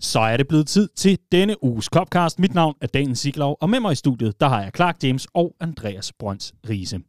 Så 0.00 0.20
er 0.20 0.36
det 0.36 0.48
blevet 0.48 0.66
tid 0.66 0.88
til 0.96 1.18
denne 1.32 1.64
uges 1.64 1.84
Copcast. 1.86 2.38
Mit 2.38 2.54
navn 2.54 2.74
er 2.80 2.86
Daniel 2.86 3.16
Siglov, 3.16 3.56
og 3.60 3.70
med 3.70 3.80
mig 3.80 3.92
i 3.92 3.94
studiet, 3.94 4.40
der 4.40 4.48
har 4.48 4.62
jeg 4.62 4.70
Clark 4.76 4.96
James 5.02 5.26
og 5.34 5.54
Andreas 5.60 6.12
Brøns 6.18 6.54
Riese. 6.68 7.00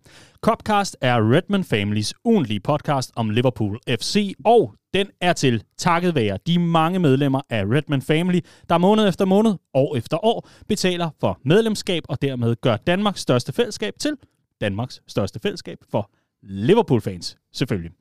Copcast 0.41 0.97
er 1.01 1.31
Redman 1.33 1.63
Families 1.63 2.13
ugentlige 2.23 2.59
podcast 2.59 3.11
om 3.15 3.29
Liverpool 3.29 3.79
FC, 3.89 4.33
og 4.45 4.73
den 4.93 5.07
er 5.21 5.33
til 5.33 5.63
takket 5.77 6.15
være 6.15 6.37
de 6.47 6.59
mange 6.59 6.99
medlemmer 6.99 7.41
af 7.49 7.63
Redman 7.63 8.01
Family, 8.01 8.39
der 8.69 8.77
måned 8.77 9.07
efter 9.07 9.25
måned, 9.25 9.55
år 9.73 9.95
efter 9.95 10.25
år, 10.25 10.49
betaler 10.67 11.09
for 11.19 11.39
medlemskab 11.45 12.03
og 12.09 12.21
dermed 12.21 12.55
gør 12.61 12.77
Danmarks 12.77 13.21
største 13.21 13.53
fællesskab 13.53 13.93
til 13.99 14.15
Danmarks 14.61 15.01
største 15.07 15.39
fællesskab 15.39 15.77
for 15.91 16.11
Liverpool-fans, 16.43 17.37
selvfølgelig. 17.53 17.91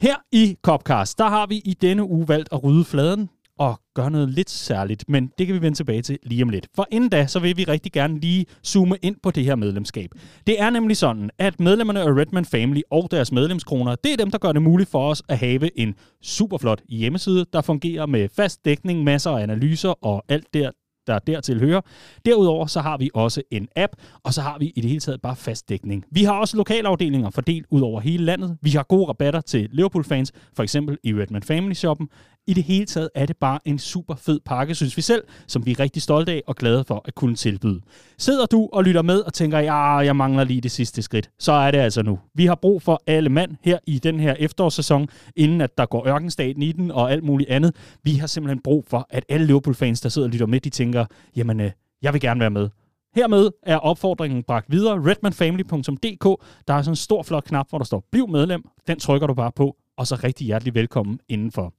Her 0.00 0.16
i 0.32 0.56
Copcast, 0.62 1.18
der 1.18 1.28
har 1.28 1.46
vi 1.46 1.56
i 1.64 1.74
denne 1.74 2.04
uge 2.04 2.28
valgt 2.28 2.48
at 2.52 2.64
rydde 2.64 2.84
fladen 2.84 3.28
og 3.60 3.80
gøre 3.94 4.10
noget 4.10 4.28
lidt 4.28 4.50
særligt, 4.50 5.04
men 5.08 5.30
det 5.38 5.46
kan 5.46 5.54
vi 5.54 5.62
vende 5.62 5.78
tilbage 5.78 6.02
til 6.02 6.18
lige 6.22 6.42
om 6.42 6.48
lidt. 6.48 6.68
For 6.76 6.86
inden 6.90 7.10
da, 7.10 7.26
så 7.26 7.38
vil 7.38 7.56
vi 7.56 7.64
rigtig 7.64 7.92
gerne 7.92 8.20
lige 8.20 8.46
zoome 8.66 8.96
ind 9.02 9.16
på 9.22 9.30
det 9.30 9.44
her 9.44 9.54
medlemskab. 9.54 10.10
Det 10.46 10.60
er 10.60 10.70
nemlig 10.70 10.96
sådan, 10.96 11.30
at 11.38 11.60
medlemmerne 11.60 12.00
af 12.00 12.06
Redman 12.06 12.44
Family 12.44 12.80
og 12.90 13.08
deres 13.10 13.32
medlemskroner, 13.32 13.94
det 13.94 14.12
er 14.12 14.16
dem, 14.16 14.30
der 14.30 14.38
gør 14.38 14.52
det 14.52 14.62
muligt 14.62 14.90
for 14.90 15.10
os 15.10 15.22
at 15.28 15.38
have 15.38 15.78
en 15.78 15.94
superflot 16.22 16.82
hjemmeside, 16.88 17.46
der 17.52 17.60
fungerer 17.60 18.06
med 18.06 18.28
fast 18.36 18.64
dækning, 18.64 19.04
masser 19.04 19.30
af 19.30 19.42
analyser 19.42 20.04
og 20.04 20.24
alt 20.28 20.54
der, 20.54 20.70
der 21.06 21.18
dertil 21.18 21.60
hører. 21.60 21.80
Derudover 22.24 22.66
så 22.66 22.80
har 22.80 22.96
vi 22.96 23.10
også 23.14 23.42
en 23.50 23.68
app, 23.76 23.92
og 24.24 24.34
så 24.34 24.42
har 24.42 24.58
vi 24.58 24.72
i 24.76 24.80
det 24.80 24.88
hele 24.90 25.00
taget 25.00 25.20
bare 25.20 25.36
fast 25.36 25.68
dækning. 25.68 26.04
Vi 26.10 26.24
har 26.24 26.40
også 26.40 26.56
lokalafdelinger 26.56 27.30
fordelt 27.30 27.66
ud 27.70 27.80
over 27.80 28.00
hele 28.00 28.24
landet. 28.24 28.58
Vi 28.62 28.70
har 28.70 28.82
gode 28.82 29.08
rabatter 29.08 29.40
til 29.40 29.68
Liverpool-fans, 29.72 30.32
for 30.56 30.62
eksempel 30.62 30.98
i 31.04 31.14
Redman 31.14 31.42
Family 31.42 31.74
Shoppen. 31.74 32.08
I 32.50 32.52
det 32.52 32.64
hele 32.64 32.86
taget 32.86 33.08
er 33.14 33.26
det 33.26 33.36
bare 33.36 33.58
en 33.64 33.78
super 33.78 34.14
fed 34.14 34.40
pakke, 34.44 34.74
synes 34.74 34.96
vi 34.96 35.02
selv, 35.02 35.24
som 35.46 35.66
vi 35.66 35.70
er 35.70 35.80
rigtig 35.80 36.02
stolte 36.02 36.32
af 36.32 36.42
og 36.46 36.56
glade 36.56 36.84
for 36.84 37.02
at 37.04 37.14
kunne 37.14 37.34
tilbyde. 37.34 37.80
Sidder 38.18 38.46
du 38.46 38.68
og 38.72 38.84
lytter 38.84 39.02
med 39.02 39.20
og 39.20 39.34
tænker, 39.34 39.58
ja, 39.58 39.96
jeg 39.96 40.16
mangler 40.16 40.44
lige 40.44 40.60
det 40.60 40.70
sidste 40.70 41.02
skridt, 41.02 41.30
så 41.38 41.52
er 41.52 41.70
det 41.70 41.78
altså 41.78 42.02
nu. 42.02 42.18
Vi 42.34 42.46
har 42.46 42.54
brug 42.54 42.82
for 42.82 43.02
alle 43.06 43.28
mand 43.28 43.56
her 43.62 43.78
i 43.86 43.98
den 43.98 44.20
her 44.20 44.34
efterårssæson, 44.38 45.08
inden 45.36 45.60
at 45.60 45.78
der 45.78 45.86
går 45.86 46.08
ørkenstaten 46.08 46.62
i 46.62 46.72
den 46.72 46.90
og 46.90 47.12
alt 47.12 47.24
muligt 47.24 47.50
andet. 47.50 47.74
Vi 48.02 48.14
har 48.14 48.26
simpelthen 48.26 48.60
brug 48.62 48.84
for, 48.88 49.06
at 49.10 49.24
alle 49.28 49.46
Liverpool-fans, 49.46 50.00
der 50.00 50.08
sidder 50.08 50.28
og 50.28 50.32
lytter 50.32 50.46
med, 50.46 50.60
de 50.60 50.70
tænker, 50.70 51.04
jamen, 51.36 51.60
øh, 51.60 51.70
jeg 52.02 52.12
vil 52.12 52.20
gerne 52.20 52.40
være 52.40 52.50
med. 52.50 52.68
Hermed 53.14 53.50
er 53.62 53.76
opfordringen 53.76 54.42
bragt 54.42 54.66
videre. 54.70 54.94
redmanfamily.dk. 54.94 56.44
Der 56.68 56.74
er 56.74 56.82
sådan 56.82 56.92
en 56.92 56.96
stor 56.96 57.22
flot 57.22 57.44
knap, 57.44 57.66
hvor 57.68 57.78
der 57.78 57.84
står 57.84 58.04
Bliv 58.12 58.28
medlem. 58.28 58.62
Den 58.86 58.98
trykker 58.98 59.26
du 59.26 59.34
bare 59.34 59.52
på, 59.52 59.76
og 60.00 60.06
så 60.06 60.20
rigtig 60.24 60.46
hjertelig 60.46 60.74
velkommen 60.74 61.20
indenfor. 61.28 61.74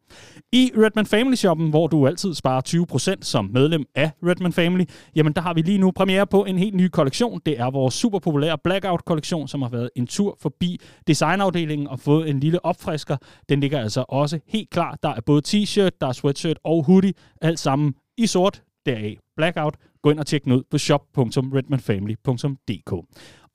I 0.52 0.72
Redman 0.77 1.05
Family 1.05 1.36
Shoppen, 1.36 1.69
hvor 1.69 1.88
du 1.88 2.08
altid 2.08 2.33
sparer 2.33 3.16
20% 3.19 3.22
som 3.22 3.50
medlem 3.53 3.86
af 3.95 4.11
Redman 4.23 4.53
Family, 4.53 4.86
jamen 5.16 5.33
der 5.33 5.41
har 5.41 5.53
vi 5.53 5.61
lige 5.61 5.77
nu 5.77 5.91
premiere 5.91 6.27
på 6.27 6.45
en 6.45 6.58
helt 6.58 6.75
ny 6.75 6.88
kollektion. 6.88 7.42
Det 7.45 7.59
er 7.59 7.72
vores 7.72 7.94
super 7.94 8.19
populære 8.19 8.58
Blackout-kollektion, 8.58 9.47
som 9.47 9.61
har 9.61 9.69
været 9.69 9.89
en 9.95 10.08
tur 10.08 10.38
forbi 10.42 10.80
designafdelingen 11.08 11.88
og 11.88 11.99
fået 11.99 12.30
en 12.30 12.39
lille 12.39 12.66
opfrisker. 12.66 13.17
Den 13.49 13.59
ligger 13.59 13.80
altså 13.80 14.05
også 14.09 14.39
helt 14.47 14.69
klar. 14.69 14.97
Der 15.03 15.09
er 15.09 15.22
både 15.25 15.42
t-shirt, 15.47 15.97
der 16.02 16.08
er 16.08 16.11
sweatshirt 16.11 16.59
og 16.64 16.83
hoodie, 16.83 17.14
alt 17.42 17.59
sammen 17.59 17.94
i 18.17 18.27
sort, 18.27 18.64
deraf 18.86 19.17
Blackout. 19.38 19.75
Gå 20.03 20.09
ind 20.09 20.19
og 20.19 20.25
tjek 20.25 20.44
den 20.44 20.52
ud 20.52 20.64
på 20.72 20.77
shop.redmanfamily.dk. 20.77 22.94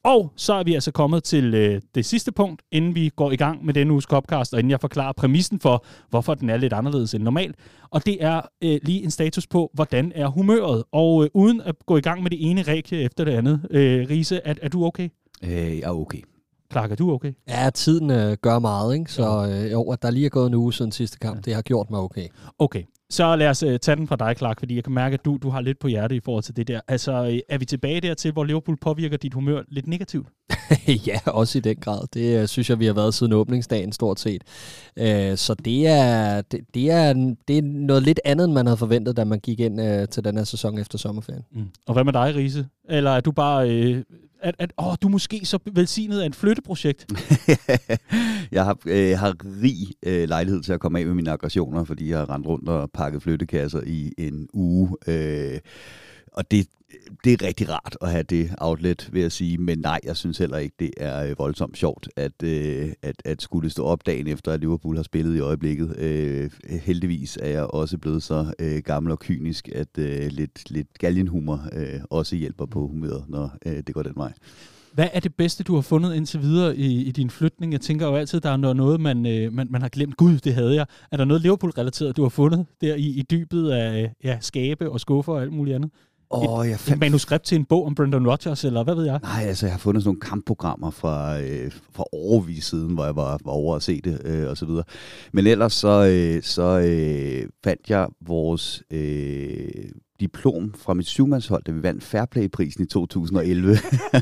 Og 0.07 0.33
så 0.37 0.53
er 0.53 0.65
vi 0.65 0.75
altså 0.75 0.91
kommet 0.91 1.25
til 1.25 1.55
øh, 1.55 1.81
det 1.95 2.05
sidste 2.05 2.33
punkt, 2.33 2.63
inden 2.73 2.95
vi 2.95 3.11
går 3.17 3.33
i 3.33 3.37
gang 3.37 3.65
med 3.65 3.75
denne 3.75 3.93
uges 3.93 4.05
Copcast, 4.05 4.53
og 4.55 4.59
inden 4.59 4.71
jeg 4.71 4.81
forklarer 4.81 5.13
præmissen 5.13 5.61
for, 5.61 5.85
hvorfor 6.11 6.35
den 6.35 6.51
er 6.51 6.57
lidt 6.57 6.73
anderledes 6.73 7.15
end 7.15 7.23
normalt. 7.23 7.57
Og 7.91 8.07
det 8.07 8.25
er 8.25 8.41
øh, 8.65 8.79
lige 8.83 9.05
en 9.05 9.11
status 9.11 9.47
på, 9.47 9.71
hvordan 9.75 10.13
er 10.15 10.27
humøret. 10.27 10.85
Og 10.93 11.25
øh, 11.25 11.31
uden 11.35 11.61
at 11.61 11.75
gå 11.87 11.97
i 11.97 12.01
gang 12.01 12.23
med 12.23 12.31
det 12.31 12.51
ene 12.51 12.63
række 12.63 13.03
efter 13.03 13.25
det 13.25 13.33
andet, 13.33 13.67
øh, 13.71 14.07
Riese, 14.11 14.41
er, 14.45 14.55
er 14.63 14.69
du 14.69 14.85
okay? 14.85 15.09
Øh, 15.43 15.51
jeg 15.79 15.83
er 15.83 15.91
okay. 15.91 16.23
Clark, 16.73 16.91
er 16.91 16.97
du 16.97 17.13
okay? 17.13 17.33
Ja, 17.49 17.71
tiden 17.71 18.11
øh, 18.11 18.37
gør 18.43 18.59
meget, 18.59 18.95
ikke? 18.95 19.13
Så 19.13 19.49
øh, 19.51 19.73
jo, 19.73 19.83
at 19.83 20.03
der 20.03 20.11
lige 20.11 20.27
er 20.27 20.31
gået 20.31 20.47
en 20.47 20.55
uge 20.55 20.73
siden 20.73 20.93
sidste 20.93 21.19
kamp, 21.19 21.37
ja. 21.37 21.41
det 21.41 21.55
har 21.55 21.63
gjort 21.63 21.91
mig 21.91 22.01
okay. 22.01 22.29
Okay, 22.59 22.83
så 23.11 23.37
lad 23.37 23.49
os 23.49 23.63
uh, 23.63 23.77
tage 23.77 23.97
den 23.97 24.09
fra 24.09 24.17
dig, 24.17 24.35
Clark, 24.39 24.59
fordi 24.59 24.77
jeg 24.77 24.85
kan 24.85 24.93
mærke, 24.93 25.15
at 25.15 25.25
du, 25.25 25.39
du 25.43 25.51
har 25.51 25.61
lidt 25.61 25.79
på 25.79 25.89
hjerte 25.89 26.17
i 26.17 26.21
forhold 26.21 26.45
til 26.45 26.57
det 26.57 26.69
der. 26.69 26.81
Altså, 26.89 27.13
øh, 27.13 27.39
er 27.49 27.59
vi 27.59 27.65
tilbage 27.65 28.01
dertil, 28.01 28.33
hvor 28.33 28.45
Liverpool 28.45 28.77
påvirker 28.81 29.17
dit 29.17 29.35
humør 29.35 29.63
lidt 29.69 29.87
negativt? 29.87 30.29
ja, 31.07 31.19
også 31.27 31.59
i 31.59 31.61
den 31.61 31.77
grad. 31.77 32.01
Det 32.15 32.43
uh, 32.43 32.49
synes 32.49 32.71
jeg, 32.71 32.79
vi 32.81 32.87
har 32.87 32.93
været 32.93 33.15
siden 33.15 33.33
åbningsdagen 33.33 33.93
stort 33.93 34.21
set. 34.21 34.43
Uh, 35.01 35.37
så 35.37 35.57
det 35.65 35.87
er, 35.87 36.41
det, 36.41 36.61
det, 36.75 36.91
er, 36.91 37.35
det 37.49 37.59
er 37.59 37.63
noget 37.63 38.03
lidt 38.03 38.21
andet, 38.25 38.45
end 38.45 38.53
man 38.53 38.67
havde 38.67 38.77
forventet, 38.77 39.17
da 39.17 39.25
man 39.25 39.41
gik 39.41 39.61
ind 39.61 39.81
uh, 39.81 40.09
til 40.11 40.25
den 40.25 40.37
her 40.37 40.45
sæson 40.45 40.79
efter 40.79 40.99
sommerferien. 40.99 41.45
Mm. 41.53 41.69
Og 41.87 41.93
hvad 41.93 42.05
med 42.05 42.13
dig, 42.13 42.35
Riese? 42.37 42.67
Eller 42.89 43.11
er 43.11 43.21
du 43.21 43.33
bare... 43.33 43.91
Uh, 43.91 43.97
at, 44.41 44.55
at 44.59 44.73
åh, 44.79 44.95
du 45.03 45.09
måske 45.09 45.41
så 45.45 45.59
velsignet 45.73 46.21
af 46.21 46.27
et 46.27 46.35
flytteprojekt? 46.35 47.07
jeg 48.53 48.65
har, 48.65 48.79
øh, 48.87 49.19
har 49.19 49.37
rig 49.63 49.95
øh, 50.03 50.29
lejlighed 50.29 50.63
til 50.63 50.73
at 50.73 50.81
komme 50.81 50.99
af 50.99 51.07
med 51.07 51.15
mine 51.15 51.31
aggressioner, 51.31 51.85
fordi 51.85 52.11
jeg 52.11 52.19
har 52.19 52.31
rendt 52.31 52.47
rundt 52.47 52.69
og 52.69 52.91
pakket 52.91 53.23
flyttekasser 53.23 53.81
i 53.87 54.13
en 54.19 54.49
uge. 54.53 54.97
Øh, 55.07 55.59
og 56.33 56.51
det, 56.51 56.67
det 57.25 57.33
er 57.33 57.47
rigtig 57.47 57.69
rart 57.69 57.97
at 58.01 58.11
have 58.11 58.23
det 58.23 58.55
outlet, 58.59 59.09
vil 59.13 59.23
jeg 59.23 59.33
sige. 59.33 59.59
Men 59.59 59.79
nej, 59.79 60.01
jeg 60.05 60.17
synes 60.17 60.39
heller 60.39 60.57
ikke, 60.57 60.75
det 60.79 60.91
er 60.97 61.25
øh, 61.25 61.39
voldsomt 61.39 61.79
sjovt, 61.79 62.09
at, 62.17 62.43
øh, 62.43 62.93
at, 63.03 63.23
at 63.25 63.43
skulle 63.43 63.71
stå 63.71 63.85
op 63.85 64.07
dagen 64.07 64.27
efter, 64.27 64.53
at 64.53 64.61
Liverpool 64.61 64.97
har 64.97 65.03
spillet 65.03 65.37
i 65.37 65.41
øjeblikket. 65.41 65.99
Øh, 65.99 66.51
heldigvis 66.71 67.39
er 67.43 67.49
jeg 67.49 67.65
også 67.65 67.99
blevet 67.99 68.23
så 68.23 68.53
øh, 68.59 68.83
gammel 68.83 69.13
og 69.13 69.19
kynisk, 69.19 69.69
at 69.75 69.99
øh, 69.99 70.27
lidt, 70.31 70.71
lidt 70.71 70.99
galgenhumor 70.99 71.69
øh, 71.73 72.01
også 72.11 72.37
hjælper 72.37 72.67
på 72.67 72.87
humøret, 72.87 73.25
når 73.29 73.57
øh, 73.67 73.77
det 73.87 73.95
går 73.95 74.03
den 74.03 74.13
vej. 74.17 74.33
Hvad 74.97 75.09
er 75.13 75.21
det 75.21 75.35
bedste, 75.35 75.65
du 75.65 75.75
har 75.75 75.81
fundet 75.81 76.15
indtil 76.15 76.41
videre 76.41 76.77
i, 76.77 77.05
i 77.05 77.11
din 77.11 77.31
flytning? 77.31 77.73
Jeg 77.73 77.81
tænker 77.81 78.07
jo 78.07 78.15
altid, 78.15 78.41
der 78.41 78.51
er 78.51 78.73
noget, 78.75 79.01
man, 79.01 79.27
øh, 79.27 79.53
man, 79.53 79.67
man 79.71 79.83
har 79.83 79.89
glemt. 79.89 80.17
Gud, 80.17 80.39
det 80.39 80.55
havde 80.55 80.75
jeg. 80.75 80.87
Er 81.13 81.17
der 81.17 81.25
noget 81.25 81.43
Liverpool-relateret, 81.43 82.17
du 82.17 82.23
har 82.23 82.29
fundet 82.29 82.67
der 82.81 82.95
i, 82.95 83.07
i 83.07 83.23
dybet 83.23 83.71
af 83.71 84.13
ja, 84.25 84.39
skabe 84.41 84.91
og 84.91 85.01
skuffer 85.01 85.33
og 85.33 85.43
alt 85.43 85.53
muligt 85.53 85.75
andet? 85.75 85.91
Oh, 86.31 86.67
et, 86.67 86.71
jeg 86.71 86.81
fandt... 86.81 86.97
et 86.97 87.01
manuskript 87.01 87.45
til 87.45 87.59
en 87.59 87.65
bog 87.65 87.87
om 87.87 87.95
Brendan 87.95 88.29
Rodgers, 88.29 88.65
eller 88.65 88.85
hvad 88.85 88.95
ved 88.95 89.05
jeg? 89.05 89.21
Nej, 89.23 89.43
altså 89.43 89.67
jeg 89.67 89.73
har 89.73 89.79
fundet 89.79 90.03
sådan 90.03 90.09
nogle 90.09 90.21
kampprogrammer 90.21 90.91
fra, 90.91 91.41
øh, 91.41 91.73
fra 91.93 92.05
overvis 92.13 92.65
siden, 92.65 92.95
hvor 92.95 93.05
jeg 93.05 93.17
var, 93.17 93.39
var 93.45 93.53
over 93.53 93.77
at 93.77 93.83
se 93.83 94.01
det, 94.01 94.21
øh, 94.25 94.51
og 94.51 94.57
så 94.57 94.67
videre. 94.67 94.85
Men 95.33 95.47
ellers 95.47 95.73
så, 95.73 96.07
øh, 96.07 96.43
så 96.43 96.79
øh, 96.79 97.49
fandt 97.65 97.91
jeg 97.91 98.09
vores 98.21 98.83
øh, 98.91 99.69
diplom 100.21 100.75
fra 100.79 100.95
mit 100.95 101.07
syvmandshold, 101.07 101.63
da 101.65 101.73
vi 101.73 101.83
vandt 101.83 102.05
Fairplay-prisen 102.05 102.85
i 102.85 102.87
2011. 102.87 103.77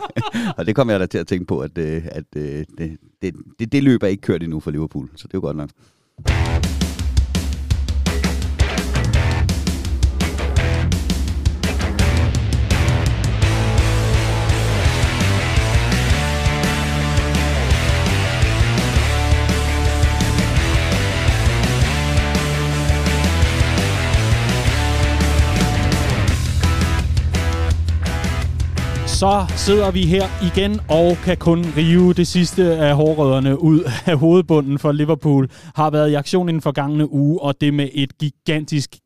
og 0.57 0.67
det 0.67 0.75
kom 0.75 0.91
jeg 0.91 1.01
da 1.01 1.07
til 1.07 1.19
at 1.19 1.27
tænke 1.27 1.45
på, 1.47 1.61
at, 1.61 1.79
øh, 1.79 2.03
at 2.07 2.25
øh, 2.37 2.65
det, 2.79 2.99
det, 3.23 3.33
det, 3.59 3.73
det 3.73 3.83
løb 3.83 4.03
er 4.03 4.07
ikke 4.07 4.21
kørt 4.21 4.43
endnu 4.43 4.61
for 4.61 4.71
Liverpool, 4.71 5.09
så 5.17 5.29
det 5.29 5.35
er 5.35 5.39
jo 5.39 5.41
godt 5.41 5.57
nok. 5.57 5.71
Så 29.25 29.47
sidder 29.57 29.91
vi 29.91 30.03
her 30.03 30.25
igen 30.55 30.81
og 30.91 31.17
kan 31.25 31.37
kun 31.37 31.65
rive 31.77 32.13
det 32.13 32.27
sidste 32.27 32.77
af 32.77 32.97
hårrødderne 32.97 33.63
ud 33.63 33.81
af 34.07 34.19
hovedbunden 34.19 34.79
for 34.79 34.93
Liverpool. 34.93 35.49
Har 35.75 35.91
været 35.91 36.11
i 36.11 36.15
aktion 36.15 36.49
i 36.49 36.53
den 36.53 36.61
forgangne 36.61 37.13
uge, 37.13 37.43
og 37.43 37.61
det 37.61 37.75
med 37.75 37.89
et 37.93 38.19
gigantisk 38.19 38.97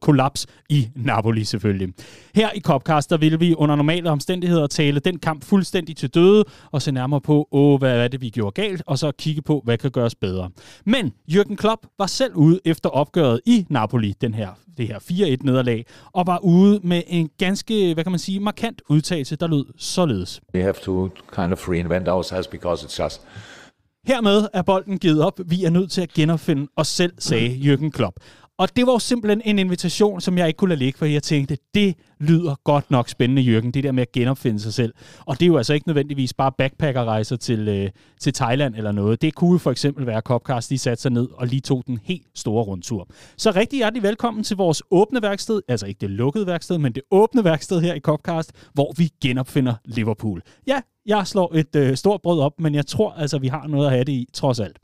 kollaps 0.00 0.46
i 0.70 0.88
Napoli 0.96 1.44
selvfølgelig. 1.44 1.88
Her 2.34 2.48
i 2.54 2.60
Copcast, 2.60 3.10
der 3.10 3.16
vil 3.16 3.40
vi 3.40 3.54
under 3.54 3.76
normale 3.76 4.10
omstændigheder 4.10 4.66
tale 4.66 5.00
den 5.00 5.18
kamp 5.18 5.44
fuldstændig 5.44 5.96
til 5.96 6.08
døde, 6.08 6.44
og 6.72 6.82
se 6.82 6.92
nærmere 6.92 7.20
på, 7.20 7.48
åh, 7.52 7.78
hvad 7.78 7.98
er 7.98 8.08
det, 8.08 8.20
vi 8.20 8.30
gjorde 8.30 8.62
galt, 8.62 8.82
og 8.86 8.98
så 8.98 9.12
kigge 9.18 9.42
på, 9.42 9.62
hvad 9.64 9.78
kan 9.78 9.90
gøres 9.90 10.14
bedre. 10.14 10.50
Men 10.84 11.12
Jürgen 11.32 11.56
Klopp 11.56 11.86
var 11.98 12.06
selv 12.06 12.34
ude 12.34 12.60
efter 12.64 12.88
opgøret 12.88 13.40
i 13.46 13.66
Napoli, 13.70 14.14
den 14.20 14.34
her, 14.34 14.48
det 14.76 14.86
her 14.86 14.98
4-1-nederlag, 14.98 15.84
og 16.12 16.26
var 16.26 16.38
ude 16.38 16.80
med 16.82 17.02
en 17.06 17.30
ganske, 17.38 17.94
hvad 17.94 18.04
kan 18.04 18.12
man 18.12 18.18
sige, 18.18 18.40
markant 18.40 18.82
udtalelse, 18.88 19.36
der 19.36 19.46
lød 19.56 19.64
således. 19.78 20.40
We 20.54 20.62
have 20.62 20.74
to 20.82 21.08
kind 21.36 21.52
of 21.52 21.68
reinvent 21.68 22.08
ourselves 22.08 22.48
because 22.48 22.86
it's 22.86 23.02
just 23.04 23.20
Hermed 24.06 24.48
er 24.52 24.62
bolden 24.62 24.98
givet 24.98 25.22
op. 25.22 25.40
Vi 25.46 25.64
er 25.64 25.70
nødt 25.70 25.90
til 25.90 26.00
at 26.00 26.12
genopfinde 26.12 26.66
os 26.76 26.88
selv, 26.88 27.12
sagde 27.18 27.48
Jürgen 27.48 27.90
Klopp. 27.90 28.16
Og 28.58 28.76
det 28.76 28.86
var 28.86 28.92
jo 28.92 28.98
simpelthen 28.98 29.42
en 29.44 29.58
invitation, 29.58 30.20
som 30.20 30.38
jeg 30.38 30.46
ikke 30.46 30.56
kunne 30.56 30.68
lade 30.68 30.78
ligge, 30.78 30.98
for 30.98 31.06
jeg 31.06 31.22
tænkte, 31.22 31.58
det 31.74 31.94
lyder 32.20 32.54
godt 32.64 32.90
nok 32.90 33.08
spændende, 33.08 33.42
Jørgen, 33.42 33.70
det 33.70 33.84
der 33.84 33.92
med 33.92 34.02
at 34.02 34.12
genopfinde 34.12 34.60
sig 34.60 34.74
selv. 34.74 34.94
Og 35.26 35.40
det 35.40 35.46
er 35.46 35.46
jo 35.46 35.56
altså 35.56 35.74
ikke 35.74 35.88
nødvendigvis 35.88 36.34
bare 36.34 36.52
backpackerrejser 36.58 37.36
til, 37.36 37.68
øh, 37.68 37.90
til 38.20 38.32
Thailand 38.32 38.74
eller 38.74 38.92
noget. 38.92 39.22
Det 39.22 39.34
kunne 39.34 39.52
jo 39.52 39.58
for 39.58 39.70
eksempel 39.70 40.06
være, 40.06 40.16
at 40.16 40.24
Copcast 40.24 40.70
lige 40.70 40.78
satte 40.78 41.02
sig 41.02 41.12
ned 41.12 41.28
og 41.34 41.46
lige 41.46 41.60
tog 41.60 41.82
den 41.86 42.00
helt 42.04 42.26
store 42.34 42.64
rundtur. 42.64 43.08
Så 43.36 43.50
rigtig 43.50 43.76
hjertelig 43.76 44.02
velkommen 44.02 44.44
til 44.44 44.56
vores 44.56 44.82
åbne 44.90 45.22
værksted, 45.22 45.62
altså 45.68 45.86
ikke 45.86 45.98
det 45.98 46.10
lukkede 46.10 46.46
værksted, 46.46 46.78
men 46.78 46.92
det 46.92 47.02
åbne 47.10 47.44
værksted 47.44 47.80
her 47.80 47.94
i 47.94 48.00
Copcast, 48.00 48.52
hvor 48.74 48.94
vi 48.96 49.10
genopfinder 49.22 49.74
Liverpool. 49.84 50.42
Ja, 50.66 50.80
jeg 51.06 51.26
slår 51.26 51.54
et 51.54 51.76
øh, 51.76 51.96
stort 51.96 52.22
brød 52.22 52.40
op, 52.40 52.60
men 52.60 52.74
jeg 52.74 52.86
tror 52.86 53.12
altså, 53.12 53.38
vi 53.38 53.48
har 53.48 53.66
noget 53.66 53.86
at 53.86 53.92
have 53.92 54.04
det 54.04 54.12
i, 54.12 54.28
trods 54.32 54.60
alt. 54.60 54.78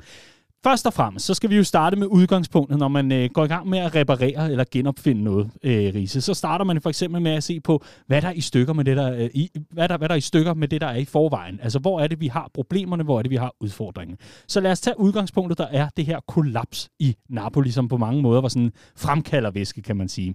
Først 0.64 0.87
og 0.87 0.93
fremmest, 0.93 1.26
så 1.26 1.35
skal 1.35 1.50
vi 1.50 1.56
jo 1.56 1.64
starte 1.64 1.97
med 1.97 2.06
udgangspunktet, 2.06 2.79
når 2.79 2.88
man 2.88 3.12
øh, 3.12 3.31
går 3.31 3.44
i 3.44 3.49
gang 3.49 3.69
med 3.69 3.79
at 3.79 3.94
reparere 3.94 4.50
eller 4.50 4.64
genopfinde 4.70 5.23
noget, 5.23 5.50
øh, 5.62 5.94
Riese. 5.94 6.20
Så 6.20 6.35
starter 6.35 6.64
man 6.64 6.81
for 6.81 6.88
eksempel 6.88 7.23
med 7.23 7.32
at 7.32 7.43
se 7.43 7.61
på, 7.61 7.85
hvad 8.06 8.23
der 8.23 8.29
er 8.29 8.32
i 8.32 8.41
stykker 8.41 8.73
med 8.73 8.85
det, 8.85 8.97
der, 8.97 9.14
øh, 9.14 9.31
i, 9.35 9.50
hvad 9.70 9.88
der, 9.88 9.97
hvad 9.97 10.09
der 10.09 10.14
er 10.14 10.19
i 10.19 10.20
stykker 10.20 10.55
med 10.55 10.69
det, 10.69 10.81
der 10.81 10.87
er 10.87 10.97
i 10.97 11.05
forvejen. 11.05 11.61
Altså, 11.62 11.79
hvor 11.79 12.00
er 12.00 12.06
det, 12.06 12.20
vi 12.20 12.26
har 12.26 12.50
problemerne, 12.55 13.05
hvor 13.05 13.19
er 13.19 13.23
det, 13.23 13.31
vi 13.31 13.37
har 13.37 13.55
udfordringen. 13.61 14.17
Så 14.49 14.61
lad 14.61 14.73
os 14.73 14.81
tage 14.81 15.00
udgangspunktet, 15.00 15.59
der 15.59 15.67
er 15.67 15.88
det 15.97 16.06
her 16.06 16.20
kollaps 16.29 16.88
i 16.99 17.17
Napoli, 17.29 17.70
som 17.70 17.88
på 17.88 17.97
mange 17.97 18.23
måder 18.23 18.41
var 18.41 18.49
sådan 18.49 18.73
fremkalder 18.97 19.50
væske, 19.50 19.82
kan 19.82 19.97
man 19.97 20.09
sige. 20.09 20.35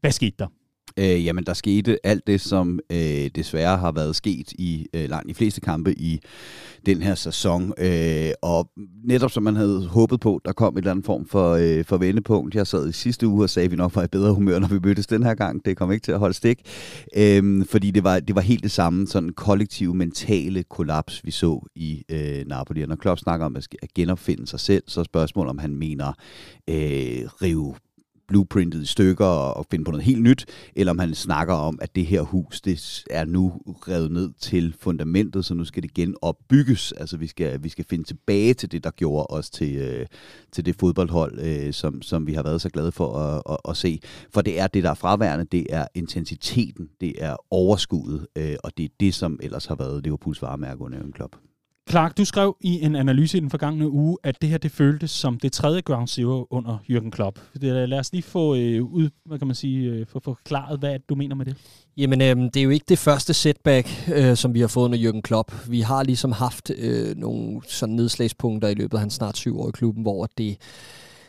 Hvad 0.00 0.10
skete 0.10 0.36
der? 0.38 0.46
Øh, 0.98 1.24
jamen, 1.24 1.44
der 1.44 1.54
skete 1.54 2.06
alt 2.06 2.26
det, 2.26 2.40
som 2.40 2.80
øh, 2.90 3.30
desværre 3.34 3.76
har 3.76 3.92
været 3.92 4.16
sket 4.16 4.52
i 4.52 4.86
øh, 4.94 5.10
langt 5.10 5.28
de 5.28 5.34
fleste 5.34 5.60
kampe 5.60 5.92
i 5.92 6.20
den 6.86 7.02
her 7.02 7.14
sæson. 7.14 7.72
Øh, 7.78 8.30
og 8.42 8.70
netop 9.04 9.30
som 9.30 9.42
man 9.42 9.56
havde 9.56 9.86
håbet 9.86 10.20
på, 10.20 10.40
der 10.44 10.52
kom 10.52 10.74
en 10.74 10.78
eller 10.78 10.90
anden 10.90 11.04
form 11.04 11.26
for, 11.26 11.52
øh, 11.52 11.84
for 11.84 11.96
vendepunkt. 11.96 12.54
Jeg 12.54 12.66
sad 12.66 12.88
i 12.88 12.92
sidste 12.92 13.26
uge 13.26 13.44
og 13.44 13.50
sagde, 13.50 13.64
at 13.64 13.70
vi 13.70 13.76
nok 13.76 13.96
var 13.96 14.04
i 14.04 14.06
bedre 14.06 14.34
humør, 14.34 14.58
når 14.58 14.68
vi 14.68 14.78
mødtes 14.84 15.06
den 15.06 15.22
her 15.22 15.34
gang. 15.34 15.64
Det 15.64 15.76
kom 15.76 15.92
ikke 15.92 16.04
til 16.04 16.12
at 16.12 16.18
holde 16.18 16.34
stik. 16.34 16.60
Øh, 17.16 17.66
fordi 17.66 17.90
det 17.90 18.04
var, 18.04 18.20
det 18.20 18.34
var 18.34 18.40
helt 18.40 18.62
det 18.62 18.70
samme 18.70 19.06
sådan 19.06 19.28
kollektive 19.28 19.94
mentale 19.94 20.62
kollaps, 20.62 21.24
vi 21.24 21.30
så 21.30 21.68
i 21.74 22.02
øh, 22.08 22.46
Napoli. 22.46 22.82
Og 22.82 22.88
når 22.88 22.96
Klopp 22.96 23.20
snakker 23.20 23.46
om 23.46 23.56
at 23.56 23.68
genopfinde 23.94 24.46
sig 24.46 24.60
selv, 24.60 24.82
så 24.86 25.00
er 25.00 25.04
spørgsmålet, 25.04 25.50
om 25.50 25.58
han 25.58 25.74
mener 25.74 26.12
øh, 26.70 27.24
rive 27.42 27.74
blueprintet 28.28 28.82
i 28.82 28.86
stykker 28.86 29.26
og 29.26 29.66
finde 29.70 29.84
på 29.84 29.90
noget 29.90 30.04
helt 30.04 30.22
nyt, 30.22 30.46
eller 30.76 30.90
om 30.90 30.98
han 30.98 31.14
snakker 31.14 31.54
om, 31.54 31.78
at 31.82 31.94
det 31.94 32.06
her 32.06 32.22
hus 32.22 32.60
det 32.60 33.04
er 33.10 33.24
nu 33.24 33.52
revet 33.66 34.10
ned 34.10 34.32
til 34.40 34.74
fundamentet, 34.80 35.44
så 35.44 35.54
nu 35.54 35.64
skal 35.64 35.82
det 35.82 35.94
genopbygges. 35.94 36.92
Altså 36.92 37.16
vi 37.16 37.26
skal, 37.26 37.62
vi 37.62 37.68
skal 37.68 37.84
finde 37.90 38.04
tilbage 38.04 38.54
til 38.54 38.72
det, 38.72 38.84
der 38.84 38.90
gjorde 38.90 39.26
os 39.26 39.50
til, 39.50 39.76
øh, 39.76 40.06
til 40.52 40.66
det 40.66 40.76
fodboldhold, 40.76 41.40
øh, 41.40 41.72
som, 41.72 42.02
som 42.02 42.26
vi 42.26 42.32
har 42.32 42.42
været 42.42 42.60
så 42.60 42.70
glade 42.70 42.92
for 42.92 43.16
at, 43.16 43.42
at, 43.50 43.56
at 43.68 43.76
se. 43.76 44.00
For 44.34 44.40
det 44.42 44.60
er 44.60 44.66
det, 44.66 44.82
der 44.82 44.90
er 44.90 44.94
fraværende, 44.94 45.44
det 45.44 45.66
er 45.70 45.86
intensiteten, 45.94 46.88
det 47.00 47.14
er 47.18 47.36
overskuddet, 47.50 48.26
øh, 48.36 48.56
og 48.64 48.76
det 48.76 48.84
er 48.84 48.88
det, 49.00 49.14
som 49.14 49.38
ellers 49.42 49.66
har 49.66 49.74
været 49.74 50.04
Liverpools 50.04 50.42
varemærke 50.42 50.80
under 50.80 51.00
en 51.00 51.12
klub. 51.12 51.36
Clark, 51.90 52.18
du 52.18 52.24
skrev 52.24 52.56
i 52.60 52.84
en 52.84 52.96
analyse 52.96 53.38
i 53.38 53.40
den 53.40 53.50
forgangne 53.50 53.90
uge, 53.90 54.18
at 54.22 54.42
det 54.42 54.48
her 54.48 54.58
det 54.58 54.70
føltes 54.70 55.10
som 55.10 55.38
det 55.38 55.52
tredje 55.52 55.80
ground 55.80 56.08
zero 56.08 56.46
under 56.50 56.78
Jürgen 56.90 57.10
Klopp. 57.10 57.38
Lad 57.54 57.98
os 57.98 58.12
lige 58.12 58.22
få 58.22 58.54
øh, 58.54 58.82
ud, 58.82 59.10
hvad 59.24 59.38
kan 59.38 59.46
man 59.46 59.54
sige, 59.54 59.90
øh, 59.90 60.06
få 60.06 60.20
forklaret, 60.20 60.78
hvad 60.78 60.98
du 61.08 61.14
mener 61.14 61.34
med 61.34 61.46
det. 61.46 61.56
Jamen, 61.96 62.20
øh, 62.22 62.36
det 62.36 62.56
er 62.56 62.62
jo 62.62 62.70
ikke 62.70 62.84
det 62.88 62.98
første 62.98 63.34
setback, 63.34 63.88
øh, 64.14 64.36
som 64.36 64.54
vi 64.54 64.60
har 64.60 64.66
fået 64.66 64.84
under 64.84 65.10
Jürgen 65.10 65.20
Klopp. 65.20 65.52
Vi 65.68 65.80
har 65.80 66.02
ligesom 66.02 66.32
haft 66.32 66.70
øh, 66.76 67.16
nogle 67.16 67.60
sådan 67.68 67.94
nedslagspunkter 67.94 68.68
i 68.68 68.74
løbet 68.74 68.94
af 68.94 69.00
hans 69.00 69.14
snart 69.14 69.36
syv 69.36 69.60
år 69.60 69.68
i 69.68 69.72
klubben, 69.72 70.02
hvor 70.02 70.28
det 70.38 70.56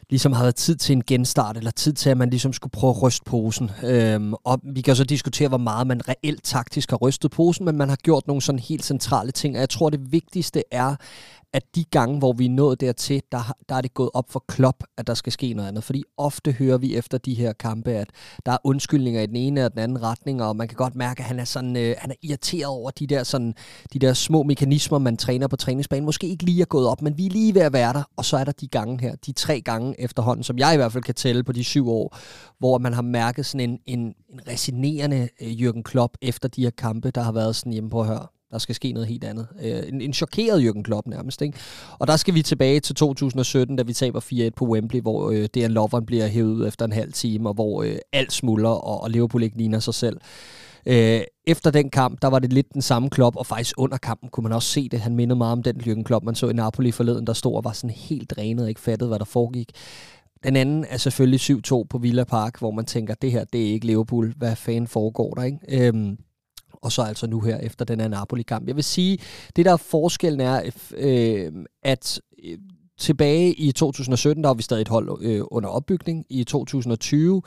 ligesom 0.10 0.34
har 0.34 0.52
tid 0.52 0.75
til 0.75 0.94
en 0.94 1.04
genstart, 1.07 1.57
eller 1.57 1.72
tid 1.72 1.94
til, 1.94 2.10
at 2.10 2.18
man 2.18 2.30
ligesom 2.30 2.54
skulle 2.54 2.72
prøve 2.72 2.92
at 2.92 3.02
ryste 3.04 3.24
posen. 3.25 3.72
Øhm, 3.84 4.34
og 4.34 4.60
vi 4.63 4.81
kan 4.81 4.96
så 4.96 5.04
diskutere, 5.04 5.48
hvor 5.48 5.57
meget 5.57 5.88
man 5.88 6.02
reelt 6.10 6.44
taktisk 6.44 6.90
har 6.90 6.98
rystet 6.98 7.31
posen, 7.31 7.66
men 7.66 7.78
man 7.78 7.90
har 7.90 7.96
gjort 7.96 8.28
nogle 8.28 8.42
sådan 8.42 8.60
helt 8.60 8.86
centrale 8.86 9.31
ting, 9.31 9.56
og 9.56 9.60
jeg 9.60 9.69
tror, 9.69 9.90
det 9.90 10.12
vigtigste 10.12 10.63
er, 10.72 10.96
at 11.56 11.75
de 11.75 11.84
gange, 11.84 12.19
hvor 12.19 12.34
vi 12.34 12.46
er 12.46 12.50
nået 12.50 12.81
dertil, 12.81 13.22
der, 13.31 13.56
der 13.69 13.75
er 13.75 13.81
det 13.81 13.94
gået 13.94 14.10
op 14.13 14.31
for 14.31 14.44
Klopp, 14.48 14.84
at 14.98 15.07
der 15.07 15.13
skal 15.13 15.31
ske 15.31 15.54
noget 15.54 15.69
andet. 15.69 15.84
Fordi 15.84 16.04
ofte 16.18 16.52
hører 16.52 16.78
vi 16.78 16.96
efter 16.96 17.18
de 17.18 17.34
her 17.34 17.54
kampe, 17.54 17.92
at 17.92 18.10
der 18.46 18.52
er 18.52 18.57
undskyldninger 18.63 19.22
i 19.22 19.25
den 19.25 19.36
ene 19.36 19.66
og 19.66 19.72
den 19.72 19.80
anden 19.80 20.04
retning, 20.04 20.44
og 20.44 20.56
man 20.56 20.68
kan 20.68 20.75
godt 20.75 20.96
mærke, 20.96 21.19
at 21.19 21.25
han 21.25 21.40
er, 21.40 21.44
sådan, 21.44 21.78
øh, 21.78 21.96
han 21.98 22.12
er 22.12 22.16
irriteret 22.22 22.66
over 22.66 22.92
de 22.92 23.07
der, 23.07 23.24
sådan, 23.24 23.54
de 23.94 24.00
der 24.00 24.13
små 24.13 24.44
mekanismer, 24.44 24.98
man 24.98 25.18
træner 25.18 25.48
på 25.48 25.56
træningsbanen. 25.56 26.06
Måske 26.06 26.28
ikke 26.28 26.44
lige 26.44 26.62
er 26.62 26.66
gået 26.66 26.88
op, 26.88 27.02
men 27.02 27.18
vi 27.18 27.25
er 27.25 27.30
lige 27.30 27.56
ved 27.56 27.62
at 27.62 27.74
være 27.74 27.94
der. 27.94 28.04
Og 28.16 28.25
så 28.25 28.38
er 28.38 28.44
der 28.44 28.52
de 28.52 28.68
gange 28.68 29.02
her, 29.02 29.16
de 29.16 29.31
tre 29.31 29.62
gange 29.62 30.02
efterhånden, 30.02 30.44
som 30.44 30.57
jeg 30.57 30.74
i 30.74 30.78
hvert 30.78 30.92
fald 30.92 31.04
kan 31.04 31.16
tælle 31.16 31.44
på 31.44 31.52
de 31.52 31.63
syv 31.63 31.90
år, 31.90 32.18
hvor 32.60 32.78
man 32.78 32.94
har 32.94 33.02
mærket 33.02 33.46
sådan 33.46 33.69
en, 33.69 33.80
en, 33.86 34.00
en 34.30 34.42
resinerende 34.48 35.30
øh, 35.42 35.52
Jürgen 35.52 35.81
Klopp 35.81 36.18
efter 36.22 36.50
de 36.50 36.63
her 36.63 36.69
kampe, 36.69 37.12
der 37.12 37.22
har 37.22 37.31
været 37.31 37.56
sådan 37.56 37.74
hjemme 37.74 37.90
på 37.90 38.02
at 38.02 38.07
høre 38.07 38.28
der 38.56 38.60
skal 38.60 38.75
ske 38.75 38.92
noget 38.92 39.07
helt 39.07 39.24
andet. 39.24 39.48
Øh, 39.63 39.84
en, 39.88 40.02
en 40.02 40.13
chokeret 40.13 40.62
Jürgen 40.62 40.81
Klopp 40.81 41.07
nærmest. 41.07 41.42
Ikke? 41.42 41.57
Og 42.00 42.07
der 42.07 42.16
skal 42.16 42.34
vi 42.34 42.42
tilbage 42.42 42.80
til 42.80 42.96
2017, 42.96 43.75
da 43.75 43.84
vi 43.84 43.94
taber 43.94 44.19
4-1 44.19 44.50
på 44.56 44.66
Wembley, 44.66 45.02
hvor 45.02 45.31
øh, 45.31 45.48
Dejan 45.54 45.72
Lovren 45.72 46.06
bliver 46.06 46.28
hævet 46.28 46.54
ud 46.54 46.68
efter 46.68 46.86
en 46.86 46.92
halv 46.92 47.13
time, 47.13 47.50
og 47.50 47.54
hvor 47.54 47.84
øh, 47.84 47.96
alt 48.13 48.34
smuldrer, 48.34 48.69
og, 48.69 49.02
og 49.02 49.10
Liverpool 49.10 49.44
ikke 49.44 49.57
ligner 49.57 49.80
sig 49.80 49.94
selv. 49.94 50.18
Øh, 50.86 51.22
efter 51.48 51.72
den 51.72 51.90
kamp, 51.90 52.22
der 52.22 52.28
var 52.28 52.40
det 52.40 52.54
lidt 52.54 52.74
den 52.74 52.81
samme 52.81 53.10
klop, 53.10 53.36
og 53.36 53.46
faktisk 53.46 53.75
under 53.78 53.98
kampen 53.98 54.30
kunne 54.30 54.44
man 54.44 54.52
også 54.52 54.69
se 54.69 54.90
det. 54.90 55.00
Han 55.00 55.16
mindede 55.16 55.38
meget 55.38 55.52
om 55.52 55.63
den 55.63 55.75
Jürgen 55.81 56.04
Klopp, 56.04 56.25
man 56.25 56.36
så 56.36 56.50
i 56.50 56.54
Napoli 56.54 56.92
forleden, 56.92 57.28
der 57.28 57.34
stod 57.34 57.56
og 57.56 57.63
var 57.63 57.72
sådan 57.72 57.90
helt 57.90 58.30
drænet 58.30 58.63
og 58.63 58.69
ikke 58.69 58.81
fattede, 58.81 59.07
hvad 59.07 59.19
der 59.19 59.25
foregik. 59.25 59.72
Den 60.44 60.56
anden 60.56 60.86
er 60.90 60.98
selvfølgelig 60.98 61.40
7-2 61.40 61.84
på 61.90 61.98
Villa 61.98 62.24
Park, 62.24 62.60
hvor 62.60 62.72
man 62.72 62.86
tænker, 62.86 63.13
det 63.13 63.31
her, 63.31 63.44
det 63.44 63.62
er 63.62 63.74
ikke 63.74 63.86
Liverpool. 63.86 64.34
Hvad 64.38 64.56
fanden 64.56 64.88
foregår 64.88 65.34
der, 65.34 65.44
ikke? 65.44 65.88
Øhm, 65.88 66.18
og 66.86 66.92
så 66.92 67.02
altså 67.02 67.28
nu 67.28 67.40
her 67.40 67.58
efter 67.58 67.86
den 67.86 68.00
her 68.00 68.08
Napoli-kamp. 68.08 68.68
Jeg 68.68 68.76
vil 68.76 68.84
sige, 68.84 69.18
det 69.56 69.66
der 69.66 69.78
forskellen 69.78 70.42
er, 70.42 70.62
øh, 70.98 71.46
øh, 71.46 71.52
at 71.84 72.22
øh, 72.44 72.58
tilbage 72.98 73.54
i 73.54 73.72
2017, 73.72 74.44
der 74.44 74.50
var 74.50 74.54
vi 74.54 74.64
stadig 74.64 74.82
et 74.82 74.88
hold 74.88 75.18
øh, 75.22 75.42
under 75.52 75.70
opbygning. 75.70 76.26
I 76.30 76.44
2020, 76.44 77.42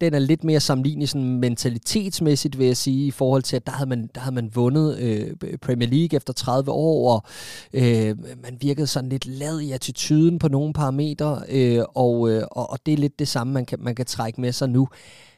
den 0.00 0.14
er 0.14 0.18
lidt 0.18 0.44
mere 0.44 0.60
sammenlignelig 0.60 1.08
sådan 1.08 1.34
mentalitetsmæssigt, 1.34 2.58
vil 2.58 2.66
jeg 2.66 2.76
sige, 2.76 3.06
i 3.06 3.10
forhold 3.10 3.42
til, 3.42 3.56
at 3.56 3.66
der 3.66 3.72
havde 3.72 3.88
man, 3.88 4.10
der 4.14 4.20
havde 4.20 4.34
man 4.34 4.50
vundet 4.54 4.98
øh, 4.98 5.56
Premier 5.62 5.88
League 5.88 6.16
efter 6.16 6.32
30 6.32 6.70
år, 6.70 7.14
og 7.14 7.22
øh, 7.72 8.16
man 8.42 8.56
virkede 8.60 8.86
sådan 8.86 9.10
lidt 9.10 9.26
lad 9.26 9.60
i 9.60 9.72
attituden 9.72 10.38
på 10.38 10.48
nogle 10.48 10.72
parametre, 10.72 11.42
øh, 11.48 11.82
og, 11.94 12.30
øh, 12.30 12.42
og, 12.50 12.70
og 12.70 12.78
det 12.86 12.94
er 12.94 12.98
lidt 12.98 13.18
det 13.18 13.28
samme, 13.28 13.52
man 13.52 13.66
kan, 13.66 13.78
man 13.82 13.94
kan 13.94 14.06
trække 14.06 14.40
med 14.40 14.52
sig 14.52 14.68
nu. 14.68 14.88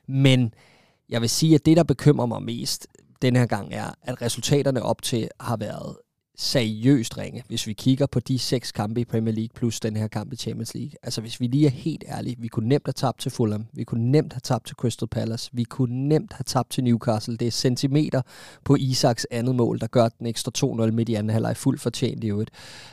Men 0.09 0.55
jeg 1.09 1.21
vil 1.21 1.31
sige, 1.31 1.55
at 1.55 1.67
det, 1.67 1.77
der 1.77 1.83
bekymrer 1.83 2.27
mig 2.27 2.43
mest, 2.43 2.87
den 3.23 3.37
her 3.37 3.47
gang 3.47 3.75
er, 3.75 3.91
at 4.03 4.23
resultaterne 4.23 4.83
op 4.83 5.03
til 5.03 5.29
har 5.41 5.57
været 5.57 5.97
seriøst 6.37 7.19
ringe, 7.19 7.43
hvis 7.49 7.67
vi 7.67 7.73
kigger 7.73 8.07
på 8.07 8.21
de 8.21 8.39
seks 8.39 8.73
kampe 8.73 9.01
i 9.01 9.05
Premier 9.05 9.35
League 9.35 9.49
plus 9.55 9.81
den 9.81 9.97
her 9.97 10.09
kamp 10.09 10.33
i 10.33 10.37
Champions 10.37 10.75
League. 10.75 10.93
Altså 11.03 11.21
hvis 11.21 11.41
vi 11.41 11.47
lige 11.47 11.67
er 11.67 11.71
helt 11.71 12.05
ærlige, 12.09 12.37
vi 12.39 12.49
kunne 12.49 12.69
nemt 12.69 12.87
have 12.87 12.93
tabt 12.93 13.21
til 13.21 13.31
Fulham, 13.31 13.67
vi 13.73 13.85
kunne 13.85 14.11
nemt 14.11 14.33
have 14.33 14.41
tabt 14.41 14.67
til 14.67 14.77
Crystal 14.77 15.09
Palace, 15.09 15.51
vi 15.53 15.65
kunne 15.65 16.09
nemt 16.09 16.33
have 16.33 16.45
tabt 16.47 16.71
til 16.71 16.85
Newcastle. 16.85 17.37
Det 17.37 17.47
er 17.47 17.51
centimeter 17.51 18.23
på 18.65 18.77
Isaks 18.77 19.27
andet 19.31 19.55
mål, 19.55 19.81
der 19.81 19.87
gør 19.87 20.09
den 20.09 20.27
ekstra 20.27 20.53
2-0 20.59 20.91
midt 20.91 21.09
i 21.09 21.15
anden 21.15 21.31
halvleg 21.31 21.57
fuldt 21.57 21.81
fortjent 21.81 22.25
i 22.25 22.29
øvrigt. 22.29 22.51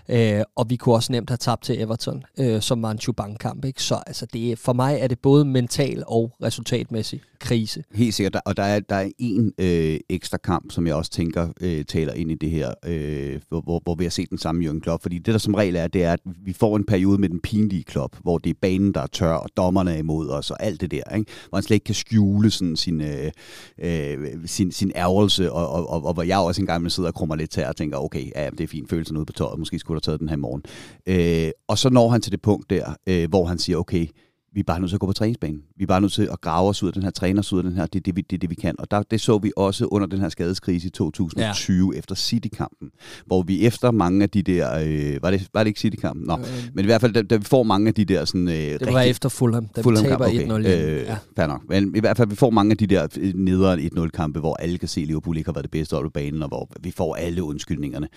Øh, 0.09 0.41
og 0.55 0.69
vi 0.69 0.75
kunne 0.75 0.95
også 0.95 1.11
nemt 1.11 1.29
have 1.29 1.37
tabt 1.37 1.63
til 1.63 1.81
Everton, 1.81 2.23
øh, 2.39 2.61
som 2.61 2.81
var 2.81 2.91
en 2.91 2.99
Chubank-kamp. 2.99 3.65
Ikke? 3.65 3.83
Så 3.83 3.95
altså, 4.07 4.25
det 4.25 4.51
er, 4.51 4.55
for 4.55 4.73
mig 4.73 4.97
er 4.99 5.07
det 5.07 5.19
både 5.19 5.45
mental 5.45 6.03
og 6.07 6.31
resultatmæssig 6.43 7.21
krise. 7.39 7.83
Helt 7.93 8.13
sikkert, 8.13 8.41
og 8.45 8.57
der 8.57 8.63
er, 8.63 8.79
der 8.79 8.95
er 8.95 9.09
en 9.19 9.53
øh, 9.57 9.99
ekstra 10.09 10.37
kamp, 10.37 10.71
som 10.71 10.87
jeg 10.87 10.95
også 10.95 11.11
tænker 11.11 11.47
øh, 11.61 11.85
taler 11.85 12.13
ind 12.13 12.31
i 12.31 12.35
det 12.35 12.51
her 12.51 12.73
øh, 12.85 13.28
Øh, 13.29 13.41
hvor, 13.49 13.61
hvor, 13.61 13.81
hvor 13.83 13.95
vi 13.95 14.03
har 14.03 14.09
set 14.11 14.29
den 14.29 14.37
samme 14.37 14.65
Jürgen 14.65 14.79
Klopp. 14.79 15.01
Fordi 15.01 15.17
det, 15.17 15.33
der 15.33 15.37
som 15.37 15.53
regel 15.53 15.75
er, 15.75 15.87
det 15.87 16.03
er, 16.03 16.13
at 16.13 16.19
vi 16.45 16.53
får 16.53 16.77
en 16.77 16.83
periode 16.83 17.21
med 17.21 17.29
den 17.29 17.39
pinlige 17.39 17.83
Klopp, 17.83 18.15
hvor 18.21 18.37
det 18.37 18.49
er 18.49 18.53
banen, 18.61 18.93
der 18.93 19.01
er 19.01 19.07
tør, 19.07 19.33
og 19.33 19.49
dommerne 19.57 19.93
er 19.93 19.97
imod 19.97 20.29
os, 20.29 20.51
og 20.51 20.63
alt 20.63 20.81
det 20.81 20.91
der. 20.91 21.15
Ikke? 21.15 21.31
Hvor 21.49 21.55
han 21.57 21.63
slet 21.63 21.75
ikke 21.75 21.83
kan 21.83 21.95
skjule 21.95 22.51
sådan 22.51 22.75
sin, 22.75 23.01
øh, 23.01 23.31
øh, 23.79 24.17
sin, 24.45 24.71
sin 24.71 24.91
ærgelse, 24.95 25.51
og, 25.51 25.69
og, 25.69 25.89
og, 25.89 26.05
og 26.05 26.13
hvor 26.13 26.23
jeg 26.23 26.37
også 26.37 26.61
engang 26.61 26.83
vil 26.83 26.91
sidde 26.91 27.07
og 27.07 27.13
krummer 27.13 27.35
lidt 27.35 27.51
til 27.51 27.65
og 27.65 27.75
tænker, 27.75 27.97
okay, 27.97 28.31
ja, 28.35 28.49
det 28.49 28.61
er 28.61 28.67
fint, 28.67 28.89
følelsen 28.89 29.17
ude 29.17 29.25
på 29.25 29.33
tøjet, 29.33 29.59
måske 29.59 29.79
skulle 29.79 29.95
du 29.95 30.09
have 30.09 30.11
taget 30.11 30.19
den 30.19 30.29
her 30.29 30.37
morgen. 30.37 30.63
Øh, 31.07 31.51
og 31.67 31.77
så 31.77 31.89
når 31.89 32.09
han 32.09 32.21
til 32.21 32.31
det 32.31 32.41
punkt 32.41 32.69
der, 32.69 32.95
øh, 33.07 33.29
hvor 33.29 33.45
han 33.45 33.59
siger, 33.59 33.77
okay, 33.77 34.07
vi 34.53 34.59
er 34.59 34.63
bare 34.63 34.79
nødt 34.79 34.89
til 34.89 34.95
at 34.95 34.99
gå 34.99 35.07
på 35.07 35.13
træningsbanen. 35.13 35.61
Vi 35.77 35.83
er 35.83 35.87
bare 35.87 36.01
nødt 36.01 36.13
til 36.13 36.29
at 36.31 36.41
grave 36.41 36.69
os 36.69 36.83
ud 36.83 36.87
af 36.87 36.93
den 36.93 37.03
her, 37.03 37.09
træne 37.09 37.39
os 37.39 37.53
ud 37.53 37.57
af 37.57 37.63
den 37.63 37.73
her, 37.73 37.85
det 37.85 37.99
er 37.99 38.03
det, 38.03 38.15
vi, 38.15 38.21
det, 38.21 38.41
det, 38.41 38.49
vi 38.49 38.55
kan. 38.55 38.75
Og 38.79 38.91
der, 38.91 39.03
det 39.03 39.21
så 39.21 39.37
vi 39.37 39.51
også 39.57 39.85
under 39.85 40.07
den 40.07 40.19
her 40.19 40.29
skadeskrise 40.29 40.87
i 40.87 40.89
2020 40.89 41.91
ja. 41.93 41.99
efter 41.99 42.15
City-kampen, 42.15 42.89
hvor 43.25 43.41
vi 43.41 43.65
efter 43.65 43.91
mange 43.91 44.23
af 44.23 44.29
de 44.29 44.41
der, 44.41 44.79
øh, 44.85 45.23
var, 45.23 45.31
det, 45.31 45.47
var 45.53 45.63
det 45.63 45.67
ikke 45.67 45.79
City-kampen? 45.79 46.27
Nå, 46.27 46.33
øh, 46.33 46.45
men 46.73 46.85
i 46.85 46.87
hvert 46.87 47.01
fald, 47.01 47.13
da, 47.13 47.21
da 47.21 47.35
vi 47.35 47.43
får 47.43 47.63
mange 47.63 47.87
af 47.87 47.93
de 47.93 48.05
der 48.05 48.25
sådan... 48.25 48.47
Øh, 48.47 48.53
det 48.53 48.79
var 48.81 48.87
rigtig, 48.87 49.09
efter 49.09 49.29
Fulham, 49.29 49.67
da 49.75 49.81
Fulham 49.81 50.03
vi 50.03 50.09
taber 50.09 50.25
okay, 50.25 50.47
1-0. 50.47 50.51
Øh, 50.53 51.03
ja. 51.05 51.17
Fair 51.35 51.47
nok. 51.47 51.61
Men 51.69 51.95
i 51.95 51.99
hvert 51.99 52.17
fald, 52.17 52.29
vi 52.29 52.35
får 52.35 52.49
mange 52.49 52.71
af 52.71 52.77
de 52.77 52.87
der 52.87 53.07
øh, 53.19 53.33
nederen 53.35 53.79
1-0-kampe, 53.79 54.39
hvor 54.39 54.55
alle 54.55 54.77
kan 54.77 54.87
se, 54.87 55.01
at 55.01 55.07
Liverpool 55.07 55.37
ikke 55.37 55.47
har 55.47 55.53
været 55.53 55.63
det 55.63 55.71
bedste 55.71 55.97
op 55.97 56.03
på 56.03 56.09
banen, 56.09 56.41
og 56.41 56.47
hvor 56.47 56.69
vi 56.79 56.91
får 56.91 57.15
alle 57.15 57.43
undskyldningerne. 57.43 58.07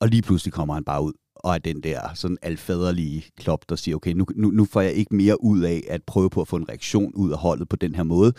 Og 0.00 0.08
lige 0.08 0.22
pludselig 0.22 0.52
kommer 0.52 0.74
han 0.74 0.84
bare 0.84 1.02
ud 1.02 1.12
og 1.42 1.54
er 1.54 1.58
den 1.58 1.80
der 1.80 2.00
sådan 2.14 2.38
alfaderlige 2.42 3.24
klop, 3.36 3.64
der 3.68 3.76
siger, 3.76 3.96
okay, 3.96 4.12
nu, 4.12 4.26
nu, 4.36 4.50
nu 4.50 4.64
får 4.64 4.80
jeg 4.80 4.92
ikke 4.92 5.14
mere 5.14 5.44
ud 5.44 5.60
af 5.60 5.82
at 5.88 6.02
prøve 6.02 6.30
på 6.30 6.40
at 6.40 6.48
få 6.48 6.56
en 6.56 6.68
reaktion 6.68 7.12
ud 7.14 7.32
af 7.32 7.38
holdet 7.38 7.68
på 7.68 7.76
den 7.76 7.94
her 7.94 8.02
måde. 8.02 8.32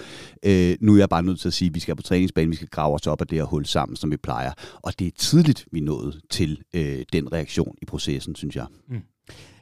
Øh, 0.46 0.76
nu 0.82 0.94
er 0.94 0.98
jeg 0.98 1.10
bare 1.10 1.24
nødt 1.24 1.40
til 1.40 1.48
at 1.48 1.54
sige, 1.54 1.70
at 1.70 1.76
vi 1.76 1.80
skal 1.80 1.96
på 1.96 2.02
træningsbanen, 2.02 2.52
vi 2.52 2.56
skal 2.56 2.68
grave 2.68 2.96
os 2.96 3.08
op 3.08 3.22
af 3.22 3.28
det 3.28 3.38
her 3.38 3.46
hul 3.46 3.66
sammen, 3.66 3.96
som 3.96 4.12
vi 4.12 4.18
plejer. 4.18 4.52
Og 4.82 5.00
det 5.00 5.08
er 5.08 5.12
tidligt, 5.18 5.66
vi 5.72 5.80
nåede 5.80 6.22
til 6.30 6.62
øh, 6.74 7.06
den 7.14 7.34
reaktion 7.34 7.76
i 7.82 7.86
processen, 7.86 8.36
synes 8.36 8.56
jeg. 8.56 8.66
Mm. 8.90 9.02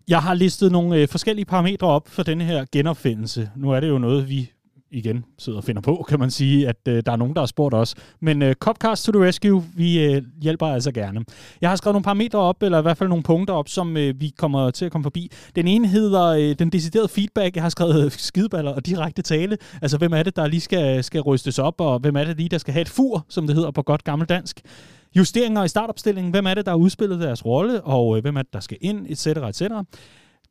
Jeg 0.07 0.21
har 0.21 0.33
listet 0.33 0.71
nogle 0.71 1.01
øh, 1.01 1.07
forskellige 1.07 1.45
parametre 1.45 1.87
op 1.87 2.07
for 2.07 2.23
denne 2.23 2.43
her 2.43 2.65
genopfindelse. 2.71 3.49
Nu 3.55 3.71
er 3.71 3.79
det 3.79 3.89
jo 3.89 3.97
noget, 3.97 4.29
vi 4.29 4.51
igen 4.91 5.25
sidder 5.37 5.57
og 5.59 5.63
finder 5.63 5.81
på, 5.81 6.05
kan 6.09 6.19
man 6.19 6.31
sige, 6.31 6.67
at 6.67 6.87
øh, 6.87 7.03
der 7.05 7.11
er 7.11 7.15
nogen, 7.15 7.33
der 7.33 7.39
har 7.41 7.45
spurgt 7.45 7.75
os. 7.75 7.95
Men 8.19 8.41
øh, 8.41 8.55
Copcast 8.55 9.05
to 9.05 9.11
the 9.11 9.25
Rescue, 9.25 9.63
vi 9.75 10.03
øh, 10.03 10.21
hjælper 10.41 10.67
altså 10.67 10.91
gerne. 10.91 11.25
Jeg 11.61 11.69
har 11.69 11.75
skrevet 11.75 11.93
nogle 11.93 12.03
parametre 12.03 12.39
op, 12.39 12.63
eller 12.63 12.79
i 12.79 12.81
hvert 12.81 12.97
fald 12.97 13.09
nogle 13.09 13.23
punkter 13.23 13.53
op, 13.53 13.69
som 13.69 13.97
øh, 13.97 14.21
vi 14.21 14.33
kommer 14.37 14.71
til 14.71 14.85
at 14.85 14.91
komme 14.91 15.03
forbi. 15.03 15.31
Den 15.55 15.67
ene 15.67 15.87
hedder 15.87 16.25
øh, 16.25 16.55
den 16.59 16.69
deciderede 16.69 17.09
feedback. 17.09 17.55
Jeg 17.55 17.63
har 17.63 17.69
skrevet 17.69 18.05
øh, 18.05 18.11
skideballer 18.11 18.71
og 18.71 18.85
direkte 18.85 19.21
tale. 19.21 19.57
Altså, 19.81 19.97
hvem 19.97 20.13
er 20.13 20.23
det, 20.23 20.35
der 20.35 20.47
lige 20.47 20.61
skal, 20.61 21.03
skal 21.03 21.21
rystes 21.21 21.59
op, 21.59 21.81
og 21.81 21.99
hvem 21.99 22.15
er 22.15 22.23
det 22.23 22.37
lige, 22.37 22.49
der 22.49 22.57
skal 22.57 22.73
have 22.73 22.81
et 22.81 22.89
fur, 22.89 23.25
som 23.29 23.47
det 23.47 23.55
hedder 23.55 23.71
på 23.71 23.81
godt 23.81 24.03
gammeldansk. 24.03 24.61
Justeringer 25.15 25.63
i 25.63 25.67
startopstillingen. 25.67 26.31
Hvem 26.31 26.45
er 26.45 26.53
det, 26.53 26.65
der 26.65 26.71
har 26.71 26.77
udspillet 26.77 27.19
deres 27.19 27.45
rolle, 27.45 27.81
og 27.81 28.17
øh, 28.17 28.21
hvem 28.21 28.37
er 28.37 28.41
det, 28.41 28.53
der 28.53 28.59
skal 28.59 28.77
ind, 28.81 29.05
etc. 29.09 29.27
etc. 29.27 29.61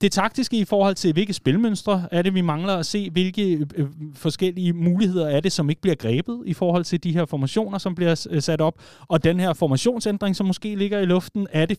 Det 0.00 0.12
taktiske 0.12 0.56
i 0.56 0.64
forhold 0.64 0.94
til, 0.94 1.12
hvilke 1.12 1.32
spilmønstre 1.32 2.04
er 2.10 2.22
det, 2.22 2.34
vi 2.34 2.40
mangler 2.40 2.76
at 2.76 2.86
se, 2.86 3.10
hvilke 3.10 3.66
øh, 3.76 3.86
forskellige 4.14 4.72
muligheder 4.72 5.28
er 5.28 5.40
det, 5.40 5.52
som 5.52 5.70
ikke 5.70 5.82
bliver 5.82 5.94
grebet 5.94 6.42
i 6.46 6.54
forhold 6.54 6.84
til 6.84 7.04
de 7.04 7.12
her 7.12 7.24
formationer, 7.24 7.78
som 7.78 7.94
bliver 7.94 8.26
øh, 8.30 8.42
sat 8.42 8.60
op. 8.60 8.74
Og 9.08 9.24
den 9.24 9.40
her 9.40 9.52
formationsændring, 9.52 10.36
som 10.36 10.46
måske 10.46 10.74
ligger 10.74 10.98
i 10.98 11.04
luften, 11.04 11.46
er 11.52 11.66
det 11.66 11.78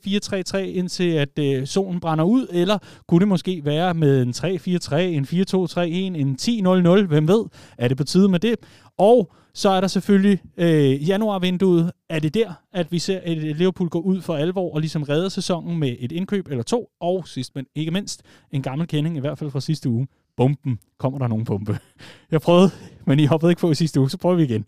4-3-3 0.56 0.58
indtil 0.58 1.12
at 1.12 1.40
øh, 1.40 1.68
solen 1.68 2.00
brænder 2.00 2.26
ud, 2.26 2.48
eller 2.52 2.78
kunne 3.08 3.20
det 3.20 3.28
måske 3.28 3.62
være 3.66 3.94
med 3.94 4.22
en 4.22 4.30
3-4-3, 4.30 4.96
en 4.96 5.26
4-2-3-1, 5.26 5.82
en 5.82 6.38
10-0-0, 6.42 7.08
hvem 7.08 7.28
ved? 7.28 7.46
Er 7.78 7.88
det 7.88 7.98
på 7.98 8.04
tide 8.04 8.30
med 8.30 8.40
det? 8.40 8.56
Og 8.98 9.34
så 9.54 9.70
er 9.70 9.82
der 9.82 9.88
selvfølgelig 9.88 10.42
øh, 10.58 11.10
januarvinduet. 11.10 11.92
Er 12.10 12.20
det 12.20 12.34
der, 12.34 12.54
at 12.74 12.92
vi 12.92 13.00
ser 13.00 13.20
at 13.24 13.38
Liverpool 13.38 13.90
gå 13.90 14.00
ud 14.00 14.22
for 14.22 14.36
alvor 14.36 14.74
og 14.74 14.80
ligesom 14.80 15.04
redde 15.04 15.30
sæsonen 15.30 15.78
med 15.78 15.96
et 16.00 16.12
indkøb 16.12 16.48
eller 16.48 16.64
to? 16.64 16.90
Og 17.00 17.28
sidst 17.28 17.56
men 17.56 17.66
ikke 17.76 17.92
mindst, 17.92 18.24
en 18.52 18.62
gammel 18.62 18.88
kending, 18.88 19.18
i 19.18 19.20
hvert 19.20 19.38
fald 19.38 19.52
fra 19.52 19.62
sidste 19.62 19.90
uge. 19.90 20.08
Bomben. 20.38 20.80
Kommer 21.00 21.20
der 21.20 21.28
nogen 21.28 21.46
bombe? 21.46 21.80
Jeg 22.32 22.42
prøvede, 22.42 22.70
men 23.06 23.20
I 23.20 23.26
hoppede 23.26 23.52
ikke 23.52 23.60
på 23.60 23.72
i 23.72 23.76
sidste 23.76 24.00
uge, 24.00 24.10
så 24.10 24.18
prøver 24.18 24.36
vi 24.36 24.44
igen. 24.44 24.66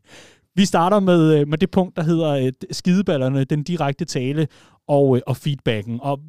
Vi 0.55 0.65
starter 0.65 0.99
med, 0.99 1.39
øh, 1.39 1.47
med 1.47 1.57
det 1.57 1.71
punkt, 1.71 1.95
der 1.95 2.03
hedder 2.03 2.29
øh, 2.29 2.51
skideballerne, 2.71 3.43
den 3.43 3.63
direkte 3.63 4.05
tale 4.05 4.47
og, 4.87 5.15
øh, 5.15 5.21
og 5.27 5.37
feedbacken. 5.37 5.99
Og 6.01 6.19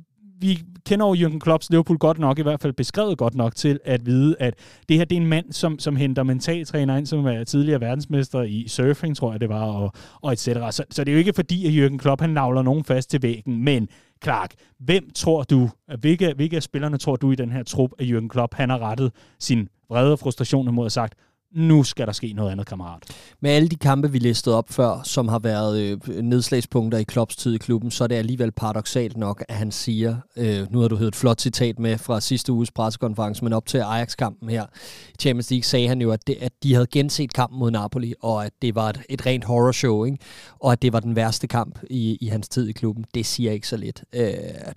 vi 0.45 0.63
kender 0.87 1.07
jo 1.07 1.15
Jürgen 1.15 1.39
Klopps 1.39 1.71
Liverpool 1.71 1.99
godt 1.99 2.19
nok, 2.19 2.39
i 2.39 2.43
hvert 2.43 2.61
fald 2.61 2.73
beskrevet 2.73 3.19
godt 3.19 3.35
nok 3.35 3.55
til 3.55 3.81
at 3.85 4.07
vide, 4.07 4.37
at 4.41 4.55
det 4.89 4.97
her 4.97 5.05
det 5.05 5.17
er 5.17 5.21
en 5.21 5.27
mand, 5.27 5.53
som, 5.53 5.79
som 5.79 5.97
henter 5.97 6.23
mentaltræner 6.23 6.97
ind, 6.97 7.07
som 7.07 7.27
er 7.27 7.45
tidligere 7.45 7.81
verdensmester 7.81 8.43
i 8.43 8.65
surfing, 8.69 9.17
tror 9.17 9.33
jeg 9.33 9.41
det 9.41 9.49
var, 9.49 9.65
og, 9.65 9.93
og 10.23 10.33
et 10.33 10.39
cetera. 10.39 10.73
Så, 10.73 10.85
så 10.91 11.05
det 11.05 11.11
er 11.11 11.15
jo 11.15 11.19
ikke 11.19 11.33
fordi, 11.33 11.67
at 11.67 11.73
Jürgen 11.73 11.97
Klopp 11.97 12.21
han 12.21 12.31
navler 12.31 12.63
nogen 12.63 12.85
fast 12.85 13.11
til 13.11 13.23
væggen, 13.23 13.65
men 13.65 13.89
Clark, 14.25 14.55
hvem 14.79 15.11
tror 15.15 15.43
du, 15.43 15.71
hvilke, 16.01 16.33
hvilke 16.37 16.57
af 16.57 16.63
spillerne 16.63 16.99
tror 16.99 17.17
du 17.17 17.33
i 17.33 17.35
den 17.35 17.53
her 17.53 17.63
trup, 17.63 17.91
at 17.99 18.07
Jürgen 18.07 18.29
Klopp 18.29 18.55
han 18.55 18.71
har 18.71 18.79
rettet 18.79 19.13
sin 19.39 19.69
vrede 19.91 20.13
og 20.13 20.19
frustration 20.19 20.75
mod 20.75 20.85
og 20.85 20.93
sagt, 20.93 21.15
nu 21.55 21.83
skal 21.83 22.07
der 22.07 22.13
ske 22.13 22.33
noget 22.33 22.51
andet, 22.51 22.67
kammerat. 22.67 23.03
Med 23.41 23.51
alle 23.51 23.69
de 23.69 23.77
kampe, 23.77 24.13
vi 24.13 24.19
listede 24.19 24.57
op 24.57 24.71
før, 24.71 25.01
som 25.05 25.29
har 25.29 25.39
været 25.39 25.81
øh, 25.81 25.99
nedslagspunkter 26.23 26.99
i 26.99 27.03
Klopps 27.03 27.37
tid 27.37 27.55
i 27.55 27.59
klubben, 27.59 27.91
så 27.91 28.05
er 28.05 28.09
det 28.09 28.15
alligevel 28.15 28.53
paradoxalt 28.53 29.17
nok, 29.17 29.45
at 29.49 29.55
han 29.55 29.73
siger, 29.73 30.17
øh, 30.37 30.73
nu 30.73 30.81
har 30.81 30.89
du 30.89 30.97
hørt 30.97 31.09
et 31.09 31.17
flot 31.17 31.41
citat 31.41 31.79
med 31.79 31.99
fra 31.99 32.21
sidste 32.21 32.53
uges 32.53 32.71
pressekonference, 32.71 33.45
men 33.45 33.53
op 33.53 33.67
til 33.67 33.79
Ajax-kampen 33.79 34.49
her 34.49 34.65
i 35.09 35.17
Champions 35.21 35.51
League, 35.51 35.65
sagde 35.65 35.89
han 35.89 36.01
jo, 36.01 36.11
at, 36.11 36.27
det, 36.27 36.37
at 36.41 36.53
de 36.63 36.75
havde 36.75 36.87
genset 36.87 37.33
kampen 37.33 37.59
mod 37.59 37.71
Napoli, 37.71 38.15
og 38.23 38.45
at 38.45 38.53
det 38.63 38.75
var 38.75 38.89
et, 38.89 39.03
et 39.09 39.27
rent 39.27 39.45
horrorshow, 39.45 40.05
ikke? 40.05 40.19
og 40.61 40.73
at 40.73 40.83
det 40.83 40.93
var 40.93 41.01
den 41.01 41.17
værste 41.17 41.47
kamp 41.47 41.79
i, 41.91 42.19
i 42.21 42.27
hans 42.27 42.49
tid 42.49 42.69
i 42.69 42.73
klubben. 42.73 43.05
Det 43.15 43.27
siger 43.27 43.53
ikke 43.53 43.69
så 43.69 43.77
lidt. 43.77 44.05
Øh, 44.13 44.33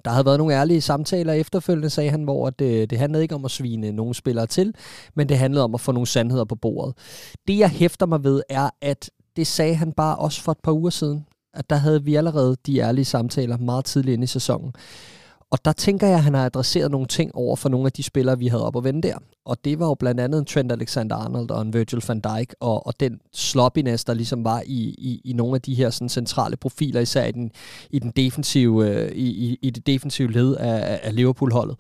der 0.05 0.12
havde 0.12 0.25
været 0.25 0.38
nogle 0.38 0.55
ærlige 0.55 0.81
samtaler 0.81 1.34
efterfølgende, 1.34 1.89
sagde 1.89 2.10
han, 2.10 2.24
hvor 2.24 2.50
det, 2.50 2.81
øh, 2.81 2.89
det 2.89 2.98
handlede 2.98 3.24
ikke 3.24 3.36
om 3.36 3.46
at 3.46 3.51
svine 3.51 3.91
nogle 3.91 4.13
spillere 4.13 4.48
til, 4.48 4.74
men 5.15 5.29
det 5.29 5.38
handlede 5.38 5.63
om 5.63 5.74
at 5.74 5.81
få 5.81 5.91
nogle 5.91 6.07
sandheder 6.07 6.46
på 6.46 6.55
bordet. 6.67 6.95
Det, 7.47 7.57
jeg 7.57 7.69
hæfter 7.69 8.05
mig 8.05 8.24
ved, 8.24 8.41
er, 8.50 8.69
at 8.81 9.09
det 9.36 9.47
sagde 9.47 9.75
han 9.75 9.91
bare 9.91 10.15
også 10.15 10.41
for 10.41 10.51
et 10.51 10.59
par 10.63 10.71
uger 10.71 10.89
siden, 10.89 11.25
at 11.53 11.69
der 11.69 11.75
havde 11.75 12.03
vi 12.03 12.15
allerede 12.15 12.55
de 12.65 12.79
ærlige 12.79 13.05
samtaler 13.05 13.57
meget 13.57 13.86
tidligt 13.86 14.13
inde 14.13 14.24
i 14.24 14.27
sæsonen. 14.27 14.74
Og 15.51 15.65
der 15.65 15.71
tænker 15.71 16.07
jeg, 16.07 16.17
at 16.17 16.24
han 16.24 16.33
har 16.33 16.45
adresseret 16.45 16.91
nogle 16.91 17.07
ting 17.07 17.36
over 17.36 17.55
for 17.55 17.69
nogle 17.69 17.86
af 17.86 17.91
de 17.91 18.03
spillere, 18.03 18.39
vi 18.39 18.47
havde 18.47 18.65
op 18.65 18.77
at 18.77 18.83
vende 18.83 19.07
der. 19.07 19.17
Og 19.45 19.57
det 19.65 19.79
var 19.79 19.88
jo 19.88 19.93
blandt 19.93 20.21
andet 20.21 20.39
en 20.39 20.45
Trent 20.45 20.71
Alexander-Arnold 20.71 21.51
og 21.51 21.62
en 21.62 21.74
Virgil 21.74 22.03
van 22.07 22.19
Dijk, 22.19 22.53
og, 22.59 22.88
og 22.88 23.00
den 23.00 23.19
sloppiness, 23.33 24.05
der 24.05 24.13
ligesom 24.13 24.43
var 24.43 24.63
i, 24.65 24.95
i, 24.97 25.21
i 25.25 25.33
nogle 25.33 25.55
af 25.55 25.62
de 25.62 25.75
her 25.75 25.89
sådan, 25.89 26.09
centrale 26.09 26.57
profiler, 26.57 27.01
især 27.01 27.25
i, 27.25 27.31
den, 27.31 27.51
i, 27.89 28.00
den 28.00 28.12
defensive, 28.15 28.89
øh, 28.89 29.12
i, 29.12 29.27
i, 29.27 29.57
i 29.62 29.69
det 29.69 29.88
defensive 29.88 30.31
led 30.31 30.55
af, 30.55 31.00
af 31.03 31.15
Liverpool-holdet. 31.15 31.79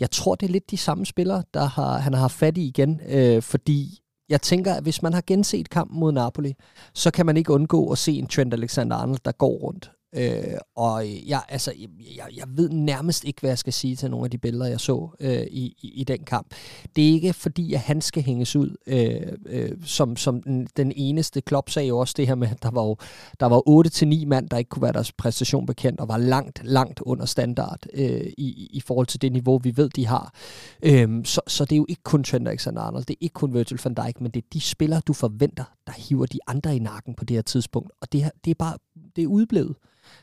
Jeg 0.00 0.10
tror, 0.10 0.34
det 0.34 0.46
er 0.46 0.52
lidt 0.52 0.70
de 0.70 0.76
samme 0.76 1.06
spillere, 1.06 1.42
der 1.54 1.64
har, 1.64 1.98
han 1.98 2.12
har 2.12 2.20
haft 2.20 2.34
fat 2.34 2.58
i 2.58 2.66
igen, 2.66 3.00
øh, 3.08 3.42
fordi 3.42 4.01
jeg 4.32 4.42
tænker, 4.42 4.74
at 4.74 4.82
hvis 4.82 5.02
man 5.02 5.12
har 5.12 5.22
genset 5.26 5.70
kampen 5.70 6.00
mod 6.00 6.12
Napoli, 6.12 6.54
så 6.94 7.10
kan 7.10 7.26
man 7.26 7.36
ikke 7.36 7.52
undgå 7.52 7.92
at 7.92 7.98
se 7.98 8.12
en 8.12 8.26
Trent 8.26 8.54
Alexander-Arnold, 8.54 9.18
der 9.24 9.32
går 9.32 9.58
rundt. 9.58 9.90
Øh, 10.16 10.58
og 10.76 11.06
jeg, 11.26 11.42
altså, 11.48 11.72
jeg, 12.16 12.26
jeg 12.36 12.44
ved 12.48 12.70
nærmest 12.70 13.24
ikke, 13.24 13.40
hvad 13.40 13.50
jeg 13.50 13.58
skal 13.58 13.72
sige 13.72 13.96
til 13.96 14.10
nogle 14.10 14.24
af 14.24 14.30
de 14.30 14.38
billeder, 14.38 14.66
jeg 14.66 14.80
så 14.80 15.08
øh, 15.20 15.42
i, 15.50 15.74
i, 15.82 15.92
i 15.94 16.04
den 16.04 16.24
kamp. 16.24 16.54
Det 16.96 17.08
er 17.08 17.12
ikke 17.12 17.32
fordi, 17.32 17.74
at 17.74 17.80
han 17.80 18.00
skal 18.00 18.22
hænges 18.22 18.56
ud 18.56 18.76
øh, 18.86 19.32
øh, 19.46 19.70
som, 19.84 20.16
som 20.16 20.42
den, 20.42 20.68
den 20.76 20.92
eneste. 20.96 21.40
Klopp 21.40 21.70
sagde 21.70 21.88
jo 21.88 21.98
også 21.98 22.14
det 22.16 22.26
her 22.26 22.34
med, 22.34 22.48
at 22.48 22.62
der 22.62 22.70
var, 22.70 22.82
jo, 22.82 22.96
der 23.40 23.46
var 23.46 24.22
8-9 24.22 24.26
mand, 24.26 24.48
der 24.48 24.56
ikke 24.56 24.68
kunne 24.68 24.82
være 24.82 24.92
deres 24.92 25.12
præstation 25.12 25.66
bekendt, 25.66 26.00
og 26.00 26.08
var 26.08 26.16
langt, 26.16 26.60
langt 26.64 27.00
under 27.00 27.26
standard 27.26 27.86
øh, 27.94 28.26
i, 28.38 28.68
i 28.72 28.80
forhold 28.80 29.06
til 29.06 29.22
det 29.22 29.32
niveau, 29.32 29.58
vi 29.58 29.76
ved, 29.76 29.88
de 29.88 30.06
har. 30.06 30.34
Øh, 30.82 31.24
så, 31.24 31.40
så 31.46 31.64
det 31.64 31.72
er 31.72 31.76
jo 31.76 31.86
ikke 31.88 32.02
kun 32.02 32.24
Trent 32.24 32.48
Alexander-Arnold, 32.48 33.04
det 33.04 33.14
er 33.14 33.18
ikke 33.20 33.34
kun 33.34 33.54
Virgil 33.54 33.80
van 33.84 33.94
Dijk, 33.94 34.20
men 34.20 34.30
det 34.30 34.42
er 34.42 34.48
de 34.52 34.60
spillere, 34.60 35.00
du 35.06 35.12
forventer, 35.12 35.64
der 35.86 35.92
hiver 35.92 36.26
de 36.26 36.38
andre 36.46 36.76
i 36.76 36.78
nakken 36.78 37.14
på 37.14 37.24
det 37.24 37.36
her 37.36 37.42
tidspunkt. 37.42 37.92
Og 38.00 38.12
det, 38.12 38.22
her, 38.22 38.30
det 38.44 38.50
er 38.50 38.54
bare 38.54 38.76
det 39.16 39.24
er 39.24 39.28
udblevet. 39.28 39.76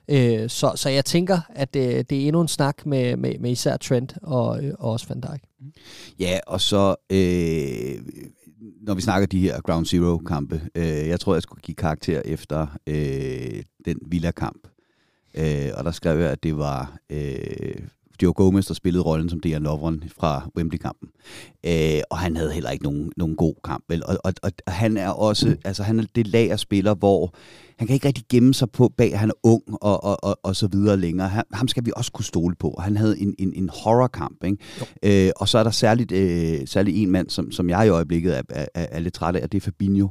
Øh, 0.07 0.49
så, 0.49 0.71
så 0.75 0.89
jeg 0.89 1.05
tænker, 1.05 1.39
at 1.49 1.73
det, 1.73 2.09
det 2.09 2.21
er 2.21 2.27
endnu 2.27 2.41
en 2.41 2.47
snak 2.47 2.85
med, 2.85 3.17
med, 3.17 3.39
med 3.39 3.51
især 3.51 3.77
Trent 3.77 4.17
og, 4.21 4.63
øh, 4.63 4.73
og 4.79 4.91
også 4.91 5.05
Van 5.09 5.21
Dijk. 5.21 5.41
Mm-hmm. 5.59 5.73
Ja, 6.19 6.39
og 6.47 6.61
så 6.61 6.95
øh, 7.09 8.01
når 8.81 8.93
vi 8.93 9.01
snakker 9.01 9.27
de 9.27 9.39
her 9.39 9.61
Ground 9.61 9.85
Zero-kampe, 9.85 10.61
øh, 10.75 10.83
jeg 10.83 11.19
tror, 11.19 11.33
jeg 11.33 11.41
skulle 11.41 11.61
give 11.61 11.75
karakter 11.75 12.21
efter 12.25 12.67
øh, 12.87 13.63
den 13.85 13.97
Villa-kamp. 14.07 14.67
Øh, 15.33 15.69
og 15.73 15.83
der 15.83 15.91
skrev 15.91 16.19
jeg, 16.19 16.29
at 16.29 16.43
det 16.43 16.57
var 16.57 16.97
øh, 17.09 17.75
Joe 18.21 18.33
Gomez, 18.33 18.67
der 18.67 18.73
spillede 18.73 19.03
rollen 19.03 19.29
som 19.29 19.39
Dejan 19.39 19.63
Lovren 19.63 20.03
fra 20.17 20.49
Wembley-kampen. 20.57 21.09
Øh, 21.65 22.01
og 22.09 22.17
han 22.17 22.37
havde 22.37 22.51
heller 22.51 22.69
ikke 22.69 22.83
nogen, 22.83 23.11
nogen 23.17 23.35
god 23.35 23.53
kamp. 23.63 23.83
Vel? 23.89 24.05
Og, 24.05 24.17
og, 24.23 24.33
og, 24.43 24.51
og 24.65 24.73
han 24.73 24.97
er 24.97 25.09
også, 25.09 25.47
mm. 25.47 25.57
altså 25.65 25.83
han 25.83 25.99
er 25.99 26.03
det 26.15 26.27
lag 26.27 26.51
af 26.51 26.59
spiller, 26.59 26.95
hvor 26.95 27.33
han 27.79 27.87
kan 27.87 27.93
ikke 27.93 28.07
rigtig 28.07 28.23
gemme 28.29 28.53
sig 28.53 28.71
på 28.71 28.93
bag, 28.97 29.19
han 29.19 29.29
er 29.29 29.33
ung 29.43 29.63
og, 29.81 30.03
og, 30.03 30.23
og, 30.23 30.39
og 30.43 30.55
så 30.55 30.67
videre 30.67 30.97
længere. 30.97 31.29
Han, 31.29 31.43
ham 31.53 31.67
skal 31.67 31.85
vi 31.85 31.91
også 31.95 32.11
kunne 32.11 32.25
stole 32.25 32.55
på. 32.55 32.79
Han 32.79 32.97
havde 32.97 33.19
en, 33.19 33.35
en, 33.39 33.53
en 33.53 33.69
horrorkamp. 33.73 34.43
Ikke? 34.43 35.27
Øh, 35.27 35.31
og 35.35 35.47
så 35.47 35.57
er 35.57 35.63
der 35.63 35.71
særligt, 35.71 36.11
øh, 36.11 36.67
særligt 36.67 36.97
en 36.97 37.11
mand, 37.11 37.29
som, 37.29 37.51
som 37.51 37.69
jeg 37.69 37.85
i 37.85 37.89
øjeblikket 37.89 38.37
er, 38.37 38.41
er, 38.49 38.65
er, 38.73 38.99
lidt 38.99 39.13
træt 39.13 39.35
af, 39.35 39.43
og 39.43 39.51
det 39.51 39.57
er 39.57 39.61
Fabinho. 39.61 40.07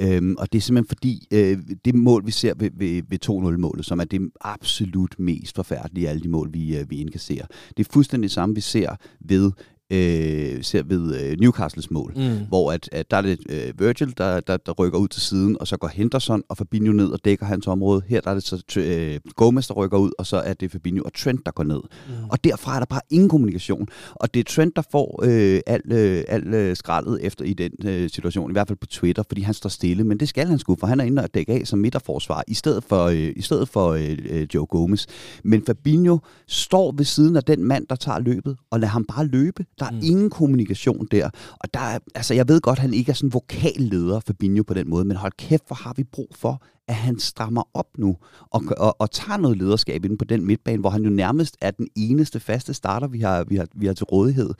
Øh, 0.00 0.34
og 0.38 0.52
det 0.52 0.58
er 0.58 0.62
simpelthen 0.62 0.88
fordi, 0.88 1.28
øh, 1.32 1.58
det 1.84 1.94
mål, 1.94 2.26
vi 2.26 2.30
ser 2.30 2.54
ved, 2.56 2.70
ved, 2.78 3.02
ved 3.08 3.18
2-0-målet, 3.54 3.86
som 3.86 4.00
er 4.00 4.04
det 4.04 4.20
absolut 4.40 5.18
mest 5.18 5.56
forfærdelige 5.56 6.06
af 6.06 6.10
alle 6.10 6.22
de 6.22 6.28
mål, 6.28 6.52
vi, 6.52 6.76
øh, 6.76 6.90
vi 6.90 6.96
indkasserer. 6.96 7.46
Det 7.76 7.86
er 7.86 7.92
fuldstændig 7.92 8.28
det 8.28 8.34
samme, 8.34 8.54
vi 8.54 8.60
ser 8.60 8.96
ved 9.20 9.52
øh, 9.92 10.64
ser 10.64 10.82
ved 10.82 11.20
øh, 11.20 11.40
Newcastles 11.40 11.90
mål, 11.90 12.12
mm. 12.16 12.46
hvor 12.48 12.72
at, 12.72 12.88
at 12.92 13.10
der 13.10 13.16
er 13.16 13.22
det 13.22 13.38
øh, 13.48 13.80
Virgil, 13.80 14.14
der, 14.18 14.40
der, 14.40 14.56
der 14.56 14.72
rykker 14.72 14.98
ud 14.98 15.08
til 15.08 15.22
siden, 15.22 15.56
og 15.60 15.68
så 15.68 15.76
går 15.76 15.88
Henderson 15.88 16.42
og 16.48 16.56
Fabinho 16.56 16.92
ned 16.92 17.06
og 17.06 17.24
dækker 17.24 17.46
hans 17.46 17.66
område. 17.66 18.02
Her 18.08 18.20
der 18.20 18.30
er 18.30 18.34
det 18.34 18.42
så 18.42 18.80
øh, 18.80 19.20
Gomez, 19.36 19.66
der 19.68 19.74
rykker 19.74 19.98
ud, 19.98 20.10
og 20.18 20.26
så 20.26 20.36
er 20.36 20.52
det 20.52 20.70
Fabinho 20.70 21.02
og 21.02 21.14
Trent, 21.14 21.46
der 21.46 21.52
går 21.52 21.64
ned. 21.64 21.80
Mm. 22.08 22.12
Og 22.30 22.44
derfra 22.44 22.74
er 22.74 22.78
der 22.78 22.86
bare 22.86 23.00
ingen 23.10 23.28
kommunikation. 23.28 23.88
Og 24.14 24.34
det 24.34 24.40
er 24.40 24.44
Trent, 24.44 24.76
der 24.76 24.82
får 24.92 25.20
øh, 25.24 25.60
alt 25.66 25.92
øh, 25.92 26.24
al, 26.28 26.54
øh, 26.54 26.76
skraldet 26.76 27.18
efter 27.22 27.44
i 27.44 27.52
den 27.52 27.72
øh, 27.84 28.10
situation, 28.10 28.50
i 28.50 28.52
hvert 28.52 28.68
fald 28.68 28.78
på 28.78 28.86
Twitter, 28.86 29.22
fordi 29.28 29.42
han 29.42 29.54
står 29.54 29.68
stille, 29.68 30.04
men 30.04 30.20
det 30.20 30.28
skal 30.28 30.46
han 30.46 30.58
sgu, 30.58 30.76
for 30.80 30.86
han 30.86 31.00
er 31.00 31.04
inde 31.04 31.22
og 31.22 31.34
dække 31.34 31.52
af 31.52 31.66
som 31.66 31.78
midterforsvar, 31.78 32.44
i 32.48 32.54
stedet 32.54 32.84
for, 32.84 33.04
øh, 33.04 33.32
i 33.36 33.42
stedet 33.42 33.68
for 33.68 33.88
øh, 33.88 34.18
øh, 34.30 34.46
Joe 34.54 34.66
Gomez. 34.66 35.06
Men 35.44 35.62
Fabinho 35.66 36.18
står 36.46 36.92
ved 36.92 37.04
siden 37.04 37.36
af 37.36 37.42
den 37.42 37.64
mand, 37.64 37.86
der 37.86 37.96
tager 37.96 38.18
løbet, 38.18 38.56
og 38.70 38.80
lader 38.80 38.92
ham 38.92 39.04
bare 39.04 39.26
løbe. 39.26 39.64
Der 39.82 39.88
er 39.88 39.92
mm. 39.92 40.00
ingen 40.02 40.30
kommunikation 40.30 41.08
der. 41.10 41.30
Og 41.60 41.74
der 41.74 41.80
er, 41.80 41.98
altså, 42.14 42.34
jeg 42.34 42.48
ved 42.48 42.60
godt, 42.60 42.78
at 42.78 42.82
han 42.82 42.94
ikke 42.94 43.10
er 43.10 43.14
sådan 43.14 43.32
vokalleder 43.32 44.20
for 44.20 44.32
Binjo 44.32 44.62
på 44.62 44.74
den 44.74 44.90
måde, 44.90 45.04
men 45.04 45.16
hold 45.16 45.32
kæft, 45.38 45.66
hvor 45.66 45.76
har 45.76 45.94
vi 45.96 46.04
brug 46.04 46.28
for, 46.36 46.62
at 46.88 46.94
han 46.94 47.18
strammer 47.18 47.62
op 47.74 47.86
nu 47.98 48.16
og, 48.50 48.62
og, 48.78 49.00
og 49.00 49.10
tager 49.10 49.36
noget 49.36 49.58
lederskab 49.58 50.04
ind 50.04 50.18
på 50.18 50.24
den 50.24 50.46
midtbane, 50.46 50.80
hvor 50.80 50.90
han 50.90 51.02
jo 51.02 51.10
nærmest 51.10 51.56
er 51.60 51.70
den 51.70 51.88
eneste 51.96 52.40
faste 52.40 52.74
starter, 52.74 53.08
vi 53.08 53.20
har, 53.20 53.44
vi 53.44 53.56
har, 53.56 53.66
vi 53.74 53.86
har 53.86 53.94
til 53.94 54.04
rådighed. 54.04 54.50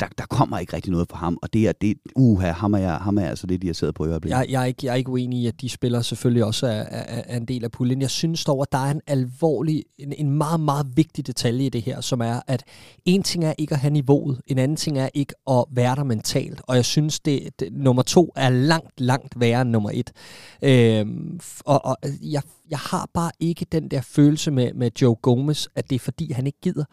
Der, 0.00 0.06
der 0.18 0.24
kommer 0.26 0.58
ikke 0.58 0.76
rigtig 0.76 0.92
noget 0.92 1.08
fra 1.10 1.18
ham, 1.18 1.38
og 1.42 1.52
det 1.52 1.68
er, 1.68 1.72
det, 1.72 1.96
uha, 2.16 2.50
ham 2.50 2.74
er 2.74 2.78
jeg, 2.78 2.94
ham 2.94 3.16
er 3.16 3.20
jeg 3.20 3.30
altså 3.30 3.46
lidt 3.46 3.64
irriteret 3.64 3.94
på 3.94 4.06
i 4.06 4.08
øjeblikket. 4.08 4.38
Jeg, 4.38 4.46
jeg, 4.50 4.62
er 4.62 4.66
ikke, 4.66 4.86
jeg 4.86 4.92
er 4.92 4.96
ikke 4.96 5.10
uenig 5.10 5.38
i, 5.38 5.46
at 5.46 5.60
de 5.60 5.68
spillere 5.68 6.02
selvfølgelig 6.02 6.44
også 6.44 6.66
er, 6.66 6.70
er, 6.70 7.22
er 7.26 7.36
en 7.36 7.44
del 7.44 7.64
af 7.64 7.70
puljen. 7.70 8.00
Jeg 8.00 8.10
synes 8.10 8.44
dog, 8.44 8.62
at 8.62 8.72
der 8.72 8.78
er 8.78 8.90
en 8.90 9.00
alvorlig, 9.06 9.84
en, 9.98 10.12
en 10.12 10.30
meget, 10.30 10.60
meget 10.60 10.86
vigtig 10.94 11.26
detalje 11.26 11.66
i 11.66 11.68
det 11.68 11.82
her, 11.82 12.00
som 12.00 12.20
er, 12.20 12.40
at 12.46 12.64
en 13.04 13.22
ting 13.22 13.44
er 13.44 13.54
ikke 13.58 13.74
at 13.74 13.80
have 13.80 13.92
niveauet, 13.92 14.40
en 14.46 14.58
anden 14.58 14.76
ting 14.76 14.98
er 14.98 15.08
ikke 15.14 15.34
at 15.50 15.64
være 15.70 15.96
der 15.96 16.04
mentalt, 16.04 16.62
og 16.66 16.76
jeg 16.76 16.84
synes, 16.84 17.20
det, 17.20 17.60
det 17.60 17.68
nummer 17.72 18.02
to 18.02 18.32
er 18.36 18.48
langt, 18.48 19.00
langt 19.00 19.40
værre 19.40 19.62
end 19.62 19.70
nummer 19.70 19.90
et. 19.94 20.12
Øhm, 20.62 21.40
og, 21.64 21.84
og 21.84 21.96
øh, 22.04 22.32
jeg, 22.32 22.42
jeg 22.70 22.78
har 22.78 23.10
bare 23.14 23.30
ikke 23.40 23.66
den 23.72 23.88
der 23.88 24.00
følelse 24.00 24.50
med, 24.50 24.72
med 24.74 24.90
Joe 25.02 25.14
Gomez, 25.14 25.66
at 25.74 25.90
det 25.90 25.96
er 25.96 26.00
fordi, 26.00 26.32
han 26.32 26.46
ikke 26.46 26.60
gider. 26.62 26.84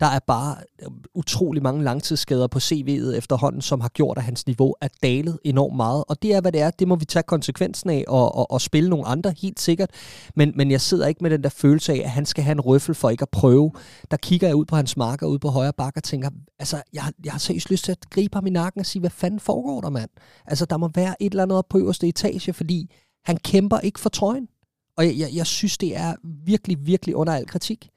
Der 0.00 0.06
er 0.06 0.18
bare 0.26 0.56
øh, 0.82 0.88
utrolig 1.14 1.62
mange 1.62 1.84
langtidsskader 1.84 2.46
på 2.46 2.58
CV'et 2.58 3.16
efterhånden, 3.16 3.62
som 3.62 3.80
har 3.80 3.88
gjort, 3.88 4.18
at 4.18 4.24
hans 4.24 4.46
niveau 4.46 4.74
er 4.80 4.88
dalet 5.02 5.38
enormt 5.44 5.76
meget. 5.76 6.04
Og 6.08 6.22
det 6.22 6.34
er, 6.34 6.40
hvad 6.40 6.52
det 6.52 6.60
er. 6.60 6.70
Det 6.70 6.88
må 6.88 6.96
vi 6.96 7.04
tage 7.04 7.22
konsekvensen 7.22 7.90
af 7.90 8.04
og, 8.08 8.34
og, 8.34 8.50
og 8.50 8.60
spille 8.60 8.90
nogle 8.90 9.06
andre, 9.06 9.34
helt 9.42 9.60
sikkert. 9.60 9.90
Men, 10.34 10.52
men 10.56 10.70
jeg 10.70 10.80
sidder 10.80 11.06
ikke 11.06 11.18
med 11.22 11.30
den 11.30 11.42
der 11.42 11.48
følelse 11.48 11.92
af, 11.92 11.96
at 12.04 12.10
han 12.10 12.26
skal 12.26 12.44
have 12.44 12.52
en 12.52 12.60
røffel 12.60 12.94
for 12.94 13.10
ikke 13.10 13.22
at 13.22 13.30
prøve. 13.30 13.72
Der 14.10 14.16
kigger 14.16 14.46
jeg 14.46 14.56
ud 14.56 14.64
på 14.64 14.76
hans 14.76 14.96
marker 14.96 15.26
ud 15.26 15.38
på 15.38 15.48
højre 15.48 15.72
bakke 15.72 15.98
og 15.98 16.04
tænker, 16.04 16.30
altså, 16.58 16.82
jeg, 16.92 17.02
jeg 17.24 17.32
har 17.32 17.38
seriøst 17.38 17.70
lyst 17.70 17.84
til 17.84 17.92
at 17.92 18.10
gribe 18.10 18.36
ham 18.36 18.46
i 18.46 18.50
nakken 18.50 18.80
og 18.80 18.86
sige, 18.86 19.00
hvad 19.00 19.10
fanden 19.10 19.40
foregår 19.40 19.80
der, 19.80 19.90
mand? 19.90 20.10
Altså, 20.46 20.64
der 20.64 20.76
må 20.76 20.90
være 20.94 21.22
et 21.22 21.30
eller 21.30 21.42
andet 21.42 21.58
op 21.58 21.68
på 21.70 21.78
øverste 21.78 22.08
etage, 22.08 22.52
fordi 22.52 22.90
han 23.24 23.36
kæmper 23.36 23.78
ikke 23.78 24.00
for 24.00 24.08
trøjen. 24.08 24.48
Og 24.96 25.06
jeg, 25.06 25.18
jeg, 25.18 25.28
jeg 25.34 25.46
synes, 25.46 25.78
det 25.78 25.96
er 25.96 26.14
virkelig, 26.24 26.86
virkelig 26.86 27.16
under 27.16 27.32
al 27.32 27.46
kritik. 27.46 27.90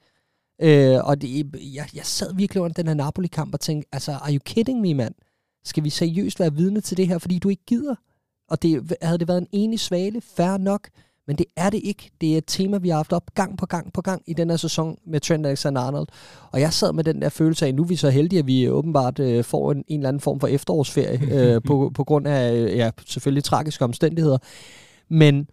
Øh, 0.62 0.98
og 1.04 1.22
det, 1.22 1.50
jeg, 1.74 1.88
jeg 1.94 2.06
sad 2.06 2.34
virkelig 2.34 2.62
under 2.62 2.74
den 2.74 2.86
her 2.86 2.94
Napoli-kamp 2.94 3.54
og 3.54 3.60
tænkte, 3.60 3.88
altså, 3.92 4.12
are 4.12 4.32
you 4.32 4.38
kidding 4.44 4.80
me, 4.80 4.94
mand? 4.94 5.14
Skal 5.64 5.84
vi 5.84 5.90
seriøst 5.90 6.40
være 6.40 6.54
vidne 6.54 6.80
til 6.80 6.96
det 6.96 7.08
her, 7.08 7.18
fordi 7.18 7.38
du 7.38 7.48
ikke 7.48 7.64
gider? 7.66 7.94
Og 8.48 8.62
det, 8.62 8.92
havde 9.02 9.18
det 9.18 9.28
været 9.28 9.40
en 9.40 9.48
enig 9.52 9.80
svale, 9.80 10.20
fair 10.20 10.56
nok, 10.56 10.88
men 11.26 11.36
det 11.36 11.46
er 11.56 11.70
det 11.70 11.80
ikke. 11.84 12.10
Det 12.20 12.32
er 12.32 12.38
et 12.38 12.44
tema, 12.46 12.78
vi 12.78 12.88
har 12.88 12.96
haft 12.96 13.12
op 13.12 13.34
gang 13.34 13.58
på 13.58 13.66
gang 13.66 13.92
på 13.92 14.02
gang 14.02 14.22
i 14.26 14.32
den 14.32 14.50
her 14.50 14.56
sæson 14.56 14.98
med 15.06 15.20
Trent 15.20 15.46
Alexander-Arnold. 15.46 16.06
Og 16.52 16.60
jeg 16.60 16.72
sad 16.72 16.92
med 16.92 17.04
den 17.04 17.22
der 17.22 17.28
følelse 17.28 17.66
af, 17.66 17.74
nu 17.74 17.82
er 17.82 17.86
vi 17.86 17.96
så 17.96 18.10
heldige, 18.10 18.38
at 18.38 18.46
vi 18.46 18.68
åbenbart 18.68 19.18
øh, 19.18 19.44
får 19.44 19.72
en, 19.72 19.84
en 19.88 20.00
eller 20.00 20.08
anden 20.08 20.20
form 20.20 20.40
for 20.40 20.46
efterårsferie, 20.46 21.20
øh, 21.38 21.62
på, 21.62 21.90
på 21.94 22.04
grund 22.04 22.28
af, 22.28 22.54
øh, 22.54 22.76
ja, 22.76 22.90
selvfølgelig 23.06 23.44
tragiske 23.44 23.84
omstændigheder. 23.84 24.38
Men 25.12 25.46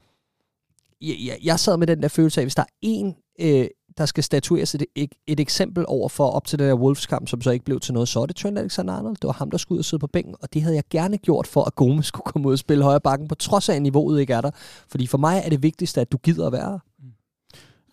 jeg, 1.01 1.37
jeg 1.43 1.59
sad 1.59 1.77
med 1.77 1.87
den 1.87 2.01
der 2.01 2.07
følelse 2.07 2.41
af, 2.41 2.45
hvis 2.45 2.55
der 2.55 2.61
er 2.61 2.73
en, 2.81 3.15
øh, 3.39 3.67
der 3.97 4.05
skal 4.05 4.23
statueres 4.23 4.75
et, 4.75 4.85
et, 4.95 5.11
et 5.27 5.39
eksempel 5.39 5.85
over 5.87 6.09
for 6.09 6.29
op 6.29 6.47
til 6.47 6.59
den 6.59 6.67
der 6.67 6.75
Wolves-kamp, 6.75 7.27
som 7.27 7.41
så 7.41 7.51
ikke 7.51 7.65
blev 7.65 7.79
til 7.79 7.93
noget, 7.93 8.09
så 8.09 8.21
er 8.21 8.25
det 8.25 8.35
Trent 8.35 8.59
Alexander-Arnold. 8.59 9.15
Det 9.15 9.27
var 9.27 9.31
ham, 9.31 9.51
der 9.51 9.57
skulle 9.57 9.77
ud 9.77 9.79
og 9.79 9.85
sidde 9.85 10.01
på 10.01 10.07
bænken, 10.07 10.35
og 10.41 10.53
det 10.53 10.61
havde 10.61 10.75
jeg 10.75 10.83
gerne 10.89 11.17
gjort 11.17 11.47
for, 11.47 11.63
at 11.63 11.75
Gomes 11.75 12.05
skulle 12.05 12.23
komme 12.23 12.47
ud 12.47 12.53
og 12.53 12.59
spille 12.59 12.83
højre 12.83 13.01
bakken, 13.01 13.27
på 13.27 13.35
trods 13.35 13.69
af, 13.69 13.75
at 13.75 13.81
niveauet 13.81 14.21
ikke 14.21 14.33
er 14.33 14.41
der. 14.41 14.51
Fordi 14.89 15.07
for 15.07 15.17
mig 15.17 15.41
er 15.45 15.49
det 15.49 15.63
vigtigste, 15.63 16.01
at 16.01 16.11
du 16.11 16.17
gider 16.17 16.47
at 16.47 16.53
være 16.53 16.79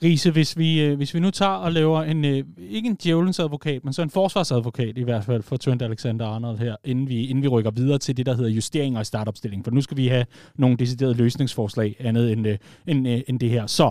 Riese, 0.02 0.30
hvis 0.30 0.58
vi, 0.58 0.80
øh, 0.80 0.96
hvis 0.96 1.14
vi 1.14 1.20
nu 1.20 1.30
tager 1.30 1.50
og 1.50 1.72
laver 1.72 2.02
en, 2.02 2.24
øh, 2.24 2.44
ikke 2.70 2.88
en 2.88 2.96
djævelens 3.02 3.40
advokat, 3.40 3.84
men 3.84 3.92
så 3.92 4.02
en 4.02 4.10
forsvarsadvokat 4.10 4.98
i 4.98 5.02
hvert 5.02 5.24
fald 5.24 5.42
for 5.42 5.56
Trent 5.56 5.82
Alexander-Arnold 5.82 6.58
her, 6.58 6.76
inden 6.84 7.08
vi, 7.08 7.26
inden 7.26 7.42
vi 7.42 7.48
rykker 7.48 7.70
videre 7.70 7.98
til 7.98 8.16
det, 8.16 8.26
der 8.26 8.34
hedder 8.34 8.50
justeringer 8.50 9.00
i 9.00 9.04
startopstilling. 9.04 9.64
For 9.64 9.70
nu 9.70 9.80
skal 9.80 9.96
vi 9.96 10.08
have 10.08 10.26
nogle 10.54 10.76
deciderede 10.76 11.14
løsningsforslag 11.14 11.96
andet 12.00 12.32
end, 12.32 12.46
øh, 12.46 12.58
end, 12.86 13.08
øh, 13.08 13.20
end 13.28 13.40
det 13.40 13.50
her. 13.50 13.66
Så 13.66 13.90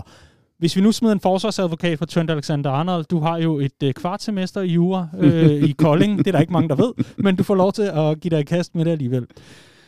hvis 0.58 0.76
vi 0.76 0.80
nu 0.80 0.92
smider 0.92 1.14
en 1.14 1.20
forsvarsadvokat 1.20 1.98
for 1.98 2.06
Trent 2.06 2.30
Alexander-Arnold, 2.30 3.04
du 3.04 3.18
har 3.18 3.38
jo 3.38 3.58
et 3.58 3.82
øh, 3.82 3.94
kvartsemester 3.94 4.60
i 4.60 4.68
jura 4.68 5.08
øh, 5.18 5.62
i 5.62 5.72
Kolding, 5.72 6.18
det 6.18 6.26
er 6.26 6.32
der 6.32 6.40
ikke 6.40 6.52
mange, 6.52 6.68
der 6.68 6.74
ved, 6.74 6.92
men 7.16 7.36
du 7.36 7.42
får 7.42 7.54
lov 7.54 7.72
til 7.72 7.82
at 7.82 8.20
give 8.20 8.30
dig 8.30 8.40
i 8.40 8.44
kast 8.44 8.74
med 8.74 8.84
det 8.84 8.90
alligevel. 8.90 9.26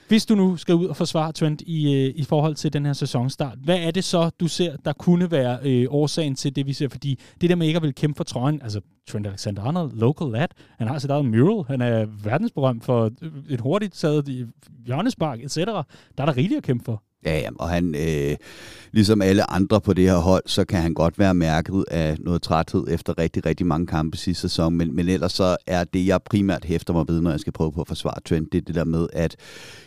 Hvis 0.09 0.27
du 0.27 0.35
nu 0.35 0.57
skal 0.57 0.75
ud 0.75 0.87
og 0.87 0.97
forsvare 0.97 1.33
Trent 1.33 1.61
i, 1.61 1.95
øh, 1.95 2.13
i 2.17 2.25
forhold 2.25 2.55
til 2.55 2.73
den 2.73 2.87
her 2.87 2.93
sæsonstart, 2.93 3.59
hvad 3.65 3.79
er 3.79 3.91
det 3.91 4.05
så, 4.05 4.31
du 4.41 4.49
ser, 4.49 4.77
der 4.77 4.93
kunne 4.93 5.31
være 5.31 5.59
øh, 5.63 5.87
årsagen 5.91 6.35
til 6.35 6.57
det, 6.57 6.67
vi 6.67 6.73
ser? 6.73 6.89
Fordi 6.89 7.21
det 7.41 7.51
der 7.51 7.57
med 7.57 7.67
ikke 7.67 7.77
at 7.77 7.83
vil 7.83 7.95
kæmpe 7.95 8.17
for 8.17 8.25
trøjen, 8.25 8.63
altså 8.63 8.81
Trent 9.09 9.27
Alexander-Arnold, 9.27 9.99
local 9.99 10.27
lad, 10.27 10.49
han 10.79 10.89
har 10.89 10.99
sit 10.99 11.11
eget 11.11 11.25
mural, 11.25 11.65
han 11.67 11.81
er 11.81 12.07
verdensberømt 12.25 12.85
for 12.85 13.11
et 13.49 13.61
hurtigt 13.61 13.95
taget 13.95 14.49
hjørnespark, 14.87 15.41
etc. 15.41 15.57
Der 15.57 15.83
er 16.19 16.27
der 16.27 16.37
rigeligt 16.37 16.59
at 16.59 16.65
kæmpe 16.65 16.85
for. 16.85 17.03
Ja, 17.25 17.39
ja, 17.39 17.49
og 17.59 17.69
han, 17.69 17.95
øh, 17.95 18.37
ligesom 18.93 19.23
alle 19.23 19.51
andre 19.51 19.81
på 19.81 19.93
det 19.93 20.05
her 20.05 20.17
hold, 20.17 20.43
så 20.47 20.65
kan 20.65 20.83
han 20.83 20.95
godt 20.95 21.19
være 21.19 21.35
mærket 21.35 21.85
af 21.91 22.17
noget 22.21 22.43
træthed 22.43 22.85
efter 22.89 23.19
rigtig, 23.19 23.47
rigtig 23.47 23.67
mange 23.67 23.87
kampe 23.87 24.17
sidste 24.17 24.41
sæson, 24.41 24.75
men, 24.75 24.97
men 24.97 25.09
ellers 25.09 25.33
så 25.33 25.57
er 25.67 25.85
det, 25.85 26.07
jeg 26.07 26.23
primært 26.23 26.65
hæfter 26.65 26.93
mig 26.93 27.05
ved, 27.09 27.21
når 27.21 27.31
jeg 27.31 27.41
skal 27.41 27.53
prøve 27.53 27.73
på 27.73 27.81
at 27.81 27.89
forsvare 27.89 28.21
Trent, 28.25 28.53
det 28.53 28.59
er 28.59 28.63
det 28.63 28.75
der 28.75 28.85
med, 28.85 29.07
at 29.13 29.37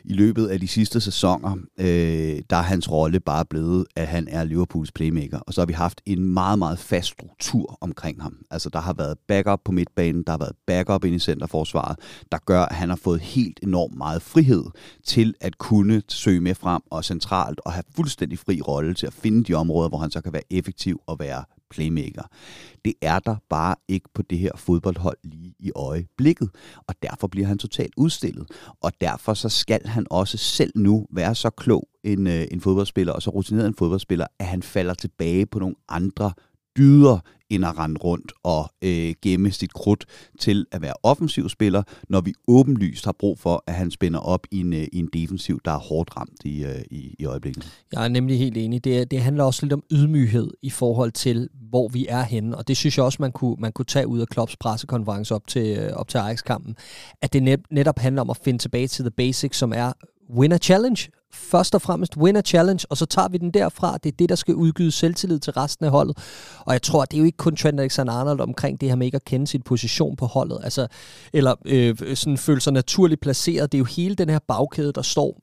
i 0.04 0.14
løbet 0.14 0.48
af 0.48 0.60
de 0.60 0.68
sidste 0.68 1.02
sæsoner, 1.02 1.56
øh, 1.80 2.42
der 2.50 2.56
er 2.56 2.62
hans 2.62 2.92
rolle 2.92 3.20
bare 3.20 3.46
blevet, 3.46 3.86
at 3.96 4.08
han 4.08 4.28
er 4.32 4.44
Liverpools 4.44 4.92
playmaker, 4.92 5.40
og 5.40 5.54
så 5.54 5.62
har 5.62 5.66
vi 5.66 5.74
haft 5.74 6.02
en 6.06 6.34
meget, 6.34 6.60
meget 6.60 6.80
fast 6.80 7.08
struktur 7.08 7.78
omkring 7.82 8.22
ham. 8.22 8.36
Altså, 8.52 8.70
der 8.70 8.80
har 8.80 8.94
været 8.94 9.18
backup 9.28 9.60
på 9.66 9.72
midtbanen, 9.72 10.24
der 10.24 10.32
har 10.32 10.38
været 10.38 10.56
backup 10.68 11.06
ind 11.06 11.16
i 11.16 11.20
centerforsvaret, 11.20 12.00
der 12.32 12.38
gør, 12.46 12.62
at 12.62 12.76
han 12.76 12.90
har 12.90 12.96
fået 12.96 13.22
helt 13.22 13.60
enormt 13.64 13.98
meget 13.98 14.22
frihed 14.22 14.64
til 15.06 15.34
at 15.42 15.58
kunne 15.58 16.02
søge 16.08 16.42
med 16.42 16.56
frem 16.56 16.82
og 16.92 17.06
centralt 17.22 17.60
og 17.66 17.72
have 17.74 17.84
fuldstændig 17.96 18.40
fri 18.40 18.62
rolle 18.62 18.94
til 18.94 19.08
at 19.08 19.14
finde 19.14 19.44
de 19.44 19.54
områder, 19.54 19.90
hvor 19.90 19.98
han 19.98 20.12
så 20.12 20.22
kan 20.22 20.34
være 20.34 20.42
effektiv 20.50 21.02
og 21.08 21.20
være 21.20 21.44
playmaker. 21.70 22.24
Det 22.86 22.94
er 23.02 23.20
der 23.20 23.36
bare 23.50 23.76
ikke 23.88 24.10
på 24.14 24.22
det 24.22 24.38
her 24.38 24.52
fodboldhold 24.56 25.18
lige 25.24 25.54
i 25.60 25.72
øjeblikket, 25.76 26.50
og 26.88 26.96
derfor 27.04 27.28
bliver 27.28 27.48
han 27.48 27.58
totalt 27.58 27.94
udstillet. 27.98 28.48
Og 28.82 28.92
derfor 29.02 29.34
så 29.34 29.50
skal 29.50 29.88
han 29.88 30.06
også 30.10 30.38
selv 30.38 30.72
nu 30.76 31.08
være 31.12 31.36
så 31.36 31.50
klog 31.50 31.88
en, 32.04 32.28
øh, 32.28 32.48
en 32.52 32.62
fodboldspiller, 32.62 33.14
og 33.14 33.22
så 33.22 33.30
rutineret 33.30 33.68
en 33.68 33.76
fodboldspiller, 33.76 34.28
at 34.40 34.46
han 34.46 34.64
falder 34.64 34.94
tilbage 34.94 35.46
på 35.46 35.60
nogle 35.60 35.76
andre 35.90 36.32
dyder 36.78 37.20
end 37.52 37.66
at 37.66 37.78
rende 37.78 37.98
rundt 37.98 38.32
og 38.44 38.72
øh, 38.82 39.14
gemme 39.22 39.52
sit 39.52 39.74
krudt 39.74 40.06
til 40.40 40.66
at 40.72 40.82
være 40.82 40.94
offensiv 41.04 41.50
spiller, 41.50 41.84
når 42.10 42.22
vi 42.22 42.34
åbenlyst 42.48 43.06
har 43.06 43.16
brug 43.20 43.40
for, 43.40 43.64
at 43.68 43.74
han 43.74 43.92
spænder 43.92 44.20
op 44.20 44.48
i 44.52 44.60
en, 44.60 44.74
øh, 44.74 44.88
i 44.92 45.00
en 45.00 45.10
defensiv, 45.14 45.60
der 45.66 45.72
er 45.72 45.78
hårdt 45.78 46.18
ramt 46.18 46.46
i, 46.46 46.64
øh, 46.64 46.82
i, 46.92 47.16
i 47.20 47.26
øjeblikket. 47.26 47.84
Jeg 47.94 48.04
er 48.04 48.08
nemlig 48.08 48.40
helt 48.40 48.58
enig. 48.58 48.84
Det, 48.84 49.12
det 49.12 49.22
handler 49.22 49.44
også 49.44 49.66
lidt 49.66 49.74
om 49.74 49.84
ydmyghed 49.92 50.52
i 50.62 50.70
forhold 50.70 51.12
til, 51.12 51.50
hvor 51.70 51.88
vi 51.88 52.06
er 52.10 52.24
henne, 52.24 52.58
og 52.58 52.68
det 52.68 52.78
synes 52.78 52.98
jeg 52.98 53.06
også, 53.06 53.18
man 53.22 53.32
kunne, 53.32 53.56
man 53.60 53.72
kunne 53.72 53.86
tage 53.86 54.08
ud 54.08 54.20
af 54.20 54.28
Klopps 54.28 54.58
pressekonference 54.58 55.36
op 55.36 55.48
til, 55.48 55.78
øh, 55.78 55.94
op 55.94 56.08
til 56.08 56.18
Ajax-kampen, 56.18 56.76
at 57.22 57.34
det 57.34 57.44
net, 57.44 57.60
netop 57.72 58.00
handler 58.00 58.22
om 58.22 58.30
at 58.30 58.38
finde 58.44 58.60
tilbage 58.60 58.88
til 58.88 59.04
the 59.06 59.12
basics, 59.12 59.58
som 59.58 59.74
er 59.76 59.94
Winner 60.38 60.58
challenge, 60.58 61.10
først 61.34 61.76
og 61.76 61.82
fremmest 61.82 62.18
Winner 62.18 62.42
challenge, 62.42 62.86
og 62.90 62.98
så 62.98 63.06
tager 63.06 63.28
vi 63.28 63.38
den 63.38 63.52
derfra. 63.52 63.98
Det 64.04 64.12
er 64.12 64.16
det, 64.20 64.30
der 64.30 64.36
skal 64.36 64.56
udgyde 64.56 64.92
selvtillid 64.92 65.40
til 65.40 65.54
resten 65.54 65.86
af 65.86 65.92
holdet. 65.92 66.18
Og 66.60 66.74
jeg 66.74 66.82
tror, 66.82 67.06
det 67.06 67.18
er 67.18 67.20
jo 67.20 67.26
ikke 67.26 67.38
kun 67.38 67.56
Trent 67.56 67.80
Alexander-Arnold 67.80 68.40
omkring 68.40 68.82
det 68.82 68.90
her 68.90 68.96
med 68.96 69.06
ikke 69.06 69.16
at 69.16 69.26
kende 69.26 69.48
sin 69.48 69.62
position 69.62 70.16
på 70.16 70.26
holdet, 70.26 70.60
altså, 70.64 70.88
eller 71.34 71.56
øh, 71.66 72.16
sådan 72.16 72.38
føle 72.38 72.62
sig 72.62 72.74
naturligt 72.74 73.22
placeret. 73.22 73.72
Det 73.72 73.78
er 73.78 73.80
jo 73.80 73.86
hele 73.86 74.16
den 74.16 74.30
her 74.30 74.40
bagkæde, 74.48 74.94
der 74.94 75.02
står 75.02 75.40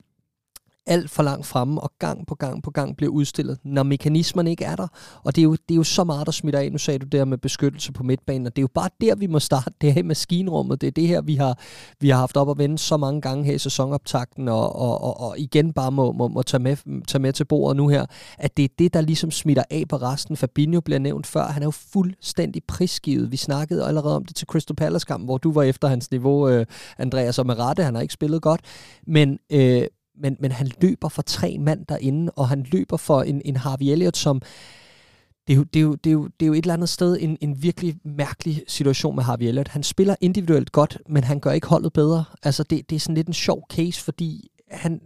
alt 0.89 1.09
for 1.09 1.23
langt 1.23 1.45
fremme, 1.45 1.81
og 1.81 1.91
gang 1.99 2.27
på 2.27 2.35
gang 2.35 2.63
på 2.63 2.71
gang 2.71 2.97
bliver 2.97 3.11
udstillet, 3.11 3.57
når 3.63 3.83
mekanismerne 3.83 4.49
ikke 4.49 4.65
er 4.65 4.75
der. 4.75 4.87
Og 5.23 5.35
det 5.35 5.41
er 5.41 5.43
jo, 5.43 5.51
det 5.51 5.71
er 5.71 5.75
jo 5.75 5.83
så 5.83 6.03
meget, 6.03 6.25
der 6.25 6.31
smitter 6.31 6.59
af. 6.59 6.71
Nu 6.71 6.77
sagde 6.77 6.99
du 6.99 7.05
der 7.05 7.25
med 7.25 7.37
beskyttelse 7.37 7.91
på 7.91 8.03
midtbanen, 8.03 8.47
og 8.47 8.55
det 8.55 8.61
er 8.61 8.63
jo 8.63 8.69
bare 8.73 8.89
der, 9.01 9.15
vi 9.15 9.27
må 9.27 9.39
starte. 9.39 9.71
Det 9.81 9.93
her 9.93 9.99
i 9.99 10.05
maskinrummet, 10.05 10.81
det 10.81 10.87
er 10.87 10.91
det 10.91 11.07
her, 11.07 11.21
vi 11.21 11.35
har, 11.35 11.59
vi 11.99 12.09
har 12.09 12.17
haft 12.17 12.37
op 12.37 12.49
at 12.49 12.57
vende 12.57 12.77
så 12.77 12.97
mange 12.97 13.21
gange 13.21 13.43
her 13.43 13.53
i 13.53 13.57
sæsonoptakten, 13.57 14.47
og, 14.47 14.75
og, 14.75 15.03
og, 15.03 15.19
og 15.19 15.39
igen 15.39 15.73
bare 15.73 15.91
må, 15.91 16.11
må, 16.11 16.27
må 16.27 16.43
tage, 16.43 16.63
med, 16.63 17.03
tage 17.07 17.21
med 17.21 17.33
til 17.33 17.45
bordet 17.45 17.77
nu 17.77 17.87
her, 17.87 18.05
at 18.37 18.57
det 18.57 18.65
er 18.65 18.69
det, 18.79 18.93
der 18.93 19.01
ligesom 19.01 19.31
smitter 19.31 19.63
af 19.69 19.83
på 19.89 19.95
resten. 19.95 20.37
Fabinho 20.37 20.81
bliver 20.81 20.99
nævnt 20.99 21.27
før, 21.27 21.45
han 21.45 21.63
er 21.63 21.67
jo 21.67 21.71
fuldstændig 21.71 22.63
prisgivet. 22.67 23.31
Vi 23.31 23.37
snakkede 23.37 23.85
allerede 23.85 24.15
om 24.15 24.25
det 24.25 24.35
til 24.35 24.47
Crystal 24.47 24.75
Palace-kampen, 24.75 25.25
hvor 25.25 25.37
du 25.37 25.51
var 25.51 25.63
efter 25.63 25.87
hans 25.87 26.11
niveau, 26.11 26.49
øh, 26.49 26.65
Andreas, 26.97 27.39
og 27.39 27.45
med 27.45 27.59
rette, 27.59 27.83
han 27.83 27.95
har 27.95 28.01
ikke 28.01 28.13
spillet 28.13 28.41
godt, 28.41 28.61
men 29.07 29.39
øh, 29.51 29.83
men, 30.19 30.37
men 30.39 30.51
han 30.51 30.71
løber 30.81 31.09
for 31.09 31.21
tre 31.21 31.57
mand 31.59 31.85
derinde, 31.85 32.31
og 32.35 32.49
han 32.49 32.65
løber 32.71 32.97
for 32.97 33.21
en, 33.21 33.41
en 33.45 33.55
Harvey 33.55 33.85
Elliott, 33.85 34.17
som 34.17 34.41
det 35.47 35.53
er, 35.53 35.57
jo, 35.57 35.63
det, 35.63 35.79
er 35.79 35.83
jo, 35.83 35.95
det, 35.95 36.09
er 36.09 36.13
jo, 36.13 36.27
det 36.39 36.45
er 36.45 36.47
jo 36.47 36.53
et 36.53 36.57
eller 36.57 36.73
andet 36.73 36.89
sted 36.89 37.17
en, 37.19 37.37
en 37.41 37.63
virkelig 37.63 37.95
mærkelig 38.05 38.63
situation 38.67 39.15
med 39.15 39.23
Harvey 39.23 39.45
Elliott. 39.45 39.67
Han 39.67 39.83
spiller 39.83 40.15
individuelt 40.21 40.71
godt, 40.71 40.97
men 41.07 41.23
han 41.23 41.39
gør 41.39 41.51
ikke 41.51 41.67
holdet 41.67 41.93
bedre. 41.93 42.23
Altså 42.43 42.63
det, 42.63 42.89
det 42.89 42.95
er 42.95 42.99
sådan 42.99 43.15
lidt 43.15 43.27
en 43.27 43.33
sjov 43.33 43.65
case, 43.71 44.03
fordi 44.03 44.51
han, 44.71 45.01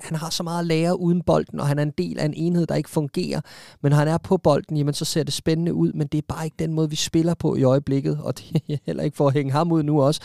han 0.00 0.16
har 0.16 0.30
så 0.30 0.42
meget 0.42 0.60
at 0.60 0.66
lære 0.66 1.00
uden 1.00 1.22
bolden, 1.22 1.60
og 1.60 1.66
han 1.66 1.78
er 1.78 1.82
en 1.82 1.92
del 1.98 2.18
af 2.18 2.24
en 2.24 2.34
enhed, 2.34 2.66
der 2.66 2.74
ikke 2.74 2.90
fungerer. 2.90 3.40
Men 3.82 3.90
når 3.90 3.96
han 3.96 4.08
er 4.08 4.18
på 4.18 4.36
bolden, 4.36 4.76
jamen, 4.76 4.94
så 4.94 5.04
ser 5.04 5.22
det 5.22 5.34
spændende 5.34 5.74
ud, 5.74 5.92
men 5.92 6.06
det 6.06 6.18
er 6.18 6.22
bare 6.28 6.44
ikke 6.44 6.56
den 6.58 6.72
måde, 6.72 6.90
vi 6.90 6.96
spiller 6.96 7.34
på 7.34 7.56
i 7.56 7.62
øjeblikket, 7.62 8.18
og 8.22 8.38
det 8.38 8.62
er 8.68 8.76
heller 8.86 9.02
ikke 9.02 9.16
for 9.16 9.26
at 9.26 9.34
hænge 9.34 9.52
ham 9.52 9.72
ud 9.72 9.82
nu 9.82 10.02
også 10.02 10.20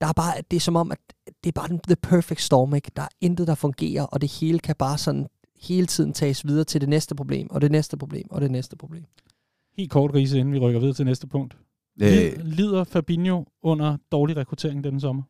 der 0.00 0.06
er 0.06 0.12
bare, 0.12 0.34
det 0.50 0.56
er 0.56 0.60
som 0.60 0.76
om, 0.76 0.92
at 0.92 0.98
det 1.44 1.48
er 1.56 1.60
bare 1.60 1.78
the 1.88 1.96
perfect 1.96 2.40
storm, 2.40 2.74
ikke? 2.74 2.90
Der 2.96 3.02
er 3.02 3.08
intet, 3.20 3.46
der 3.46 3.54
fungerer, 3.54 4.02
og 4.02 4.20
det 4.20 4.32
hele 4.40 4.58
kan 4.58 4.76
bare 4.76 4.98
sådan 4.98 5.26
hele 5.60 5.86
tiden 5.86 6.12
tages 6.12 6.46
videre 6.46 6.64
til 6.64 6.80
det 6.80 6.88
næste 6.88 7.14
problem, 7.14 7.50
og 7.50 7.60
det 7.60 7.70
næste 7.70 7.96
problem, 7.96 8.26
og 8.30 8.40
det 8.40 8.50
næste 8.50 8.76
problem. 8.76 9.04
Helt 9.76 9.90
kort, 9.90 10.14
Riese, 10.14 10.38
inden 10.38 10.54
vi 10.54 10.58
rykker 10.58 10.80
videre 10.80 10.94
til 10.94 11.04
næste 11.04 11.26
punkt. 11.26 11.56
Øh, 12.02 12.32
Lider 12.44 12.84
Fabinho 12.84 13.44
under 13.62 13.96
dårlig 14.12 14.36
rekruttering 14.36 14.84
denne 14.84 15.00
sommer? 15.00 15.22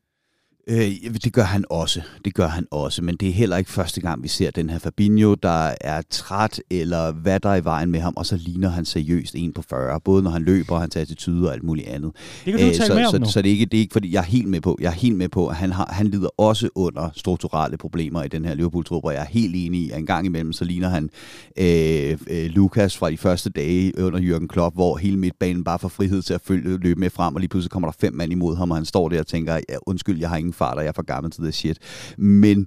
Øh, 0.66 0.90
det 1.24 1.32
gør 1.32 1.42
han 1.42 1.64
også. 1.70 2.00
Det 2.24 2.34
gør 2.34 2.46
han 2.48 2.66
også, 2.70 3.02
men 3.02 3.16
det 3.16 3.28
er 3.28 3.32
heller 3.32 3.56
ikke 3.56 3.70
første 3.70 4.00
gang, 4.00 4.22
vi 4.22 4.28
ser 4.28 4.50
den 4.50 4.70
her 4.70 4.78
Fabinho, 4.78 5.34
der 5.34 5.74
er 5.80 6.02
træt, 6.10 6.60
eller 6.70 7.12
hvad 7.12 7.40
der 7.40 7.48
er 7.48 7.56
i 7.56 7.64
vejen 7.64 7.90
med 7.90 8.00
ham, 8.00 8.14
og 8.16 8.26
så 8.26 8.36
ligner 8.36 8.68
han 8.68 8.84
seriøst 8.84 9.34
en 9.34 9.52
på 9.52 9.62
40, 9.62 10.00
både 10.00 10.22
når 10.22 10.30
han 10.30 10.42
løber, 10.42 10.74
og 10.74 10.80
hans 10.80 10.96
attitude 10.96 11.48
og 11.48 11.54
alt 11.54 11.62
muligt 11.62 11.88
andet. 11.88 12.12
Det 12.44 12.52
kan 12.52 12.60
du 12.60 12.66
Øh, 12.66 12.74
tale 12.74 12.86
så, 12.86 13.04
om 13.06 13.10
så, 13.10 13.18
nu. 13.18 13.26
så 13.26 13.42
det 13.42 13.48
er 13.48 13.52
ikke, 13.52 13.66
det 13.66 13.76
er 13.76 13.80
ikke 13.80 13.92
fordi, 13.92 14.12
jeg 14.12 14.18
er 14.18 14.24
helt 14.24 14.48
med 14.48 14.60
på, 14.60 14.78
jeg 14.80 14.86
er 14.86 14.90
helt 14.92 15.16
med 15.16 15.28
på, 15.28 15.46
at 15.46 15.56
han, 15.56 15.72
har, 15.72 15.88
han 15.92 16.06
lider 16.06 16.28
også 16.40 16.68
under 16.74 17.10
strukturelle 17.14 17.76
problemer 17.76 18.22
i 18.22 18.28
den 18.28 18.44
her 18.44 18.54
Liverpool-trup, 18.54 19.04
og 19.04 19.12
jeg 19.12 19.20
er 19.20 19.26
helt 19.26 19.54
enig 19.56 19.80
i, 19.80 19.90
at 19.90 19.98
en 19.98 20.06
gang 20.06 20.26
imellem, 20.26 20.52
så 20.52 20.64
ligner 20.64 20.88
han 20.88 21.10
øh, 21.56 22.18
øh, 22.30 22.46
Lukas 22.50 22.96
fra 22.96 23.10
de 23.10 23.16
første 23.16 23.50
dage 23.50 23.92
under 23.98 24.20
Jürgen 24.20 24.46
Klopp, 24.46 24.74
hvor 24.74 24.96
hele 24.96 25.16
midtbanen 25.16 25.64
bare 25.64 25.78
får 25.78 25.88
frihed 25.88 26.22
til 26.22 26.34
at 26.34 26.40
følge, 26.44 26.76
løbe 26.76 27.00
med 27.00 27.10
frem, 27.10 27.34
og 27.34 27.40
lige 27.40 27.48
pludselig 27.48 27.70
kommer 27.70 27.88
der 27.88 27.96
fem 28.00 28.14
mand 28.14 28.32
imod 28.32 28.56
ham, 28.56 28.70
og 28.70 28.76
han 28.76 28.84
står 28.84 29.08
der 29.08 29.20
og 29.20 29.26
tænker, 29.26 29.54
ja, 29.54 29.76
undskyld, 29.86 30.18
jeg 30.18 30.28
har 30.28 30.36
ingen 30.36 30.49
fart, 30.52 30.76
og 30.76 30.82
jeg 30.82 30.88
er 30.88 30.92
for 30.92 31.02
gammel 31.02 31.32
til 31.32 31.44
det 31.44 31.54
shit. 31.54 31.78
Men 32.18 32.66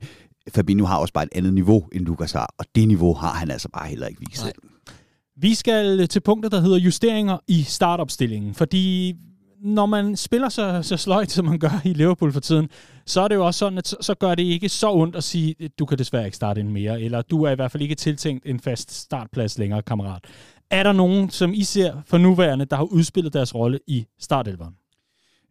Fabinho 0.49 0.85
har 0.85 0.97
også 0.97 1.13
bare 1.13 1.23
et 1.23 1.29
andet 1.35 1.53
niveau, 1.53 1.87
end 1.91 2.05
Lukas 2.05 2.31
har, 2.31 2.53
og 2.57 2.65
det 2.75 2.87
niveau 2.87 3.13
har 3.13 3.33
han 3.33 3.51
altså 3.51 3.69
bare 3.69 3.87
heller 3.87 4.07
ikke 4.07 4.21
vist. 4.29 4.43
Nej. 4.43 4.53
Vi 5.37 5.53
skal 5.53 6.07
til 6.07 6.19
punkter, 6.19 6.49
der 6.49 6.61
hedder 6.61 6.77
justeringer 6.77 7.37
i 7.47 7.63
startopstillingen, 7.63 8.53
fordi 8.53 9.15
når 9.63 9.85
man 9.85 10.15
spiller 10.15 10.49
så, 10.49 10.79
så 10.81 10.97
sløjt, 10.97 11.31
som 11.31 11.45
man 11.45 11.59
gør 11.59 11.81
i 11.85 11.93
Liverpool 11.93 12.33
for 12.33 12.39
tiden, 12.39 12.69
så 13.05 13.21
er 13.21 13.27
det 13.27 13.35
jo 13.35 13.45
også 13.45 13.57
sådan, 13.57 13.77
at 13.77 13.87
så, 13.87 13.95
så 14.01 14.15
gør 14.15 14.35
det 14.35 14.43
ikke 14.43 14.69
så 14.69 14.91
ondt 14.91 15.15
at 15.15 15.23
sige, 15.23 15.55
du 15.79 15.85
kan 15.85 15.97
desværre 15.97 16.25
ikke 16.25 16.37
starte 16.37 16.59
ind 16.59 16.69
mere, 16.69 17.01
eller 17.01 17.21
du 17.21 17.43
er 17.43 17.51
i 17.51 17.55
hvert 17.55 17.71
fald 17.71 17.83
ikke 17.83 17.95
tiltænkt 17.95 18.45
en 18.45 18.59
fast 18.59 18.91
startplads 18.91 19.57
længere, 19.57 19.81
kammerat. 19.81 20.23
Er 20.71 20.83
der 20.83 20.91
nogen, 20.91 21.29
som 21.29 21.53
I 21.53 21.63
ser 21.63 22.01
for 22.05 22.17
nuværende, 22.17 22.65
der 22.65 22.75
har 22.75 22.83
udspillet 22.83 23.33
deres 23.33 23.55
rolle 23.55 23.79
i 23.87 24.05
startelveren? 24.19 24.73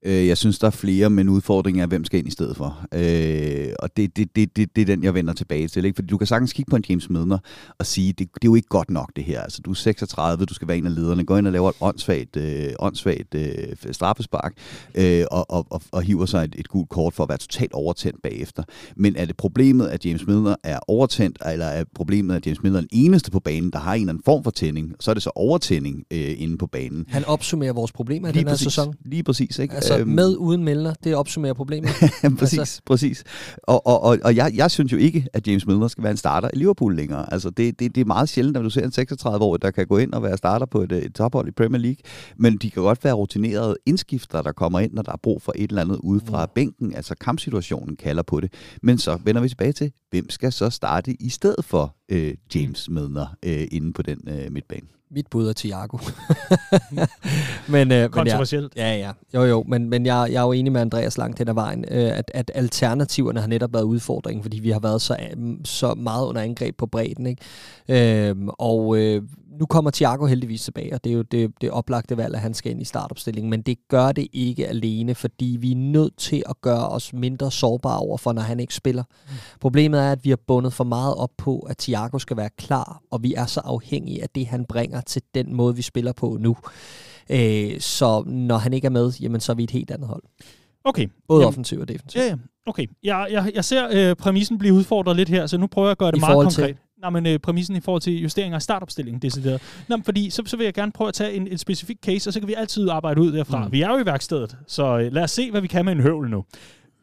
Øh, 0.05 0.27
jeg 0.27 0.39
synes, 0.39 0.59
der 0.59 0.67
er 0.67 0.71
flere, 0.71 1.11
men 1.11 1.29
udfordringen 1.29 1.83
er, 1.83 1.87
hvem 1.87 2.05
skal 2.05 2.19
ind 2.19 2.29
i 2.29 2.31
stedet 2.31 2.57
for. 2.57 2.87
Øh, 2.95 3.73
og 3.79 3.97
det, 3.97 4.17
det, 4.17 4.37
det, 4.37 4.57
det, 4.57 4.77
det 4.77 4.83
er 4.83 4.87
den, 4.87 5.05
jeg 5.05 5.15
vender 5.15 5.33
tilbage 5.33 5.69
til. 5.69 5.85
Ikke? 5.85 5.97
Fordi 5.97 6.09
du 6.09 6.19
kan 6.19 6.27
sagtens 6.27 6.53
kigge 6.53 6.71
på 6.71 6.77
en 6.77 6.85
James 6.89 7.11
Midner 7.11 7.39
og 7.79 7.87
sige, 7.87 8.13
det, 8.13 8.19
det 8.19 8.45
er 8.45 8.49
jo 8.49 8.55
ikke 8.55 8.69
godt 8.69 8.91
nok 8.91 9.11
det 9.17 9.25
her. 9.25 9.41
Altså, 9.41 9.63
du 9.63 9.71
er 9.71 9.75
36, 9.75 10.45
du 10.45 10.55
skal 10.55 10.69
være 10.69 10.77
en 10.77 10.87
af 10.87 10.95
lederne. 10.95 11.25
Gå 11.25 11.37
ind 11.37 11.47
og 11.47 11.53
laver 11.53 11.69
et 11.69 11.77
åndssvagt, 11.81 12.37
øh, 12.37 12.73
åndssvagt 12.79 13.35
øh, 13.35 13.53
straffespark 13.93 14.55
øh, 14.95 15.25
og, 15.31 15.51
og, 15.51 15.67
og, 15.71 15.83
og 15.93 16.03
hiver 16.03 16.27
sig 16.27 16.45
et, 16.45 16.55
et 16.59 16.69
gult 16.69 16.89
kort 16.89 17.15
for 17.15 17.23
at 17.23 17.29
være 17.29 17.39
totalt 17.39 17.73
overtændt 17.73 18.23
bagefter. 18.23 18.63
Men 18.97 19.17
er 19.17 19.25
det 19.25 19.37
problemet, 19.37 19.89
at 19.89 20.07
James 20.07 20.27
Midner 20.27 20.55
er 20.63 20.79
overtændt, 20.89 21.39
eller 21.47 21.67
er 21.67 21.85
problemet, 21.95 22.37
at 22.37 22.47
James 22.47 22.63
Midner 22.63 22.79
er 22.79 22.81
den 22.81 22.91
eneste 22.93 23.31
på 23.31 23.41
banen, 23.41 23.71
der 23.71 23.79
har 23.79 23.95
en 23.95 24.01
eller 24.01 24.13
anden 24.13 24.25
form 24.25 24.45
for 24.45 24.51
tænding? 24.51 24.95
Så 25.01 25.11
er 25.11 25.15
det 25.15 25.23
så 25.23 25.31
overtænding 25.35 26.05
øh, 26.11 26.35
inde 26.39 26.59
på 26.59 26.67
banen. 26.67 27.05
Han 27.09 27.25
opsummerer 27.25 27.73
vores 27.73 27.93
problemer 27.93 28.29
i 28.29 28.33
den 28.33 28.41
her 28.41 28.49
præcis, 28.49 28.65
sæson. 28.65 28.95
Lige 29.05 29.23
præcis. 29.23 29.59
Ikke? 29.59 29.75
Altså 29.75 29.92
Øhm, 30.01 30.11
med 30.11 30.37
uden 30.37 30.65
Milner, 30.65 30.95
det 31.05 31.15
opsummerer 31.15 31.55
problemet. 31.55 31.91
præcis, 32.39 32.59
altså. 32.59 32.83
præcis. 32.87 33.25
Og, 33.63 33.87
og, 33.87 34.03
og, 34.03 34.19
og 34.25 34.37
jeg, 34.37 34.53
jeg 34.55 34.71
synes 34.71 34.93
jo 34.93 34.97
ikke, 34.97 35.27
at 35.33 35.49
James 35.49 35.67
Milner 35.67 35.89
skal 35.89 36.05
være 36.05 36.11
en 36.11 36.17
starter 36.17 36.51
i 36.55 36.57
Liverpool 36.57 36.97
længere. 36.97 37.33
Altså, 37.33 37.51
det, 37.51 37.81
det, 37.81 37.95
det 37.95 38.01
er 38.01 38.05
meget 38.05 38.29
sjældent, 38.29 38.55
når 38.55 38.63
du 38.63 38.71
ser 38.71 38.85
en 38.85 38.93
36-årig, 38.99 39.63
der 39.63 39.71
kan 39.71 39.87
gå 39.87 39.99
ind 39.99 40.13
og 40.13 40.23
være 40.23 40.37
starter 40.37 40.67
på 40.67 40.83
et, 40.83 40.93
et 40.93 41.15
tophold 41.15 41.49
i 41.49 41.51
Premier 41.51 41.81
League. 41.81 41.99
Men 42.37 42.57
de 42.57 42.71
kan 42.71 42.83
godt 42.83 43.05
være 43.05 43.15
rutinerede 43.15 43.77
indskifter, 43.87 44.43
der 44.43 44.53
kommer 44.53 44.81
ind, 44.81 44.93
når 44.93 45.03
der 45.03 45.13
er 45.13 45.21
brug 45.23 45.43
for 45.43 45.53
et 45.57 45.69
eller 45.69 45.83
andet 45.83 45.97
ude 46.03 46.21
fra 46.27 46.47
bænken. 46.55 46.95
Altså, 46.95 47.15
kampsituationen 47.15 47.97
kalder 47.97 48.23
på 48.23 48.41
det. 48.41 48.53
Men 48.83 48.99
så 48.99 49.19
vender 49.25 49.43
vi 49.43 49.49
tilbage 49.49 49.73
til, 49.73 49.93
hvem 50.11 50.31
skal 50.31 50.53
så 50.53 50.71
starte 50.71 51.23
i 51.23 51.29
stedet 51.29 51.65
for 51.65 51.97
øh, 52.09 52.35
James 52.55 52.91
Milner 52.91 53.27
øh, 53.45 53.67
inde 53.73 53.93
på 53.93 54.03
den 54.03 54.19
øh, 54.29 54.53
midtbane? 54.53 54.87
Mit 55.15 55.27
bud 55.31 55.49
er 55.49 55.53
Thiago. 55.53 55.99
men, 57.69 57.81
øh, 57.81 57.89
men 57.89 57.91
ja, 57.91 58.09
Kontroversielt. 58.09 58.73
ja, 58.77 58.97
ja. 58.97 59.11
Jo, 59.35 59.43
jo. 59.43 59.65
Men, 59.69 59.91
men 59.91 60.07
jeg, 60.07 60.29
jeg 60.33 60.41
er 60.41 60.47
jo 60.47 60.53
enig 60.53 60.73
med 60.73 60.81
Andreas 60.81 61.19
langt 61.19 61.39
hen 61.39 61.49
ad 61.49 61.55
vejen, 61.55 61.85
øh, 61.91 62.19
at, 62.19 62.31
at 62.35 62.51
alternativerne 62.55 63.41
har 63.41 63.47
netop 63.47 63.73
været 63.73 63.83
udfordringen, 63.83 64.43
fordi 64.43 64.59
vi 64.59 64.71
har 64.71 64.81
været 64.81 65.03
så, 65.03 65.17
så 65.65 65.95
meget 65.95 66.27
under 66.27 66.41
angreb 66.43 66.77
på 66.77 66.87
bredden. 66.87 67.27
Ikke? 67.27 68.29
Øh, 68.29 68.37
og 68.59 68.99
øh, 68.99 69.23
nu 69.59 69.67
kommer 69.67 69.91
Thiago 69.91 70.27
heldigvis 70.27 70.63
tilbage, 70.63 70.95
og 70.95 71.05
det 71.05 71.11
er 71.11 71.15
jo 71.15 71.23
det, 71.23 71.53
det 71.61 71.71
oplagte 71.71 72.17
valg, 72.17 72.35
at 72.35 72.41
han 72.41 72.55
skal 72.55 72.73
ind 72.73 72.83
i 72.83 72.85
startopstillingen, 72.85 73.51
men 73.51 73.63
det 73.63 73.79
gør 73.89 74.13
det 74.13 74.27
ikke 74.33 74.69
alene, 74.69 75.15
fordi 75.15 75.57
vi 75.61 75.73
er 75.73 75.77
nødt 75.77 76.17
til 76.17 76.43
at 76.49 76.61
gøre 76.61 76.89
os 76.89 77.13
mindre 77.13 77.51
sårbare 77.51 77.99
overfor, 77.99 78.33
når 78.33 78.43
han 78.43 78.61
ikke 78.61 78.75
spiller. 78.75 79.03
Mm. 79.03 79.33
Problemet 79.61 80.01
er, 80.01 80.13
at 80.13 80.25
vi 80.25 80.29
har 80.29 80.39
bundet 80.47 80.73
for 80.73 80.85
meget 80.85 81.15
op 81.15 81.31
på, 81.39 81.59
at 81.59 81.77
Thiago 81.77 82.19
skal 82.19 82.37
være 82.37 82.51
klar, 82.59 83.03
og 83.11 83.23
vi 83.23 83.35
er 83.35 83.47
så 83.47 83.61
afhængige 83.65 84.23
af 84.23 84.29
det, 84.35 84.47
han 84.47 84.65
bringer 84.65 85.01
til 85.01 85.23
den 85.35 85.55
måde, 85.55 85.77
vi 85.77 85.83
spiller 85.83 86.13
på 86.13 86.37
nu. 86.41 86.57
Øh, 87.31 87.81
så 87.81 88.25
når 88.27 88.57
han 88.57 88.73
ikke 88.73 88.87
er 88.87 88.91
med, 88.91 89.13
jamen, 89.21 89.41
så 89.41 89.53
er 89.53 89.57
vi 89.57 89.65
et 89.65 89.71
helt 89.71 89.91
andet 89.91 90.09
hold. 90.09 90.23
Okay. 90.85 91.09
Både 91.29 91.41
Jamen, 91.41 91.49
offensivt 91.49 91.81
og 91.81 91.89
defensivt. 91.89 92.25
Ja, 92.25 92.29
ja. 92.29 92.37
Okay. 92.67 92.87
Jeg, 93.03 93.29
jeg, 93.31 93.53
jeg 93.55 93.65
ser 93.65 94.11
øh, 94.11 94.17
præmissen 94.17 94.59
blive 94.59 94.75
udfordret 94.75 95.17
lidt 95.17 95.29
her, 95.29 95.47
så 95.47 95.59
nu 95.59 95.67
prøver 95.67 95.89
jeg 95.89 95.93
at 95.93 95.99
gøre 95.99 96.11
det 96.11 96.17
I 96.17 96.21
meget 96.21 96.33
forhold 96.33 96.51
til? 96.51 96.77
Nej, 97.03 97.11
men 97.11 97.27
øh, 97.27 97.39
præmissen 97.39 97.77
i 97.77 97.81
forhold 97.81 98.03
til 98.03 98.23
justeringer 98.23 98.57
af 98.57 98.63
startopstillingen, 98.63 99.23
decideret. 99.23 99.63
Nå, 99.89 99.97
men 99.97 100.05
fordi 100.05 100.31
så, 100.31 100.43
så 100.47 100.57
vil 100.57 100.65
jeg 100.65 100.75
gerne 100.75 100.93
prøve 100.93 101.09
at 101.09 101.15
tage 101.15 101.33
en, 101.33 101.49
en 101.49 101.59
specifik 101.59 101.99
case, 102.05 102.31
og 102.31 102.35
så 102.35 102.41
kan 102.41 102.49
vi 102.49 102.55
altid 102.55 102.89
arbejde 102.89 103.21
ud 103.21 103.33
derfra. 103.33 103.65
Mm. 103.65 103.73
Vi 103.73 103.83
er 103.83 103.89
jo 103.89 103.99
i 103.99 104.07
værkstedet, 104.07 104.57
så 104.67 104.99
øh, 104.99 105.13
lad 105.13 105.23
os 105.23 105.31
se, 105.31 105.51
hvad 105.51 105.61
vi 105.61 105.67
kan 105.67 105.85
med 105.85 105.93
en 105.93 106.01
høvl 106.01 106.31
nu. 106.31 106.45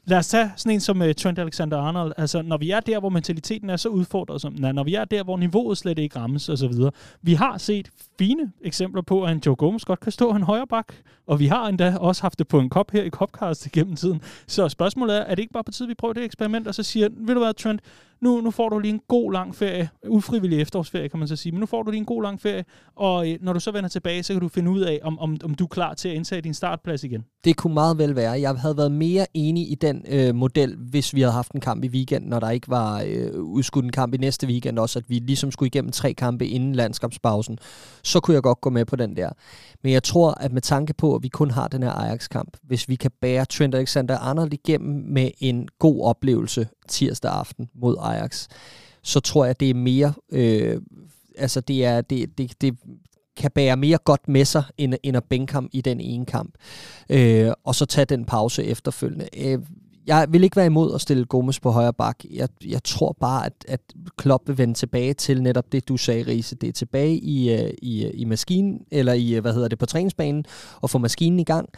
Lad 0.06 0.18
os 0.18 0.28
tage 0.28 0.52
sådan 0.56 0.72
en 0.72 0.80
som 0.80 1.02
uh, 1.02 1.08
Trent 1.18 1.40
Alexander-Arnold. 1.40 2.14
Altså, 2.18 2.42
når 2.42 2.58
vi 2.58 2.72
er 2.72 2.80
der, 2.80 3.00
hvor 3.00 3.10
mentaliteten 3.10 3.70
er 3.70 3.76
så 3.76 3.90
udfordret, 3.90 4.42
som 4.42 4.56
den 4.56 4.66
er, 4.66 4.72
når 4.72 4.84
vi 4.84 4.96
er 4.96 5.06
der, 5.06 5.24
hvor 5.24 5.38
niveauet 5.38 5.78
slet 5.78 6.00
ikke 6.00 6.20
rammes 6.20 6.50
osv. 6.50 6.74
Vi 7.22 7.34
har 7.34 7.58
set 7.58 7.90
fine 8.20 8.52
eksempler 8.62 9.02
på, 9.02 9.24
at 9.24 9.32
en 9.32 9.42
Joe 9.46 9.56
Gomez 9.56 9.86
godt 9.86 10.00
kan 10.00 10.12
stå 10.12 10.32
en 10.32 10.44
højre 10.44 10.68
bak, 10.68 10.94
og 11.30 11.40
vi 11.40 11.48
har 11.48 11.68
endda 11.68 11.98
også 11.98 12.22
haft 12.22 12.40
det 12.40 12.48
på 12.48 12.60
en 12.60 12.70
kop 12.70 12.92
her 12.92 13.04
i 13.04 13.10
Copcast 13.10 13.72
gennem 13.72 13.96
tiden. 13.96 14.22
Så 14.48 14.70
spørgsmålet 14.70 15.18
er, 15.18 15.22
er 15.22 15.36
det 15.36 15.40
ikke 15.40 15.54
bare 15.54 15.64
på 15.64 15.72
tide, 15.72 15.88
vi 15.88 15.94
prøver 15.94 16.14
det 16.14 16.24
eksperiment, 16.24 16.68
og 16.68 16.76
så 16.76 16.84
siger, 16.84 17.10
ved 17.12 17.34
du 17.34 17.40
hvad, 17.40 17.54
Trent, 17.54 17.82
nu, 18.22 18.42
nu 18.42 18.52
får 18.52 18.70
du 18.70 18.80
lige 18.80 18.94
en 18.94 19.02
god 19.08 19.34
lang 19.34 19.56
ferie, 19.56 19.90
ufrivillig 20.08 20.62
efterårsferie, 20.62 21.10
kan 21.10 21.20
man 21.20 21.28
så 21.28 21.36
sige, 21.36 21.52
men 21.52 21.60
nu 21.60 21.66
får 21.66 21.84
du 21.84 21.92
lige 21.92 22.00
en 22.00 22.06
god 22.06 22.24
lang 22.24 22.42
ferie, 22.42 22.66
og 22.96 23.32
øh, 23.32 23.38
når 23.42 23.54
du 23.54 23.60
så 23.60 23.72
vender 23.72 23.90
tilbage, 23.90 24.24
så 24.24 24.34
kan 24.34 24.42
du 24.42 24.48
finde 24.48 24.72
ud 24.72 24.82
af, 24.82 25.00
om, 25.04 25.20
om, 25.20 25.38
om 25.44 25.56
du 25.56 25.64
er 25.64 25.68
klar 25.68 25.94
til 25.94 26.10
at 26.10 26.16
indtage 26.16 26.42
din 26.42 26.54
startplads 26.54 27.04
igen. 27.04 27.26
Det 27.44 27.58
kunne 27.58 27.74
meget 27.74 27.98
vel 27.98 28.16
være. 28.16 28.32
Jeg 28.32 28.56
havde 28.56 28.78
været 28.78 28.92
mere 28.92 29.26
enig 29.34 29.72
i 29.72 29.76
den 29.76 30.06
øh, 30.10 30.36
model, 30.36 30.76
hvis 30.78 31.16
vi 31.16 31.22
havde 31.22 31.34
haft 31.34 31.52
en 31.52 31.62
kamp 31.62 31.84
i 31.84 31.88
weekend, 31.88 32.26
når 32.26 32.40
der 32.40 32.50
ikke 32.50 32.70
var 32.70 33.04
øh, 33.08 33.42
udskudt 33.42 33.86
en 33.86 33.92
kamp 33.92 34.14
i 34.14 34.18
næste 34.18 34.48
weekend 34.48 34.80
også, 34.80 35.00
at 35.00 35.06
vi 35.08 35.20
ligesom 35.20 35.52
skulle 35.52 35.68
igennem 35.68 35.92
tre 35.92 36.14
kampe 36.14 36.48
inden 36.48 36.76
landskabspausen. 36.76 37.60
Så 38.04 38.20
kunne 38.20 38.36
jeg 38.36 38.44
godt 38.44 38.62
gå 38.62 38.70
med 38.70 38.86
på 38.86 38.96
den 38.96 39.16
der. 39.16 39.30
Men 39.84 39.92
jeg 39.92 40.04
tror, 40.04 40.32
at 40.32 40.52
med 40.52 40.62
tanke 40.62 40.94
på, 40.94 41.19
at 41.20 41.24
vi 41.24 41.30
kun 41.30 41.52
har 41.52 41.68
den 41.68 41.84
her 41.84 41.92
Ajax-kamp, 41.92 42.58
hvis 42.64 42.90
vi 42.90 42.96
kan 42.96 43.12
bære 43.22 43.46
Trent 43.46 43.76
Alexander-Arnold 43.76 44.54
igennem 44.54 45.04
med 45.14 45.32
en 45.40 45.68
god 45.80 46.04
oplevelse 46.04 46.68
tirsdag 46.88 47.32
aften 47.32 47.70
mod 47.76 47.96
Ajax, 48.00 48.48
så 49.04 49.20
tror 49.20 49.46
jeg, 49.46 49.60
det 49.60 49.70
er 49.70 49.74
mere... 49.74 50.14
Øh, 50.32 50.82
altså, 51.38 51.62
det, 51.62 51.86
er, 51.86 52.02
det, 52.02 52.38
det, 52.38 52.62
det 52.62 52.78
kan 53.38 53.52
bære 53.52 53.78
mere 53.78 53.98
godt 53.98 54.28
med 54.28 54.46
sig, 54.46 54.64
end, 54.78 54.94
end 55.04 55.18
at 55.18 55.24
bænke 55.24 55.54
ham 55.54 55.70
i 55.72 55.82
den 55.82 56.00
ene 56.00 56.26
kamp. 56.26 56.56
Øh, 57.10 57.52
og 57.64 57.76
så 57.76 57.86
tage 57.86 58.06
den 58.06 58.26
pause 58.26 58.64
efterfølgende. 58.64 59.28
Øh, 59.38 59.60
jeg 60.08 60.28
vil 60.30 60.44
ikke 60.44 60.56
være 60.56 60.66
imod 60.66 60.96
at 60.96 61.02
stille 61.02 61.26
Gomes 61.26 61.60
på 61.60 61.72
højre 61.72 61.94
bak. 61.94 62.18
Jeg, 62.32 62.50
jeg 62.66 62.84
tror 62.84 63.16
bare, 63.20 63.46
at, 63.46 63.54
at 63.68 63.82
Klopp 64.18 64.48
vil 64.48 64.58
vende 64.58 64.74
tilbage 64.74 65.14
til 65.14 65.42
netop 65.42 65.72
det, 65.72 65.88
du 65.88 65.98
sagde, 65.98 66.24
Riese. 66.28 66.56
Det 66.56 66.70
er 66.70 66.74
tilbage 66.74 67.18
i, 67.18 67.54
øh, 67.54 67.74
i, 67.82 68.06
øh, 68.06 68.12
i 68.14 68.26
maskinen, 68.26 68.80
eller 68.92 69.14
i, 69.14 69.36
øh, 69.36 69.42
hvad 69.42 69.54
hedder 69.54 69.68
det, 69.68 69.80
på 69.80 69.86
træningsbanen, 69.86 70.46
og 70.82 70.90
få 70.90 70.98
maskinen 70.98 71.40
i 71.40 71.44
gang 71.44 71.70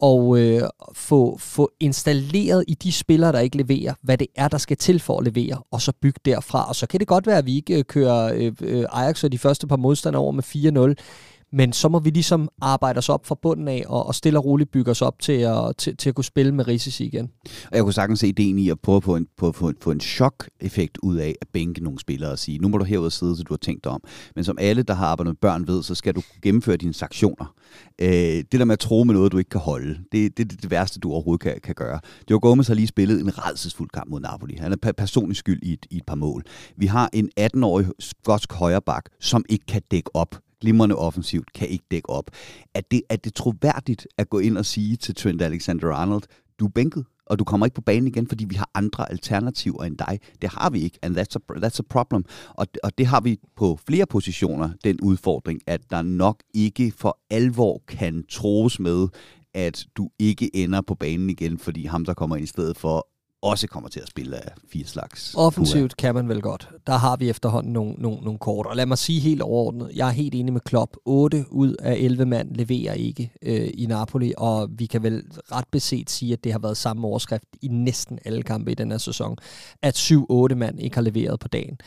og 0.00 0.38
øh, 0.38 0.62
få, 0.94 1.38
få 1.38 1.70
installeret 1.80 2.64
i 2.68 2.74
de 2.74 2.92
spillere, 2.92 3.32
der 3.32 3.38
ikke 3.38 3.56
leverer, 3.56 3.94
hvad 4.02 4.18
det 4.18 4.26
er, 4.36 4.48
der 4.48 4.58
skal 4.58 4.76
til 4.76 5.00
for 5.00 5.18
at 5.18 5.24
levere, 5.24 5.62
og 5.70 5.80
så 5.80 5.92
bygge 6.00 6.20
derfra. 6.24 6.68
Og 6.68 6.76
så 6.76 6.86
kan 6.86 7.00
det 7.00 7.08
godt 7.08 7.26
være, 7.26 7.38
at 7.38 7.46
vi 7.46 7.56
ikke 7.56 7.84
kører 7.84 8.52
øh, 8.60 8.84
Ajax 8.92 9.24
og 9.24 9.32
de 9.32 9.38
første 9.38 9.66
par 9.66 9.76
modstandere 9.76 10.22
over 10.22 10.32
med 10.32 10.94
4-0, 10.96 11.39
men 11.52 11.72
så 11.72 11.88
må 11.88 11.98
vi 11.98 12.10
ligesom 12.10 12.48
arbejde 12.60 12.98
os 12.98 13.08
op 13.08 13.26
fra 13.26 13.34
bunden 13.42 13.68
af, 13.68 13.84
og, 13.86 14.06
og 14.06 14.14
stille 14.14 14.38
og 14.38 14.44
roligt 14.44 14.70
bygge 14.70 14.90
os 14.90 15.02
op 15.02 15.18
til 15.18 15.32
at, 15.32 15.76
til, 15.78 15.96
til 15.96 16.08
at 16.08 16.14
kunne 16.14 16.24
spille 16.24 16.54
med 16.54 16.68
risici 16.68 17.04
igen. 17.04 17.30
Og 17.44 17.76
jeg 17.76 17.82
kunne 17.82 17.92
sagtens 17.92 18.20
se 18.20 18.28
ideen 18.28 18.58
i 18.58 18.70
at 18.70 18.80
prøve 18.80 18.96
at 18.96 19.04
få 19.04 19.16
en, 19.16 19.26
på, 19.36 19.52
på, 19.52 19.72
få 19.80 19.90
en 19.90 20.00
chok-effekt 20.00 20.98
ud 21.02 21.16
af 21.16 21.34
at 21.40 21.48
bænke 21.52 21.84
nogle 21.84 21.98
spillere 21.98 22.30
og 22.30 22.38
sige, 22.38 22.58
nu 22.58 22.68
må 22.68 22.78
du 22.78 22.84
herude 22.84 23.10
sidde, 23.10 23.36
så 23.36 23.42
du 23.42 23.52
har 23.52 23.58
tænkt 23.58 23.84
dig 23.84 23.92
om. 23.92 24.02
Men 24.34 24.44
som 24.44 24.58
alle, 24.60 24.82
der 24.82 24.94
har 24.94 25.06
arbejdet 25.06 25.30
med 25.30 25.36
børn 25.36 25.66
ved, 25.66 25.82
så 25.82 25.94
skal 25.94 26.14
du 26.14 26.22
gennemføre 26.42 26.76
dine 26.76 26.94
sanktioner. 26.94 27.54
Øh, 28.00 28.08
det 28.08 28.52
der 28.52 28.64
med 28.64 28.72
at 28.72 28.78
tro 28.78 29.04
med 29.04 29.14
noget, 29.14 29.32
du 29.32 29.38
ikke 29.38 29.50
kan 29.50 29.60
holde, 29.60 29.98
det, 30.12 30.36
det 30.36 30.52
er 30.52 30.56
det, 30.56 30.70
værste, 30.70 31.00
du 31.00 31.12
overhovedet 31.12 31.40
kan, 31.40 31.60
kan 31.64 31.74
gøre. 31.74 32.00
Joe 32.30 32.40
Gomez 32.40 32.68
har 32.68 32.74
lige 32.74 32.86
spillet 32.86 33.20
en 33.20 33.38
redselsfuld 33.38 33.88
kamp 33.88 34.10
mod 34.10 34.20
Napoli. 34.20 34.56
Han 34.56 34.72
er 34.72 34.92
personlig 34.92 35.36
skyld 35.36 35.62
i 35.62 35.72
et, 35.72 35.86
i 35.90 35.96
et 35.96 36.06
par 36.06 36.14
mål. 36.14 36.42
Vi 36.76 36.86
har 36.86 37.10
en 37.12 37.30
18-årig 37.40 37.86
skotsk 37.98 38.52
højreback, 38.52 39.08
som 39.20 39.44
ikke 39.48 39.66
kan 39.66 39.82
dække 39.90 40.16
op 40.16 40.40
glimrende 40.60 40.96
offensivt, 40.96 41.52
kan 41.52 41.68
ikke 41.68 41.84
dække 41.90 42.10
op. 42.10 42.30
Er 42.74 42.80
det, 42.90 43.02
er 43.08 43.16
det 43.16 43.34
troværdigt 43.34 44.06
at 44.18 44.30
gå 44.30 44.38
ind 44.38 44.58
og 44.58 44.66
sige 44.66 44.96
til 44.96 45.14
Trent 45.14 45.42
Alexander-Arnold, 45.42 46.22
du 46.58 46.66
er 46.66 46.70
bænket, 46.70 47.04
og 47.26 47.38
du 47.38 47.44
kommer 47.44 47.66
ikke 47.66 47.74
på 47.74 47.80
banen 47.80 48.06
igen, 48.06 48.26
fordi 48.26 48.44
vi 48.44 48.54
har 48.54 48.70
andre 48.74 49.10
alternativer 49.10 49.84
end 49.84 49.98
dig. 49.98 50.18
Det 50.42 50.50
har 50.50 50.70
vi 50.70 50.80
ikke, 50.80 50.98
and 51.02 51.18
that's 51.18 51.34
a, 51.36 51.66
that's 51.66 51.78
a 51.78 51.82
problem. 51.90 52.24
Og, 52.48 52.66
og 52.84 52.98
det 52.98 53.06
har 53.06 53.20
vi 53.20 53.38
på 53.56 53.78
flere 53.86 54.06
positioner, 54.06 54.70
den 54.84 55.00
udfordring, 55.02 55.60
at 55.66 55.90
der 55.90 56.02
nok 56.02 56.42
ikke 56.54 56.92
for 56.96 57.18
alvor 57.30 57.82
kan 57.88 58.24
troes 58.28 58.80
med, 58.80 59.08
at 59.54 59.86
du 59.96 60.10
ikke 60.18 60.56
ender 60.56 60.80
på 60.80 60.94
banen 60.94 61.30
igen, 61.30 61.58
fordi 61.58 61.84
ham, 61.84 62.04
der 62.04 62.14
kommer 62.14 62.36
ind 62.36 62.44
i 62.44 62.46
stedet 62.46 62.76
for, 62.76 63.06
også 63.42 63.66
kommer 63.66 63.88
til 63.88 64.00
at 64.00 64.08
spille 64.08 64.36
af 64.36 64.52
fire 64.72 64.86
slags. 64.86 65.34
Offensivt 65.36 65.96
kan 65.96 66.14
man 66.14 66.28
vel 66.28 66.42
godt. 66.42 66.68
Der 66.86 66.96
har 66.96 67.16
vi 67.16 67.30
efterhånden 67.30 67.72
nogle, 67.72 67.92
nogle, 67.92 68.20
nogle 68.22 68.38
kort. 68.38 68.66
Og 68.66 68.76
lad 68.76 68.86
mig 68.86 68.98
sige 68.98 69.20
helt 69.20 69.42
overordnet, 69.42 69.90
jeg 69.94 70.08
er 70.08 70.12
helt 70.12 70.34
enig 70.34 70.52
med 70.52 70.60
Klopp. 70.60 70.96
8 71.04 71.44
ud 71.50 71.74
af 71.74 71.94
11 71.94 72.26
mand 72.26 72.54
leverer 72.54 72.94
ikke 72.94 73.32
øh, 73.42 73.70
i 73.74 73.86
Napoli, 73.86 74.32
og 74.36 74.68
vi 74.78 74.86
kan 74.86 75.02
vel 75.02 75.22
ret 75.52 75.68
beset 75.72 76.10
sige, 76.10 76.32
at 76.32 76.44
det 76.44 76.52
har 76.52 76.58
været 76.58 76.76
samme 76.76 77.06
overskrift 77.06 77.46
i 77.62 77.68
næsten 77.68 78.18
alle 78.24 78.42
kampe 78.42 78.72
i 78.72 78.74
den 78.74 78.90
her 78.90 78.98
sæson, 78.98 79.36
at 79.82 79.96
7-8 80.12 80.54
mand 80.54 80.80
ikke 80.80 80.96
har 80.96 81.02
leveret 81.02 81.40
på 81.40 81.48
dagen. 81.48 81.78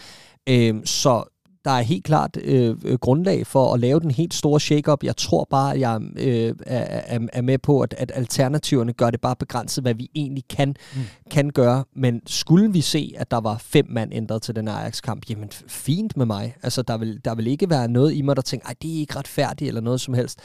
Øh, 0.50 0.86
så 0.86 1.24
der 1.66 1.72
er 1.72 1.82
helt 1.82 2.04
klart 2.04 2.38
øh, 2.44 2.76
øh, 2.86 2.98
grundlag 2.98 3.48
for 3.48 3.74
at 3.74 3.80
lave 3.80 4.00
den 4.00 4.12
helt 4.12 4.34
store 4.34 4.60
shake-up. 4.60 5.04
Jeg 5.04 5.18
tror 5.18 5.48
bare, 5.50 5.74
at 5.74 5.80
jeg 5.80 6.02
øh, 6.16 6.56
er, 6.66 7.20
er 7.34 7.42
med 7.42 7.58
på, 7.58 7.82
at, 7.82 7.96
at 7.98 8.12
alternativerne 8.16 8.94
gør 8.94 9.10
det 9.10 9.22
bare 9.22 9.36
begrænset, 9.36 9.84
hvad 9.84 9.94
vi 9.94 10.10
egentlig 10.16 10.44
kan, 10.50 10.76
mm. 10.96 11.02
kan 11.32 11.50
gøre. 11.50 11.84
Men 11.96 12.22
skulle 12.26 12.72
vi 12.72 12.82
se, 12.82 13.14
at 13.18 13.32
der 13.32 13.40
var 13.40 13.58
fem 13.58 13.86
mand 13.90 14.14
ændret 14.14 14.42
til 14.42 14.56
den 14.56 14.68
Ajax-kamp, 14.68 15.30
jamen 15.30 15.50
fint 15.68 16.18
med 16.18 16.26
mig. 16.26 16.56
Altså, 16.64 16.82
der 16.82 16.98
vil, 16.98 17.22
der 17.26 17.36
vil 17.36 17.48
ikke 17.48 17.70
være 17.70 17.88
noget 17.88 18.14
i 18.14 18.22
mig, 18.22 18.36
der 18.36 18.42
tænker, 18.42 18.68
ej, 18.68 18.76
det 18.82 18.96
er 18.96 19.00
ikke 19.00 19.16
retfærdigt, 19.16 19.68
eller 19.68 19.82
noget 19.82 20.02
som 20.02 20.14
helst. 20.14 20.40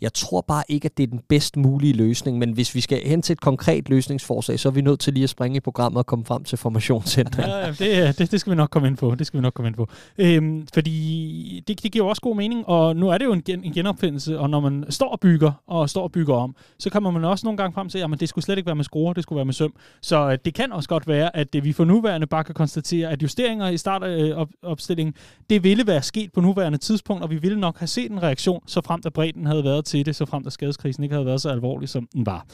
Jeg 0.00 0.12
tror 0.14 0.40
bare 0.40 0.62
ikke, 0.68 0.86
at 0.86 0.96
det 0.96 1.02
er 1.02 1.06
den 1.06 1.20
bedst 1.28 1.56
mulige 1.56 1.92
løsning, 1.92 2.38
men 2.38 2.52
hvis 2.52 2.74
vi 2.74 2.80
skal 2.80 3.00
hen 3.08 3.22
til 3.22 3.32
et 3.32 3.40
konkret 3.40 3.88
løsningsforslag, 3.88 4.60
så 4.60 4.68
er 4.68 4.72
vi 4.72 4.80
nødt 4.80 5.00
til 5.00 5.12
lige 5.12 5.24
at 5.24 5.30
springe 5.30 5.56
i 5.56 5.60
programmet 5.60 5.98
og 5.98 6.06
komme 6.06 6.24
frem 6.24 6.44
til 6.44 6.58
formationscentret. 6.58 7.48
Ja, 7.48 7.70
det, 7.70 8.08
øh, 8.08 8.14
det, 8.18 8.30
det 8.30 8.40
skal 8.40 8.50
vi 8.50 8.56
nok 8.56 8.70
komme 8.70 8.88
ind 8.88 8.96
på. 8.96 9.14
Det 9.14 9.26
skal 9.26 9.38
vi 9.38 9.42
nok 9.42 9.54
komme 9.54 9.68
ind 9.68 9.76
på. 9.76 9.88
Øhm, 10.18 10.66
fordi 10.74 11.62
det, 11.68 11.82
det 11.82 11.92
giver 11.92 12.04
også 12.04 12.22
god 12.22 12.36
mening, 12.36 12.68
og 12.68 12.96
nu 12.96 13.08
er 13.08 13.18
det 13.18 13.24
jo 13.24 13.32
en, 13.32 13.42
gen, 13.42 13.64
en 13.64 13.72
genopfindelse, 13.72 14.38
og 14.38 14.50
når 14.50 14.60
man 14.60 14.84
står 14.88 15.08
og 15.08 15.20
bygger, 15.20 15.52
og 15.66 15.90
står 15.90 16.02
og 16.02 16.12
bygger 16.12 16.34
om, 16.34 16.56
så 16.78 16.90
kommer 16.90 17.10
man 17.10 17.24
også 17.24 17.46
nogle 17.46 17.56
gange 17.56 17.74
frem 17.74 17.88
til, 17.88 17.98
at 17.98 18.20
det 18.20 18.28
skulle 18.28 18.44
slet 18.44 18.58
ikke 18.58 18.66
være 18.66 18.76
med 18.76 18.84
skruer, 18.84 19.12
det 19.12 19.22
skulle 19.22 19.36
være 19.36 19.44
med 19.44 19.54
søm. 19.54 19.74
Så 20.00 20.30
øh, 20.30 20.38
det 20.44 20.54
kan 20.54 20.72
også 20.72 20.88
godt 20.88 21.08
være, 21.08 21.36
at 21.36 21.52
det, 21.52 21.64
vi 21.64 21.72
for 21.72 21.84
nuværende 21.84 22.26
bare 22.26 22.44
kan 22.44 22.54
konstatere, 22.54 23.10
at 23.10 23.22
justeringer 23.22 23.68
i 23.68 23.76
startopstillingen, 23.76 25.14
øh, 25.16 25.44
det 25.50 25.64
ville 25.64 25.86
være 25.86 26.02
sket 26.02 26.32
på 26.32 26.40
nuværende 26.40 26.78
tidspunkt, 26.78 27.22
og 27.22 27.30
vi 27.30 27.36
ville 27.36 27.60
nok 27.60 27.78
have 27.78 27.86
set 27.86 28.10
en 28.10 28.22
reaktion, 28.22 28.62
så 28.66 28.80
frem 28.84 29.02
da 29.02 29.08
bredden 29.08 29.46
havde 29.46 29.64
været 29.64 29.84
til 29.94 30.06
det, 30.06 30.16
så 30.16 30.26
frem 30.26 30.42
til 30.42 30.52
skadeskrisen 30.52 31.02
ikke 31.02 31.14
havde 31.14 31.26
været 31.26 31.40
så 31.40 31.48
alvorlig, 31.48 31.88
som 31.88 32.08
den 32.14 32.26
var. 32.26 32.46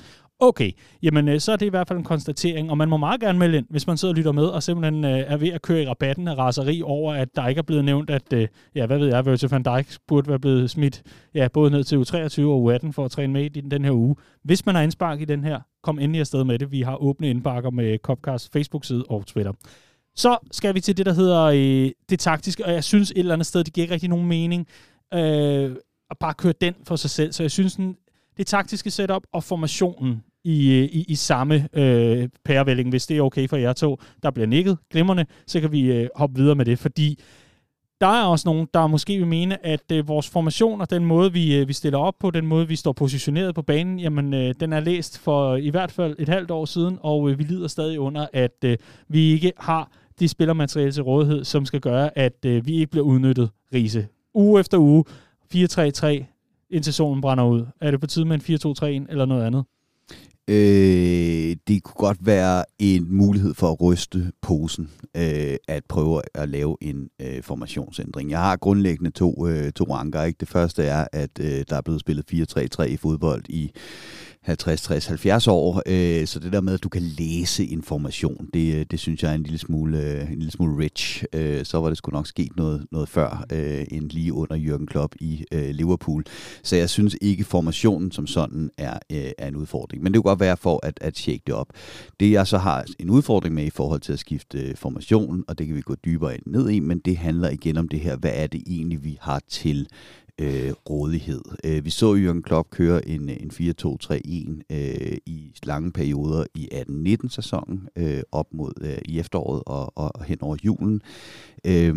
Okay, 0.43 0.71
jamen 1.03 1.29
øh, 1.29 1.41
så 1.41 1.53
er 1.53 1.57
det 1.57 1.67
i 1.67 1.69
hvert 1.69 1.89
fald 1.89 1.99
en 1.99 2.05
konstatering, 2.05 2.71
og 2.71 2.79
man 2.79 2.89
må 2.89 2.97
meget 2.97 3.21
gerne 3.21 3.39
melde 3.39 3.59
ind, 3.59 3.67
hvis 3.71 3.87
man 3.87 3.97
sidder 3.97 4.13
og 4.13 4.17
lytter 4.17 4.33
med, 4.33 4.45
og 4.45 4.63
simpelthen 4.63 5.05
øh, 5.05 5.11
er 5.11 5.37
ved 5.37 5.49
at 5.49 5.63
køre 5.63 5.83
i 5.83 5.87
rabatten 5.87 6.29
af 6.29 6.39
raseri 6.39 6.83
over, 6.83 7.15
at 7.15 7.29
der 7.37 7.49
ikke 7.49 7.59
er 7.59 7.63
blevet 7.63 7.85
nævnt, 7.85 8.11
at, 8.11 8.33
øh, 8.33 8.49
ja, 8.75 8.87
hvad 8.87 8.99
ved 8.99 9.09
jeg, 9.09 9.27
Virgil 9.27 9.49
van 9.51 9.63
Dijk 9.63 9.97
burde 10.09 10.29
være 10.29 10.39
blevet 10.39 10.71
smidt, 10.71 11.03
ja, 11.35 11.49
både 11.49 11.71
ned 11.71 11.85
til 11.85 11.97
U23 11.97 12.43
og 12.43 12.75
U18 12.75 12.93
for 12.93 13.05
at 13.05 13.11
træne 13.11 13.33
med 13.33 13.45
i 13.45 13.49
den 13.61 13.85
her 13.85 13.93
uge. 13.93 14.17
Hvis 14.45 14.67
man 14.67 14.75
har 14.75 14.83
indspark 14.83 15.21
i 15.21 15.25
den 15.25 15.45
her, 15.45 15.61
kom 15.83 15.99
endelig 15.99 16.21
afsted 16.21 16.45
med 16.45 16.59
det. 16.59 16.73
Vi 16.73 16.83
har 16.83 16.97
åbne 16.97 17.31
indbakker 17.31 17.71
med 17.71 17.99
Copcast 17.99 18.53
Facebook-side 18.53 19.05
og 19.09 19.27
Twitter. 19.27 19.53
Så 20.17 20.39
skal 20.53 20.75
vi 20.75 20.81
til 20.81 20.97
det, 20.97 21.07
der 21.07 21.13
hedder 21.13 21.43
øh, 21.43 21.91
det 22.11 22.19
taktiske, 22.19 22.65
og 22.65 22.73
jeg 22.73 22.85
synes 22.85 23.11
et 23.11 23.19
eller 23.19 23.33
andet 23.33 23.47
sted, 23.47 23.65
det 23.65 23.73
giver 23.73 23.83
ikke 23.85 23.95
rigtig 23.95 24.09
nogen 24.09 24.27
mening. 24.27 24.67
Øh, 25.15 25.77
og 26.11 26.19
bare 26.19 26.35
køre 26.35 26.55
den 26.61 26.75
for 26.87 26.97
sig 26.97 27.11
selv. 27.11 27.33
Så 27.33 27.43
jeg 27.43 27.51
synes, 27.51 27.75
den, 27.75 27.97
det 28.37 28.47
taktiske 28.47 28.91
setup 28.91 29.23
og 29.33 29.45
formationen 29.45 30.23
i, 30.45 30.73
øh, 30.73 30.85
i, 30.85 31.05
i 31.09 31.15
samme 31.15 31.69
øh, 31.73 32.29
pærevælling, 32.45 32.91
hvis 32.91 33.07
det 33.07 33.17
er 33.17 33.23
okay 33.23 33.49
for 33.49 33.57
jer 33.57 33.73
to, 33.73 33.97
der 34.23 34.31
bliver 34.31 34.47
nikket 34.47 34.79
glimrende, 34.91 35.27
så 35.47 35.61
kan 35.61 35.73
vi 35.73 35.93
øh, 35.93 36.09
hoppe 36.17 36.37
videre 36.37 36.55
med 36.55 36.65
det, 36.65 36.79
fordi 36.79 37.19
der 38.01 38.07
er 38.07 38.25
også 38.25 38.49
nogen, 38.49 38.69
der 38.75 38.87
måske 38.87 39.19
vil 39.19 39.27
mene, 39.27 39.67
at 39.67 39.93
øh, 39.93 40.09
vores 40.09 40.29
formation 40.29 40.81
og 40.81 40.91
den 40.91 41.05
måde, 41.05 41.33
vi, 41.33 41.57
øh, 41.57 41.69
vi 41.69 41.73
stiller 41.73 41.99
op 41.99 42.15
på, 42.21 42.31
den 42.31 42.47
måde, 42.47 42.69
vi 42.69 42.77
står 42.77 42.93
positioneret 42.93 43.55
på 43.55 43.63
banen, 43.63 43.99
jamen, 43.99 44.35
øh, 44.35 44.55
den 44.61 44.73
er 44.73 44.81
læst 44.81 45.19
for 45.19 45.57
i 45.57 45.69
hvert 45.69 45.93
fald 45.93 46.17
et 46.19 46.29
halvt 46.29 46.51
år 46.51 46.65
siden, 46.65 46.99
og 47.03 47.31
øh, 47.31 47.39
vi 47.39 47.45
lider 47.45 47.69
stadig 47.69 48.01
under, 48.01 48.27
at 48.33 48.65
øh, 48.65 48.77
vi 49.09 49.33
ikke 49.33 49.53
har 49.59 49.91
de 50.21 50.29
spillermateriale 50.29 50.93
til 50.93 51.03
rådighed, 51.03 51.45
som 51.45 51.67
skal 51.67 51.81
gøre, 51.81 52.19
at 52.19 52.45
øh, 52.47 52.67
vi 52.67 52.75
ikke 52.75 52.87
bliver 52.87 53.05
udnyttet, 53.05 53.51
rise. 53.75 54.07
Uge 54.35 54.61
efter 54.61 54.79
uge 54.79 55.05
4-3-3, 55.55 56.67
indtil 56.71 56.95
solen 56.95 57.21
brænder 57.21 57.45
ud. 57.45 57.67
Er 57.81 57.91
det 57.91 58.01
på 58.01 58.07
tide 58.07 58.25
med 58.25 58.35
en 58.49 58.57
4-2-3-1 59.07 59.11
eller 59.11 59.25
noget 59.25 59.45
andet? 59.45 59.65
Øh, 60.51 61.57
det 61.69 61.83
kunne 61.83 61.95
godt 61.95 62.19
være 62.21 62.65
en 62.79 63.17
mulighed 63.17 63.55
for 63.55 63.73
at 63.73 63.81
ryste 63.81 64.33
posen, 64.43 64.91
øh, 65.17 65.57
at 65.69 65.85
prøve 65.89 66.23
at 66.35 66.49
lave 66.49 66.77
en 66.81 67.09
øh, 67.21 67.43
formationsændring. 67.43 68.31
Jeg 68.31 68.39
har 68.39 68.57
grundlæggende 68.57 69.11
to, 69.11 69.47
øh, 69.47 69.73
to 69.73 69.85
ranker. 69.85 70.23
Ikke? 70.23 70.37
Det 70.41 70.49
første 70.49 70.85
er, 70.85 71.07
at 71.13 71.31
øh, 71.41 71.65
der 71.71 71.77
er 71.77 71.81
blevet 71.81 72.01
spillet 72.01 72.25
4-3-3 72.81 72.83
i 72.83 72.97
fodbold 72.97 73.43
i 73.49 73.71
50, 74.43 74.83
60, 74.83 75.07
70 75.07 75.47
år. 75.49 75.83
Øh, 75.87 76.27
så 76.27 76.39
det 76.41 76.53
der 76.53 76.61
med, 76.61 76.75
at 76.75 76.83
du 76.83 76.89
kan 76.89 77.03
læse 77.03 77.67
information, 77.67 78.49
det, 78.55 78.75
øh, 78.75 78.87
det 78.91 79.01
synes 79.01 79.23
jeg 79.23 79.31
er 79.31 79.35
en 79.35 79.43
lille 79.43 79.59
smule, 79.59 79.99
øh, 79.99 80.33
en 80.33 80.39
lille 80.39 80.51
smule 80.51 80.85
rich. 80.85 81.25
Øh, 81.33 81.65
så 81.65 81.81
var 81.81 81.89
det 81.89 81.99
sgu 81.99 82.11
nok 82.11 82.27
sket 82.27 82.57
noget, 82.57 82.87
noget 82.93 83.09
før, 83.09 83.45
øh, 83.53 83.85
end 83.91 84.11
lige 84.11 84.33
under 84.33 84.57
Jürgen 84.57 84.87
Klopp 84.87 85.15
i 85.21 85.45
øh, 85.53 85.71
Liverpool. 85.71 86.25
Så 86.63 86.77
jeg 86.77 86.91
synes 86.91 87.17
ikke, 87.21 87.45
formationen 87.45 88.13
som 88.13 88.27
sådan 88.27 88.71
er, 88.79 88.99
øh, 89.13 89.31
er 89.39 89.49
en 89.49 89.57
udfordring. 89.57 90.03
Men 90.03 90.13
det 90.13 90.23
kunne 90.23 90.31
godt 90.31 90.41
være 90.41 90.57
for 90.57 90.81
at, 90.87 90.99
at 91.01 91.17
shake 91.17 91.43
det 91.47 91.55
op. 91.55 91.69
Det 92.21 92.31
jeg 92.31 92.47
så 92.47 92.59
har 92.59 92.85
en 92.99 93.11
udfordring 93.11 93.55
med 93.55 93.65
i 93.65 93.71
forhold 93.71 94.01
til 94.01 94.13
at 94.13 94.19
skifte 94.19 94.59
øh, 94.59 94.77
formation, 94.77 95.45
og 95.49 95.59
det 95.59 95.67
kan 95.67 95.77
vi 95.77 95.81
gå 95.81 95.95
dybere 95.95 96.35
ind 96.35 96.43
ned 96.47 96.71
i, 96.71 96.81
men 96.81 96.99
det 96.99 97.17
handler 97.17 97.51
igen 97.51 97.77
om 97.77 97.89
det 97.89 98.01
her, 98.01 98.17
hvad 98.17 98.33
er 98.35 98.47
det 98.47 98.63
egentlig, 98.67 99.05
vi 99.05 99.19
har 99.21 99.41
til 99.49 99.87
øh, 100.41 100.73
rådighed. 100.91 101.43
Øh, 101.65 101.85
vi 101.85 101.91
så 101.91 102.15
Jørgen 102.15 102.43
Klopp 102.43 102.71
køre 102.71 103.09
en, 103.09 103.31
øh, 103.31 103.37
en 103.41 103.51
4-2-3-1 103.51 104.61
øh, 104.71 105.17
i 105.27 105.55
lange 105.63 105.93
perioder 105.93 106.45
i 106.55 106.69
18-19 107.25 107.29
sæsonen 107.29 107.89
øh, 107.97 108.23
op 108.33 108.47
mod 108.55 108.73
øh, 108.81 108.99
i 109.05 109.19
efteråret 109.19 109.63
og, 109.67 109.99
og 109.99 110.25
hen 110.25 110.39
over 110.41 110.57
julen. 110.65 111.03
Øh, 111.67 111.95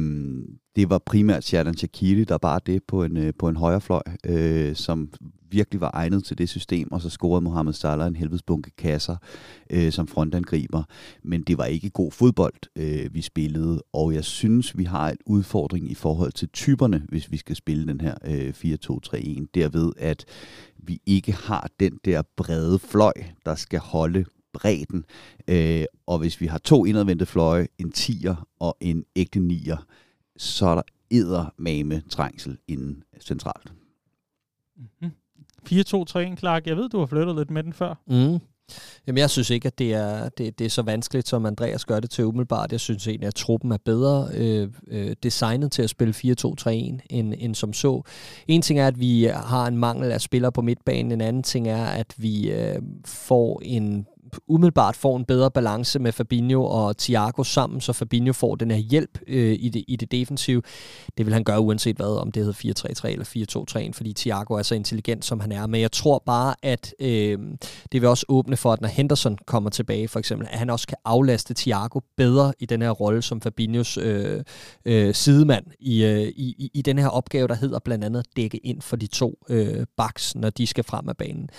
det 0.75 0.89
var 0.89 0.97
primært 0.97 1.43
Sheridan 1.43 1.77
Shaqiri, 1.77 2.23
der 2.23 2.38
bare 2.38 2.59
det 2.65 2.83
på 2.83 3.03
en, 3.03 3.17
øh, 3.17 3.33
på 3.39 3.49
en 3.49 3.55
højre 3.55 3.81
fløj, 3.81 4.01
øh, 4.25 4.75
som 4.75 5.09
virkelig 5.53 5.81
var 5.81 5.91
egnet 5.93 6.23
til 6.25 6.38
det 6.38 6.49
system, 6.49 6.91
og 6.91 7.01
så 7.01 7.09
scorede 7.09 7.41
Mohamed 7.41 7.73
Salah 7.73 8.07
en 8.07 8.15
helvedes 8.15 8.43
bunke 8.43 8.71
kasser 8.77 9.15
øh, 9.69 9.91
som 9.91 10.07
frontangriber. 10.07 10.83
Men 11.23 11.41
det 11.41 11.57
var 11.57 11.65
ikke 11.65 11.89
god 11.89 12.12
fodbold, 12.12 12.53
øh, 12.75 13.13
vi 13.13 13.21
spillede, 13.21 13.83
og 13.93 14.13
jeg 14.13 14.23
synes, 14.23 14.77
vi 14.77 14.83
har 14.83 15.09
en 15.09 15.17
udfordring 15.25 15.91
i 15.91 15.95
forhold 15.95 16.31
til 16.31 16.49
typerne, 16.49 17.05
hvis 17.09 17.31
vi 17.31 17.38
skal 17.38 17.55
spille 17.55 17.88
den 17.88 18.01
her 18.01 18.15
øh, 18.25 18.53
4-2-3-1, 18.57 19.45
derved 19.55 19.91
at 19.97 20.25
vi 20.77 20.99
ikke 21.05 21.31
har 21.31 21.69
den 21.79 21.99
der 22.05 22.21
brede 22.38 22.79
fløj, 22.79 23.13
der 23.45 23.55
skal 23.55 23.79
holde 23.79 24.25
bredden. 24.53 25.05
Øh, 25.47 25.86
og 26.07 26.19
hvis 26.19 26.41
vi 26.41 26.45
har 26.45 26.57
to 26.57 26.86
indadvendte 26.86 27.25
fløje, 27.25 27.67
en 27.77 27.93
10'er 27.97 28.36
og 28.59 28.77
en 28.81 29.03
ægte 29.15 29.39
9'er, 29.39 29.83
så 30.38 30.65
er 30.65 30.76
der 30.76 30.82
eddermame 31.12 32.04
trængsel 32.10 32.58
inden 32.67 33.04
centralt. 33.22 33.74
Mm-hmm. 34.78 35.12
4-2-3-1, 35.69 36.36
Clark. 36.36 36.67
Jeg 36.67 36.78
ved, 36.78 36.89
du 36.89 37.00
har 37.00 37.06
flyttet 37.06 37.36
lidt 37.36 37.52
med 37.52 37.63
den 37.63 37.74
før. 37.74 37.96
Mm. 38.08 38.39
Jamen, 39.08 39.17
jeg 39.17 39.30
synes 39.30 39.50
ikke, 39.50 39.67
at 39.67 39.80
det 39.80 39.93
er, 39.93 40.30
det, 40.30 40.60
det 40.60 40.65
er 40.65 40.69
så 40.69 40.82
vanskeligt, 40.82 41.28
som 41.28 41.46
Andreas 41.46 41.86
gør 41.86 42.00
det 42.00 42.10
til 42.10 42.26
umiddelbart. 42.26 42.72
Jeg 42.72 42.80
synes 42.80 43.08
egentlig, 43.08 43.28
at 43.28 43.36
truppen 43.36 43.72
er 43.72 43.78
bedre 43.86 44.28
øh, 44.34 44.69
øh, 44.88 45.15
designet 45.24 45.72
til 45.72 45.82
at 45.82 45.89
spille 45.89 46.13
4-2-3-1 46.13 46.69
end, 46.69 47.34
end 47.38 47.56
som 47.56 47.74
så. 47.74 48.02
En 48.48 48.62
ting 48.62 48.80
er, 48.80 48.88
at 48.88 49.00
vi 49.00 49.24
har 49.24 49.67
en 49.67 49.78
mangel 49.78 50.12
af 50.12 50.22
spillere 50.22 50.52
på 50.52 50.62
midtbanen. 50.62 51.12
En 51.12 51.22
anden 51.22 51.43
ting 51.43 51.67
er, 51.67 51.86
at 51.86 52.13
vi 52.17 52.52
øh, 52.52 52.82
får 53.06 53.62
en 53.65 54.08
umiddelbart 54.48 54.96
får 54.96 55.17
en 55.17 55.26
bedre 55.26 55.52
balance 55.52 56.00
med 56.00 56.12
Fabinho 56.12 56.65
og 56.65 56.98
Thiago 56.98 57.43
sammen, 57.43 57.82
så 57.82 57.93
Fabinho 57.93 58.34
får 58.34 58.56
den 58.56 58.72
her 58.72 58.78
hjælp 58.78 59.19
øh, 59.28 59.58
i, 59.60 59.69
det, 59.69 59.84
i 59.88 59.96
det 59.96 60.12
defensive. 60.12 60.62
Det 61.17 61.26
vil 61.26 61.34
han 61.34 61.43
gøre 61.43 61.60
uanset 61.60 61.96
hvad, 61.96 62.19
om 62.19 62.32
det 62.32 62.46
hedder 62.46 62.74
4-3-3 63.06 63.08
eller 63.08 63.88
4-2-3, 63.89 63.91
fordi 63.93 64.13
Thiago 64.13 64.54
er 64.54 64.62
så 64.62 64.76
intelligent, 64.76 65.26
som 65.26 65.39
han 65.39 65.52
er. 65.52 65.67
Men 65.67 65.82
jeg 65.82 65.91
tror 65.91 66.24
bare, 66.26 66.56
at 66.63 66.93
øh, 67.00 67.39
det 67.91 68.02
vil 68.02 68.06
også 68.06 68.26
åbne 68.30 68.58
for, 68.58 68.74
at 68.74 68.82
når 68.82 68.88
Henderson 68.88 69.38
kommer 69.46 69.69
tilbage, 69.69 70.08
for 70.08 70.19
eksempel, 70.19 70.48
at 70.52 70.60
han 70.60 70.69
også 70.69 70.88
kan 70.88 70.98
aflaste 71.06 71.54
Thiago 71.54 72.00
bedre 72.17 72.54
i 72.60 72.65
den 72.65 72.82
her 72.82 72.89
rolle 72.89 73.22
som 73.22 73.41
Fabinhos 73.41 73.98
øh, 73.98 74.43
øh, 74.86 75.13
sidemand 75.13 75.65
i, 75.80 76.04
øh, 76.04 76.22
i, 76.22 76.69
i 76.74 76.82
den 76.82 76.98
her 76.98 77.08
opgave, 77.08 77.48
der 77.48 77.56
hedder 77.56 77.80
blandt 77.80 78.04
andet 78.04 78.19
at 78.19 78.26
dække 78.36 78.58
ind 78.58 78.82
for 78.82 78.96
de 78.96 79.08
to 79.08 79.38
øh, 79.50 79.86
backs, 79.98 80.36
når 80.36 80.50
de 80.50 80.67
skal 80.67 80.84
frem 80.84 81.10
af 81.10 81.17
banen. 81.17 81.50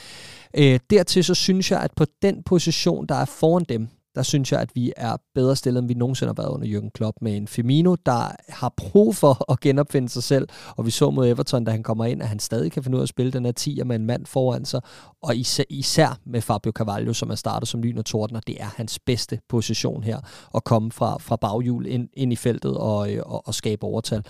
Øh, 0.57 0.81
dertil 0.91 1.25
så 1.25 1.35
synes 1.35 1.71
jeg, 1.71 1.81
at 1.81 1.91
på 1.97 2.05
den 2.23 2.43
position, 2.43 2.63
position, 2.64 3.07
der 3.07 3.14
er 3.14 3.24
foran 3.24 3.64
dem, 3.68 3.88
der 4.14 4.22
synes 4.22 4.53
jeg, 4.53 4.61
at 4.61 4.70
vi 4.74 4.92
er 4.96 5.16
bedre 5.35 5.57
stillet, 5.57 5.81
end 5.81 5.88
vi 5.88 5.94
nogensinde 5.94 6.29
har 6.37 6.42
været 6.42 6.55
under 6.55 6.66
Jürgen 6.66 6.90
Klopp 6.90 7.16
med 7.20 7.37
en 7.37 7.48
Firmino, 7.48 7.96
der 8.07 8.37
har 8.48 8.74
brug 8.77 9.16
for 9.16 9.53
at 9.53 9.61
genopfinde 9.61 10.09
sig 10.09 10.22
selv. 10.22 10.48
Og 10.77 10.87
vi 10.87 10.90
så 10.90 11.11
mod 11.11 11.29
Everton, 11.29 11.64
da 11.64 11.70
han 11.70 11.83
kommer 11.83 12.05
ind, 12.05 12.22
at 12.22 12.29
han 12.29 12.38
stadig 12.38 12.72
kan 12.72 12.83
finde 12.83 12.96
ud 12.96 13.00
af 13.00 13.05
at 13.05 13.09
spille 13.09 13.33
den 13.33 13.44
her 13.44 13.53
10 13.53 13.83
med 13.85 13.96
en 13.96 14.07
mand 14.07 14.27
foran 14.27 14.64
sig. 14.64 14.81
Og 15.22 15.37
især, 15.37 15.64
især 15.70 16.18
med 16.27 16.40
Fabio 16.40 16.72
Carvalho, 16.72 17.12
som 17.12 17.31
er 17.31 17.35
startet 17.35 17.68
som 17.68 17.83
lyn 17.83 17.98
og 17.98 18.05
torden, 18.05 18.37
og 18.37 18.46
det 18.46 18.57
er 18.61 18.70
hans 18.77 18.98
bedste 18.98 19.40
position 19.48 20.03
her, 20.03 20.18
at 20.55 20.64
komme 20.64 20.92
fra, 20.92 21.18
fra 21.18 21.37
baghjul 21.37 21.87
ind, 21.87 22.09
ind 22.12 22.33
i 22.33 22.37
feltet 22.37 22.77
og, 22.77 23.09
og, 23.27 23.48
og 23.48 23.55
skabe 23.55 23.85
overtal. 23.85 24.24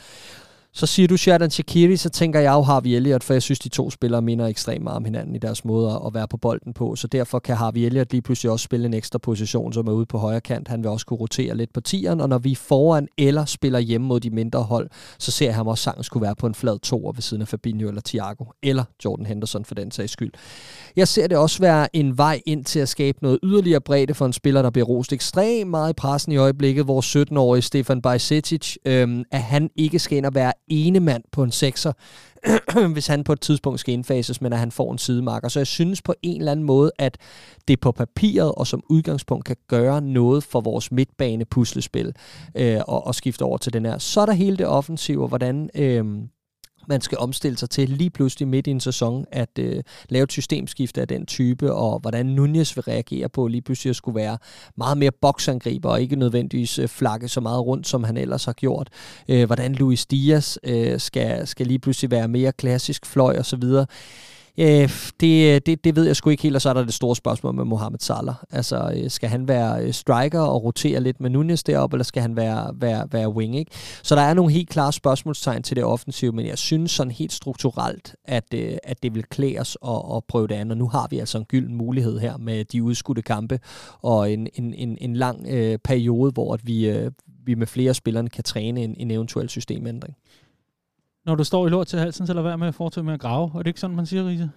Så 0.77 0.87
siger 0.87 1.09
du 1.09 1.17
Sheridan 1.17 1.51
Shakiri, 1.51 1.97
så 1.97 2.11
tænker 2.11 2.41
jeg 2.41 2.53
jo 2.53 2.63
Harvey 2.63 2.91
Elliott, 2.91 3.25
for 3.25 3.35
jeg 3.35 3.43
synes, 3.43 3.59
de 3.59 3.69
to 3.69 3.91
spillere 3.91 4.23
minder 4.23 4.47
ekstremt 4.47 4.85
meget 4.85 4.97
om 4.97 5.05
hinanden 5.05 5.35
i 5.35 5.39
deres 5.39 5.65
måde 5.65 6.01
at 6.07 6.15
være 6.15 6.29
på 6.29 6.37
bolden 6.37 6.73
på. 6.73 6.97
Så 6.97 7.07
derfor 7.07 7.39
kan 7.39 7.57
Harvey 7.57 7.81
Elliott 7.81 8.13
lige 8.13 8.23
pludselig 8.23 8.51
også 8.51 8.65
spille 8.65 8.87
en 8.87 8.95
ekstra 8.95 9.19
position, 9.19 9.73
som 9.73 9.87
er 9.87 9.93
ude 9.93 10.07
på 10.07 10.19
højre 10.19 10.41
kant. 10.41 10.69
Han 10.69 10.83
vil 10.83 10.91
også 10.91 11.07
kunne 11.07 11.17
rotere 11.17 11.57
lidt 11.57 11.73
på 11.73 11.81
tieren, 11.81 12.21
og 12.21 12.29
når 12.29 12.39
vi 12.39 12.53
er 12.53 12.57
foran 12.57 13.09
eller 13.19 13.45
spiller 13.45 13.79
hjemme 13.79 14.07
mod 14.07 14.21
de 14.21 14.31
mindre 14.31 14.63
hold, 14.63 14.91
så 15.19 15.31
ser 15.31 15.47
jeg 15.47 15.55
ham 15.55 15.67
også 15.67 15.85
sagtens 15.85 16.09
kunne 16.09 16.23
være 16.23 16.35
på 16.35 16.47
en 16.47 16.55
flad 16.55 16.79
toer 16.79 17.13
ved 17.13 17.23
siden 17.23 17.41
af 17.43 17.49
Fabinho 17.49 17.89
eller 17.89 18.03
Thiago, 18.05 18.45
eller 18.63 18.85
Jordan 19.05 19.27
Henderson 19.27 19.65
for 19.65 19.75
den 19.75 19.91
sags 19.91 20.13
skyld. 20.13 20.33
Jeg 20.97 21.09
ser 21.09 21.27
det 21.27 21.39
også 21.39 21.59
være 21.61 21.97
en 21.97 22.19
vej 22.19 22.41
ind 22.47 22.65
til 22.65 22.79
at 22.79 22.89
skabe 22.89 23.19
noget 23.23 23.39
yderligere 23.43 23.81
bredde 23.81 24.15
for 24.15 24.27
en 24.27 24.33
spiller, 24.33 24.63
der 24.63 24.71
bliver 24.71 24.87
rost 24.87 25.13
ekstremt 25.13 25.71
meget 25.71 25.91
i 25.91 25.95
pressen 25.95 26.33
i 26.33 26.37
øjeblikket, 26.37 26.85
hvor 26.85 27.01
17-årige 27.01 27.63
Stefan 27.63 28.03
Bajsetic, 28.03 28.77
øhm, 28.85 29.25
at 29.31 29.43
han 29.43 29.71
ikke 29.77 29.99
skal 29.99 30.19
ind 30.19 30.27
og 30.27 30.35
være 30.35 30.53
ene 30.69 31.01
mand 31.01 31.25
på 31.33 31.43
en 31.43 31.51
sekser, 31.51 31.93
hvis 32.93 33.07
han 33.07 33.25
på 33.25 33.33
et 33.33 33.41
tidspunkt 33.41 33.81
skal 33.81 33.95
indfases, 33.95 34.41
men 34.41 34.53
at 34.53 34.59
han 34.59 34.71
får 34.71 34.93
en 34.93 34.99
sidemarker. 34.99 35.49
Så 35.49 35.61
jeg 35.61 35.67
synes 35.67 36.03
på 36.03 36.15
en 36.23 36.41
eller 36.41 36.53
anden 36.53 36.67
måde, 36.67 36.93
at 36.99 37.19
det 37.69 37.81
på 37.81 37.93
papiret 37.93 38.53
og 38.53 38.67
som 38.67 38.83
udgangspunkt 38.89 39.45
kan 39.45 39.57
gøre 39.69 40.01
noget 40.01 40.45
for 40.45 40.61
vores 40.61 40.93
midtbane 40.93 41.45
puslespil 41.45 42.13
øh, 42.55 42.81
og, 42.89 43.07
og 43.07 43.15
skifte 43.15 43.43
over 43.43 43.59
til 43.59 43.73
den 43.73 43.87
her. 43.87 43.99
Så 43.99 44.21
er 44.21 44.27
der 44.27 44.33
hele 44.33 44.57
det 44.57 44.67
offensive, 44.67 45.23
og 45.23 45.29
hvordan... 45.29 45.71
Øh, 45.75 46.05
man 46.89 47.01
skal 47.01 47.19
omstille 47.19 47.59
sig 47.59 47.71
til 47.71 47.89
lige 47.89 48.11
pludselig 48.11 48.49
midt 48.49 48.67
i 48.67 48.71
en 48.71 48.81
sæson 48.81 49.25
at 49.33 49.59
øh, 49.59 49.83
lave 50.09 50.25
et 50.25 50.33
systemskifte 50.33 51.01
af 51.01 51.09
den 51.09 51.27
type, 51.27 51.73
og 51.73 51.99
hvordan 51.99 52.27
Nunez 52.27 52.77
vil 52.77 52.83
reagere 52.83 53.29
på 53.29 53.47
lige 53.47 53.63
pludselig 53.63 53.91
at 53.91 53.97
skulle 53.97 54.17
være 54.17 54.39
meget 54.77 54.99
mere 54.99 55.11
boksangriber, 55.11 55.91
og 55.91 56.03
ikke 56.03 56.17
nødvendigvis 56.17 56.79
øh, 56.79 56.89
flakke 56.89 57.29
så 57.29 57.41
meget 57.41 57.67
rundt, 57.67 57.87
som 57.87 58.05
han 58.05 58.17
ellers 58.17 58.45
har 58.45 58.53
gjort. 58.53 58.89
Øh, 59.29 59.47
hvordan 59.47 59.75
Luis 59.75 60.07
Diaz 60.07 60.57
øh, 60.65 61.01
skal, 61.01 61.47
skal 61.47 61.67
lige 61.67 61.79
pludselig 61.79 62.11
være 62.11 62.29
mere 62.29 62.53
klassisk 62.53 63.07
fløj 63.07 63.39
og 63.39 63.47
så 63.47 63.57
videre. 63.57 63.87
Øh, 64.59 64.91
det, 65.21 65.67
det, 65.67 65.85
det 65.85 65.97
ved 65.97 66.07
jeg 66.07 66.17
sgu 66.17 66.31
ikke 66.31 66.43
helt, 66.43 66.57
og 66.57 66.63
så 66.63 66.69
er 66.69 66.73
der 66.73 66.85
det 66.85 66.95
store 66.95 67.17
spørgsmål 67.17 67.55
med 67.55 67.65
Mohamed 67.65 67.99
Salah. 67.99 68.35
Altså, 68.51 68.93
øh, 68.97 69.11
skal 69.11 69.29
han 69.29 69.49
være 69.49 69.85
øh, 69.85 69.93
striker 69.93 70.41
og 70.41 70.65
rotere 70.65 71.01
lidt 71.01 71.21
med 71.21 71.31
Nunez 71.31 71.63
deroppe, 71.63 71.95
eller 71.95 72.05
skal 72.05 72.23
han 72.23 72.37
være, 72.37 72.75
være, 72.75 73.09
være 73.13 73.29
wing, 73.29 73.57
ikke? 73.57 73.71
Så 74.03 74.15
der 74.15 74.21
er 74.21 74.35
nogle 74.35 74.53
helt 74.53 74.69
klare 74.69 74.93
spørgsmålstegn 74.93 75.63
til 75.63 75.77
det 75.77 75.85
offensive, 75.85 76.33
men 76.33 76.47
jeg 76.47 76.59
synes 76.59 76.91
sådan 76.91 77.11
helt 77.11 77.33
strukturelt, 77.33 78.17
at, 78.25 78.45
øh, 78.55 78.77
at 78.85 79.03
det 79.03 79.15
vil 79.15 79.25
klæde 79.25 79.59
os 79.59 79.79
at, 79.87 80.17
at 80.17 80.25
prøve 80.25 80.49
det 80.49 80.55
andet, 80.55 80.73
og 80.73 80.79
nu 80.79 80.89
har 80.89 81.07
vi 81.11 81.19
altså 81.19 81.39
en 81.39 81.45
gylden 81.45 81.77
mulighed 81.77 82.19
her 82.19 82.37
med 82.37 82.65
de 82.65 82.83
udskudte 82.83 83.23
kampe, 83.23 83.61
og 84.03 84.33
en, 84.33 84.49
en, 84.55 84.75
en, 84.75 84.99
en 85.01 85.17
lang 85.17 85.47
øh, 85.49 85.79
periode, 85.85 86.33
hvor 86.33 86.55
at 86.55 86.61
vi, 86.67 86.89
øh, 86.89 87.11
vi 87.47 87.55
med 87.55 87.67
flere 87.67 87.95
spillere 87.95 88.29
kan 88.29 88.45
træne 88.45 88.85
en, 88.85 88.95
en 88.99 89.11
eventuel 89.11 89.49
systemændring. 89.49 90.17
Når 91.27 91.35
du 91.35 91.45
står 91.45 91.67
i 91.67 91.71
lort 91.71 91.87
til 91.87 91.99
halsen, 91.99 92.27
så 92.27 92.35
lad 92.35 92.43
være 92.43 92.59
med 92.59 92.69
at 92.69 92.75
foretage 92.75 93.05
med 93.05 93.15
at 93.15 93.21
grave. 93.21 93.51
Er 93.55 93.59
det 93.59 93.67
ikke 93.67 93.81
sådan, 93.81 93.97
man 93.97 94.07
siger, 94.07 94.29
Riese? 94.29 94.51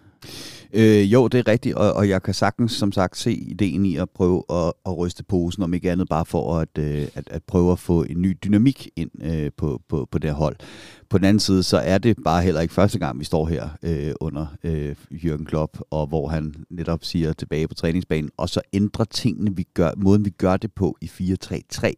Øh, 0.73 1.13
jo, 1.13 1.27
det 1.27 1.39
er 1.39 1.51
rigtigt, 1.51 1.75
og, 1.75 1.93
og 1.93 2.09
jeg 2.09 2.23
kan 2.23 2.33
sagtens, 2.33 2.71
som 2.71 2.91
sagt, 2.91 3.17
se 3.17 3.33
ideen 3.33 3.85
i 3.85 3.95
at 3.95 4.09
prøve 4.09 4.43
at, 4.49 4.73
at 4.85 4.97
ryste 4.97 5.23
posen, 5.23 5.63
om 5.63 5.73
ikke 5.73 5.91
andet 5.91 6.09
bare 6.09 6.25
for 6.25 6.59
at, 6.59 6.77
øh, 6.77 7.07
at, 7.15 7.29
at 7.31 7.43
prøve 7.43 7.71
at 7.71 7.79
få 7.79 8.03
en 8.03 8.21
ny 8.21 8.37
dynamik 8.43 8.89
ind 8.95 9.11
øh, 9.23 9.51
på, 9.57 9.81
på, 9.89 10.07
på 10.11 10.17
det 10.17 10.29
her 10.29 10.37
hold. 10.37 10.55
På 11.09 11.17
den 11.17 11.25
anden 11.25 11.39
side, 11.39 11.63
så 11.63 11.77
er 11.77 11.97
det 11.97 12.17
bare 12.25 12.43
heller 12.43 12.61
ikke 12.61 12.73
første 12.73 12.99
gang, 12.99 13.19
vi 13.19 13.25
står 13.25 13.45
her 13.45 13.69
øh, 13.83 14.13
under 14.21 14.45
øh, 14.63 14.95
Jürgen 15.11 15.45
Klopp, 15.45 15.77
og 15.91 16.07
hvor 16.07 16.27
han 16.27 16.53
netop 16.69 17.03
siger 17.03 17.33
tilbage 17.33 17.67
på 17.67 17.73
træningsbanen, 17.73 18.29
og 18.37 18.49
så 18.49 18.61
ændrer 18.73 19.05
tingene, 19.05 19.55
vi 19.55 19.67
gør, 19.73 19.91
måden 19.97 20.25
vi 20.25 20.29
gør 20.29 20.57
det 20.57 20.71
på 20.73 20.97
i 21.01 21.05
4-3-3, 21.05 21.91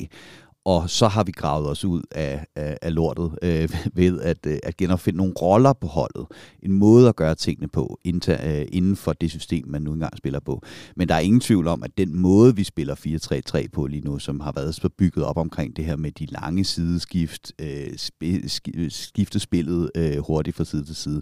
og 0.69 0.89
så 0.89 1.07
har 1.07 1.23
vi 1.23 1.31
gravet 1.31 1.69
os 1.69 1.85
ud 1.85 2.01
af, 2.11 2.45
af, 2.55 2.77
af 2.81 2.95
lortet 2.95 3.31
øh, 3.41 3.69
ved 3.93 4.21
at, 4.21 4.45
øh, 4.47 4.59
at 4.63 4.77
genopfinde 4.77 5.17
nogle 5.17 5.33
roller 5.41 5.73
på 5.73 5.87
holdet. 5.87 6.25
En 6.63 6.71
måde 6.71 7.09
at 7.09 7.15
gøre 7.15 7.35
tingene 7.35 7.67
på 7.67 7.99
inden, 8.03 8.33
øh, 8.45 8.65
inden 8.71 8.95
for 8.95 9.13
det 9.13 9.31
system, 9.31 9.67
man 9.67 9.81
nu 9.81 9.93
engang 9.93 10.17
spiller 10.17 10.39
på. 10.39 10.63
Men 10.95 11.07
der 11.07 11.15
er 11.15 11.19
ingen 11.19 11.41
tvivl 11.41 11.67
om, 11.67 11.83
at 11.83 11.97
den 11.97 12.19
måde, 12.19 12.55
vi 12.55 12.63
spiller 12.63 12.95
4-3-3 13.65 13.67
på 13.73 13.87
lige 13.87 14.05
nu, 14.05 14.19
som 14.19 14.39
har 14.39 14.51
været 14.51 14.75
så 14.75 14.89
bygget 14.97 15.25
op 15.25 15.37
omkring 15.37 15.75
det 15.75 15.85
her 15.85 15.95
med 15.95 16.11
de 16.11 16.25
lange 16.25 16.63
sideskift, 16.63 17.51
øh, 17.59 17.87
øh 18.23 18.91
skifte 18.91 19.39
spillet 19.39 19.91
øh, 19.95 20.17
hurtigt 20.17 20.55
fra 20.55 20.63
side 20.63 20.85
til 20.85 20.95
side, 20.95 21.21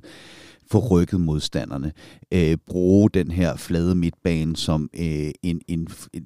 få 0.72 0.80
rykket 0.80 1.22
modstanderne, 1.22 1.92
øh, 2.32 2.58
bruge 2.68 3.10
den 3.10 3.32
her 3.32 3.56
flade 3.56 3.96
midtbane 3.96 4.56
som 4.56 4.90
øh, 4.94 5.32
en, 5.44 5.62
en, 5.68 5.88
en, 6.14 6.24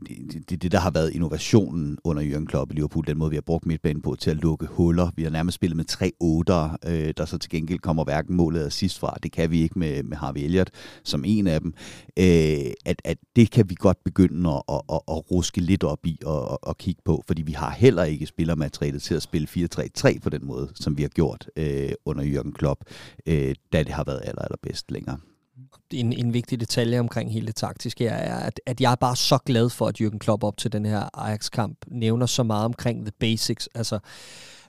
det, 0.50 0.62
det, 0.62 0.72
der 0.72 0.80
har 0.80 0.92
været 0.92 1.10
innovationen 1.10 1.98
under 2.04 2.24
Jørgen 2.24 2.46
Klopp 2.46 2.72
i 2.72 2.76
Liverpool, 2.76 3.08
den 3.08 3.18
måde, 3.18 3.30
vi 3.30 3.36
har 3.36 3.42
brugt 3.42 3.66
midtbanen 3.66 4.02
på 4.02 4.16
til 4.16 4.32
at 4.32 4.38
lukke 4.38 4.66
huller. 4.66 5.10
Vi 5.16 5.24
har 5.24 5.30
nærmest 5.30 5.56
spillet 5.56 5.78
med 5.78 5.86
tre 5.86 6.12
otter, 6.20 6.78
øh, 6.86 7.14
der 7.18 7.26
så 7.26 7.38
til 7.38 7.50
gengæld 7.50 7.80
kommer 7.80 8.04
hverken 8.04 8.36
målet 8.36 8.60
af 8.60 8.72
sidst 8.72 9.00
fra. 9.00 9.18
Det 9.24 9.32
kan 9.32 9.52
vi 9.52 9.62
ikke 9.62 9.80
med, 9.80 10.04
med 10.04 10.18
Harvey 10.18 10.42
Elliott 10.42 10.70
som 11.04 11.24
en 11.26 11.48
af 11.48 11.62
dem. 11.62 11.74
Øh, 12.20 12.72
at, 12.86 13.02
at 13.06 13.18
det 13.36 13.52
kan 13.52 13.70
vi 13.70 13.76
godt 13.76 14.04
begynde 14.04 14.50
at, 14.50 14.62
at, 14.70 14.82
at, 14.90 15.02
at 15.08 15.32
ruske 15.32 15.62
lidt 15.62 15.84
op 15.84 16.06
i 16.06 16.20
og, 16.26 16.48
og, 16.48 16.60
og 16.64 16.78
kigge 16.78 17.02
på, 17.06 17.24
fordi 17.28 17.42
vi 17.42 17.52
har 17.52 17.72
heller 17.72 18.04
ikke 18.04 18.26
spillermaterialet 18.26 19.02
til 19.02 19.16
at 19.16 19.22
spille 19.22 19.48
4-3-3 19.48 20.20
på 20.20 20.30
den 20.30 20.46
måde, 20.46 20.72
som 20.76 20.98
vi 20.98 21.02
har 21.02 21.10
gjort 21.10 21.50
øh, 21.56 21.92
under 22.06 22.24
Jørgen 22.24 22.52
Klopp, 22.52 22.84
øh, 23.26 23.56
da 23.74 23.84
det 23.84 23.90
har 23.90 24.04
været 24.04 24.22
aller, 24.32 24.42
allerbedst 24.42 24.92
længere. 24.92 25.18
En, 25.92 26.14
en 26.14 26.34
vigtig 26.34 26.60
detalje 26.60 27.00
omkring 27.00 27.34
hele 27.34 27.48
det 27.48 27.56
taktiske 27.56 28.08
er, 28.08 28.36
at, 28.36 28.62
at 28.66 28.82
jeg 28.82 28.92
er 28.92 28.96
bare 28.96 29.16
så 29.16 29.38
glad 29.46 29.70
for, 29.70 29.88
at 29.88 30.02
Jürgen 30.02 30.18
Klopp 30.18 30.44
op 30.44 30.58
til 30.58 30.72
den 30.72 30.86
her 30.86 31.20
Ajax-kamp 31.20 31.78
nævner 31.88 32.26
så 32.26 32.44
meget 32.44 32.66
omkring 32.66 33.06
the 33.06 33.12
basics. 33.20 33.70
Altså, 33.76 34.00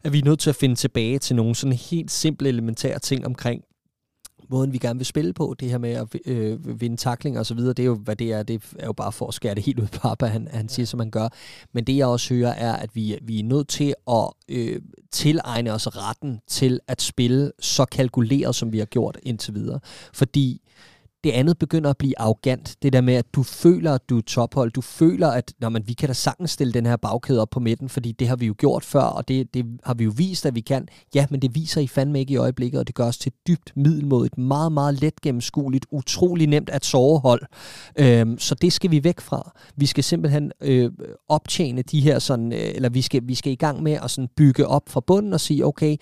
at 0.04 0.12
vi 0.12 0.18
er 0.18 0.24
nødt 0.24 0.40
til 0.40 0.50
at 0.50 0.56
finde 0.56 0.74
tilbage 0.74 1.18
til 1.18 1.36
nogle 1.36 1.54
sådan 1.54 1.76
helt 1.76 2.10
simple, 2.10 2.48
elementære 2.48 2.98
ting 2.98 3.26
omkring 3.26 3.64
måden, 4.52 4.72
vi 4.72 4.78
gerne 4.78 4.98
vil 4.98 5.06
spille 5.06 5.32
på, 5.32 5.54
det 5.60 5.70
her 5.70 5.78
med 5.78 5.90
at 5.90 6.06
øh, 6.26 6.80
vinde 6.80 6.96
takling 6.96 7.38
og 7.38 7.46
så 7.46 7.54
videre, 7.54 7.72
det 7.72 7.82
er 7.82 7.86
jo, 7.86 7.94
hvad 7.94 8.16
det 8.16 8.32
er, 8.32 8.42
det 8.42 8.62
er 8.78 8.86
jo 8.86 8.92
bare 8.92 9.12
for 9.12 9.28
at 9.28 9.34
skære 9.34 9.54
det 9.54 9.62
helt 9.62 9.80
ud 9.80 9.86
på 9.86 10.08
at 10.20 10.30
han, 10.30 10.48
han 10.50 10.68
siger, 10.68 10.86
som 10.86 11.00
han 11.00 11.10
gør. 11.10 11.28
Men 11.72 11.84
det, 11.84 11.96
jeg 11.96 12.06
også 12.06 12.34
hører, 12.34 12.52
er, 12.52 12.72
at 12.72 12.90
vi, 12.94 13.18
vi 13.22 13.40
er 13.40 13.44
nødt 13.44 13.68
til 13.68 13.94
at 14.10 14.28
øh, 14.48 14.80
tilegne 15.12 15.72
os 15.72 15.86
retten 15.86 16.40
til 16.48 16.80
at 16.88 17.02
spille 17.02 17.52
så 17.60 17.84
kalkuleret, 17.84 18.54
som 18.54 18.72
vi 18.72 18.78
har 18.78 18.86
gjort 18.86 19.18
indtil 19.22 19.54
videre. 19.54 19.80
Fordi 20.12 20.62
det 21.24 21.30
andet 21.30 21.58
begynder 21.58 21.90
at 21.90 21.98
blive 21.98 22.20
arrogant. 22.20 22.76
Det 22.82 22.92
der 22.92 23.00
med, 23.00 23.14
at 23.14 23.34
du 23.34 23.42
føler, 23.42 23.94
at 23.94 24.08
du 24.08 24.18
er 24.18 24.22
tophold. 24.22 24.70
Du 24.70 24.80
føler, 24.80 25.28
at 25.28 25.52
når 25.60 25.68
man, 25.68 25.82
vi 25.86 25.92
kan 25.92 26.08
da 26.08 26.12
sagtens 26.12 26.50
stille 26.50 26.72
den 26.72 26.86
her 26.86 26.96
bagkæde 26.96 27.40
op 27.40 27.50
på 27.50 27.60
midten, 27.60 27.88
fordi 27.88 28.12
det 28.12 28.28
har 28.28 28.36
vi 28.36 28.46
jo 28.46 28.54
gjort 28.58 28.84
før, 28.84 29.02
og 29.02 29.28
det, 29.28 29.54
det 29.54 29.66
har 29.84 29.94
vi 29.94 30.04
jo 30.04 30.12
vist, 30.16 30.46
at 30.46 30.54
vi 30.54 30.60
kan. 30.60 30.88
Ja, 31.14 31.26
men 31.30 31.42
det 31.42 31.54
viser 31.54 31.80
I 31.80 31.86
fandme 31.86 32.20
ikke 32.20 32.32
i 32.32 32.36
øjeblikket, 32.36 32.80
og 32.80 32.86
det 32.86 32.94
gør 32.94 33.06
os 33.06 33.18
til 33.18 33.32
dybt 33.46 33.72
middelmodigt, 33.76 34.38
meget, 34.38 34.72
meget 34.72 35.00
let 35.00 35.20
gennemskueligt, 35.20 35.86
utrolig 35.90 36.46
nemt 36.46 36.70
at 36.70 36.84
sove 36.84 37.20
hold. 37.20 37.42
Øhm, 37.98 38.38
så 38.38 38.54
det 38.54 38.72
skal 38.72 38.90
vi 38.90 39.04
væk 39.04 39.20
fra. 39.20 39.52
Vi 39.76 39.86
skal 39.86 40.04
simpelthen 40.04 40.52
øh, 40.60 40.90
optjene 41.28 41.82
de 41.82 42.00
her 42.00 42.18
sådan, 42.18 42.52
øh, 42.52 42.72
eller 42.74 42.88
vi 42.88 43.02
skal, 43.02 43.20
vi 43.24 43.34
skal 43.34 43.52
i 43.52 43.56
gang 43.56 43.82
med 43.82 43.92
at 43.92 44.10
sådan 44.10 44.28
bygge 44.36 44.66
op 44.66 44.88
fra 44.88 45.00
bunden 45.00 45.32
og 45.32 45.40
sige, 45.40 45.66
okay, 45.66 45.96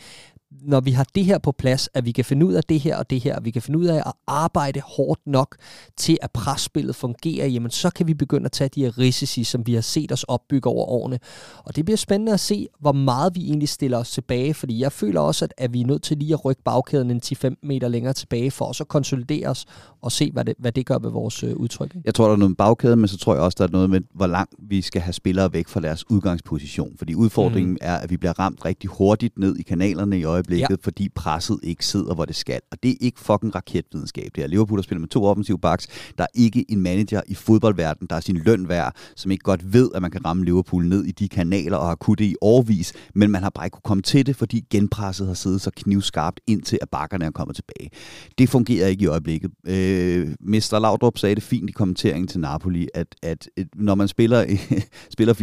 når 0.50 0.80
vi 0.80 0.90
har 0.90 1.06
det 1.14 1.24
her 1.24 1.38
på 1.38 1.52
plads, 1.52 1.88
at 1.94 2.04
vi 2.04 2.12
kan 2.12 2.24
finde 2.24 2.46
ud 2.46 2.52
af 2.52 2.64
det 2.64 2.80
her 2.80 2.96
og 2.96 3.10
det 3.10 3.20
her, 3.20 3.36
at 3.36 3.44
vi 3.44 3.50
kan 3.50 3.62
finde 3.62 3.78
ud 3.78 3.84
af 3.84 3.96
at 3.96 4.12
arbejde 4.26 4.80
hårdt 4.80 5.20
nok 5.26 5.56
til, 5.96 6.18
at 6.22 6.30
presspillet 6.30 6.96
fungerer, 6.96 7.46
jamen 7.46 7.70
så 7.70 7.90
kan 7.90 8.06
vi 8.06 8.14
begynde 8.14 8.44
at 8.44 8.52
tage 8.52 8.70
de 8.74 8.84
her 8.84 8.98
risici, 8.98 9.44
som 9.44 9.66
vi 9.66 9.74
har 9.74 9.80
set 9.80 10.12
os 10.12 10.24
opbygge 10.24 10.68
over 10.68 10.86
årene. 10.86 11.18
Og 11.64 11.76
det 11.76 11.84
bliver 11.84 11.96
spændende 11.96 12.32
at 12.32 12.40
se, 12.40 12.68
hvor 12.80 12.92
meget 12.92 13.34
vi 13.34 13.40
egentlig 13.44 13.68
stiller 13.68 13.98
os 13.98 14.10
tilbage, 14.10 14.54
fordi 14.54 14.80
jeg 14.80 14.92
føler 14.92 15.20
også, 15.20 15.44
at, 15.44 15.54
at 15.58 15.72
vi 15.72 15.80
er 15.80 15.86
nødt 15.86 16.02
til 16.02 16.16
lige 16.16 16.32
at 16.32 16.44
rykke 16.44 16.62
bagkæden 16.62 17.10
en 17.10 17.20
10-15 17.24 17.54
meter 17.62 17.88
længere 17.88 18.12
tilbage, 18.12 18.50
for 18.50 18.64
også 18.64 18.84
at 18.84 18.88
konsolidere 18.88 19.48
os 19.48 19.66
og 20.02 20.12
se, 20.12 20.30
hvad 20.32 20.44
det, 20.44 20.54
hvad 20.58 20.72
det 20.72 20.86
gør 20.86 20.98
ved 20.98 21.10
vores 21.10 21.42
øh, 21.42 21.56
udtryk. 21.56 21.96
Jeg 22.04 22.14
tror, 22.14 22.24
der 22.26 22.32
er 22.32 22.36
noget 22.36 22.50
med 22.50 22.56
bagkæden, 22.56 22.98
men 22.98 23.08
så 23.08 23.18
tror 23.18 23.34
jeg 23.34 23.42
også, 23.42 23.56
der 23.58 23.64
er 23.64 23.72
noget 23.72 23.90
med, 23.90 24.00
hvor 24.14 24.26
langt 24.26 24.54
vi 24.58 24.82
skal 24.82 25.02
have 25.02 25.12
spillere 25.12 25.52
væk 25.52 25.68
fra 25.68 25.80
deres 25.80 26.10
udgangsposition. 26.10 26.94
Fordi 26.98 27.14
udfordringen 27.14 27.72
mm. 27.72 27.78
er, 27.80 27.96
at 27.96 28.10
vi 28.10 28.16
bliver 28.16 28.38
ramt 28.38 28.64
rigtig 28.64 28.90
hurtigt 28.90 29.38
ned 29.38 29.56
i 29.56 29.62
kanalerne 29.62 30.18
i 30.18 30.24
øjeblikket, 30.24 30.39
øjeblikket, 30.40 30.70
ja. 30.70 30.76
fordi 30.83 31.09
presset 31.09 31.59
ikke 31.62 31.87
sidder, 31.87 32.14
hvor 32.14 32.24
det 32.24 32.37
skal. 32.37 32.61
Og 32.70 32.83
det 32.83 32.90
er 32.90 32.96
ikke 33.00 33.20
fucking 33.20 33.55
raketvidenskab. 33.55 34.31
Det 34.35 34.44
er 34.44 34.48
Liverpool, 34.48 34.79
der 34.79 34.83
spiller 34.83 35.00
med 35.00 35.09
to 35.09 35.24
offensive 35.24 35.59
backs. 35.59 35.87
Der 36.18 36.24
er 36.24 36.29
ikke 36.35 36.64
en 36.68 36.81
manager 36.81 37.20
i 37.26 37.35
fodboldverdenen, 37.35 38.07
der 38.11 38.16
er 38.16 38.20
sin 38.20 38.37
løn 38.37 38.68
værd, 38.68 38.96
som 39.16 39.31
ikke 39.31 39.42
godt 39.42 39.72
ved, 39.72 39.90
at 39.94 40.03
man 40.03 40.11
kan 40.11 40.24
ramme 40.24 40.44
Liverpool 40.44 40.87
ned 40.87 41.05
i 41.05 41.11
de 41.11 41.29
kanaler 41.29 41.76
og 41.76 41.87
har 41.87 41.94
kunnet 41.94 42.18
det 42.18 42.24
i 42.24 42.35
årvis, 42.40 42.92
men 43.14 43.31
man 43.31 43.42
har 43.42 43.50
bare 43.50 43.66
ikke 43.66 43.74
kunne 43.74 43.88
komme 43.88 44.03
til 44.03 44.26
det, 44.26 44.37
fordi 44.37 44.64
genpresset 44.70 45.26
har 45.26 45.35
siddet 45.35 45.61
så 45.61 45.70
knivskarpt 45.76 46.40
indtil 46.46 46.79
at 46.83 46.88
bakkerne 46.88 47.24
er 47.24 47.31
kommet 47.31 47.57
tilbage. 47.57 47.90
Det 48.38 48.48
fungerer 48.48 48.87
ikke 48.87 49.03
i 49.03 49.07
øjeblikket. 49.07 49.50
Øh, 49.66 50.28
Mester 50.41 50.78
Laudrup 50.78 51.18
sagde 51.18 51.34
det 51.34 51.43
fint 51.43 51.70
i 51.70 51.72
kommenteringen 51.72 52.28
til 52.28 52.41
Napoli, 52.41 52.88
at, 52.95 53.07
at, 53.22 53.49
når 53.74 53.95
man 53.95 54.09
spiller, 54.09 54.57
spiller 55.14 55.34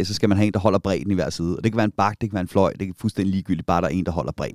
4-3-3, 0.00 0.04
så 0.04 0.14
skal 0.14 0.28
man 0.28 0.38
have 0.38 0.46
en, 0.46 0.52
der 0.52 0.58
holder 0.58 0.78
bredden 0.78 1.10
i 1.10 1.14
hver 1.14 1.30
side. 1.30 1.56
Og 1.56 1.64
det 1.64 1.72
kan 1.72 1.76
være 1.76 1.84
en 1.84 1.92
bak, 1.96 2.20
det 2.20 2.30
kan 2.30 2.34
være 2.34 2.40
en 2.40 2.48
fløj, 2.48 2.72
det 2.72 2.86
kan 2.86 2.94
fuldstændig 2.98 3.32
ligegyldigt, 3.32 3.66
bare 3.66 3.80
der 3.80 3.88
er 3.88 3.92
en, 3.92 4.06
der 4.06 4.12
holder 4.12 4.32
bredden. 4.32 4.45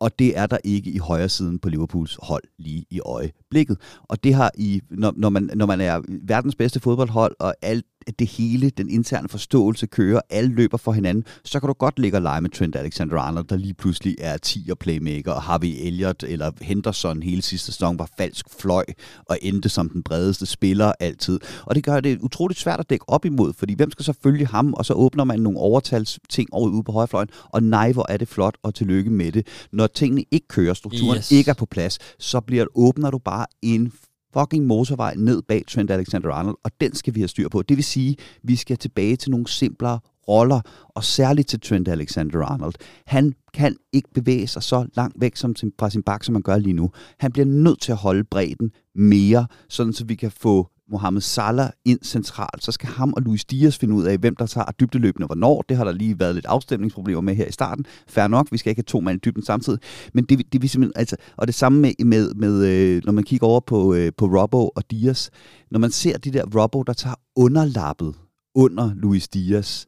Og 0.00 0.18
det 0.18 0.38
er 0.38 0.46
der 0.46 0.58
ikke 0.64 0.90
i 0.90 0.98
højre 0.98 1.28
siden 1.28 1.58
på 1.58 1.68
Liverpools 1.68 2.18
hold 2.22 2.42
lige 2.58 2.84
i 2.90 3.00
øjeblikket. 3.00 3.78
Og 4.02 4.24
det 4.24 4.34
har 4.34 4.50
i, 4.58 4.80
når, 4.90 5.14
når, 5.16 5.28
man, 5.28 5.50
når 5.54 5.66
man 5.66 5.80
er 5.80 6.02
verdens 6.22 6.54
bedste 6.54 6.80
fodboldhold, 6.80 7.36
og 7.38 7.54
alt 7.62 7.84
det 8.18 8.26
hele, 8.26 8.70
den 8.70 8.88
interne 8.88 9.28
forståelse 9.28 9.86
kører, 9.86 10.20
alle 10.30 10.50
løber 10.54 10.76
for 10.76 10.92
hinanden, 10.92 11.24
så 11.44 11.60
kan 11.60 11.66
du 11.66 11.72
godt 11.72 11.98
ligge 11.98 12.18
og 12.18 12.22
lege 12.22 12.40
med 12.40 12.50
Trent 12.50 12.76
Alexander-Arnold, 12.76 13.46
der 13.46 13.56
lige 13.56 13.74
pludselig 13.74 14.16
er 14.18 14.36
10 14.36 14.68
og 14.70 14.78
playmaker, 14.78 15.32
og 15.32 15.42
Harvey 15.42 15.74
Elliott 15.78 16.22
eller 16.22 16.50
Henderson 16.60 17.22
hele 17.22 17.42
sidste 17.42 17.66
sæson 17.66 17.98
var 17.98 18.08
falsk 18.18 18.46
fløj 18.60 18.84
og 19.26 19.38
endte 19.42 19.68
som 19.68 19.88
den 19.88 20.02
bredeste 20.02 20.46
spiller 20.46 20.92
altid. 21.00 21.40
Og 21.62 21.74
det 21.74 21.84
gør 21.84 22.00
det 22.00 22.18
utroligt 22.20 22.60
svært 22.60 22.80
at 22.80 22.90
dække 22.90 23.08
op 23.08 23.24
imod, 23.24 23.52
fordi 23.52 23.74
hvem 23.74 23.90
skal 23.90 24.04
så 24.04 24.14
følge 24.22 24.46
ham, 24.46 24.74
og 24.74 24.86
så 24.86 24.94
åbner 24.94 25.24
man 25.24 25.40
nogle 25.40 25.58
overtals 25.58 26.18
ting 26.28 26.48
over 26.52 26.70
ude 26.70 26.82
på 26.82 26.92
højrefløjen, 26.92 27.28
og 27.52 27.62
nej, 27.62 27.92
hvor 27.92 28.06
er 28.08 28.16
det 28.16 28.28
flot, 28.28 28.56
og 28.62 28.74
tillykke 28.74 29.10
med 29.10 29.32
det. 29.32 29.46
Når 29.72 29.86
tingene 29.86 30.24
ikke 30.30 30.48
kører, 30.48 30.74
strukturen 30.74 31.18
yes. 31.18 31.32
ikke 31.32 31.50
er 31.50 31.54
på 31.54 31.66
plads, 31.66 31.98
så 32.18 32.40
bliver, 32.40 32.66
åbner 32.74 33.10
du 33.10 33.18
bare 33.18 33.46
en 33.62 33.92
fucking 34.38 34.66
motorvej 34.66 35.14
ned 35.16 35.42
bag 35.42 35.62
Trent 35.68 35.90
Alexander-Arnold, 35.90 36.60
og 36.64 36.70
den 36.80 36.94
skal 36.94 37.14
vi 37.14 37.20
have 37.20 37.28
styr 37.28 37.48
på. 37.48 37.62
Det 37.62 37.76
vil 37.76 37.84
sige, 37.84 38.16
vi 38.42 38.56
skal 38.56 38.78
tilbage 38.78 39.16
til 39.16 39.30
nogle 39.30 39.48
simplere 39.48 39.98
roller, 40.28 40.60
og 40.88 41.04
særligt 41.04 41.48
til 41.48 41.60
Trent 41.60 41.88
Alexander-Arnold. 41.88 42.72
Han 43.06 43.34
kan 43.54 43.76
ikke 43.92 44.08
bevæge 44.14 44.46
sig 44.46 44.62
så 44.62 44.86
langt 44.96 45.20
væk 45.20 45.36
som 45.36 45.54
fra 45.78 45.90
sin 45.90 46.02
bak, 46.02 46.24
som 46.24 46.32
man 46.32 46.42
gør 46.42 46.58
lige 46.58 46.72
nu. 46.72 46.90
Han 47.18 47.32
bliver 47.32 47.46
nødt 47.46 47.80
til 47.80 47.92
at 47.92 47.98
holde 47.98 48.24
bredden 48.24 48.70
mere, 48.94 49.46
sådan 49.68 49.92
så 49.92 50.04
vi 50.04 50.14
kan 50.14 50.30
få 50.30 50.68
Mohamed 50.90 51.20
Salah 51.20 51.70
ind 51.84 51.98
centralt, 52.02 52.64
så 52.64 52.72
skal 52.72 52.88
ham 52.88 53.12
og 53.12 53.22
Luis 53.22 53.44
Dias 53.44 53.78
finde 53.78 53.94
ud 53.94 54.04
af, 54.04 54.18
hvem 54.18 54.36
der 54.36 54.46
tager 54.46 54.70
dybdeløbende 54.80 55.26
hvornår. 55.26 55.64
Det 55.68 55.76
har 55.76 55.84
der 55.84 55.92
lige 55.92 56.20
været 56.20 56.34
lidt 56.34 56.46
afstemningsproblemer 56.46 57.20
med 57.20 57.34
her 57.34 57.46
i 57.46 57.52
starten. 57.52 57.86
Fær 58.08 58.28
nok, 58.28 58.48
vi 58.52 58.58
skal 58.58 58.70
ikke 58.70 58.78
have 58.78 58.84
to 58.84 59.00
mand 59.00 59.16
i 59.16 59.20
dybden 59.24 59.44
samtidig. 59.44 59.78
Men 60.14 60.24
det, 60.24 60.52
det 60.52 60.62
vi 60.62 60.68
simpelthen, 60.68 60.92
altså, 60.96 61.16
og 61.36 61.46
det 61.46 61.54
samme 61.54 61.80
med, 61.80 62.04
med, 62.04 62.34
med 62.34 62.66
øh, 62.66 63.02
når 63.04 63.12
man 63.12 63.24
kigger 63.24 63.46
over 63.46 63.60
på, 63.60 63.94
øh, 63.94 64.12
på 64.16 64.26
Robbo 64.26 64.68
og 64.68 64.90
Dias. 64.90 65.30
Når 65.70 65.78
man 65.78 65.90
ser 65.90 66.18
de 66.18 66.30
der 66.30 66.44
Robbo, 66.60 66.82
der 66.82 66.92
tager 66.92 67.16
underlappet 67.36 68.14
under 68.54 68.94
Luis 68.94 69.28
Dias, 69.28 69.86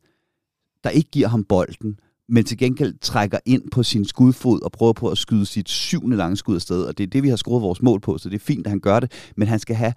der 0.85 0.91
ikke 0.91 1.11
giver 1.11 1.29
ham 1.29 1.45
bolden, 1.45 1.99
men 2.29 2.45
til 2.45 2.59
gengæld 2.59 2.95
trækker 3.01 3.39
ind 3.47 3.63
på 3.71 3.83
sin 3.83 4.05
skudfod 4.05 4.63
og 4.63 4.73
prøver 4.73 4.93
på 4.93 5.09
at 5.09 5.19
skyde 5.19 5.47
sit 5.47 5.69
syvende 5.69 6.17
lange 6.17 6.37
skud 6.37 6.55
afsted. 6.55 6.83
Og 6.83 6.99
det 6.99 7.05
er 7.05 7.11
det, 7.11 7.23
vi 7.23 7.29
har 7.29 7.37
skruet 7.37 7.63
vores 7.63 7.83
mål 7.83 8.01
på, 8.01 8.19
så 8.19 8.29
det 8.29 8.35
er 8.35 8.45
fint, 8.45 8.67
at 8.67 8.71
han 8.71 8.81
gør 8.81 9.01
det. 9.01 9.13
Men 9.37 9.49
han 9.49 9.59
skal 9.59 9.77
have 9.77 9.93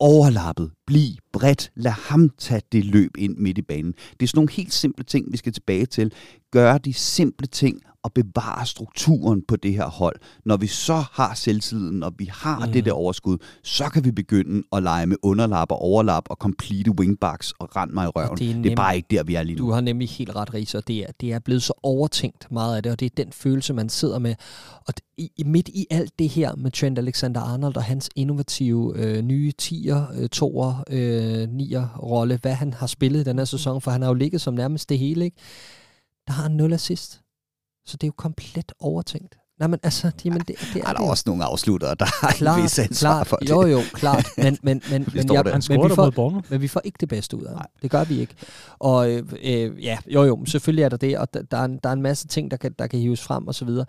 overlappet, 0.00 0.70
bliv 0.86 1.12
bredt, 1.32 1.70
lad 1.74 1.92
ham 1.92 2.30
tage 2.38 2.62
det 2.72 2.84
løb 2.84 3.16
ind 3.18 3.36
midt 3.36 3.58
i 3.58 3.62
banen. 3.62 3.92
Det 3.92 4.22
er 4.22 4.26
sådan 4.26 4.38
nogle 4.38 4.52
helt 4.52 4.72
simple 4.72 5.04
ting, 5.04 5.32
vi 5.32 5.36
skal 5.36 5.52
tilbage 5.52 5.86
til. 5.86 6.12
Gør 6.52 6.78
de 6.78 6.92
simple 6.92 7.46
ting 7.46 7.80
og 8.06 8.12
bevare 8.12 8.66
strukturen 8.66 9.42
på 9.48 9.56
det 9.56 9.74
her 9.74 9.86
hold. 9.86 10.16
Når 10.44 10.56
vi 10.56 10.66
så 10.66 11.04
har 11.12 11.34
selvtilliden, 11.34 12.02
og 12.02 12.12
vi 12.18 12.28
har 12.32 12.66
mm. 12.66 12.72
det 12.72 12.84
der 12.84 12.92
overskud, 12.92 13.38
så 13.62 13.88
kan 13.88 14.04
vi 14.04 14.10
begynde 14.10 14.62
at 14.72 14.82
lege 14.82 15.06
med 15.06 15.16
underlap 15.22 15.70
og 15.70 15.78
overlap 15.78 16.24
og 16.30 16.36
complete 16.36 16.90
wingbacks 16.90 17.52
og 17.58 17.76
rende 17.76 17.94
mig 17.94 18.04
i 18.04 18.08
røven. 18.08 18.38
Det 18.38 18.50
er, 18.50 18.54
nem... 18.54 18.62
det 18.62 18.72
er 18.72 18.76
bare 18.76 18.96
ikke 18.96 19.06
der, 19.10 19.22
vi 19.22 19.34
er 19.34 19.42
lige 19.42 19.56
nu. 19.58 19.66
Du 19.66 19.72
har 19.72 19.80
nemlig 19.80 20.08
helt 20.08 20.36
ret, 20.36 20.54
Ries, 20.54 20.74
og 20.74 20.88
det 20.88 20.98
er, 20.98 21.06
det 21.20 21.32
er 21.32 21.38
blevet 21.38 21.62
så 21.62 21.72
overtænkt 21.82 22.52
meget 22.52 22.76
af 22.76 22.82
det, 22.82 22.92
og 22.92 23.00
det 23.00 23.06
er 23.06 23.24
den 23.24 23.32
følelse, 23.32 23.72
man 23.72 23.88
sidder 23.88 24.18
med. 24.18 24.34
Og 24.86 24.94
i, 25.18 25.42
midt 25.46 25.68
i 25.68 25.86
alt 25.90 26.18
det 26.18 26.28
her 26.28 26.54
med 26.56 26.70
Trent 26.70 26.98
Alexander-Arnold 26.98 27.76
og 27.76 27.82
hans 27.82 28.10
innovative 28.16 28.92
øh, 28.96 29.22
nye 29.22 29.52
10'er, 29.62 30.20
øh, 30.20 30.28
2'er, 30.36 30.82
øh, 30.90 31.48
9'er 31.48 31.98
rolle, 32.02 32.38
hvad 32.42 32.54
han 32.54 32.72
har 32.72 32.86
spillet 32.86 33.20
i 33.20 33.24
den 33.24 33.38
her 33.38 33.44
sæson, 33.44 33.80
for 33.80 33.90
han 33.90 34.02
har 34.02 34.08
jo 34.08 34.14
ligget 34.14 34.40
som 34.40 34.54
nærmest 34.54 34.88
det 34.88 34.98
hele, 34.98 35.24
ikke? 35.24 35.36
der 36.26 36.32
har 36.32 36.42
han 36.42 36.52
0 36.52 36.72
assist. 36.72 37.20
Så 37.86 37.96
det 37.96 38.02
er 38.02 38.08
jo 38.08 38.14
komplet 38.16 38.72
overtænkt. 38.80 39.36
Nej, 39.58 39.68
men 39.68 39.80
altså, 39.82 40.10
jamen, 40.24 40.38
det, 40.40 40.46
det 40.48 40.56
er, 40.82 40.88
er 40.88 40.92
der 40.92 41.00
det. 41.00 41.10
også 41.10 41.22
nogle 41.26 41.44
afslutter, 41.44 41.94
der 41.94 42.04
har 42.20 42.32
klart, 42.32 42.58
en 42.58 42.62
vis 42.62 42.78
ansvar 42.78 43.10
klart, 43.10 43.26
for 43.26 43.36
det. 43.36 43.50
Jo, 43.50 43.66
jo, 43.66 43.80
klart. 43.92 44.26
Men, 44.36 44.58
men, 44.62 44.82
men, 44.90 45.08
men, 45.14 45.32
jeg, 45.32 45.44
men, 45.44 45.88
vi 45.90 45.94
får, 45.94 46.42
men 46.50 46.60
vi 46.60 46.68
får 46.68 46.80
ikke 46.84 46.96
det 47.00 47.08
bedste 47.08 47.36
ud 47.36 47.42
af 47.42 47.50
ham. 47.50 47.66
Det 47.82 47.90
gør 47.90 48.04
vi 48.04 48.20
ikke. 48.20 48.34
Og 48.78 49.10
øh, 49.10 49.22
øh, 49.42 49.84
ja, 49.84 49.98
jo, 50.06 50.24
jo, 50.24 50.44
selvfølgelig 50.46 50.82
er 50.82 50.88
der 50.88 50.96
det, 50.96 51.18
og 51.18 51.34
der, 51.34 51.42
der, 51.42 51.56
er, 51.56 51.64
en, 51.64 51.78
der 51.82 51.88
er 51.88 51.92
en 51.92 52.02
masse 52.02 52.26
ting, 52.26 52.50
der 52.50 52.56
kan, 52.56 52.74
der 52.78 52.86
kan 52.86 53.00
hives 53.00 53.22
frem 53.22 53.48
og 53.48 53.54
så 53.54 53.64
videre. 53.64 53.86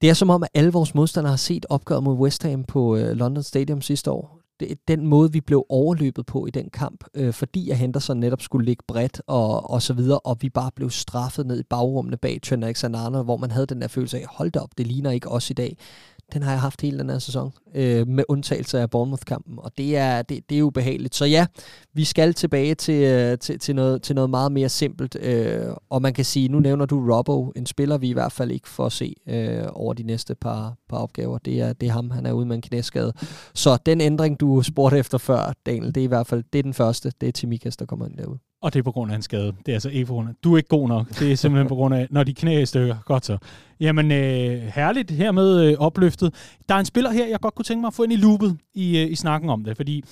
Det 0.00 0.10
er 0.10 0.14
som 0.14 0.30
om, 0.30 0.42
at 0.42 0.48
alle 0.54 0.72
vores 0.72 0.94
modstandere 0.94 1.32
har 1.32 1.36
set 1.36 1.66
opgøret 1.68 2.02
mod 2.02 2.14
West 2.14 2.42
Ham 2.42 2.64
på 2.64 2.96
øh, 2.96 3.16
London 3.16 3.42
Stadium 3.42 3.80
sidste 3.80 4.10
år 4.10 4.35
den 4.88 5.06
måde, 5.06 5.32
vi 5.32 5.40
blev 5.40 5.66
overløbet 5.68 6.26
på 6.26 6.46
i 6.46 6.50
den 6.50 6.70
kamp, 6.70 7.04
øh, 7.14 7.32
fordi 7.32 7.70
at 7.70 7.76
Henderson 7.76 8.20
netop 8.20 8.42
skulle 8.42 8.66
ligge 8.66 8.84
bredt 8.88 9.22
og, 9.26 9.70
og 9.70 9.82
så 9.82 9.92
videre, 9.92 10.18
og 10.18 10.36
vi 10.40 10.48
bare 10.48 10.70
blev 10.76 10.90
straffet 10.90 11.46
ned 11.46 11.60
i 11.60 11.62
bagrummene 11.70 12.16
bag 12.16 12.40
Trent 12.42 12.64
Alexander, 12.64 13.22
hvor 13.22 13.36
man 13.36 13.50
havde 13.50 13.66
den 13.66 13.80
der 13.80 13.88
følelse 13.88 14.18
af, 14.18 14.24
hold 14.28 14.56
op, 14.56 14.70
det 14.78 14.86
ligner 14.86 15.10
ikke 15.10 15.28
os 15.28 15.50
i 15.50 15.52
dag 15.52 15.76
den 16.32 16.42
har 16.42 16.50
jeg 16.50 16.60
haft 16.60 16.80
hele 16.82 16.98
den 16.98 17.10
her 17.10 17.18
sæson, 17.18 17.52
øh, 17.74 18.08
med 18.08 18.24
undtagelse 18.28 18.80
af 18.80 18.90
Bournemouth-kampen, 18.90 19.58
og 19.58 19.72
det 19.78 19.96
er, 19.96 20.22
det, 20.22 20.50
det 20.50 20.58
er 20.58 20.62
ubehageligt. 20.62 21.14
Så 21.14 21.24
ja, 21.24 21.46
vi 21.94 22.04
skal 22.04 22.34
tilbage 22.34 22.74
til, 22.74 23.02
øh, 23.02 23.38
til, 23.38 23.58
til, 23.58 23.74
noget, 23.74 24.02
til 24.02 24.14
noget 24.14 24.30
meget 24.30 24.52
mere 24.52 24.68
simpelt, 24.68 25.16
øh, 25.20 25.66
og 25.90 26.02
man 26.02 26.14
kan 26.14 26.24
sige, 26.24 26.48
nu 26.48 26.60
nævner 26.60 26.86
du 26.86 27.14
Robbo, 27.14 27.52
en 27.56 27.66
spiller, 27.66 27.98
vi 27.98 28.08
i 28.08 28.12
hvert 28.12 28.32
fald 28.32 28.50
ikke 28.50 28.68
får 28.68 28.88
se 28.88 29.14
øh, 29.28 29.64
over 29.72 29.94
de 29.94 30.02
næste 30.02 30.34
par, 30.34 30.74
par 30.88 30.98
opgaver. 30.98 31.38
Det 31.38 31.60
er, 31.60 31.72
det 31.72 31.88
er 31.88 31.92
ham, 31.92 32.10
han 32.10 32.26
er 32.26 32.32
ude 32.32 32.46
med 32.46 32.56
en 32.56 32.62
knæskade. 32.62 33.12
Så 33.54 33.78
den 33.86 34.00
ændring, 34.00 34.40
du 34.40 34.62
spurgte 34.62 34.98
efter 34.98 35.18
før, 35.18 35.52
Daniel, 35.66 35.94
det 35.94 36.00
er 36.00 36.04
i 36.04 36.06
hvert 36.06 36.26
fald 36.26 36.44
det 36.52 36.58
er 36.58 36.62
den 36.62 36.74
første, 36.74 37.12
det 37.20 37.28
er 37.28 37.32
Timikas, 37.32 37.76
der 37.76 37.86
kommer 37.86 38.06
ind 38.06 38.16
derude. 38.16 38.38
Og 38.66 38.72
det 38.72 38.78
er 38.78 38.82
på 38.82 38.92
grund 38.92 39.12
af 39.12 39.16
en 39.16 39.22
skade. 39.22 39.52
Det 39.66 39.72
er 39.72 39.72
altså 39.72 39.88
ikke 39.88 40.06
på 40.06 40.12
grund 40.12 40.28
af, 40.28 40.34
du 40.44 40.52
er 40.52 40.56
ikke 40.56 40.68
god 40.68 40.88
nok. 40.88 41.08
Det 41.18 41.32
er 41.32 41.36
simpelthen 41.36 41.68
på 41.68 41.74
grund 41.74 41.94
af, 41.94 42.06
når 42.10 42.24
de 42.24 42.34
knæ 42.34 42.54
er 42.54 42.60
i 42.60 42.66
stykker. 42.66 42.96
Godt 43.04 43.26
så. 43.26 43.38
Jamen, 43.80 44.12
øh, 44.12 44.62
herligt 44.74 45.10
hermed 45.10 45.60
øh, 45.64 45.74
opløftet. 45.78 46.34
Der 46.68 46.74
er 46.74 46.78
en 46.78 46.84
spiller 46.84 47.10
her, 47.10 47.26
jeg 47.26 47.40
godt 47.40 47.54
kunne 47.54 47.64
tænke 47.64 47.80
mig 47.80 47.88
at 47.88 47.94
få 47.94 48.02
ind 48.02 48.12
i 48.12 48.16
loopet 48.16 48.56
i, 48.74 48.98
øh, 48.98 49.10
i 49.10 49.14
snakken 49.14 49.50
om 49.50 49.64
det, 49.64 49.76
fordi 49.76 50.04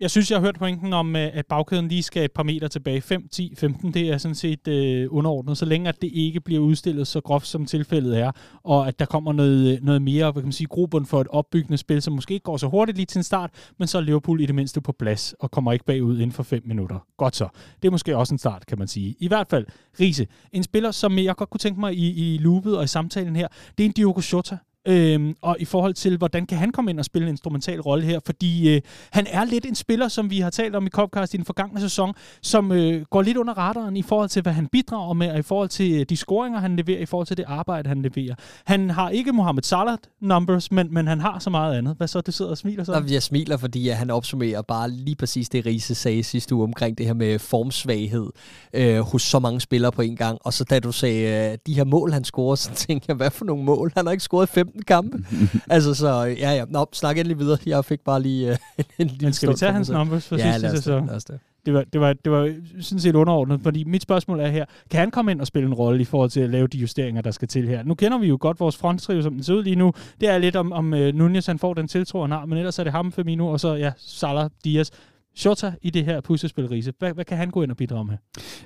jeg 0.00 0.10
synes, 0.10 0.30
jeg 0.30 0.38
har 0.38 0.46
hørt 0.46 0.58
pointen 0.58 0.92
om, 0.92 1.16
øh, 1.16 1.28
at 1.32 1.46
bagkæden 1.46 1.88
lige 1.88 2.02
skal 2.02 2.24
et 2.24 2.32
par 2.32 2.42
meter 2.42 2.68
tilbage. 2.68 3.00
5, 3.00 3.28
10, 3.28 3.54
15, 3.58 3.94
det 3.94 4.08
er 4.08 4.18
sådan 4.18 4.34
set 4.34 4.68
øh, 4.68 5.06
underordnet, 5.10 5.58
så 5.58 5.64
længe 5.64 5.88
at 5.88 6.02
det 6.02 6.10
ikke 6.12 6.40
bliver 6.40 6.60
udstillet 6.60 7.06
så 7.06 7.20
groft, 7.20 7.46
som 7.46 7.66
tilfældet 7.66 8.18
er, 8.18 8.32
og 8.64 8.88
at 8.88 8.98
der 8.98 9.04
kommer 9.04 9.32
noget, 9.32 9.72
øh, 9.72 9.84
noget 9.84 10.02
mere, 10.02 10.32
hvad 10.32 10.42
kan 10.42 10.46
man 10.46 10.52
sige, 10.52 10.66
grobund 10.66 11.06
for 11.06 11.20
et 11.20 11.28
opbyggende 11.28 11.78
spil, 11.78 12.02
som 12.02 12.12
måske 12.12 12.34
ikke 12.34 12.44
går 12.44 12.56
så 12.56 12.66
hurtigt 12.68 12.96
lige 12.96 13.06
til 13.06 13.18
en 13.18 13.22
start, 13.22 13.50
men 13.78 13.88
så 13.88 13.98
er 13.98 14.02
Liverpool 14.02 14.40
i 14.40 14.46
det 14.46 14.54
mindste 14.54 14.80
på 14.80 14.92
plads, 14.92 15.34
og 15.40 15.50
kommer 15.50 15.72
ikke 15.72 15.84
bagud 15.84 16.14
inden 16.14 16.32
for 16.32 16.42
5 16.42 16.62
minutter. 16.66 16.98
Godt 17.16 17.36
så. 17.36 17.48
Det 17.82 17.88
er 17.88 17.92
måske 17.92 18.16
også 18.16 18.34
en 18.34 18.38
start, 18.38 18.66
kan 18.66 18.78
man 18.78 18.88
sige. 18.88 19.16
I 19.18 19.28
hvert 19.28 19.46
fald, 19.50 19.66
Riese, 20.00 20.26
en 20.52 20.62
spiller, 20.62 20.90
som 20.90 21.18
jeg 21.18 21.36
godt 21.36 21.50
kunne 21.50 21.58
tænke 21.58 21.80
mig 21.80 21.94
i, 21.94 22.34
i 22.34 22.38
loopet 22.38 22.76
og 22.78 22.84
i 22.84 22.86
samtalen 22.86 23.36
her, 23.36 23.48
det 23.78 23.84
er 23.84 23.88
en 23.88 23.92
Diogo 23.92 24.20
Jota. 24.32 24.56
Øhm, 24.88 25.34
og 25.42 25.56
i 25.58 25.64
forhold 25.64 25.94
til, 25.94 26.16
hvordan 26.16 26.46
kan 26.46 26.58
han 26.58 26.72
komme 26.72 26.90
ind 26.90 26.98
og 26.98 27.04
spille 27.04 27.28
en 27.28 27.32
instrumental 27.32 27.80
rolle 27.80 28.04
her, 28.04 28.20
fordi 28.26 28.74
øh, 28.74 28.80
han 29.10 29.26
er 29.30 29.44
lidt 29.44 29.66
en 29.66 29.74
spiller, 29.74 30.08
som 30.08 30.30
vi 30.30 30.40
har 30.40 30.50
talt 30.50 30.76
om 30.76 30.86
i 30.86 30.88
Copcast 30.88 31.34
i 31.34 31.36
den 31.36 31.44
forgangne 31.44 31.80
sæson, 31.80 32.14
som 32.42 32.72
øh, 32.72 33.04
går 33.10 33.22
lidt 33.22 33.36
under 33.36 33.58
radaren 33.58 33.96
i 33.96 34.02
forhold 34.02 34.28
til, 34.28 34.42
hvad 34.42 34.52
han 34.52 34.66
bidrager 34.66 35.14
med, 35.14 35.30
og 35.30 35.38
i 35.38 35.42
forhold 35.42 35.68
til 35.68 36.00
øh, 36.00 36.06
de 36.08 36.16
scoringer, 36.16 36.60
han 36.60 36.76
leverer, 36.76 37.00
i 37.00 37.06
forhold 37.06 37.26
til 37.26 37.36
det 37.36 37.44
arbejde, 37.48 37.88
han 37.88 38.02
leverer. 38.02 38.34
Han 38.64 38.90
har 38.90 39.10
ikke 39.10 39.32
Mohamed 39.32 39.62
Salah 39.62 39.98
numbers, 40.20 40.72
men, 40.72 40.94
men 40.94 41.06
han 41.06 41.20
har 41.20 41.38
så 41.38 41.50
meget 41.50 41.78
andet. 41.78 41.96
Hvad 41.96 42.08
så, 42.08 42.20
du 42.20 42.32
sidder 42.32 42.50
og 42.50 42.58
smiler 42.58 42.84
så? 42.84 43.04
Jeg 43.10 43.22
smiler, 43.22 43.56
fordi 43.56 43.88
at 43.88 43.96
han 43.96 44.10
opsummerer 44.10 44.62
bare 44.62 44.90
lige 44.90 45.16
præcis 45.16 45.48
det, 45.48 45.66
Riese 45.66 45.94
sagde 45.94 46.22
sidste 46.22 46.54
uge 46.54 46.64
omkring 46.64 46.98
det 46.98 47.06
her 47.06 47.14
med 47.14 47.38
formsvaghed 47.38 48.26
øh, 48.74 49.00
hos 49.00 49.22
så 49.22 49.38
mange 49.38 49.60
spillere 49.60 49.92
på 49.92 50.02
en 50.02 50.16
gang. 50.16 50.38
Og 50.44 50.52
så 50.52 50.64
da 50.64 50.80
du 50.80 50.92
sagde, 50.92 51.50
øh, 51.52 51.58
de 51.66 51.74
her 51.74 51.84
mål, 51.84 52.12
han 52.12 52.24
scorer, 52.24 52.54
så 52.54 52.74
tænkte 52.74 53.04
jeg, 53.08 53.16
hvad 53.16 53.30
for 53.30 53.44
nogle 53.44 53.64
mål? 53.64 53.92
Han 53.96 54.06
har 54.06 54.12
ikke 54.12 54.24
scoret 54.24 54.48
15 54.48 54.69
kampe. 54.86 55.24
altså, 55.70 55.94
så 55.94 56.08
ja, 56.22 56.52
ja. 56.52 56.64
Nå, 56.68 56.86
snak 56.92 57.18
endelig 57.18 57.38
videre. 57.38 57.58
Jeg 57.66 57.84
fik 57.84 58.00
bare 58.00 58.22
lige 58.22 58.50
uh, 58.50 58.56
en 58.98 59.06
lille 59.06 59.26
Men 59.26 59.32
skal 59.32 59.48
vi 59.48 59.54
tage 59.54 59.72
hans 59.72 59.90
numbers 59.90 60.28
for 60.28 60.36
ja, 60.36 60.58
sidste 60.58 60.76
sæson? 60.76 61.08
Ja, 61.08 61.14
det. 61.14 61.40
Det 61.66 61.74
var, 61.74 61.84
det, 61.92 62.00
var, 62.00 62.12
det 62.12 62.32
var 62.32 62.54
sådan 62.80 63.00
set 63.00 63.14
underordnet, 63.14 63.60
fordi 63.62 63.84
mit 63.84 64.02
spørgsmål 64.02 64.40
er 64.40 64.48
her, 64.48 64.64
kan 64.90 65.00
han 65.00 65.10
komme 65.10 65.30
ind 65.30 65.40
og 65.40 65.46
spille 65.46 65.66
en 65.66 65.74
rolle 65.74 66.00
i 66.00 66.04
forhold 66.04 66.30
til 66.30 66.40
at 66.40 66.50
lave 66.50 66.66
de 66.66 66.78
justeringer, 66.78 67.22
der 67.22 67.30
skal 67.30 67.48
til 67.48 67.68
her? 67.68 67.82
Nu 67.82 67.94
kender 67.94 68.18
vi 68.18 68.26
jo 68.26 68.38
godt 68.40 68.60
vores 68.60 68.76
fronttrio, 68.76 69.22
som 69.22 69.34
den 69.34 69.42
ser 69.42 69.54
ud 69.54 69.64
lige 69.64 69.76
nu. 69.76 69.92
Det 70.20 70.28
er 70.28 70.38
lidt 70.38 70.56
om, 70.56 70.72
om 70.72 70.92
uh, 70.92 70.98
Nunez 70.98 71.46
han 71.46 71.58
får 71.58 71.74
den 71.74 71.88
tiltro, 71.88 72.20
han 72.20 72.30
har, 72.30 72.46
men 72.46 72.58
ellers 72.58 72.78
er 72.78 72.84
det 72.84 72.92
ham, 72.92 73.12
Firmino, 73.12 73.46
og 73.46 73.60
så 73.60 73.74
ja, 73.74 73.92
Salah, 73.96 74.50
Diaz. 74.64 74.90
Shota 75.34 75.72
i 75.82 75.90
det 75.90 76.04
her 76.04 76.20
puslespil, 76.20 76.68
Riese? 76.68 76.92
Hvad, 76.98 77.12
hvad 77.12 77.24
kan 77.24 77.36
han 77.36 77.50
gå 77.50 77.62
ind 77.62 77.70
og 77.70 77.76
bidrage 77.76 78.04
med? 78.04 78.16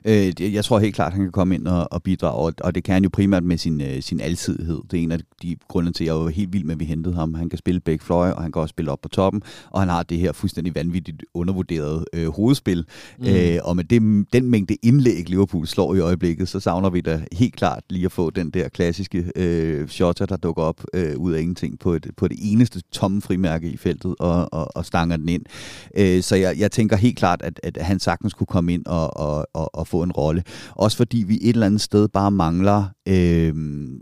Øh, 0.05 0.55
jeg 0.55 0.65
tror 0.65 0.79
helt 0.79 0.95
klart, 0.95 1.07
at 1.07 1.13
han 1.13 1.23
kan 1.23 1.33
komme 1.33 1.55
ind 1.55 1.69
og, 1.69 1.93
og 1.93 2.03
bidrage, 2.03 2.53
og, 2.61 2.75
det 2.75 2.85
kan 2.85 2.95
han 2.95 3.03
jo 3.03 3.11
primært 3.13 3.45
med 3.45 3.59
sin, 3.59 3.81
øh, 3.81 4.03
sin 4.03 4.21
alsidighed. 4.21 4.81
Det 4.91 4.99
er 4.99 5.03
en 5.03 5.13
af 5.13 5.19
de 5.43 5.57
grunde 5.69 5.93
til, 5.93 6.05
at 6.05 6.09
jeg 6.09 6.15
var 6.15 6.29
helt 6.29 6.53
vild 6.53 6.65
med, 6.65 6.75
at 6.75 6.81
vi 6.81 6.85
hentede 6.85 7.15
ham. 7.15 7.35
Han 7.35 7.49
kan 7.49 7.59
spille 7.59 7.81
begge 7.81 8.05
fløje, 8.05 8.35
og 8.35 8.43
han 8.43 8.53
kan 8.53 8.63
også 8.63 8.73
spille 8.73 8.91
op 8.91 9.01
på 9.03 9.09
toppen, 9.09 9.43
og 9.71 9.81
han 9.81 9.89
har 9.89 10.03
det 10.03 10.19
her 10.19 10.33
fuldstændig 10.33 10.75
vanvittigt 10.75 11.25
undervurderede 11.35 12.05
øh, 12.13 12.29
hovedspil. 12.29 12.85
Mm. 13.19 13.27
Øh, 13.27 13.59
og 13.65 13.77
med 13.77 13.85
det, 13.85 14.27
den 14.33 14.51
mængde 14.51 14.77
indlæg, 14.83 15.29
Liverpool 15.29 15.67
slår 15.67 15.95
i 15.95 15.99
øjeblikket, 16.01 16.49
så 16.49 16.61
savner 16.61 16.91
vi 16.91 17.01
da 17.01 17.25
helt 17.33 17.57
klart 17.57 17.83
lige 17.91 18.05
at 18.05 18.13
få 18.13 18.31
den 18.31 18.51
der 18.51 18.69
klassiske 18.69 19.33
øh, 19.37 19.89
shotter, 19.89 20.27
der 20.27 20.37
dukker 20.37 20.63
op 20.63 20.85
øh, 20.95 21.17
ud 21.17 21.33
af 21.33 21.41
ingenting 21.41 21.79
på, 21.79 21.93
et, 21.93 22.07
på 22.17 22.29
det 22.29 22.39
eneste 22.41 22.81
tomme 22.93 23.23
frimærke 23.23 23.71
i 23.71 23.77
feltet 23.77 24.15
og, 24.19 24.53
og, 24.53 24.77
og 24.77 24.87
stanger 24.87 25.17
den 25.17 25.29
ind. 25.29 25.43
Øh, 25.97 26.23
så 26.23 26.37
jeg, 26.37 26.54
jeg 26.59 26.73
tænker 26.73 26.97
helt 26.97 27.19
klart, 27.19 27.43
at, 27.43 27.61
at 27.63 27.77
han 27.77 28.01
sagtens 28.01 28.35
kunne 28.35 28.47
komme 28.47 28.75
ind 28.75 28.87
og, 28.87 29.17
og, 29.17 29.47
og, 29.55 29.75
og 29.75 29.87
få 29.87 30.03
en 30.03 30.13
rolle. 30.13 30.43
Også 30.71 30.97
fordi 30.97 31.25
vi 31.29 31.39
et 31.43 31.49
eller 31.49 31.67
andet 31.67 31.81
sted 31.81 32.09
bare 32.09 32.31
mangler, 32.31 32.85
øh, 33.09 33.55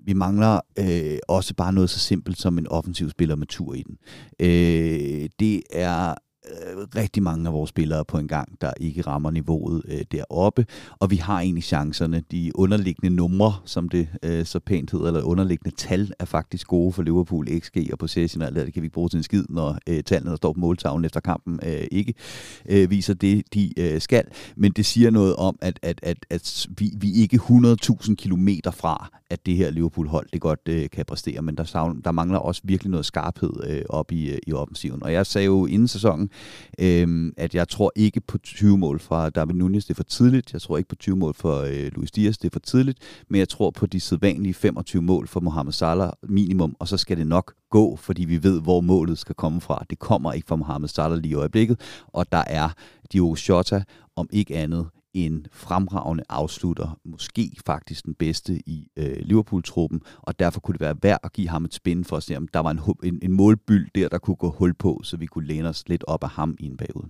vi 0.07 0.12
mangler 0.12 0.61
øh, 0.78 1.18
også 1.28 1.55
bare 1.55 1.72
noget 1.72 1.90
så 1.90 1.98
simpelt 1.98 2.38
som 2.38 2.59
en 2.59 2.68
offensiv 2.68 3.11
spiller 3.11 3.36
med 3.36 3.46
tur 3.46 3.74
i 3.74 3.82
den. 3.82 3.96
Øh, 4.40 5.28
det 5.40 5.62
er 5.72 6.14
øh, 6.51 6.86
rigtig 6.97 7.22
mange 7.22 7.47
af 7.47 7.53
vores 7.53 7.68
spillere 7.68 8.05
på 8.05 8.18
en 8.18 8.28
gang, 8.28 8.61
der 8.61 8.72
ikke 8.80 9.03
rammer 9.03 9.30
niveauet 9.30 9.82
øh, 9.88 10.01
deroppe, 10.12 10.66
og 10.99 11.11
vi 11.11 11.16
har 11.16 11.40
egentlig 11.40 11.64
chancerne. 11.64 12.22
De 12.30 12.53
underliggende 12.55 13.16
numre, 13.16 13.55
som 13.64 13.88
det 13.88 14.09
øh, 14.22 14.45
så 14.45 14.61
pænt 14.61 14.90
hedder, 14.90 15.07
eller 15.07 15.22
underliggende 15.22 15.76
tal, 15.76 16.12
er 16.18 16.24
faktisk 16.24 16.66
gode 16.66 16.93
for 16.93 17.03
Liverpool, 17.03 17.61
XG 17.61 17.76
og 17.93 17.99
possession, 17.99 18.43
og 18.43 18.55
det 18.55 18.72
kan 18.72 18.82
vi 18.82 18.86
ikke 18.86 18.95
bruge 18.95 19.09
til 19.09 19.16
en 19.16 19.22
skid, 19.22 19.45
når 19.49 19.78
øh, 19.88 20.03
tallene, 20.03 20.30
der 20.30 20.36
står 20.36 20.53
på 20.53 20.61
måltavlen 20.61 21.05
efter 21.05 21.20
kampen, 21.20 21.61
øh, 21.62 21.84
ikke 21.90 22.14
øh, 22.68 22.90
viser 22.90 23.14
det, 23.14 23.55
de 23.55 23.80
øh, 23.80 24.01
skal. 24.01 24.24
Men 24.57 24.72
det 24.72 24.86
siger 24.86 25.11
noget 25.11 25.36
om, 25.36 25.59
at, 25.61 25.78
at, 25.82 26.01
at, 26.03 26.26
at 26.30 26.66
vi, 26.78 26.90
vi 26.97 27.11
er 27.11 27.22
ikke 27.22 27.36
100.000 27.36 28.14
kilometer 28.14 28.70
fra, 28.70 29.11
at 29.30 29.47
det 29.47 29.57
her 29.57 29.70
Liverpool-hold 29.70 30.26
det 30.32 30.40
godt 30.40 30.61
øh, 30.68 30.90
kan 30.90 31.05
præstere, 31.05 31.43
men 31.43 31.57
der, 31.57 31.64
savn, 31.64 32.01
der 32.05 32.12
mangler 32.12 32.38
også 32.38 32.61
virkelig 32.64 32.90
noget 32.90 33.07
skarphed 33.07 33.53
øh, 33.66 33.82
op 33.88 34.12
i, 34.12 34.30
øh, 34.30 34.38
i 34.47 34.53
offensiven. 34.53 35.03
Og 35.03 35.12
jeg 35.12 35.26
sagde 35.26 35.45
jo 35.45 35.66
inden 35.66 35.88
sæsonen, 35.88 36.30
Øhm, 36.78 37.33
at 37.37 37.55
jeg 37.55 37.68
tror 37.68 37.93
ikke 37.97 38.20
på 38.20 38.39
20 38.39 38.78
mål 38.78 39.01
fra 39.01 39.30
David 39.30 39.55
Nunez, 39.55 39.85
det 39.85 39.91
er 39.91 39.95
for 39.95 40.03
tidligt. 40.03 40.53
Jeg 40.53 40.62
tror 40.62 40.76
ikke 40.76 40.89
på 40.89 40.97
20 40.97 41.16
mål 41.16 41.35
for 41.35 41.61
øh, 41.61 41.91
Luis 41.95 42.11
Diaz, 42.11 42.37
det 42.37 42.49
er 42.49 42.53
for 42.53 42.61
tidligt. 42.61 42.99
Men 43.28 43.39
jeg 43.39 43.49
tror 43.49 43.70
på 43.70 43.87
de 43.87 44.01
sædvanlige 44.01 44.55
25 44.55 45.03
mål 45.03 45.28
for 45.28 45.41
Mohamed 45.41 45.72
Salah 45.72 46.11
minimum, 46.22 46.76
og 46.78 46.89
så 46.89 46.97
skal 46.97 47.16
det 47.16 47.26
nok 47.26 47.55
gå, 47.70 47.97
fordi 47.97 48.24
vi 48.24 48.43
ved, 48.43 48.61
hvor 48.61 48.80
målet 48.80 49.18
skal 49.18 49.35
komme 49.35 49.61
fra. 49.61 49.85
Det 49.91 49.99
kommer 49.99 50.33
ikke 50.33 50.49
fra 50.49 50.57
Mohamed 50.57 50.89
Salah 50.89 51.18
lige 51.18 51.30
i 51.30 51.35
øjeblikket, 51.35 51.80
og 52.07 52.33
der 52.33 52.45
er 52.47 52.68
Diogo 53.12 53.37
Jota, 53.49 53.85
om 54.16 54.28
ikke 54.33 54.57
andet, 54.57 54.87
en 55.14 55.46
fremragende 55.52 56.24
afslutter, 56.28 56.98
måske 57.04 57.56
faktisk 57.66 58.06
den 58.06 58.14
bedste 58.14 58.68
i 58.68 58.88
øh, 58.96 59.16
Liverpool-truppen, 59.20 60.02
og 60.16 60.38
derfor 60.38 60.60
kunne 60.60 60.72
det 60.72 60.80
være 60.80 60.96
værd 61.02 61.18
at 61.22 61.32
give 61.32 61.48
ham 61.48 61.64
et 61.64 61.74
spin 61.74 62.04
for 62.04 62.16
at 62.16 62.22
se, 62.22 62.36
om 62.36 62.48
der 62.48 62.60
var 62.60 62.70
en, 62.70 62.80
en, 63.02 63.18
en 63.22 63.32
målbyld 63.32 63.88
der, 63.94 64.08
der 64.08 64.18
kunne 64.18 64.36
gå 64.36 64.50
hul 64.50 64.74
på, 64.74 65.00
så 65.04 65.16
vi 65.16 65.26
kunne 65.26 65.46
læne 65.46 65.68
os 65.68 65.88
lidt 65.88 66.04
op 66.06 66.24
af 66.24 66.30
ham 66.30 66.56
i 66.60 66.66
en 66.66 66.76
periode. 66.76 67.08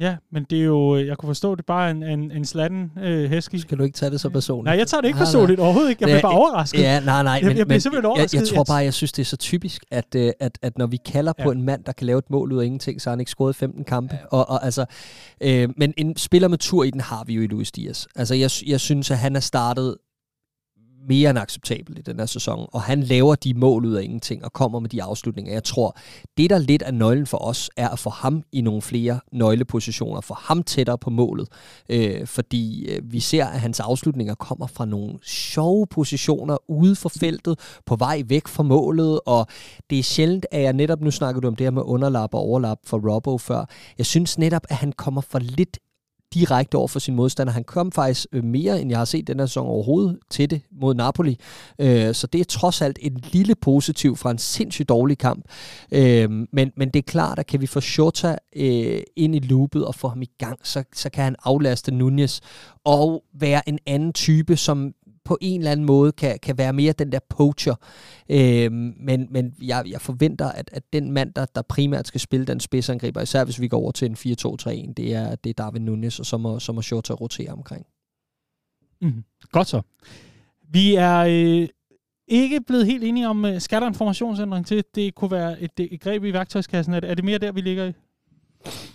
Ja, 0.00 0.16
men 0.32 0.46
det 0.50 0.60
er 0.60 0.64
jo, 0.64 0.96
øh, 0.96 1.06
jeg 1.06 1.18
kunne 1.18 1.28
forstå, 1.28 1.54
det 1.54 1.60
er 1.60 1.64
bare 1.66 1.90
en, 1.90 2.02
en, 2.02 2.30
en 2.30 2.44
slatten 2.44 2.92
øh, 3.02 3.30
hæski. 3.30 3.58
Skal 3.58 3.78
du 3.78 3.82
ikke 3.82 3.96
tage 3.96 4.10
det 4.10 4.20
så 4.20 4.28
personligt? 4.28 4.64
Nej, 4.64 4.78
jeg 4.78 4.86
tager 4.86 5.00
det 5.00 5.08
ikke 5.08 5.18
personligt 5.18 5.60
overhovedet 5.60 5.90
ikke. 5.90 6.02
Jeg 6.02 6.06
bliver 6.06 6.20
bare 6.20 6.32
overrasket. 6.32 6.80
Ja, 6.80 7.00
nej, 7.00 7.22
nej. 7.22 7.32
Jeg, 7.32 7.48
men, 7.48 7.56
jeg 7.56 7.66
bliver 7.66 7.80
simpelthen 7.80 8.06
overrasket. 8.06 8.34
Jeg, 8.34 8.40
jeg 8.40 8.54
tror 8.54 8.64
bare, 8.64 8.76
jeg 8.76 8.94
synes, 8.94 9.12
det 9.12 9.22
er 9.22 9.26
så 9.26 9.36
typisk, 9.36 9.84
at, 9.90 10.14
øh, 10.16 10.32
at, 10.40 10.58
at 10.62 10.78
når 10.78 10.86
vi 10.86 10.96
kalder 10.96 11.32
ja. 11.38 11.44
på 11.44 11.50
en 11.50 11.62
mand, 11.62 11.84
der 11.84 11.92
kan 11.92 12.06
lave 12.06 12.18
et 12.18 12.30
mål 12.30 12.52
ud 12.52 12.60
af 12.60 12.64
ingenting, 12.64 13.02
så 13.02 13.10
har 13.10 13.12
han 13.12 13.20
ikke 13.20 13.30
scoret 13.30 13.56
15 13.56 13.84
kampe. 13.84 14.14
Ja. 14.14 14.26
Og, 14.30 14.50
og, 14.50 14.64
altså, 14.64 14.84
øh, 15.40 15.68
men 15.76 15.94
en 15.96 16.16
spiller 16.16 16.48
med 16.48 16.58
tur 16.58 16.84
i 16.84 16.90
den 16.90 17.00
har 17.00 17.24
vi 17.26 17.34
jo 17.34 17.42
i 17.42 17.46
Luis 17.46 17.72
Diaz. 17.72 18.06
Altså, 18.16 18.34
jeg, 18.34 18.50
jeg 18.66 18.80
synes, 18.80 19.10
at 19.10 19.18
han 19.18 19.36
er 19.36 19.40
startet 19.40 19.96
mere 21.08 21.30
end 21.30 21.38
acceptabel 21.38 21.98
i 21.98 22.02
den 22.02 22.18
her 22.18 22.26
sæson, 22.26 22.68
og 22.72 22.82
han 22.82 23.02
laver 23.02 23.34
de 23.34 23.54
mål 23.54 23.84
ud 23.84 23.94
af 23.94 24.02
ingenting 24.02 24.44
og 24.44 24.52
kommer 24.52 24.80
med 24.80 24.88
de 24.88 25.02
afslutninger. 25.02 25.52
Jeg 25.52 25.64
tror, 25.64 25.96
det 26.36 26.50
der 26.50 26.58
lidt 26.58 26.82
er 26.86 26.90
nøglen 26.90 27.26
for 27.26 27.38
os, 27.38 27.70
er 27.76 27.88
at 27.88 27.98
få 27.98 28.10
ham 28.10 28.42
i 28.52 28.60
nogle 28.60 28.82
flere 28.82 29.20
nøglepositioner, 29.32 30.20
få 30.20 30.34
ham 30.34 30.62
tættere 30.62 30.98
på 30.98 31.10
målet, 31.10 31.48
øh, 31.88 32.26
fordi 32.26 32.88
øh, 32.88 33.12
vi 33.12 33.20
ser, 33.20 33.46
at 33.46 33.60
hans 33.60 33.80
afslutninger 33.80 34.34
kommer 34.34 34.66
fra 34.66 34.84
nogle 34.84 35.18
sjove 35.22 35.86
positioner 35.86 36.56
ude 36.70 36.96
for 36.96 37.08
feltet, 37.08 37.58
på 37.86 37.96
vej 37.96 38.22
væk 38.26 38.48
fra 38.48 38.62
målet, 38.62 39.20
og 39.26 39.46
det 39.90 39.98
er 39.98 40.02
sjældent, 40.02 40.46
at 40.50 40.62
jeg 40.62 40.72
netop, 40.72 41.00
nu 41.00 41.10
snakker 41.10 41.40
du 41.40 41.48
om 41.48 41.56
det 41.56 41.64
her 41.64 41.70
med 41.70 41.82
underlap 41.84 42.34
og 42.34 42.40
overlap 42.40 42.78
for 42.86 43.12
Robbo 43.12 43.38
før, 43.38 43.64
jeg 43.98 44.06
synes 44.06 44.38
netop, 44.38 44.62
at 44.68 44.76
han 44.76 44.92
kommer 44.92 45.20
for 45.20 45.38
lidt 45.38 45.78
direkte 46.34 46.76
over 46.76 46.88
for 46.88 46.98
sin 46.98 47.14
modstander. 47.14 47.52
Han 47.52 47.64
kom 47.64 47.92
faktisk 47.92 48.26
øh, 48.32 48.44
mere, 48.44 48.80
end 48.80 48.90
jeg 48.90 48.98
har 48.98 49.04
set 49.04 49.26
den 49.26 49.38
her 49.38 49.46
sæson 49.46 49.66
overhovedet 49.66 50.18
til 50.30 50.50
det 50.50 50.60
mod 50.80 50.94
Napoli. 50.94 51.38
Øh, 51.78 52.14
så 52.14 52.26
det 52.26 52.40
er 52.40 52.44
trods 52.44 52.82
alt 52.82 52.98
en 53.02 53.20
lille 53.32 53.54
positiv 53.54 54.16
fra 54.16 54.30
en 54.30 54.38
sindssygt 54.38 54.88
dårlig 54.88 55.18
kamp. 55.18 55.44
Øh, 55.92 56.30
men, 56.30 56.72
men 56.76 56.88
det 56.88 56.96
er 56.96 57.02
klart, 57.02 57.38
at 57.38 57.46
kan 57.46 57.60
vi 57.60 57.66
få 57.66 57.80
Shota 57.80 58.36
øh, 58.56 59.00
ind 59.16 59.34
i 59.34 59.38
loopet 59.38 59.86
og 59.86 59.94
få 59.94 60.08
ham 60.08 60.22
i 60.22 60.30
gang, 60.38 60.58
så, 60.62 60.84
så 60.94 61.10
kan 61.10 61.24
han 61.24 61.36
aflaste 61.44 61.94
Nunez 61.94 62.40
og 62.84 63.24
være 63.40 63.68
en 63.68 63.78
anden 63.86 64.12
type, 64.12 64.56
som 64.56 64.92
på 65.26 65.38
en 65.40 65.60
eller 65.60 65.70
anden 65.70 65.86
måde 65.86 66.12
kan, 66.12 66.38
kan 66.42 66.58
være 66.58 66.72
mere 66.72 66.92
den 66.92 67.12
der 67.12 67.18
poacher. 67.28 67.74
Øh, 68.30 68.72
men 68.72 69.28
men 69.30 69.54
jeg, 69.62 69.82
jeg 69.90 70.00
forventer, 70.00 70.46
at, 70.46 70.70
at 70.72 70.92
den 70.92 71.12
mand, 71.12 71.34
der, 71.34 71.46
der 71.54 71.62
primært 71.62 72.06
skal 72.06 72.20
spille 72.20 72.46
den 72.46 72.60
spidsangriber, 72.60 73.20
især 73.20 73.44
hvis 73.44 73.60
vi 73.60 73.68
går 73.68 73.78
over 73.78 73.92
til 73.92 74.10
en 74.10 74.14
4-2-3-1, 74.14 74.92
det 74.92 75.14
er, 75.14 75.34
det 75.34 75.50
er 75.50 75.54
Darwin 75.54 75.82
Nunes, 75.82 76.20
og 76.20 76.26
så 76.26 76.36
må, 76.36 76.58
så 76.58 76.72
må 76.72 76.82
Shota 76.82 77.12
rotere 77.12 77.50
omkring. 77.50 77.86
Mm, 79.02 79.24
godt 79.52 79.68
så. 79.68 79.80
Vi 80.70 80.94
er 80.94 81.18
øh, 81.18 81.68
ikke 82.28 82.60
blevet 82.60 82.86
helt 82.86 83.04
enige 83.04 83.28
om, 83.28 83.44
øh, 83.44 83.60
skal 83.60 83.80
der 83.80 83.86
en 83.86 83.94
formationsændring 83.94 84.66
til? 84.66 84.84
Det 84.94 85.14
kunne 85.14 85.30
være 85.30 85.60
et, 85.60 85.70
et 85.78 86.00
greb 86.00 86.24
i 86.24 86.32
værktøjskassen. 86.32 86.94
Er 86.94 87.00
det, 87.00 87.10
er 87.10 87.14
det 87.14 87.24
mere 87.24 87.38
der, 87.38 87.52
vi 87.52 87.60
ligger 87.60 87.86
i? 87.86 87.92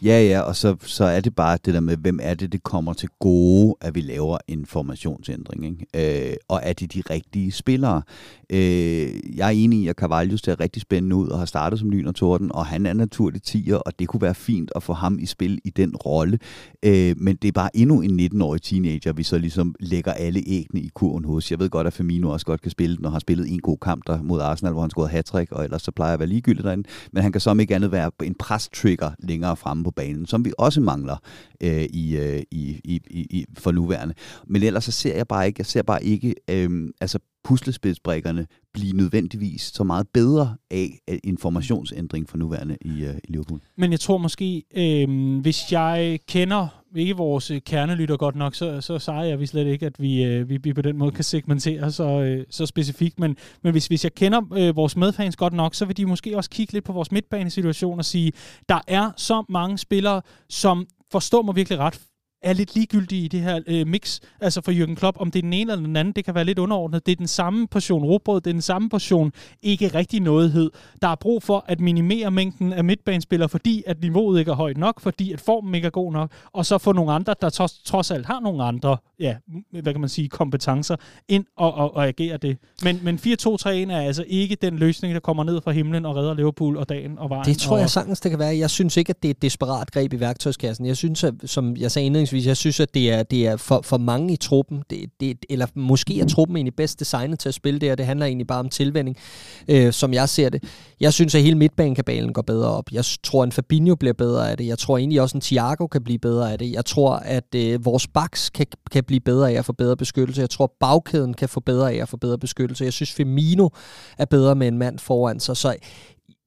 Ja, 0.04 0.24
ja, 0.24 0.40
og 0.40 0.56
så, 0.56 0.76
så 0.82 1.04
er 1.04 1.20
det 1.20 1.36
bare 1.36 1.58
det 1.66 1.74
der 1.74 1.80
med, 1.80 1.98
hvem 1.98 2.20
er 2.22 2.34
det, 2.34 2.52
det 2.52 2.64
kommer 2.64 2.94
til 2.94 3.10
gode, 3.20 3.76
at 3.82 3.96
vi 3.96 4.02
laver 4.02 4.38
en 4.48 4.66
formationsændring, 4.66 5.66
ikke? 5.66 6.30
Øh, 6.30 6.36
og 6.48 6.60
er 6.64 6.74
det 6.74 6.94
de 6.94 7.04
rigtige 7.10 7.52
spillere? 7.52 8.02
Øh, 8.50 9.38
jeg 9.38 9.48
er 9.48 9.52
enig 9.52 9.80
i, 9.80 9.88
at 9.88 9.96
Carvalho 9.96 10.38
ser 10.38 10.60
rigtig 10.60 10.82
spændende 10.82 11.16
ud 11.16 11.28
og 11.28 11.40
har 11.40 11.46
startet 11.46 11.80
som 11.80 11.90
lyn 11.90 12.08
og 12.08 12.16
torden, 12.16 12.52
og 12.52 12.66
han 12.66 12.86
er 12.86 12.94
naturligt 12.94 13.46
tiger, 13.46 13.78
og 13.78 14.00
det 14.00 14.08
kunne 14.08 14.22
være 14.22 14.36
fint 14.36 14.72
at 14.76 14.84
få 14.84 14.94
ham 14.94 15.20
i 15.20 15.26
spil 15.26 15.60
i 15.64 15.70
den 15.70 15.96
rolle. 15.96 16.40
Øh, 16.84 17.16
men 17.18 17.36
det 17.36 17.48
er 17.48 17.52
bare 17.52 17.78
endnu 17.78 18.02
en 18.02 18.20
19-årig 18.20 18.62
teenager, 18.62 19.14
vi 19.14 19.24
så 19.24 19.38
ligesom 19.38 19.76
lægger 19.80 20.14
alle 20.14 20.44
ægne 20.48 20.82
i 20.82 20.90
kurven 20.94 21.26
hos. 21.26 21.52
Jeg 21.52 21.60
ved 21.60 21.70
godt, 21.70 21.88
at 21.88 21.94
Firmino 21.94 22.30
også 22.30 22.46
godt 22.46 22.62
kan 22.62 22.72
spille, 22.72 22.98
når 23.00 23.10
han 23.10 23.14
har 23.14 23.20
spillet 23.20 23.54
en 23.54 23.60
god 23.60 23.78
kamp 23.78 24.08
der 24.08 24.22
mod 24.22 24.42
Arsenal, 24.42 24.74
hvor 24.74 24.82
han 24.82 24.90
scorede 24.90 25.10
hat 25.10 25.32
og 25.52 25.64
ellers 25.64 25.82
så 25.82 25.92
plejer 25.92 26.14
at 26.14 26.20
være 26.20 26.30
ligegyldigt 26.30 26.66
derinde. 26.66 26.90
Men 27.12 27.24
han 27.24 27.32
kan 27.32 27.42
som 27.42 27.60
ikke 27.60 27.76
andet 27.76 27.92
være 27.92 28.12
en 28.24 28.36
press-trigger 28.36 29.12
længere 29.20 29.58
fremme 29.62 29.84
på 29.84 29.92
banen, 29.92 30.26
som 30.26 30.46
vi 30.46 30.54
også 30.58 30.82
mangler 30.82 31.18
øh, 31.62 31.84
i, 31.84 32.18
øh, 32.18 32.42
i, 32.52 32.82
i, 32.84 33.02
i, 33.10 33.46
for 33.58 33.72
nuværende. 33.72 34.14
Men 34.48 34.64
ellers 34.64 34.84
så 34.84 34.92
ser 34.92 35.16
jeg 35.16 35.28
bare 35.28 35.48
ikke, 35.48 35.60
jeg 35.60 35.66
ser 35.66 35.82
bare 35.82 36.04
ikke, 36.04 36.36
øh, 36.50 36.90
altså 37.02 37.20
puslespidsbrikkerne 37.44 38.48
blive 38.74 38.94
nødvendigvis 38.94 39.62
så 39.62 39.84
meget 39.84 40.08
bedre 40.14 40.56
af 40.72 41.00
informationsændring 41.24 42.30
for 42.30 42.38
nuværende 42.38 42.78
i, 42.82 43.04
øh, 43.04 43.16
i 43.24 43.32
Liverpool. 43.32 43.60
Men 43.78 43.92
jeg 43.92 44.00
tror 44.00 44.18
måske, 44.18 44.64
øh, 44.76 45.40
hvis 45.42 45.72
jeg 45.72 46.20
kender 46.28 46.68
ikke 46.96 47.16
vores 47.16 47.52
øh, 47.52 47.62
kernelytter 47.62 48.18
godt 48.18 48.36
nok, 48.36 48.56
så, 48.56 48.82
så 48.82 49.00
siger 49.00 49.22
jeg 49.22 49.40
vi 49.40 49.46
slet 49.46 49.68
ikke, 49.68 49.86
at 49.86 49.94
vi, 50.00 50.24
øh, 50.24 50.50
vi, 50.50 50.58
vi 50.58 50.74
på 50.74 50.82
den 50.82 50.98
måde 50.98 51.12
kan 51.12 51.24
segmentere 51.24 51.92
så, 51.92 52.22
øh, 52.22 52.46
så 52.50 52.66
specifikt. 52.66 53.20
Men, 53.20 53.36
men 53.64 53.72
hvis, 53.72 53.88
hvis 53.88 54.04
jeg 54.04 54.14
kender 54.14 54.42
øh, 54.58 54.76
vores 54.76 54.98
medfans 54.98 55.36
godt 55.36 55.54
nok, 55.54 55.76
så 55.76 55.86
vil 55.86 55.98
de 55.98 56.06
måske 56.06 56.38
også 56.38 56.50
kigge 56.50 56.74
lidt 56.74 56.86
på 56.86 56.94
vores 56.94 57.12
midtbanesituation 57.12 58.00
og 58.00 58.06
sige, 58.06 58.32
der 58.70 58.80
er 58.88 59.12
så 59.18 59.44
mange 59.50 59.78
spillere, 59.78 60.22
som 60.50 60.88
forstår 61.12 61.42
mig 61.42 61.56
virkelig 61.56 61.80
ret, 61.80 62.02
er 62.44 62.54
lidt 62.54 62.76
ligegyldige 62.76 63.26
i 63.26 63.28
det 63.28 63.42
her 63.42 63.60
øh, 63.68 63.88
mix, 63.88 64.20
altså 64.42 64.62
for 64.62 64.72
Jürgen 64.72 64.96
Klopp, 64.96 65.18
om 65.20 65.32
det 65.32 65.40
er 65.40 65.44
den 65.44 65.54
ene 65.54 65.72
eller 65.72 65.86
den 65.86 65.96
anden, 65.96 66.14
det 66.14 66.26
kan 66.26 66.36
være 66.36 66.44
lidt 66.44 66.60
underordnet. 66.60 67.06
Det 67.06 67.12
er 67.12 67.16
den 67.16 67.28
samme 67.28 67.68
portion 67.68 68.04
råbrød, 68.04 68.42
det 68.42 68.50
er 68.50 68.54
den 68.54 68.62
samme 68.62 68.90
portion 68.90 69.32
ikke 69.62 69.88
rigtig 69.88 70.20
nådighed. 70.20 70.72
Der 71.02 71.08
er 71.08 71.16
brug 71.16 71.44
for 71.44 71.66
at 71.68 71.80
minimere 71.80 72.32
mængden 72.32 72.74
af 72.74 72.84
midtbanespillere, 72.84 73.50
fordi 73.50 73.84
at 73.88 74.02
niveauet 74.02 74.40
ikke 74.40 74.52
er 74.52 74.56
højt 74.56 74.78
nok, 74.78 75.00
fordi 75.00 75.32
at 75.32 75.42
formen 75.42 75.76
ikke 75.76 75.86
er 75.86 75.92
god 75.92 76.14
nok, 76.14 76.32
og 76.54 76.66
så 76.66 76.78
få 76.78 76.92
nogle 76.92 77.12
andre, 77.12 77.36
der 77.42 77.50
trods, 77.50 77.74
trods 77.74 78.12
alt 78.12 78.26
har 78.26 78.40
nogle 78.40 78.64
andre, 78.64 78.98
ja, 79.20 79.36
hvad 79.72 79.94
kan 79.94 80.00
man 80.00 80.10
sige, 80.10 80.30
kompetencer, 80.30 80.96
ind 81.28 81.46
og, 81.58 81.74
og, 81.74 81.96
og 81.96 82.08
agere 82.08 82.38
det. 82.38 82.58
Men, 82.84 83.00
men 83.04 83.16
4-2-3-1 83.16 83.70
er 83.70 84.02
altså 84.02 84.24
ikke 84.28 84.56
den 84.56 84.78
løsning, 84.78 85.14
der 85.14 85.20
kommer 85.20 85.44
ned 85.44 85.62
fra 85.62 85.72
himlen 85.72 86.06
og 86.06 86.16
redder 86.16 86.34
Liverpool 86.34 86.78
og 86.78 86.90
dagen 86.90 87.18
og 87.18 87.30
vejen. 87.30 87.46
Det 87.46 87.58
tror 87.58 87.76
og, 87.76 87.82
jeg 87.82 87.90
sagtens, 87.90 88.20
det 88.20 88.30
kan 88.30 88.40
være. 88.40 88.58
Jeg 88.58 88.70
synes 88.70 88.98
ikke, 88.98 89.10
at 89.10 89.24
det 89.24 89.30
er 89.30 89.32
et 89.32 89.42
desperat 89.42 89.92
greb 89.92 90.14
i 90.14 90.20
værktøjskassen. 90.20 90.86
Jeg 90.86 90.98
synes, 90.98 91.24
at, 91.24 91.34
som 91.46 91.78
jeg 91.78 91.92
sagde 91.92 92.06
indledningsvis. 92.06 92.31
Jeg 92.34 92.58
synes, 92.58 92.80
at 92.80 92.94
det 92.94 93.12
er, 93.12 93.24
det 93.24 93.48
er 93.48 93.58
for, 93.58 93.82
for 93.84 93.98
mange 93.98 94.34
i 94.34 94.38
truppen, 94.38 94.84
det, 94.90 95.10
det, 95.20 95.38
eller 95.50 95.68
måske 95.76 96.20
er 96.20 96.26
truppen 96.26 96.58
egentlig 96.58 96.76
bedst 96.76 97.00
designet 97.00 97.40
til 97.40 97.50
at 97.50 97.56
spille 97.56 97.80
det, 97.80 97.92
og 97.92 97.98
det 97.98 98.06
handler 98.06 98.26
egentlig 98.26 98.48
bare 98.48 98.60
om 98.60 98.70
tilvænding, 98.70 99.18
øh, 99.68 99.94
som 99.94 100.14
jeg 100.14 100.30
ser 100.30 100.50
det. 100.50 100.64
Jeg 101.00 101.14
synes, 101.14 101.36
at 101.36 101.42
hele 101.42 101.58
midtbanekabalen 101.58 102.34
går 102.34 102.42
bedre 102.42 102.70
op. 102.70 102.92
Jeg 102.92 103.06
tror, 103.24 103.44
at 103.44 103.48
en 103.48 103.52
Fabinho 103.52 103.96
bliver 103.96 104.14
bedre 104.14 104.52
af 104.52 104.58
det. 104.58 104.68
Jeg 104.68 104.78
tror 104.78 104.98
egentlig 104.98 105.22
også, 105.22 105.34
at 105.34 105.36
en 105.36 105.42
Thiago 105.42 105.88
kan 105.88 106.04
blive 106.04 106.20
bedre 106.20 106.52
af 106.52 106.60
det. 106.60 106.72
Jeg 106.72 106.86
tror, 106.86 107.16
at 107.16 107.56
øh, 107.56 107.86
vores 107.86 108.08
backs 108.08 108.50
kan, 108.50 108.66
kan 108.92 109.04
blive 109.04 109.20
bedre 109.20 109.52
af 109.52 109.54
at 109.54 109.66
få 109.66 109.74
bedre 109.74 109.98
beskyttelse. 109.98 110.42
Jeg 110.42 110.50
tror, 110.50 110.74
bagkæden 110.80 111.34
kan 111.34 111.50
få 111.50 111.60
bedre 111.60 111.92
af 111.94 112.02
at 112.02 112.10
få 112.10 112.18
bedre 112.18 112.38
beskyttelse. 112.38 112.84
Jeg 112.84 112.94
synes, 112.94 113.12
Firmino 113.12 113.70
er 114.18 114.26
bedre 114.26 114.56
med 114.56 114.68
en 114.68 114.78
mand 114.78 115.00
foran 115.00 115.40
sig. 115.40 115.58
Så 115.58 115.76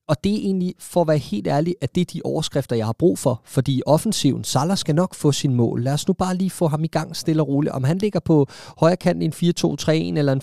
og 0.08 0.24
det 0.24 0.32
er 0.32 0.36
egentlig, 0.36 0.74
for 0.78 1.00
at 1.00 1.08
være 1.08 1.18
helt 1.18 1.46
ærlig, 1.46 1.74
at 1.80 1.94
det 1.94 2.00
er 2.00 2.04
de 2.04 2.20
overskrifter, 2.24 2.76
jeg 2.76 2.86
har 2.86 2.92
brug 2.92 3.18
for. 3.18 3.40
Fordi 3.44 3.82
offensiven, 3.86 4.44
Salah 4.44 4.76
skal 4.76 4.94
nok 4.94 5.14
få 5.14 5.32
sin 5.32 5.54
mål. 5.54 5.82
Lad 5.82 5.92
os 5.92 6.08
nu 6.08 6.14
bare 6.14 6.36
lige 6.36 6.50
få 6.50 6.68
ham 6.68 6.84
i 6.84 6.86
gang 6.86 7.16
stille 7.16 7.42
og 7.42 7.48
roligt. 7.48 7.74
Om 7.74 7.84
han 7.84 7.98
ligger 7.98 8.20
på 8.20 8.46
højre 8.78 8.96
kant 8.96 9.22
i 9.22 9.24
en 9.24 9.32
4-2-3-1 10.12 10.18
eller 10.18 10.32
en 10.32 10.40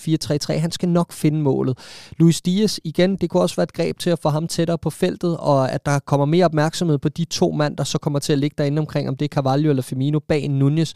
4-3-3, 0.53 0.57
han 0.59 0.71
skal 0.71 0.89
nok 0.89 1.11
finde 1.11 1.41
målet. 1.41 1.77
Luis 2.17 2.41
Dias, 2.41 2.79
igen, 2.83 3.15
det 3.15 3.29
kunne 3.29 3.43
også 3.43 3.55
være 3.55 3.63
et 3.63 3.73
greb 3.73 3.97
til 3.99 4.09
at 4.09 4.19
få 4.19 4.29
ham 4.29 4.47
tættere 4.47 4.77
på 4.77 4.89
feltet, 4.89 5.37
og 5.37 5.71
at 5.71 5.85
der 5.85 5.99
kommer 5.99 6.25
mere 6.25 6.45
opmærksomhed 6.45 6.97
på 6.97 7.09
de 7.09 7.25
to 7.25 7.51
mand, 7.51 7.77
der 7.77 7.83
så 7.83 7.97
kommer 7.97 8.19
til 8.19 8.33
at 8.33 8.39
ligge 8.39 8.55
derinde 8.57 8.79
omkring, 8.79 9.09
om 9.09 9.15
det 9.15 9.25
er 9.25 9.29
Carvalho 9.35 9.69
eller 9.69 9.83
Firmino 9.83 10.19
bag 10.19 10.49
Nunez 10.49 10.93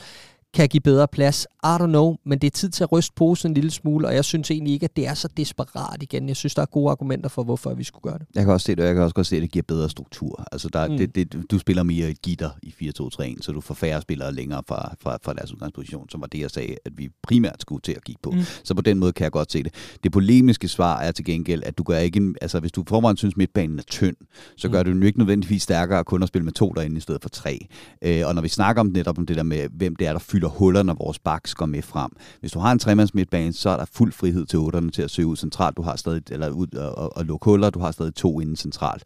kan 0.56 0.70
give 0.70 0.82
bedre 0.82 1.08
plads. 1.08 1.48
I 1.64 1.68
don't 1.68 1.86
know, 1.86 2.16
men 2.24 2.40
det 2.40 2.48
er 2.48 2.52
tid 2.52 2.70
til 2.70 2.84
at 2.84 2.92
ryste 2.92 3.14
posen 3.16 3.52
en 3.52 3.54
lille 3.54 3.72
smule, 3.72 4.08
og 4.08 4.16
jeg 4.16 4.26
synes 4.26 4.52
egentlig 4.52 4.74
ikke, 4.74 4.84
at 4.84 4.96
det 4.96 5.08
er 5.08 5.14
så 5.14 5.28
desperat 5.38 6.04
igen. 6.04 6.28
Jeg 6.28 6.36
synes, 6.36 6.56
der 6.56 6.62
er 6.62 6.66
gode 6.66 6.92
argumenter 6.92 7.30
for, 7.30 7.44
hvorfor 7.44 7.74
vi 7.74 7.84
skulle 7.84 8.02
gøre 8.02 8.18
det. 8.18 8.28
Jeg 8.36 8.44
kan 8.44 8.54
også 8.54 8.66
se 8.66 8.72
det, 8.72 8.80
og 8.80 8.86
jeg 8.86 8.96
kan 8.96 9.04
også 9.04 9.16
godt 9.16 9.28
se, 9.28 9.36
at 9.36 9.42
det 9.42 9.52
giver 9.52 9.64
bedre 9.68 9.90
struktur. 9.90 10.44
Altså, 10.52 10.70
der, 10.74 10.88
mm. 10.88 10.98
det, 10.98 11.16
det, 11.16 11.52
du 11.52 11.60
spiller 11.60 11.84
mere 11.84 12.10
et 12.10 12.22
gitter 12.22 12.50
i 12.64 12.76
4-2-3-1, 12.82 13.36
så 13.42 13.52
du 13.52 13.62
får 13.62 13.74
færre 13.74 14.02
spillere 14.02 14.34
længere 14.34 14.64
fra, 14.68 14.96
fra, 15.02 15.18
fra 15.24 15.34
deres 15.34 15.54
udgangsposition, 15.54 16.10
som 16.10 16.22
var 16.22 16.28
det, 16.28 16.40
jeg 16.40 16.52
sagde, 16.52 16.76
at 16.86 16.92
vi 16.98 17.10
primært 17.24 17.62
skulle 17.62 17.82
til 17.82 17.92
at 17.92 18.04
kigge 18.04 18.20
på. 18.24 18.32
Mm. 18.32 18.42
Så 18.64 18.74
på 18.74 18.82
den 18.82 19.00
måde 19.00 19.14
kan 19.14 19.24
jeg 19.24 19.32
godt 19.32 19.52
se 19.52 19.64
det. 19.64 19.74
Det 20.04 20.12
polemiske 20.12 20.68
svar 20.68 21.00
er 21.00 21.12
til 21.12 21.26
gengæld, 21.26 21.64
at 21.66 21.78
du 21.78 21.84
gør 21.84 21.98
ikke, 21.98 22.34
altså 22.42 22.60
hvis 22.60 22.72
du 22.72 22.84
forvejen 22.88 23.18
synes, 23.18 23.38
midtbanen 23.38 23.80
er 23.80 23.84
tynd, 23.84 24.16
så 24.58 24.70
gør 24.70 24.84
mm. 24.84 24.86
du 24.86 24.92
den 24.92 25.04
ikke 25.04 25.20
nødvendigvis 25.20 25.64
stærkere 25.64 26.04
kun 26.04 26.24
at 26.24 26.28
spille 26.28 26.46
med 26.46 26.54
to 26.54 26.70
derinde 26.70 26.98
i 26.98 27.02
stedet 27.02 27.22
for 27.22 27.30
tre. 27.30 27.68
Øh, 28.02 28.22
og 28.26 28.36
når 28.36 28.42
vi 28.42 28.50
snakker 28.50 28.80
om 28.80 28.88
netop 28.88 29.18
om 29.18 29.26
det 29.26 29.38
der 29.38 29.44
med, 29.44 29.68
hvem 29.72 29.96
det 29.96 30.08
er, 30.08 30.12
der 30.12 30.20
fylder 30.20 30.45
udfylder 30.46 30.60
huller, 30.60 30.84
når 30.84 30.94
vores 30.94 31.20
backs 31.20 31.56
går 31.56 31.66
med 31.66 31.82
frem. 31.82 32.12
Hvis 32.40 32.52
du 32.52 32.60
har 32.60 32.72
en 32.72 32.80
tremands 32.80 33.14
midtbane, 33.14 33.54
så 33.54 33.70
er 33.70 33.78
der 33.78 33.86
fuld 33.86 34.12
frihed 34.12 34.46
til 34.46 34.60
otterne 34.60 34.92
til 34.92 35.02
at 35.02 35.12
søge 35.12 35.28
ud 35.28 35.36
centralt. 35.36 35.78
Du 35.78 35.82
har 35.82 35.96
stadig, 35.96 36.22
eller 36.32 36.50
ud 36.50 36.68
og, 36.78 36.98
og, 36.98 37.18
og 37.18 37.26
lukke 37.26 37.46
huller, 37.46 37.70
du 37.70 37.80
har 37.80 37.92
stadig 37.92 38.16
to 38.16 38.40
inden 38.40 38.56
centralt 38.56 39.04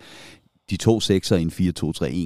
de 0.69 0.77
to 0.77 0.99
sekser 0.99 1.35
i 1.35 1.41
en 1.41 1.51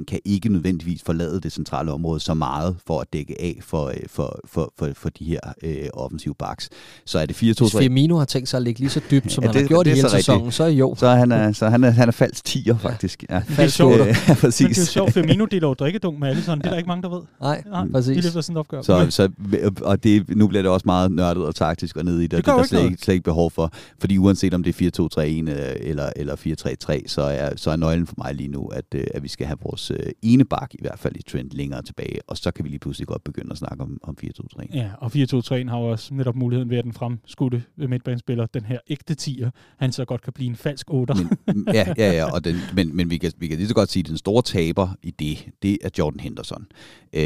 4-2-3-1 0.02 0.04
kan 0.06 0.20
ikke 0.26 0.50
nødvendigvis 0.50 1.02
forlade 1.04 1.42
det 1.42 1.52
centrale 1.52 1.92
område 1.92 2.20
så 2.20 2.34
meget 2.34 2.76
for 2.88 3.00
at 3.00 3.08
dække 3.14 3.42
af 3.42 3.60
for, 3.62 3.86
øh, 3.86 3.94
for, 4.08 4.40
for, 4.46 4.74
for, 4.78 4.90
for 4.94 5.10
de 5.10 5.26
her 5.26 5.40
øh, 5.64 5.86
offensive 5.94 6.36
backs. 6.36 6.70
Så 7.06 7.20
er 7.20 7.26
det 7.26 7.34
4-2-3... 7.34 7.38
Hvis 7.44 7.76
Firmino 7.78 8.18
har 8.18 8.26
tænkt 8.26 8.50
sig 8.50 8.58
at 8.58 8.64
ligge 8.64 8.80
lige 8.80 8.90
så 8.90 9.02
dybt, 9.12 9.32
som 9.32 9.44
ja, 9.44 9.48
han 9.48 9.54
det, 9.54 9.62
har 9.62 9.68
gjort 9.68 9.88
i 9.88 9.90
hele 9.90 10.10
sæsonen, 10.10 10.52
så 10.52 10.64
er 10.64 10.68
jo. 10.68 10.96
Så 10.98 11.08
er 11.08 11.16
han, 11.16 11.32
er, 11.32 11.52
så 11.52 11.70
han 11.70 11.84
er, 11.84 11.90
han 11.90 12.08
er 12.08 12.12
falsk 12.12 12.46
tiger, 12.46 12.78
faktisk. 12.78 13.24
Ja. 13.30 13.42
Det 13.50 13.60
er 13.60 13.68
sjovt. 13.68 14.02
Øh, 14.02 14.08
ja, 14.28 14.34
præcis. 14.42 14.62
Men 14.62 14.70
det 14.70 14.78
er 14.78 14.86
sjovt, 14.86 15.14
Firmino 15.14 15.46
deler 15.46 15.68
jo 15.68 15.74
drikkedunk 15.74 16.20
med 16.20 16.30
alle 16.30 16.44
sådan. 16.44 16.60
Det 16.60 16.66
er 16.66 16.70
der 16.70 16.78
ikke 16.78 16.88
mange, 16.88 17.04
der 17.04 17.10
ved. 17.10 17.22
Nej, 17.42 17.64
Nej 17.70 17.88
præcis. 17.92 18.18
De 18.18 18.22
løfter 18.22 18.42
sådan 18.42 18.56
et 18.56 18.60
opgør. 18.60 18.82
Så, 18.82 19.08
så, 19.10 19.30
og 19.82 20.04
det, 20.04 20.38
nu 20.38 20.48
bliver 20.48 20.62
det 20.62 20.72
også 20.72 20.84
meget 20.86 21.12
nørdet 21.12 21.46
og 21.46 21.56
taktisk 21.56 21.98
og 21.98 22.06
ned 22.06 22.20
i 22.20 22.24
det. 22.24 22.32
Det, 22.32 22.46
det 22.46 22.52
er 22.52 22.58
der 22.58 22.64
slet 22.64 22.84
ikke, 22.84 22.98
slet 23.04 23.14
ikke 23.14 23.24
behov 23.24 23.52
for. 23.52 23.72
Fordi 24.00 24.18
uanset 24.18 24.54
om 24.54 24.64
det 24.64 24.82
er 24.82 25.08
4-2-3-1 25.20 25.22
eller, 25.22 26.10
eller 26.16 26.36
4-3-3, 26.36 27.04
så 27.08 27.22
er, 27.22 27.50
så 27.56 27.72
er 27.72 27.76
nøglen 27.76 28.08
for 28.08 28.16
mig 28.18 28.33
lige 28.34 28.50
nu, 28.50 28.68
at, 28.68 28.86
øh, 28.96 29.04
at 29.14 29.24
vi 29.24 29.28
skal 29.28 29.48
have 29.48 29.58
vores 29.64 29.92
øh, 29.92 29.98
ene 30.22 30.46
bak 30.46 30.74
i 30.74 30.78
hvert 30.82 31.00
fald 31.00 31.16
i 31.16 31.22
trend 31.22 31.52
længere 31.52 31.82
tilbage, 31.82 32.20
og 32.28 32.38
så 32.38 32.52
kan 32.52 32.66
vi 32.66 32.70
lige 32.70 32.80
pludselig 32.80 33.08
godt 33.08 33.24
begynde 33.24 33.52
at 33.52 33.58
snakke 33.58 33.84
om, 33.84 34.00
om 34.04 34.18
4-2-3. 34.24 34.66
Ja, 34.74 34.90
og 34.98 35.12
4-2-3 35.16 35.70
har 35.70 35.80
jo 35.80 35.92
også 35.92 36.14
netop 36.14 36.36
muligheden 36.36 36.70
ved, 36.70 36.78
at 36.78 36.84
den 36.84 36.94
fremskudte 36.94 37.64
midtbanespiller, 37.78 38.46
den 38.46 38.66
her 38.66 38.80
ægte 38.88 39.16
tiger, 39.16 39.50
han 39.78 39.92
så 39.92 40.06
godt 40.06 40.22
kan 40.22 40.34
blive 40.34 40.50
en 40.50 40.56
falsk 40.56 40.90
8. 40.90 41.14
Men, 41.14 41.68
ja, 41.74 41.94
ja, 41.98 42.12
ja, 42.12 42.32
og 42.34 42.44
den, 42.44 42.56
men, 42.76 42.96
men 42.96 43.10
vi, 43.10 43.18
kan, 43.18 43.32
vi 43.38 43.48
kan 43.48 43.58
lige 43.58 43.68
så 43.68 43.74
godt 43.74 43.92
sige, 43.92 44.02
at 44.02 44.08
den 44.08 44.18
store 44.18 44.42
taber 44.42 44.90
i 45.04 45.12
det, 45.12 45.48
det 45.62 45.78
er 45.84 45.90
Jordan 45.98 46.20
Henderson. 46.20 46.66
Øh, 47.14 47.24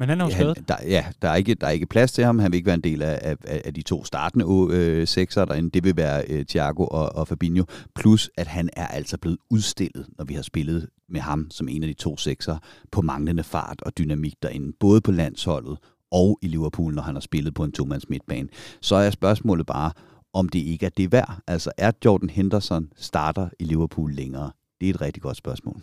men 0.00 0.08
han 0.08 0.20
er 0.20 0.24
jo 0.24 0.30
skadet. 0.30 0.68
Der, 0.68 0.76
ja, 0.86 1.04
der 1.22 1.28
er, 1.28 1.34
ikke, 1.34 1.54
der 1.54 1.66
er 1.66 1.70
ikke 1.70 1.86
plads 1.86 2.12
til 2.12 2.24
ham. 2.24 2.38
Han 2.38 2.52
vil 2.52 2.56
ikke 2.56 2.66
være 2.66 2.74
en 2.74 2.80
del 2.80 3.02
af, 3.02 3.36
af, 3.44 3.62
af 3.64 3.74
de 3.74 3.82
to 3.82 4.04
startende 4.04 4.46
øh, 4.70 5.06
sekser 5.06 5.44
derinde. 5.44 5.70
Det 5.70 5.84
vil 5.84 5.96
være 5.96 6.24
øh, 6.28 6.44
Thiago 6.44 6.84
og, 6.84 7.16
og 7.16 7.28
Fabinho. 7.28 7.64
Plus, 7.94 8.30
at 8.36 8.46
han 8.46 8.70
er 8.72 8.86
altså 8.86 9.18
blevet 9.18 9.38
udstillet, 9.50 10.06
når 10.18 10.24
vi 10.24 10.34
har 10.34 10.42
spillet 10.44 10.88
med 11.08 11.20
ham 11.20 11.50
som 11.50 11.68
en 11.68 11.82
af 11.82 11.86
de 11.86 11.94
to 11.94 12.16
sekser 12.16 12.58
på 12.90 13.02
manglende 13.02 13.44
fart 13.44 13.82
og 13.82 13.98
dynamik 13.98 14.42
derinde, 14.42 14.72
både 14.80 15.00
på 15.00 15.12
landsholdet 15.12 15.78
og 16.10 16.38
i 16.42 16.48
Liverpool, 16.48 16.94
når 16.94 17.02
han 17.02 17.14
har 17.14 17.20
spillet 17.20 17.54
på 17.54 17.64
en 17.64 17.72
tomands 17.72 18.08
midtbane. 18.08 18.48
Så 18.80 18.96
er 18.96 19.10
spørgsmålet 19.10 19.66
bare, 19.66 19.92
om 20.32 20.48
det 20.48 20.58
ikke 20.58 20.86
er 20.86 20.90
det 20.90 21.12
værd. 21.12 21.38
Altså 21.46 21.72
er 21.78 21.92
Jordan 22.04 22.30
Henderson 22.30 22.92
starter 22.96 23.48
i 23.58 23.64
Liverpool 23.64 24.12
længere? 24.12 24.52
Det 24.80 24.90
er 24.90 24.94
et 24.94 25.00
rigtig 25.00 25.22
godt 25.22 25.36
spørgsmål. 25.36 25.82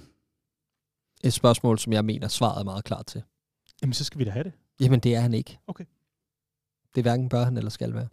Et 1.24 1.34
spørgsmål, 1.34 1.80
som 1.80 1.93
jeg 1.93 2.05
mener, 2.05 2.28
svaret 2.28 2.59
er 2.59 2.64
meget 2.64 2.84
klart 2.84 3.05
til. 3.05 3.24
Jamen, 3.82 3.93
så 3.93 4.03
skal 4.03 4.20
vi 4.20 4.24
da 4.24 4.32
have 4.32 4.43
det. 4.43 4.53
Jamen, 4.82 4.99
det 4.99 5.16
er 5.16 5.20
han 5.20 5.34
ikke. 5.34 5.59
Okay. 5.68 5.86
Det 6.95 7.03
hverken 7.03 7.30
bør 7.30 7.43
han 7.43 7.57
eller 7.57 7.70
skal 7.70 7.93
være. 7.93 8.07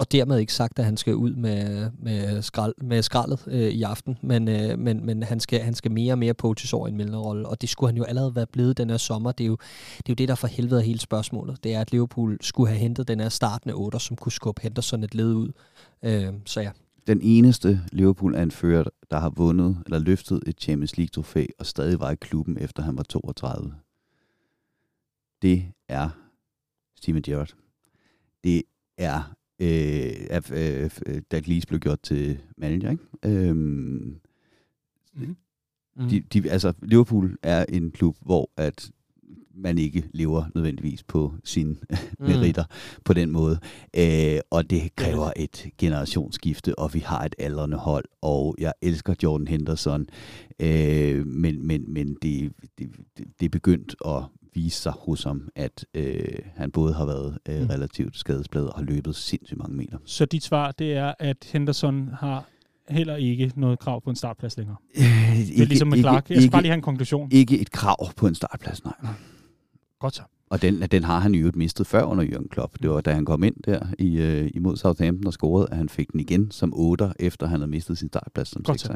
Og 0.00 0.12
dermed 0.12 0.38
ikke 0.38 0.52
sagt, 0.52 0.78
at 0.78 0.84
han 0.84 0.96
skal 0.96 1.14
ud 1.14 1.34
med, 1.34 1.90
med, 1.98 2.42
skrald, 2.42 2.74
med 2.82 3.02
skraldet 3.02 3.44
øh, 3.46 3.60
i 3.60 3.82
aften, 3.82 4.18
men, 4.22 4.48
øh, 4.48 4.78
men, 4.78 5.06
men 5.06 5.22
han, 5.22 5.40
skal, 5.40 5.60
han 5.60 5.74
skal 5.74 5.90
mere 5.90 6.12
og 6.12 6.18
mere 6.18 6.34
poaches 6.34 6.72
over 6.72 6.88
en 6.88 6.96
mellemrolle, 6.96 7.48
og 7.48 7.60
det 7.60 7.68
skulle 7.68 7.88
han 7.88 7.96
jo 7.96 8.04
allerede 8.04 8.34
være 8.34 8.46
blevet 8.46 8.78
den 8.78 8.90
her 8.90 8.96
sommer. 8.96 9.32
Det 9.32 9.44
er 9.44 9.48
jo 9.48 9.56
det, 9.96 10.08
er 10.08 10.12
jo 10.12 10.14
det 10.14 10.28
der 10.28 10.34
for 10.34 10.46
helvede 10.46 10.82
hele 10.82 11.00
spørgsmålet. 11.00 11.64
Det 11.64 11.74
er, 11.74 11.80
at 11.80 11.92
Liverpool 11.92 12.38
skulle 12.40 12.68
have 12.68 12.78
hentet 12.78 13.08
den 13.08 13.20
her 13.20 13.28
startende 13.28 13.74
8, 13.74 13.98
som 13.98 14.16
kunne 14.16 14.32
skubbe 14.32 14.62
Henderson 14.62 15.04
et 15.04 15.14
led 15.14 15.34
ud. 15.34 15.52
Øh, 16.02 16.32
så 16.46 16.60
ja. 16.60 16.70
Den 17.06 17.20
eneste 17.22 17.80
Liverpool-anfører, 17.92 18.84
der 19.10 19.18
har 19.18 19.30
vundet 19.30 19.78
eller 19.86 19.98
løftet 19.98 20.42
et 20.46 20.60
Champions 20.60 20.96
League-trofæ 20.96 21.46
og 21.58 21.66
stadig 21.66 22.00
var 22.00 22.10
i 22.10 22.16
klubben, 22.16 22.58
efter 22.60 22.82
han 22.82 22.96
var 22.96 23.02
32, 23.02 23.74
det 25.42 25.64
er 25.88 26.08
Steven 26.96 27.22
Gerrard. 27.22 27.54
Det 28.44 28.62
er 28.98 29.34
øh, 29.60 30.26
at 30.30 30.50
øh, 30.50 30.90
Dalglish 31.30 31.66
blev 31.68 31.80
gjort 31.80 32.00
til 32.02 32.38
manager. 32.56 32.90
Ikke? 32.90 33.04
Øhm, 33.24 34.16
mm. 35.16 35.36
De, 36.10 36.20
de, 36.20 36.50
altså, 36.50 36.72
Liverpool 36.82 37.36
er 37.42 37.64
en 37.68 37.90
klub, 37.90 38.16
hvor 38.20 38.50
at 38.56 38.90
man 39.54 39.78
ikke 39.78 40.04
lever 40.12 40.44
nødvendigvis 40.54 41.02
på 41.02 41.34
sine 41.44 41.76
mm. 41.90 42.26
meritter 42.26 42.64
på 43.04 43.12
den 43.12 43.30
måde. 43.30 43.58
Øh, 43.96 44.38
og 44.50 44.70
det 44.70 44.96
kræver 44.96 45.32
et 45.36 45.68
generationsskifte, 45.78 46.78
og 46.78 46.94
vi 46.94 46.98
har 46.98 47.24
et 47.24 47.34
aldrende 47.38 47.76
hold, 47.76 48.04
og 48.22 48.56
jeg 48.58 48.72
elsker 48.82 49.14
Jordan 49.22 49.48
Henderson, 49.48 50.06
øh, 50.60 51.26
men, 51.26 51.66
men, 51.66 51.92
men 51.92 52.16
det, 52.22 52.52
det, 52.78 52.90
det 53.40 53.46
er 53.46 53.50
begyndt 53.50 53.96
at 54.06 54.22
vise 54.54 54.80
sig 54.80 54.92
hos 54.92 55.22
ham, 55.22 55.48
at 55.54 55.86
øh, 55.94 56.38
han 56.56 56.70
både 56.70 56.94
har 56.94 57.06
været 57.06 57.38
øh, 57.48 57.60
mm. 57.60 57.66
relativt 57.66 58.18
skadespladet 58.18 58.68
og 58.68 58.74
har 58.78 58.84
løbet 58.84 59.16
sindssygt 59.16 59.58
mange 59.58 59.76
meter. 59.76 59.98
Så 60.04 60.24
dit 60.24 60.44
svar, 60.44 60.72
det 60.72 60.92
er, 60.92 61.14
at 61.18 61.36
Henderson 61.52 62.08
har 62.08 62.44
heller 62.88 63.16
ikke 63.16 63.52
noget 63.56 63.78
krav 63.78 64.02
på 64.02 64.10
en 64.10 64.16
startplads 64.16 64.56
længere? 64.56 64.76
Øh, 64.96 65.04
det 65.04 65.60
er 65.60 65.66
ligesom 65.66 65.88
med 65.88 65.98
Clark. 65.98 66.30
Jeg 66.30 66.42
skal 66.42 66.50
bare 66.50 66.62
lige 66.62 66.70
have 66.70 66.76
en 66.76 66.82
konklusion. 66.82 67.28
Ikke 67.32 67.58
et 67.60 67.70
krav 67.70 68.12
på 68.16 68.26
en 68.26 68.34
startplads, 68.34 68.84
nej. 68.84 68.94
Godt 69.98 70.14
så. 70.14 70.22
Og 70.50 70.62
den, 70.62 70.82
den 70.82 71.04
har 71.04 71.18
han 71.18 71.34
jo 71.34 71.52
mistet 71.54 71.86
før 71.86 72.02
under 72.02 72.24
Jørgen 72.24 72.48
Klopp. 72.48 72.82
Det 72.82 72.90
var 72.90 73.00
da 73.00 73.12
han 73.12 73.24
kom 73.24 73.44
ind 73.44 73.54
der 73.64 73.86
i, 73.98 74.16
øh, 74.16 74.50
imod 74.54 74.76
Southampton 74.76 75.26
og 75.26 75.32
scorede, 75.32 75.68
at 75.70 75.76
han 75.76 75.88
fik 75.88 76.12
den 76.12 76.20
igen 76.20 76.50
som 76.50 76.72
8, 76.76 77.12
efter 77.18 77.46
han 77.46 77.60
havde 77.60 77.70
mistet 77.70 77.98
sin 77.98 78.08
startplads 78.08 78.48
som 78.48 78.64
6. 78.64 78.88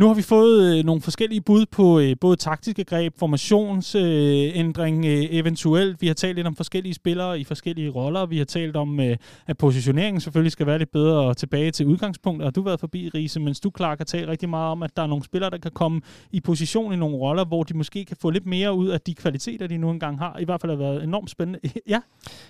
Nu 0.00 0.06
har 0.06 0.14
vi 0.14 0.22
fået 0.22 0.78
øh, 0.78 0.84
nogle 0.84 1.02
forskellige 1.02 1.40
bud 1.40 1.66
på 1.66 2.00
øh, 2.00 2.16
både 2.20 2.36
taktiske 2.36 2.84
greb, 2.84 3.18
formationsændring 3.18 5.04
øh, 5.04 5.18
øh, 5.18 5.26
eventuelt. 5.30 6.00
Vi 6.00 6.06
har 6.06 6.14
talt 6.14 6.36
lidt 6.36 6.46
om 6.46 6.56
forskellige 6.56 6.94
spillere 6.94 7.40
i 7.40 7.44
forskellige 7.44 7.90
roller. 7.90 8.26
Vi 8.26 8.38
har 8.38 8.44
talt 8.44 8.76
om, 8.76 9.00
øh, 9.00 9.16
at 9.46 9.58
positioneringen 9.58 10.20
selvfølgelig 10.20 10.52
skal 10.52 10.66
være 10.66 10.78
lidt 10.78 10.92
bedre 10.92 11.34
tilbage 11.34 11.70
til 11.70 11.86
udgangspunktet. 11.86 12.46
Og 12.46 12.54
du 12.54 12.60
har 12.60 12.64
været 12.64 12.80
forbi, 12.80 13.10
Riese, 13.14 13.40
mens 13.40 13.60
du, 13.60 13.70
klar 13.70 13.94
kan 13.94 14.06
tale 14.06 14.30
rigtig 14.30 14.48
meget 14.48 14.70
om, 14.70 14.82
at 14.82 14.96
der 14.96 15.02
er 15.02 15.06
nogle 15.06 15.24
spillere, 15.24 15.50
der 15.50 15.58
kan 15.58 15.70
komme 15.70 16.00
i 16.32 16.40
position 16.40 16.92
i 16.92 16.96
nogle 16.96 17.16
roller, 17.16 17.44
hvor 17.44 17.62
de 17.62 17.76
måske 17.76 18.04
kan 18.04 18.16
få 18.20 18.30
lidt 18.30 18.46
mere 18.46 18.74
ud 18.74 18.88
af 18.88 19.00
de 19.00 19.14
kvaliteter, 19.14 19.66
de 19.66 19.76
nu 19.76 19.90
engang 19.90 20.18
har. 20.18 20.38
I 20.38 20.44
hvert 20.44 20.60
fald 20.60 20.72
har 20.72 20.78
været 20.78 21.04
enormt 21.04 21.30
spændende. 21.30 21.60
ja? 21.88 22.00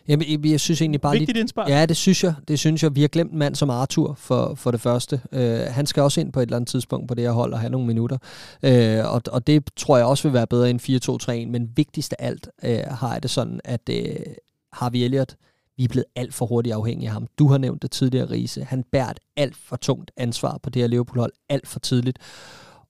Jamen, 0.08 0.44
jeg 0.44 0.60
synes 0.60 0.80
egentlig 0.80 1.00
bare... 1.00 1.12
Vigtigt 1.18 1.38
indspark. 1.38 1.68
Ja, 1.68 1.86
det 1.86 1.96
synes 1.96 2.24
jeg. 2.24 2.34
Det 2.48 2.58
synes 2.58 2.82
jeg. 2.82 2.96
Vi 2.96 3.00
har 3.00 3.08
glemt 3.08 3.32
en 3.32 3.38
mand 3.38 3.54
som 3.54 3.70
Arthur 3.70 4.14
for, 4.18 4.54
for 4.54 4.70
det 4.70 4.80
første. 4.80 5.20
Øh, 5.32 5.60
han 5.70 5.86
skal 5.86 6.02
også 6.02 6.20
ind 6.20 6.32
på 6.32 6.40
et 6.40 6.42
eller 6.42 6.56
andet 6.56 6.68
tidspunkt 6.68 6.99
tidspunkt 7.00 7.08
på 7.08 7.14
det 7.14 7.24
her 7.24 7.32
hold 7.32 7.52
og 7.52 7.60
have 7.60 7.70
nogle 7.70 7.86
minutter. 7.86 8.18
Øh, 8.62 9.12
og, 9.14 9.22
og 9.32 9.46
det 9.46 9.64
tror 9.76 9.96
jeg 9.96 10.06
også 10.06 10.28
vil 10.28 10.32
være 10.32 10.46
bedre 10.46 10.70
end 10.70 11.46
4-2-3-1, 11.46 11.50
men 11.50 11.72
vigtigst 11.76 12.14
af 12.18 12.26
alt 12.26 12.48
øh, 12.64 12.84
har 12.90 13.12
jeg 13.12 13.22
det 13.22 13.30
sådan, 13.30 13.60
at 13.64 13.88
øh, 13.90 14.16
Harvey 14.72 14.98
Elliott, 14.98 15.36
vi 15.76 15.84
er 15.84 15.88
blevet 15.88 16.06
alt 16.16 16.34
for 16.34 16.46
hurtigt 16.46 16.74
afhængige 16.74 17.08
af 17.08 17.12
ham. 17.12 17.26
Du 17.38 17.48
har 17.48 17.58
nævnt 17.58 17.82
det 17.82 17.90
tidligere, 17.90 18.30
Riese. 18.30 18.64
Han 18.64 18.84
bærer 18.92 19.10
et 19.10 19.18
alt 19.36 19.56
for 19.56 19.76
tungt 19.76 20.10
ansvar 20.16 20.58
på 20.62 20.70
det 20.70 20.82
her 20.82 20.88
Liverpool-hold 20.88 21.32
alt 21.48 21.68
for 21.68 21.80
tidligt. 21.80 22.18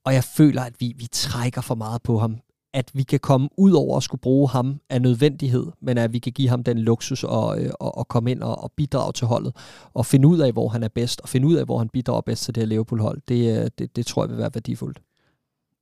Og 0.05 0.15
jeg 0.15 0.25
føler, 0.25 0.63
at 0.63 0.73
vi, 0.81 0.95
vi 0.97 1.07
trækker 1.13 1.61
for 1.61 1.75
meget 1.75 2.03
på 2.03 2.19
ham 2.19 2.41
at 2.75 2.91
vi 2.95 3.03
kan 3.03 3.21
komme 3.21 3.49
ud 3.57 3.73
over 3.73 3.97
at 3.97 4.03
skulle 4.03 4.21
bruge 4.21 4.49
ham 4.49 4.81
af 4.91 5.03
nødvendighed, 5.03 5.67
men 5.81 5.99
at 5.99 6.13
vi 6.13 6.19
kan 6.19 6.33
give 6.33 6.49
ham 6.49 6.65
den 6.65 6.79
luksus 6.79 7.25
og, 7.25 7.63
øh, 7.63 7.71
og, 7.81 7.99
og 7.99 8.09
komme 8.09 8.31
ind 8.31 8.43
og, 8.43 8.63
og 8.63 8.73
bidrage 8.77 9.13
til 9.13 9.27
holdet, 9.27 9.57
og 9.95 10.07
finde 10.07 10.29
ud 10.29 10.39
af, 10.39 10.53
hvor 10.53 10.69
han 10.69 10.83
er 10.83 10.89
bedst, 10.89 11.21
og 11.21 11.29
finde 11.29 11.47
ud 11.47 11.55
af, 11.55 11.65
hvor 11.65 11.79
han 11.79 11.89
bidrager 11.89 12.21
bedst 12.21 12.45
til 12.45 12.55
det 12.55 12.61
her 12.61 12.69
Liverpool-hold. 12.69 13.21
Det, 13.29 13.63
øh, 13.63 13.71
det, 13.79 13.97
det 13.97 14.07
tror 14.07 14.25
jeg 14.25 14.31
vil 14.31 14.39
være 14.39 14.51
værdifuldt. 14.55 14.99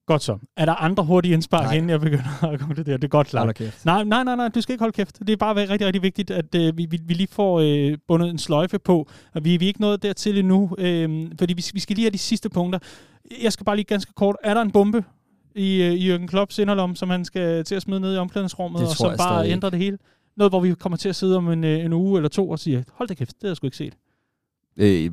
Godt 0.07 0.23
så. 0.23 0.39
Er 0.57 0.65
der 0.65 0.75
andre 0.75 1.05
hurtige 1.05 1.35
indspark, 1.35 1.65
Nej. 1.65 1.75
inden 1.75 1.91
jeg 1.91 2.01
begynder 2.01 2.45
at 2.53 2.61
konkludere? 2.61 2.97
Det 2.97 3.05
er 3.05 3.09
godt 3.09 3.27
klart. 3.27 3.61
Nej, 3.85 4.05
nej, 4.05 4.25
nej, 4.25 4.37
nej, 4.37 4.49
du 4.49 4.61
skal 4.61 4.73
ikke 4.73 4.83
holde 4.83 4.93
kæft. 4.93 5.19
Det 5.19 5.31
er 5.31 5.37
bare 5.37 5.57
rigtig, 5.57 5.87
rigtig 5.87 6.03
vigtigt, 6.03 6.31
at 6.31 6.55
øh, 6.55 6.77
vi, 6.77 6.87
vi, 6.91 7.01
vi 7.05 7.15
lige 7.15 7.29
får 7.31 7.61
øh, 7.61 7.99
bundet 8.09 8.31
en 8.31 8.39
sløjfe 8.39 8.79
på. 8.79 9.09
Og 9.35 9.45
vi, 9.45 9.57
vi 9.57 9.65
er 9.65 9.69
ikke 9.69 9.81
nået 9.81 10.03
dertil 10.03 10.39
endnu, 10.39 10.71
øh, 10.79 11.31
fordi 11.39 11.55
vi, 11.55 11.65
vi 11.75 11.81
skal 11.81 11.97
lige 11.97 12.05
have 12.05 12.13
de 12.13 12.19
sidste 12.19 12.49
punkter. 12.49 12.79
Jeg 13.43 13.53
skal 13.53 13.65
bare 13.65 13.77
lige 13.77 13.85
ganske 13.85 14.13
kort. 14.13 14.37
Er 14.45 14.55
der 14.55 14.63
en 14.63 14.71
bombe 14.71 15.05
i, 15.55 15.83
øh, 15.83 15.93
i 15.93 16.15
Jürgen 16.15 16.27
Klopps 16.27 16.59
inderlom, 16.59 16.97
som 16.97 17.11
han 17.11 17.25
skal 17.25 17.65
til 17.65 17.75
at 17.75 17.83
smide 17.83 18.01
ned 18.01 18.15
i 18.15 18.19
omklædningsrummet, 18.19 18.81
Det 18.81 18.89
og 18.89 18.97
som 18.97 19.11
jeg 19.11 19.19
bare 19.19 19.39
stadig 19.39 19.53
ændrer 19.53 19.71
det 19.71 19.79
hele? 19.79 19.99
Noget, 20.37 20.53
hvor 20.53 20.61
vi 20.61 20.75
kommer 20.75 20.97
til 20.97 21.09
at 21.09 21.17
sidde 21.17 21.37
om 21.37 21.49
en, 21.49 21.65
øh, 21.65 21.85
en 21.85 21.93
uge 21.93 22.19
eller 22.19 22.29
to 22.29 22.51
og 22.51 22.59
sige, 22.59 22.85
hold 22.93 23.09
da 23.09 23.15
kæft, 23.15 23.31
det 23.31 23.43
har 23.43 23.49
jeg 23.49 23.57
sgu 23.57 23.67
ikke 23.67 23.77
set. 23.77 23.95
Øh, 24.81 25.11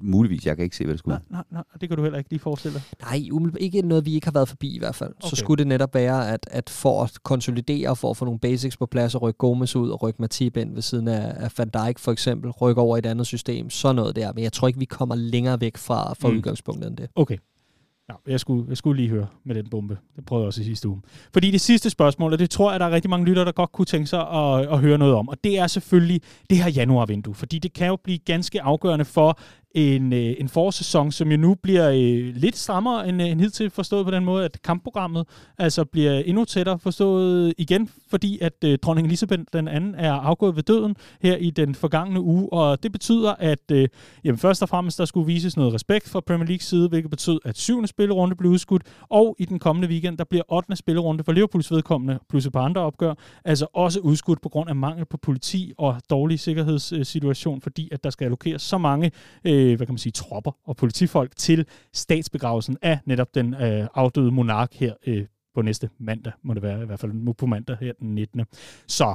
muligvis, 0.00 0.46
jeg 0.46 0.56
kan 0.56 0.64
ikke 0.64 0.76
se, 0.76 0.84
hvad 0.84 0.92
det 0.92 0.98
skulle 0.98 1.14
Nej, 1.14 1.22
nej, 1.30 1.44
nej, 1.50 1.62
det 1.80 1.88
kan 1.88 1.98
du 1.98 2.02
heller 2.02 2.18
ikke 2.18 2.30
lige 2.30 2.40
forestille 2.40 2.74
dig. 2.74 2.82
Nej, 3.00 3.28
umiddelbart 3.32 3.62
ikke 3.62 3.82
noget, 3.82 4.06
vi 4.06 4.14
ikke 4.14 4.26
har 4.26 4.32
været 4.32 4.48
forbi 4.48 4.74
i 4.74 4.78
hvert 4.78 4.94
fald. 4.94 5.10
Okay. 5.10 5.28
Så 5.30 5.36
skulle 5.36 5.58
det 5.58 5.66
netop 5.66 5.94
være, 5.94 6.32
at, 6.32 6.46
at 6.50 6.70
for 6.70 7.02
at 7.02 7.22
konsolidere, 7.22 7.96
for 7.96 8.10
at 8.10 8.16
få 8.16 8.24
nogle 8.24 8.40
basics 8.40 8.76
på 8.76 8.86
plads, 8.86 9.14
og 9.14 9.22
rykke 9.22 9.38
Gomes 9.38 9.76
ud, 9.76 9.90
og 9.90 10.02
rykke 10.02 10.22
Matip 10.22 10.56
ind 10.56 10.74
ved 10.74 10.82
siden 10.82 11.08
af, 11.08 11.32
af 11.36 11.52
Van 11.58 11.68
Dijk 11.68 11.98
for 11.98 12.12
eksempel, 12.12 12.50
rykke 12.50 12.80
over 12.80 12.96
i 12.96 12.98
et 12.98 13.06
andet 13.06 13.26
system, 13.26 13.70
så 13.70 13.92
noget 13.92 14.16
der. 14.16 14.32
Men 14.32 14.44
jeg 14.44 14.52
tror 14.52 14.68
ikke, 14.68 14.78
vi 14.78 14.84
kommer 14.84 15.14
længere 15.14 15.60
væk 15.60 15.76
fra, 15.76 16.14
fra 16.14 16.28
mm. 16.28 16.36
udgangspunktet 16.36 16.88
end 16.88 16.96
det. 16.96 17.08
Okay. 17.16 17.36
Ja, 18.12 18.32
jeg, 18.32 18.40
skulle, 18.40 18.64
jeg 18.68 18.76
skulle 18.76 18.96
lige 18.96 19.08
høre 19.08 19.26
med 19.44 19.54
den 19.54 19.68
bombe. 19.70 19.98
Det 20.16 20.24
prøvede 20.24 20.42
jeg 20.42 20.46
også 20.46 20.60
i 20.60 20.64
sidste 20.64 20.88
uge. 20.88 21.00
Fordi 21.32 21.50
det 21.50 21.60
sidste 21.60 21.90
spørgsmål, 21.90 22.32
og 22.32 22.38
det 22.38 22.50
tror 22.50 22.70
jeg, 22.70 22.80
der 22.80 22.86
er 22.86 22.90
rigtig 22.90 23.10
mange 23.10 23.26
lyttere, 23.26 23.44
der 23.44 23.52
godt 23.52 23.72
kunne 23.72 23.84
tænke 23.86 24.06
sig 24.06 24.20
at, 24.20 24.72
at 24.72 24.78
høre 24.78 24.98
noget 24.98 25.14
om, 25.14 25.28
og 25.28 25.44
det 25.44 25.58
er 25.58 25.66
selvfølgelig 25.66 26.20
det 26.50 26.58
her 26.58 26.70
januarvindue. 26.70 27.34
Fordi 27.34 27.58
det 27.58 27.72
kan 27.72 27.86
jo 27.86 27.96
blive 28.04 28.18
ganske 28.18 28.62
afgørende 28.62 29.04
for 29.04 29.38
en, 29.74 30.12
øh, 30.12 30.34
en 30.38 30.48
forårssæson, 30.48 31.12
som 31.12 31.30
jo 31.30 31.36
nu 31.36 31.54
bliver 31.54 31.90
øh, 31.90 32.36
lidt 32.36 32.56
strammere 32.56 33.08
end, 33.08 33.22
øh, 33.22 33.28
end 33.28 33.40
hidtil 33.40 33.70
forstået 33.70 34.04
på 34.04 34.10
den 34.10 34.24
måde, 34.24 34.44
at 34.44 34.62
kampprogrammet 34.62 35.26
altså 35.58 35.84
bliver 35.84 36.18
endnu 36.18 36.44
tættere 36.44 36.78
forstået 36.78 37.54
igen, 37.58 37.90
fordi 38.10 38.38
at 38.40 38.52
øh, 38.64 38.78
dronning 38.78 39.06
Elisabeth 39.06 39.42
den 39.52 39.68
anden 39.68 39.94
er 39.94 40.12
afgået 40.12 40.56
ved 40.56 40.62
døden 40.62 40.96
her 41.22 41.36
i 41.36 41.50
den 41.50 41.74
forgangne 41.74 42.20
uge, 42.20 42.52
og 42.52 42.82
det 42.82 42.92
betyder, 42.92 43.34
at 43.38 43.70
øh, 43.72 43.88
jamen, 44.24 44.38
først 44.38 44.62
og 44.62 44.68
fremmest 44.68 44.98
der 44.98 45.04
skulle 45.04 45.26
vises 45.26 45.56
noget 45.56 45.74
respekt 45.74 46.08
fra 46.08 46.20
Premier 46.20 46.46
League 46.46 46.62
side, 46.62 46.88
hvilket 46.88 47.10
betød, 47.10 47.38
at 47.44 47.58
syvende 47.58 47.88
spillerunde 47.88 48.36
blev 48.36 48.50
udskudt, 48.50 48.82
og 49.10 49.36
i 49.38 49.44
den 49.44 49.58
kommende 49.58 49.88
weekend, 49.88 50.18
der 50.18 50.24
bliver 50.24 50.42
8. 50.48 50.76
spillerunde 50.76 51.24
for 51.24 51.32
Liverpools 51.32 51.70
vedkommende, 51.70 52.18
plus 52.28 52.46
et 52.46 52.52
par 52.52 52.62
andre 52.62 52.80
opgør, 52.80 53.14
altså 53.44 53.66
også 53.74 54.00
udskudt 54.00 54.42
på 54.42 54.48
grund 54.48 54.68
af 54.68 54.76
mangel 54.76 55.04
på 55.04 55.16
politi 55.16 55.72
og 55.78 56.00
dårlig 56.10 56.40
sikkerhedssituation, 56.40 57.60
fordi 57.60 57.88
at 57.92 58.04
der 58.04 58.10
skal 58.10 58.24
allokeres 58.24 58.62
så 58.62 58.78
mange 58.78 59.10
øh, 59.44 59.61
hvad 59.66 59.86
kan 59.86 59.92
man 59.92 59.98
sige, 59.98 60.12
tropper 60.12 60.52
og 60.64 60.76
politifolk 60.76 61.36
til 61.36 61.66
statsbegravelsen 61.92 62.76
af 62.82 62.98
netop 63.06 63.34
den 63.34 63.54
øh, 63.54 63.86
afdøde 63.94 64.30
monark 64.30 64.74
her 64.74 64.94
øh, 65.06 65.26
på 65.54 65.62
næste 65.62 65.90
mandag, 65.98 66.32
må 66.42 66.54
det 66.54 66.62
være 66.62 66.82
i 66.82 66.86
hvert 66.86 67.00
fald 67.00 67.12
nu 67.12 67.32
på 67.32 67.46
mandag 67.46 67.76
her 67.80 67.92
den 68.00 68.14
19. 68.14 68.44
Så 68.86 69.14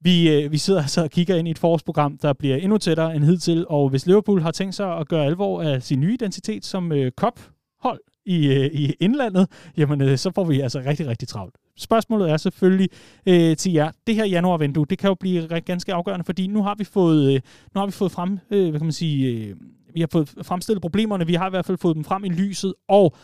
vi, 0.00 0.30
øh, 0.30 0.52
vi 0.52 0.58
sidder 0.58 0.80
altså 0.80 1.02
og 1.02 1.10
kigger 1.10 1.36
ind 1.36 1.48
i 1.48 1.50
et 1.50 1.58
forårsprogram, 1.58 2.18
der 2.18 2.32
bliver 2.32 2.56
endnu 2.56 2.78
tættere 2.78 3.16
end 3.16 3.24
hidtil, 3.24 3.66
og 3.68 3.88
hvis 3.88 4.06
Liverpool 4.06 4.40
har 4.40 4.50
tænkt 4.50 4.74
sig 4.74 4.96
at 4.96 5.08
gøre 5.08 5.24
alvor 5.24 5.62
af 5.62 5.82
sin 5.82 6.00
nye 6.00 6.14
identitet 6.14 6.64
som 6.64 6.92
øh, 6.92 7.12
cup-hold 7.20 8.00
i, 8.26 8.46
øh, 8.46 8.66
i 8.66 8.94
indlandet, 9.00 9.48
jamen 9.76 10.00
øh, 10.00 10.18
så 10.18 10.30
får 10.30 10.44
vi 10.44 10.60
altså 10.60 10.82
rigtig, 10.86 11.06
rigtig 11.06 11.28
travlt. 11.28 11.54
Spørgsmålet 11.78 12.30
er 12.30 12.36
selvfølgelig 12.36 12.88
øh, 13.26 13.56
til 13.56 13.72
jer. 13.72 13.90
Det 14.06 14.14
her 14.14 14.26
januarvindue, 14.26 14.86
det 14.86 14.98
kan 14.98 15.08
jo 15.08 15.14
blive 15.14 15.60
ganske 15.60 15.94
afgørende, 15.94 16.24
fordi 16.24 16.46
nu 16.46 16.62
har 16.62 16.74
vi 16.78 16.84
fået, 16.84 17.34
øh, 17.34 17.40
nu 17.74 17.78
har 17.78 17.86
vi 17.86 17.92
fået 17.92 18.12
frem, 18.12 18.38
øh, 18.50 18.70
hvad 18.70 18.80
kan 18.80 18.86
man 18.86 18.92
sige, 18.92 19.48
øh, 19.48 19.56
vi 19.94 20.00
har 20.00 20.08
fået 20.12 20.34
fremstillet 20.42 20.82
problemerne, 20.82 21.26
vi 21.26 21.34
har 21.34 21.46
i 21.46 21.50
hvert 21.50 21.66
fald 21.66 21.78
fået 21.78 21.96
dem 21.96 22.04
frem 22.04 22.24
i 22.24 22.28
lyset, 22.28 22.74
og 22.88 23.16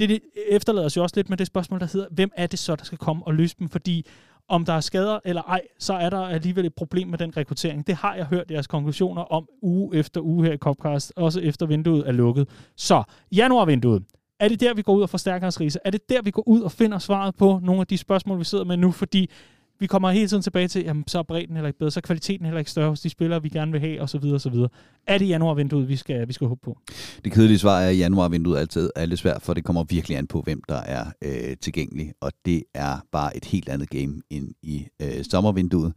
det, 0.00 0.08
det 0.08 0.20
efterlader 0.48 0.86
os 0.86 0.96
jo 0.96 1.02
også 1.02 1.16
lidt 1.16 1.28
med 1.28 1.36
det 1.36 1.46
spørgsmål, 1.46 1.80
der 1.80 1.86
hedder, 1.92 2.06
hvem 2.10 2.30
er 2.36 2.46
det 2.46 2.58
så, 2.58 2.76
der 2.76 2.84
skal 2.84 2.98
komme 2.98 3.26
og 3.26 3.34
løse 3.34 3.56
dem? 3.58 3.68
Fordi 3.68 4.06
om 4.48 4.64
der 4.64 4.72
er 4.72 4.80
skader 4.80 5.18
eller 5.24 5.42
ej, 5.42 5.60
så 5.78 5.94
er 5.94 6.10
der 6.10 6.18
alligevel 6.18 6.66
et 6.66 6.74
problem 6.74 7.08
med 7.08 7.18
den 7.18 7.36
rekruttering. 7.36 7.86
Det 7.86 7.94
har 7.94 8.14
jeg 8.14 8.26
hørt 8.26 8.50
jeres 8.50 8.66
konklusioner 8.66 9.22
om 9.22 9.48
uge 9.62 9.96
efter 9.96 10.20
uge 10.20 10.46
her 10.46 10.52
i 10.52 10.56
Copcast, 10.56 11.12
også 11.16 11.40
efter 11.40 11.66
vinduet 11.66 12.08
er 12.08 12.12
lukket. 12.12 12.48
Så, 12.76 13.02
januarvinduet. 13.32 14.02
Er 14.42 14.48
det 14.48 14.60
der, 14.60 14.74
vi 14.74 14.82
går 14.82 14.94
ud 14.94 15.02
og 15.02 15.10
forstærker 15.10 15.46
os, 15.46 15.60
rise? 15.60 15.78
Er 15.84 15.90
det 15.90 16.08
der, 16.08 16.22
vi 16.22 16.30
går 16.30 16.48
ud 16.48 16.60
og 16.60 16.72
finder 16.72 16.98
svaret 16.98 17.34
på 17.34 17.60
nogle 17.62 17.80
af 17.80 17.86
de 17.86 17.98
spørgsmål, 17.98 18.38
vi 18.38 18.44
sidder 18.44 18.64
med 18.64 18.76
nu? 18.76 18.90
Fordi 18.90 19.30
vi 19.80 19.86
kommer 19.86 20.10
hele 20.10 20.28
tiden 20.28 20.42
tilbage 20.42 20.68
til, 20.68 20.82
jamen, 20.84 21.04
så 21.06 21.18
er 21.18 21.22
bredden 21.22 21.56
heller 21.56 21.66
ikke 21.66 21.78
bedre, 21.78 21.90
så 21.90 22.00
er 22.00 22.02
kvaliteten 22.02 22.46
heller 22.46 22.58
ikke 22.58 22.70
større 22.70 22.88
hos 22.88 23.00
de 23.00 23.08
spillere, 23.08 23.42
vi 23.42 23.48
gerne 23.48 23.72
vil 23.72 23.80
have, 23.80 24.00
osv. 24.00 24.24
osv. 24.24 24.54
Er 25.06 25.18
det 25.18 25.28
januarvinduet, 25.28 25.88
vi 25.88 25.96
skal, 25.96 26.28
vi 26.28 26.32
skal 26.32 26.46
håbe 26.46 26.60
på? 26.64 26.78
Det 27.24 27.32
kedelige 27.32 27.58
svar 27.58 27.80
er, 27.80 27.88
at 27.88 27.98
januarvinduet 27.98 28.58
altid 28.58 28.90
er 28.96 29.06
lidt 29.06 29.20
svært, 29.20 29.42
for 29.42 29.54
det 29.54 29.64
kommer 29.64 29.84
virkelig 29.84 30.18
an 30.18 30.26
på, 30.26 30.40
hvem 30.40 30.62
der 30.68 30.80
er 30.80 31.04
øh, 31.22 31.56
tilgængelig. 31.60 32.12
Og 32.20 32.32
det 32.44 32.62
er 32.74 32.98
bare 33.12 33.36
et 33.36 33.44
helt 33.44 33.68
andet 33.68 33.90
game 33.90 34.22
end 34.30 34.48
i 34.62 34.86
øh, 35.02 35.24
sommervinduet. 35.30 35.92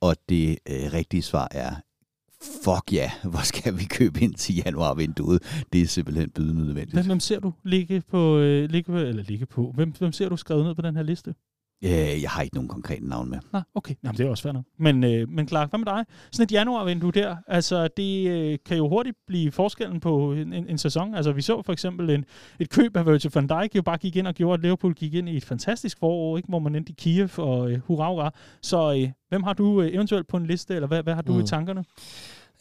Og 0.00 0.16
det 0.28 0.50
øh, 0.50 0.92
rigtige 0.92 1.22
svar 1.22 1.48
er, 1.50 1.74
fuck 2.42 2.92
ja, 2.92 3.10
hvor 3.30 3.44
skal 3.44 3.78
vi 3.78 3.84
købe 3.84 4.20
ind 4.20 4.34
til 4.34 4.54
januarvinduet? 4.56 5.64
Det 5.72 5.80
er 5.80 5.86
simpelthen 5.86 6.30
bydende 6.30 6.64
nødvendigt. 6.66 6.92
Hvem, 6.92 7.06
hvem 7.06 7.20
ser 7.20 7.40
du 7.40 7.52
ligge 7.64 8.02
på, 8.10 8.38
øh, 8.38 8.70
ligge 8.70 8.92
på, 8.92 8.98
eller 8.98 9.22
ligge 9.22 9.46
på? 9.46 9.72
Hvem, 9.74 9.92
hvem 9.98 10.12
ser 10.12 10.28
du 10.28 10.36
skrevet 10.36 10.64
ned 10.64 10.74
på 10.74 10.82
den 10.82 10.96
her 10.96 11.02
liste? 11.02 11.34
Øh, 11.84 12.22
jeg 12.22 12.30
har 12.30 12.42
ikke 12.42 12.54
nogen 12.54 12.68
konkrete 12.68 13.08
navn 13.08 13.30
med. 13.30 13.38
Nej, 13.52 13.62
okay. 13.74 13.94
Jamen, 14.04 14.18
det 14.18 14.26
er 14.26 14.30
også 14.30 14.42
fair 14.42 14.52
nok. 14.52 14.64
Men, 14.78 15.04
øh, 15.04 15.28
men 15.28 15.48
Clark, 15.48 15.70
hvad 15.70 15.78
med 15.78 15.86
dig? 15.86 16.04
Sådan 16.32 16.44
et 16.44 16.52
januarvindue 16.52 17.12
der, 17.12 17.36
altså 17.46 17.88
det 17.96 18.30
øh, 18.30 18.58
kan 18.66 18.76
jo 18.76 18.88
hurtigt 18.88 19.16
blive 19.26 19.52
forskellen 19.52 20.00
på 20.00 20.32
en, 20.32 20.52
en, 20.52 20.66
en 20.68 20.78
sæson. 20.78 21.14
Altså 21.14 21.32
vi 21.32 21.42
så 21.42 21.62
for 21.62 21.72
eksempel 21.72 22.10
en, 22.10 22.24
et 22.58 22.70
køb 22.70 22.96
af 22.96 23.06
Virgil 23.06 23.30
van 23.34 23.46
Dijk 23.46 23.76
jo 23.76 23.82
bare 23.82 23.98
gik 23.98 24.16
ind 24.16 24.26
og 24.26 24.34
gjorde, 24.34 24.54
at 24.54 24.60
Liverpool 24.60 24.94
gik 24.94 25.14
ind 25.14 25.28
i 25.28 25.36
et 25.36 25.44
fantastisk 25.44 25.98
forår, 25.98 26.36
ikke? 26.36 26.48
hvor 26.48 26.58
man 26.58 26.74
endte 26.74 26.92
i 26.92 26.94
Kiev 26.98 27.30
og 27.36 27.70
øh, 27.70 27.80
hurra, 27.86 28.08
hurra. 28.08 28.34
Så 28.62 28.94
øh, 28.94 29.10
hvem 29.28 29.42
har 29.42 29.52
du 29.52 29.82
øh, 29.82 29.94
eventuelt 29.94 30.28
på 30.28 30.36
en 30.36 30.46
liste, 30.46 30.74
eller 30.74 30.88
hvad, 30.88 31.02
hvad 31.02 31.14
har 31.14 31.22
du 31.22 31.32
mm. 31.32 31.40
i 31.40 31.46
tankerne? 31.46 31.84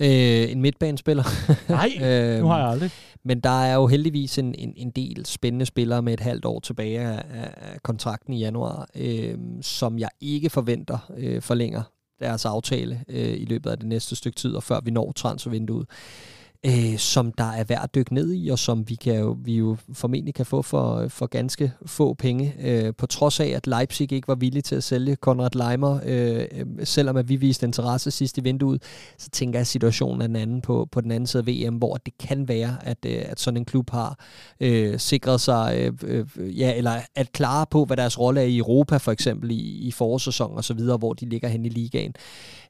Øh, 0.02 0.52
en 0.52 0.62
midtbanespiller. 0.62 1.24
Nej, 1.70 1.89
Øhm, 2.02 2.41
nu 2.41 2.47
har 2.47 2.60
jeg 2.60 2.70
aldrig. 2.70 2.91
Men 3.24 3.39
der 3.39 3.64
er 3.64 3.76
jo 3.76 3.88
heldigvis 3.88 4.38
en, 4.38 4.56
en, 4.58 4.74
en 4.76 4.89
del 4.89 5.26
spændende 5.26 5.66
spillere 5.66 6.02
med 6.02 6.14
et 6.14 6.20
halvt 6.20 6.45
år 6.45 6.60
tilbage 6.60 7.00
af, 7.00 7.24
af 7.34 7.50
af 7.80 7.84
kontrakten 7.84 8.34
i 8.34 8.39
januar, 8.39 8.88
øh, 8.95 9.38
som 9.62 10.00
jeg 10.00 10.10
ikke 10.22 10.50
forventer 10.50 11.12
øh, 11.18 11.41
forlænger 11.41 11.82
deres 12.20 12.45
aftale 12.45 13.04
øh, 13.10 13.41
i 13.41 13.45
løbet 13.45 13.70
af 13.70 13.78
det 13.78 13.88
næste 13.88 14.16
stykke 14.16 14.36
tid, 14.36 14.54
og 14.56 14.64
før 14.64 14.80
vi 14.84 14.91
når 14.91 15.12
transfervinduet. 15.12 15.88
Øh, 15.89 16.39
Øh, 16.66 16.97
som 16.97 17.32
der 17.32 17.51
er 17.51 17.64
værd 17.64 17.84
at 17.84 17.95
dykke 17.95 18.14
ned 18.14 18.34
i, 18.34 18.49
og 18.49 18.60
som 18.60 18.89
vi, 18.89 18.95
kan 18.95 19.16
jo, 19.20 19.38
vi 19.43 19.57
jo 19.57 19.78
formentlig 19.93 20.34
kan 20.34 20.45
få 20.45 20.62
for, 20.62 21.07
for 21.07 21.26
ganske 21.26 21.74
få 21.86 22.14
penge. 22.14 22.55
Øh, 22.62 22.93
på 22.97 23.05
trods 23.05 23.39
af, 23.39 23.47
at 23.47 23.68
Leipzig 23.68 24.12
ikke 24.12 24.28
var 24.28 24.36
villig 24.36 24.64
til 24.64 24.76
at 24.76 24.84
sælge 24.84 25.16
Konrad 25.16 25.55
Leimer, 25.55 25.99
øh, 26.05 26.45
selvom 26.84 27.18
at 27.18 27.30
vi 27.30 27.36
viste 27.36 27.66
interesse 27.66 28.12
sidst 28.12 28.38
i 28.38 28.41
vinduet, 28.41 28.84
så 29.18 29.30
tænker 29.30 29.60
jeg, 29.60 29.62
at 29.62 29.68
situationen 29.68 30.22
er 30.22 30.28
den 30.28 30.36
anden 30.36 30.62
på, 30.62 30.88
på 30.91 31.01
den 31.01 31.12
anden 31.12 31.28
side 31.28 31.43
af 31.47 31.47
VM, 31.47 31.76
hvor 31.76 31.97
det 31.97 32.18
kan 32.18 32.47
være, 32.47 32.78
at, 32.82 32.97
øh, 33.05 33.22
at 33.26 33.39
sådan 33.39 33.57
en 33.57 33.66
klub 33.66 33.89
har 33.89 34.20
øh, 34.60 34.99
sikret 34.99 35.41
sig, 35.41 35.76
øh, 35.78 35.93
øh, 36.38 36.60
ja, 36.60 36.76
eller 36.76 36.91
at 37.16 37.32
klare 37.32 37.66
på, 37.72 37.86
hvad 37.86 37.97
deres 37.97 38.20
rolle 38.20 38.41
er 38.41 38.45
i 38.45 38.57
Europa, 38.57 38.97
for 38.97 39.12
eksempel 39.12 39.51
i, 39.51 39.88
i 39.88 39.91
forårssæson 39.91 40.57
og 40.57 40.64
så 40.64 40.74
videre, 40.74 40.97
hvor 40.97 41.14
de 41.14 41.30
ligger 41.30 41.47
hen 41.47 41.66
i 41.66 41.70
ligaen. 41.70 42.14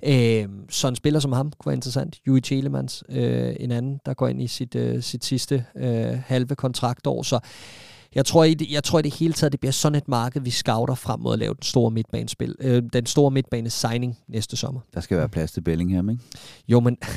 Øh, 0.04 0.48
så 0.70 0.88
en 0.88 0.96
spiller 0.96 1.20
som 1.20 1.32
ham 1.32 1.52
kunne 1.60 1.70
være 1.70 1.76
interessant. 1.76 2.20
Juri 2.28 2.42
Telemans, 2.42 3.04
øh, 3.10 3.56
en 3.60 3.72
anden, 3.80 4.00
der 4.06 4.14
går 4.14 4.28
ind 4.28 4.42
i 4.42 4.48
sit, 4.48 4.76
øh, 4.76 5.04
sit 5.04 5.26
sidste 5.26 5.66
øh, 5.76 6.20
halve 6.26 6.56
kontraktår. 6.56 7.24
Så 7.24 7.40
jeg 8.16 8.26
tror, 8.26 8.44
i 8.44 8.54
det, 8.54 8.72
jeg 8.72 8.84
tror 8.84 9.00
i 9.00 9.02
det 9.02 9.14
hele 9.14 9.34
taget, 9.34 9.52
det 9.52 9.60
bliver 9.60 9.72
sådan 9.72 9.96
et 9.96 10.08
marked, 10.08 10.42
vi 10.42 10.50
scouter 10.50 10.96
frem 10.96 11.20
mod 11.20 11.34
at 11.34 11.40
lave 11.40 11.54
den 11.54 11.64
store 11.64 11.92
midtbanespil, 11.92 12.56
øh, 12.60 12.84
den 12.94 13.06
store 13.06 13.32
midtbane 13.32 13.70
signing 13.70 14.18
næste 14.28 14.58
sommer. 14.58 14.82
Der 14.94 15.02
skal 15.02 15.18
være 15.18 15.30
plads 15.30 15.52
til 15.52 15.62
Bellingham, 15.62 16.10
ikke? 16.10 16.24
Jo, 16.68 16.80
men... 16.80 16.98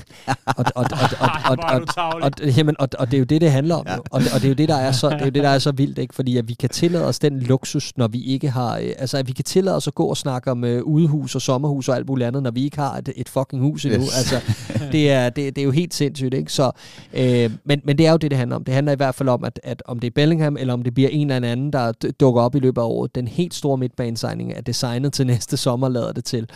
Og, 0.57 0.64
og, 0.76 0.84
og, 0.90 1.09
og, 1.20 1.28
og, 1.51 1.59
og, 1.68 1.80
og, 1.97 2.30
og, 2.40 2.57
jamen, 2.57 2.76
og, 2.78 2.88
og 2.99 3.07
det 3.07 3.14
er 3.14 3.18
jo 3.18 3.24
det, 3.24 3.40
det 3.40 3.51
handler 3.51 3.74
om. 3.74 3.84
Ja. 3.88 3.97
Og, 3.97 4.05
og 4.11 4.20
det 4.34 4.45
er 4.45 4.49
jo 4.49 4.55
det, 4.55 4.68
der 4.68 4.76
er 4.76 4.93
så, 4.93 5.11
det 5.11 5.20
er 5.20 5.24
jo 5.24 5.30
det, 5.30 5.43
der 5.43 5.49
er 5.49 5.59
så 5.59 5.72
vildt, 5.72 5.99
ikke? 5.99 6.14
Fordi 6.14 6.36
at 6.36 6.49
vi 6.49 6.55
kan 6.55 6.68
tillade 6.68 7.07
os 7.07 7.18
den 7.18 7.40
luksus, 7.40 7.97
når 7.97 8.09
vi 8.09 8.22
ikke 8.22 8.51
har... 8.51 8.78
Øh, 8.78 8.93
altså, 8.99 9.18
at 9.18 9.26
vi 9.26 9.32
kan 9.32 9.45
tillade 9.45 9.76
os 9.76 9.86
at 9.86 9.95
gå 9.95 10.05
og 10.05 10.16
snakke 10.16 10.51
om 10.51 10.64
øh, 10.64 10.82
udehus 10.82 11.34
og 11.34 11.43
sommerhus 11.43 11.88
og 11.88 11.97
alt 11.97 12.09
muligt 12.09 12.26
andet, 12.26 12.43
når 12.43 12.51
vi 12.51 12.64
ikke 12.64 12.78
har 12.78 12.97
et, 12.97 13.12
et 13.16 13.28
fucking 13.28 13.62
hus 13.62 13.84
endnu. 13.84 14.01
Yes. 14.01 14.16
Altså, 14.16 14.40
det 14.93 15.11
er, 15.11 15.30
det, 15.30 15.57
det 15.57 15.62
er 15.62 15.64
jo 15.64 15.70
helt 15.70 15.95
sindssygt, 15.95 16.34
ikke? 16.34 16.53
Så, 16.53 16.70
øh, 17.14 17.51
men, 17.64 17.80
men 17.84 17.99
det 17.99 18.07
er 18.07 18.11
jo 18.11 18.16
det, 18.16 18.30
det 18.30 18.38
handler 18.38 18.57
om. 18.57 18.64
Det 18.64 18.74
handler 18.74 18.93
i 18.93 18.97
hvert 18.97 19.14
fald 19.14 19.28
om, 19.28 19.45
at, 19.45 19.61
at 19.62 19.82
om 19.86 19.99
det 19.99 20.07
er 20.07 20.12
Bellingham 20.14 20.57
eller 20.57 20.74
om 20.74 20.81
det 20.84 20.94
bliver 20.94 21.08
en 21.08 21.30
eller 21.30 21.48
anden, 21.48 21.72
der 21.72 21.92
dukker 22.20 22.42
op 22.42 22.54
i 22.54 22.58
løbet 22.58 22.80
af 22.80 22.86
året. 22.86 23.14
Den 23.14 23.28
helt 23.28 23.54
store 23.54 23.78
midtbanesigning 23.78 24.52
er 24.52 24.60
designet 24.60 25.12
til 25.12 25.26
næste 25.26 25.56
sommer, 25.56 25.88
lader 25.88 26.12
det 26.12 26.24
til. 26.24 26.50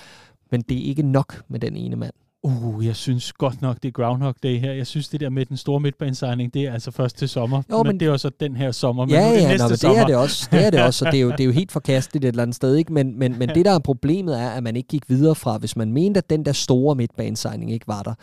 Men 0.50 0.60
det 0.60 0.78
er 0.78 0.84
ikke 0.84 1.02
nok 1.02 1.42
med 1.48 1.60
den 1.60 1.76
ene 1.76 1.96
mand. 1.96 2.12
Uh, 2.42 2.86
jeg 2.86 2.96
synes 2.96 3.32
godt 3.32 3.62
nok, 3.62 3.76
det 3.82 3.88
er 3.88 3.92
Groundhog 3.92 4.34
Day 4.42 4.58
her. 4.60 4.72
Jeg 4.72 4.86
synes, 4.86 5.08
det 5.08 5.20
der 5.20 5.28
med 5.30 5.46
den 5.46 5.56
store 5.56 5.80
midtbanesigning, 5.80 6.54
det 6.54 6.62
er 6.62 6.72
altså 6.72 6.90
først 6.90 7.16
til 7.18 7.28
sommer. 7.28 7.62
Jo, 7.70 7.76
men, 7.82 7.86
men- 7.86 8.00
det 8.00 8.06
er 8.06 8.10
jo 8.10 8.18
så 8.18 8.30
den 8.40 8.56
her 8.56 8.70
sommer. 8.72 9.04
Men 9.04 9.14
Ja, 9.14 9.20
nu 9.20 9.26
er 9.26 9.32
det 9.32 9.40
ja, 9.42 9.48
næste 9.48 9.62
nå, 9.62 9.68
men 9.68 9.70
det 9.70 9.80
sommer. 9.80 10.02
er 10.02 10.06
det 10.06 10.16
også. 10.16 10.48
Det 10.52 10.66
er 10.66 10.70
det 10.70 10.82
også, 10.82 11.04
og 11.06 11.12
det 11.12 11.18
er 11.18 11.22
jo, 11.22 11.30
det 11.38 11.40
er 11.40 11.44
jo 11.44 11.50
helt 11.50 11.72
forkasteligt 11.72 12.24
et 12.24 12.28
eller 12.28 12.42
andet 12.42 12.56
sted. 12.56 12.76
Ikke? 12.76 12.92
Men, 12.92 13.18
men, 13.18 13.38
men 13.38 13.48
det, 13.48 13.64
der 13.64 13.70
er 13.72 13.78
problemet, 13.78 14.40
er, 14.40 14.50
at 14.50 14.62
man 14.62 14.76
ikke 14.76 14.88
gik 14.88 15.08
videre 15.08 15.34
fra, 15.34 15.58
hvis 15.58 15.76
man 15.76 15.92
mente, 15.92 16.18
at 16.18 16.30
den 16.30 16.44
der 16.44 16.52
store 16.52 16.94
midtbanesigning 16.94 17.72
ikke 17.72 17.88
var 17.88 18.02
der, 18.02 18.14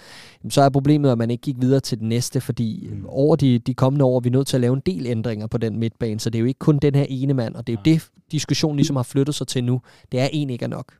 så 0.49 0.61
er 0.61 0.69
problemet, 0.69 1.11
at 1.11 1.17
man 1.17 1.31
ikke 1.31 1.41
gik 1.41 1.55
videre 1.61 1.79
til 1.79 1.99
den 1.99 2.09
næste, 2.09 2.41
fordi 2.41 2.87
Mm. 2.91 3.05
over 3.07 3.35
de, 3.35 3.59
de 3.59 3.73
kommende 3.73 4.05
år 4.05 4.15
er 4.15 4.19
vi 4.21 4.29
nødt 4.29 4.47
til 4.47 4.57
at 4.57 4.61
lave 4.61 4.73
en 4.73 4.81
del 4.85 5.05
ændringer 5.05 5.47
på 5.47 5.57
den 5.57 5.79
midtbane, 5.79 6.19
så 6.19 6.29
det 6.29 6.37
er 6.37 6.41
jo 6.41 6.45
ikke 6.47 6.59
kun 6.59 6.77
den 6.79 6.95
her 6.95 7.05
ene 7.09 7.33
mand, 7.33 7.55
og 7.55 7.67
det 7.67 7.73
er 7.73 7.77
jo 7.77 7.81
det, 7.93 8.07
diskussionen 8.31 8.75
ligesom 8.75 8.95
har 8.95 9.03
flyttet 9.03 9.35
sig 9.35 9.47
til 9.47 9.63
nu. 9.63 9.81
Det 10.11 10.19
er 10.19 10.27
en 10.31 10.49
ikke 10.49 10.63
er 10.65 10.69
nok. 10.69 10.93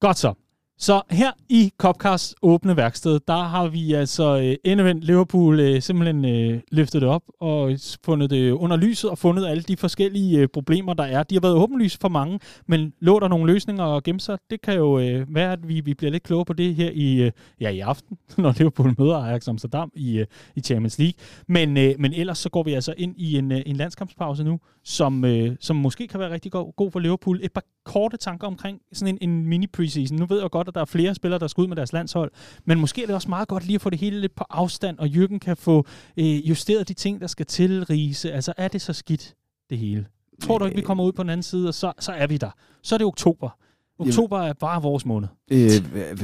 Godt 0.00 0.18
så. 0.18 0.32
Så 0.78 1.02
her 1.10 1.32
i 1.48 1.72
Copcast 1.78 2.34
åbne 2.42 2.76
værksted, 2.76 3.20
der 3.28 3.42
har 3.42 3.68
vi 3.68 3.92
altså 3.92 4.38
øh, 4.38 4.56
endevendt 4.64 5.04
Liverpool 5.04 5.60
øh, 5.60 5.82
simpelthen 5.82 6.24
øh, 6.24 6.60
løftet 6.72 7.02
det 7.02 7.08
op 7.08 7.22
og 7.40 7.72
fundet 8.04 8.30
det 8.30 8.50
under 8.50 8.76
lyset 8.76 9.10
og 9.10 9.18
fundet 9.18 9.46
alle 9.46 9.62
de 9.62 9.76
forskellige 9.76 10.38
øh, 10.38 10.48
problemer, 10.48 10.94
der 10.94 11.04
er. 11.04 11.22
De 11.22 11.34
har 11.34 11.40
været 11.40 11.54
åbenlyst 11.54 12.00
for 12.00 12.08
mange, 12.08 12.40
men 12.66 12.92
lå 13.00 13.20
der 13.20 13.28
nogle 13.28 13.52
løsninger 13.52 13.84
og 13.84 14.02
gemme 14.02 14.20
sig? 14.20 14.38
Det 14.50 14.60
kan 14.60 14.74
jo 14.74 14.98
øh, 14.98 15.34
være, 15.34 15.52
at 15.52 15.68
vi, 15.68 15.80
vi 15.80 15.94
bliver 15.94 16.10
lidt 16.10 16.22
klogere 16.22 16.44
på 16.44 16.52
det 16.52 16.74
her 16.74 16.90
i, 16.94 17.22
øh, 17.22 17.32
ja, 17.60 17.68
i 17.68 17.80
aften, 17.80 18.18
når 18.38 18.54
Liverpool 18.58 18.94
møder 18.98 19.16
Ajax 19.16 19.48
Amsterdam 19.48 19.92
i, 19.94 20.18
øh, 20.18 20.26
i 20.56 20.60
Champions 20.60 20.98
League. 20.98 21.14
Men, 21.48 21.76
øh, 21.76 21.94
men 21.98 22.12
ellers 22.12 22.38
så 22.38 22.48
går 22.48 22.62
vi 22.62 22.72
altså 22.72 22.94
ind 22.96 23.14
i 23.16 23.38
en, 23.38 23.52
øh, 23.52 23.62
en 23.66 23.76
landskampspause 23.76 24.44
nu, 24.44 24.60
som, 24.84 25.24
øh, 25.24 25.56
som 25.60 25.76
måske 25.76 26.08
kan 26.08 26.20
være 26.20 26.30
rigtig 26.30 26.52
god, 26.52 26.72
god 26.76 26.90
for 26.90 27.00
Liverpool. 27.00 27.40
Et 27.42 27.52
par 27.52 27.62
korte 27.84 28.16
tanker 28.16 28.46
omkring 28.46 28.80
sådan 28.92 29.18
en, 29.20 29.30
en 29.30 29.46
mini-preseason. 29.46 30.18
Nu 30.18 30.26
ved 30.26 30.40
jeg 30.40 30.50
godt, 30.50 30.65
at 30.68 30.74
der 30.74 30.80
er 30.80 30.84
flere 30.84 31.14
spillere, 31.14 31.40
der 31.40 31.46
skal 31.46 31.62
ud 31.62 31.66
med 31.66 31.76
deres 31.76 31.92
landshold, 31.92 32.30
men 32.64 32.80
måske 32.80 33.02
er 33.02 33.06
det 33.06 33.14
også 33.14 33.28
meget 33.28 33.48
godt 33.48 33.66
lige 33.66 33.74
at 33.74 33.80
få 33.80 33.90
det 33.90 33.98
hele 33.98 34.20
lidt 34.20 34.34
på 34.34 34.44
afstand, 34.50 34.98
og 34.98 35.06
Jürgen 35.06 35.38
kan 35.38 35.56
få 35.56 35.86
øh, 36.16 36.48
justeret 36.48 36.88
de 36.88 36.94
ting, 36.94 37.20
der 37.20 37.26
skal 37.26 37.46
til 37.46 37.84
Riese. 37.84 38.32
Altså, 38.32 38.52
er 38.56 38.68
det 38.68 38.82
så 38.82 38.92
skidt, 38.92 39.34
det 39.70 39.78
hele? 39.78 40.06
Tror 40.42 40.58
du 40.58 40.64
ikke, 40.64 40.76
vi 40.76 40.82
kommer 40.82 41.04
ud 41.04 41.12
på 41.12 41.22
den 41.22 41.30
anden 41.30 41.42
side, 41.42 41.68
og 41.68 41.74
så, 41.74 41.92
så 41.98 42.12
er 42.12 42.26
vi 42.26 42.36
der? 42.36 42.50
Så 42.82 42.94
er 42.94 42.98
det 42.98 43.06
oktober. 43.06 43.50
Oktober 43.98 44.38
er 44.42 44.52
bare 44.52 44.82
vores 44.82 45.06
måned. 45.06 45.28
Øh, 45.50 45.70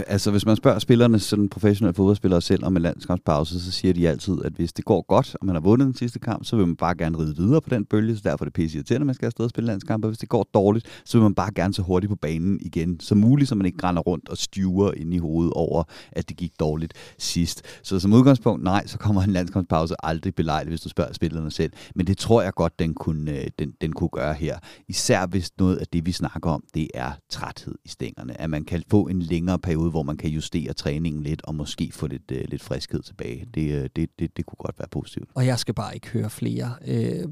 altså, 0.06 0.30
hvis 0.30 0.46
man 0.46 0.56
spørger 0.56 0.78
spillerne, 0.78 1.18
sådan 1.18 1.48
professionelle 1.48 1.94
fodboldspillere 1.94 2.40
selv 2.40 2.64
om 2.64 2.76
en 2.76 2.82
landskampspause, 2.82 3.64
så 3.64 3.70
siger 3.70 3.94
de 3.94 4.08
altid, 4.08 4.38
at 4.44 4.52
hvis 4.52 4.72
det 4.72 4.84
går 4.84 5.04
godt, 5.08 5.36
og 5.40 5.46
man 5.46 5.54
har 5.54 5.60
vundet 5.60 5.86
den 5.86 5.94
sidste 5.94 6.18
kamp, 6.18 6.44
så 6.44 6.56
vil 6.56 6.66
man 6.66 6.76
bare 6.76 6.94
gerne 6.94 7.18
ride 7.18 7.36
videre 7.36 7.60
på 7.60 7.70
den 7.70 7.84
bølge, 7.84 8.16
så 8.16 8.22
derfor 8.24 8.44
er 8.44 8.46
det 8.46 8.52
pisse 8.52 8.76
irriterende, 8.78 9.02
at 9.02 9.06
man 9.06 9.14
skal 9.14 9.26
afsted 9.26 9.44
og 9.44 9.50
spille 9.50 9.66
landskamp, 9.66 10.04
og 10.04 10.08
hvis 10.08 10.18
det 10.18 10.28
går 10.28 10.48
dårligt, 10.54 11.02
så 11.04 11.18
vil 11.18 11.22
man 11.22 11.34
bare 11.34 11.52
gerne 11.54 11.74
så 11.74 11.82
hurtigt 11.82 12.08
på 12.08 12.16
banen 12.16 12.58
igen, 12.62 13.00
som 13.00 13.18
muligt, 13.18 13.48
så 13.48 13.54
man 13.54 13.66
ikke 13.66 13.78
grænder 13.78 14.02
rundt 14.02 14.28
og 14.28 14.38
styrer 14.38 14.92
ind 14.92 15.14
i 15.14 15.18
hovedet 15.18 15.52
over, 15.52 15.82
at 16.12 16.28
det 16.28 16.36
gik 16.36 16.52
dårligt 16.60 16.94
sidst. 17.18 17.62
Så 17.82 18.00
som 18.00 18.12
udgangspunkt, 18.12 18.64
nej, 18.64 18.86
så 18.86 18.98
kommer 18.98 19.22
en 19.22 19.30
landskampspause 19.30 19.94
aldrig 19.98 20.34
belejligt, 20.34 20.70
hvis 20.70 20.80
du 20.80 20.88
spørger 20.88 21.12
spillerne 21.12 21.50
selv, 21.50 21.72
men 21.94 22.06
det 22.06 22.18
tror 22.18 22.42
jeg 22.42 22.52
godt, 22.52 22.78
den 22.78 22.94
kunne, 22.94 23.32
øh, 23.32 23.46
den, 23.58 23.72
den 23.80 23.92
kunne 23.92 24.10
gøre 24.12 24.34
her. 24.34 24.58
Især 24.88 25.26
hvis 25.26 25.50
noget 25.58 25.76
af 25.76 25.86
det, 25.86 26.06
vi 26.06 26.12
snakker 26.12 26.50
om, 26.50 26.62
det 26.74 26.88
er 26.94 27.10
træthed 27.30 27.74
i 27.84 27.88
stængerne, 27.88 28.40
at 28.40 28.50
man 28.50 28.64
kan 28.64 28.82
få 28.90 29.08
en 29.14 29.22
længere 29.22 29.58
periode, 29.58 29.90
hvor 29.90 30.02
man 30.02 30.16
kan 30.16 30.30
justere 30.30 30.72
træningen 30.72 31.22
lidt, 31.22 31.42
og 31.42 31.54
måske 31.54 31.90
få 31.92 32.06
lidt, 32.06 32.30
øh, 32.32 32.44
lidt 32.48 32.62
friskhed 32.62 33.02
tilbage. 33.02 33.46
Det, 33.54 33.72
øh, 33.72 33.88
det, 33.96 34.10
det, 34.18 34.36
det 34.36 34.46
kunne 34.46 34.56
godt 34.58 34.78
være 34.78 34.88
positivt. 34.90 35.28
Og 35.34 35.46
jeg 35.46 35.58
skal 35.58 35.74
bare 35.74 35.94
ikke 35.94 36.08
høre 36.08 36.30
flere 36.30 36.74
øh, 36.86 37.28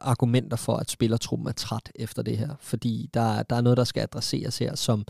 argumenter 0.00 0.56
for, 0.56 0.76
at 0.76 0.90
spillertruppen 0.90 1.48
er 1.48 1.52
træt 1.52 1.92
efter 1.94 2.22
det 2.22 2.38
her. 2.38 2.54
Fordi 2.60 3.10
der, 3.14 3.42
der 3.42 3.56
er 3.56 3.60
noget, 3.60 3.76
der 3.76 3.84
skal 3.84 4.00
adresseres 4.00 4.58
her, 4.58 4.74
som 4.74 5.04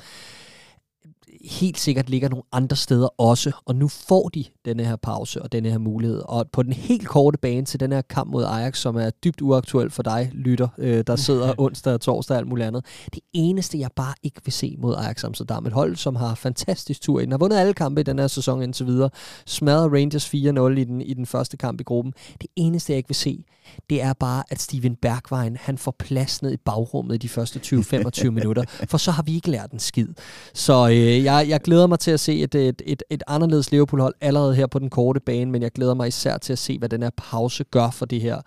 helt 1.45 1.79
sikkert 1.79 2.11
ligger 2.11 2.29
nogle 2.29 2.43
andre 2.53 2.76
steder 2.76 3.20
også, 3.20 3.53
og 3.66 3.76
nu 3.76 3.89
får 3.89 4.29
de 4.29 4.45
denne 4.64 4.85
her 4.85 4.97
pause 4.97 5.43
og 5.43 5.53
denne 5.53 5.70
her 5.70 5.79
mulighed. 5.79 6.22
Og 6.24 6.47
på 6.53 6.62
den 6.62 6.72
helt 6.72 7.09
korte 7.09 7.39
bane 7.39 7.66
til 7.66 7.81
den 7.81 7.93
her 7.93 8.03
kamp 8.03 8.31
mod 8.31 8.45
Ajax, 8.45 8.79
som 8.79 8.97
er 8.97 9.11
dybt 9.11 9.41
uaktuel 9.41 9.91
for 9.91 10.03
dig, 10.03 10.31
lytter, 10.35 10.68
øh, 10.79 11.05
der 11.07 11.16
sidder 11.16 11.55
onsdag 11.64 11.95
og 11.95 12.01
torsdag 12.01 12.35
og 12.35 12.39
alt 12.39 12.49
muligt 12.49 12.66
andet. 12.66 12.85
Det 13.14 13.22
eneste, 13.33 13.79
jeg 13.79 13.91
bare 13.97 14.14
ikke 14.22 14.41
vil 14.45 14.53
se 14.53 14.76
mod 14.79 14.95
Ajax 14.97 15.24
Amsterdam, 15.24 15.66
et 15.66 15.72
hold, 15.72 15.97
som 15.97 16.16
har 16.16 16.35
fantastisk 16.35 17.01
tur 17.01 17.20
ind, 17.20 17.31
har 17.31 17.39
vundet 17.39 17.57
alle 17.57 17.74
kampe 17.74 18.01
i 18.01 18.05
den 18.05 18.18
her 18.18 18.26
sæson 18.26 18.62
indtil 18.62 18.87
videre, 18.87 19.11
smadrer 19.47 19.89
Rangers 19.89 20.35
4-0 20.35 20.81
i 20.81 20.85
den, 20.85 21.01
i 21.01 21.14
den 21.14 21.26
første 21.26 21.57
kamp 21.57 21.81
i 21.81 21.85
gruppen. 21.85 22.12
Det 22.41 22.51
eneste, 22.57 22.93
jeg 22.93 22.97
ikke 22.97 23.09
vil 23.09 23.16
se, 23.16 23.45
det 23.91 24.03
er 24.03 24.12
bare, 24.12 24.43
at 24.51 24.61
Steven 24.61 24.97
Bergwijn, 24.97 25.57
han 25.61 25.79
får 25.79 25.95
plads 25.99 26.43
ned 26.43 26.53
i 26.53 26.57
bagrummet 26.57 27.14
i 27.14 27.18
de 27.18 27.29
første 27.29 27.61
20-25 27.66 28.31
minutter, 28.31 28.64
for 28.91 28.99
så 28.99 29.11
har 29.11 29.22
vi 29.22 29.35
ikke 29.35 29.51
lært 29.51 29.72
en 29.72 29.79
skid. 29.79 30.09
Så 30.55 30.89
øh, 30.89 31.18
jeg, 31.25 31.47
jeg 31.49 31.61
glæder 31.61 31.87
mig 31.87 31.99
til 31.99 32.11
at 32.11 32.21
se 32.21 32.41
et, 32.41 32.55
et, 32.55 32.83
et, 32.87 33.03
et 33.11 33.23
anderledes 33.27 33.71
Liverpool-hold 33.71 34.14
allerede 34.21 34.55
her 34.55 34.66
på 34.66 34.79
den 34.79 34.91
korte 34.91 35.21
bane, 35.21 35.51
men 35.51 35.62
jeg 35.62 35.73
glæder 35.73 35.95
mig 35.95 36.09
især 36.09 36.39
til 36.39 36.53
at 36.53 36.59
se, 36.59 36.79
hvad 36.79 36.89
den 36.89 37.03
her 37.03 37.11
pause 37.16 37.64
gør 37.64 37.91
for 37.91 38.07
det 38.07 38.21
her 38.21 38.41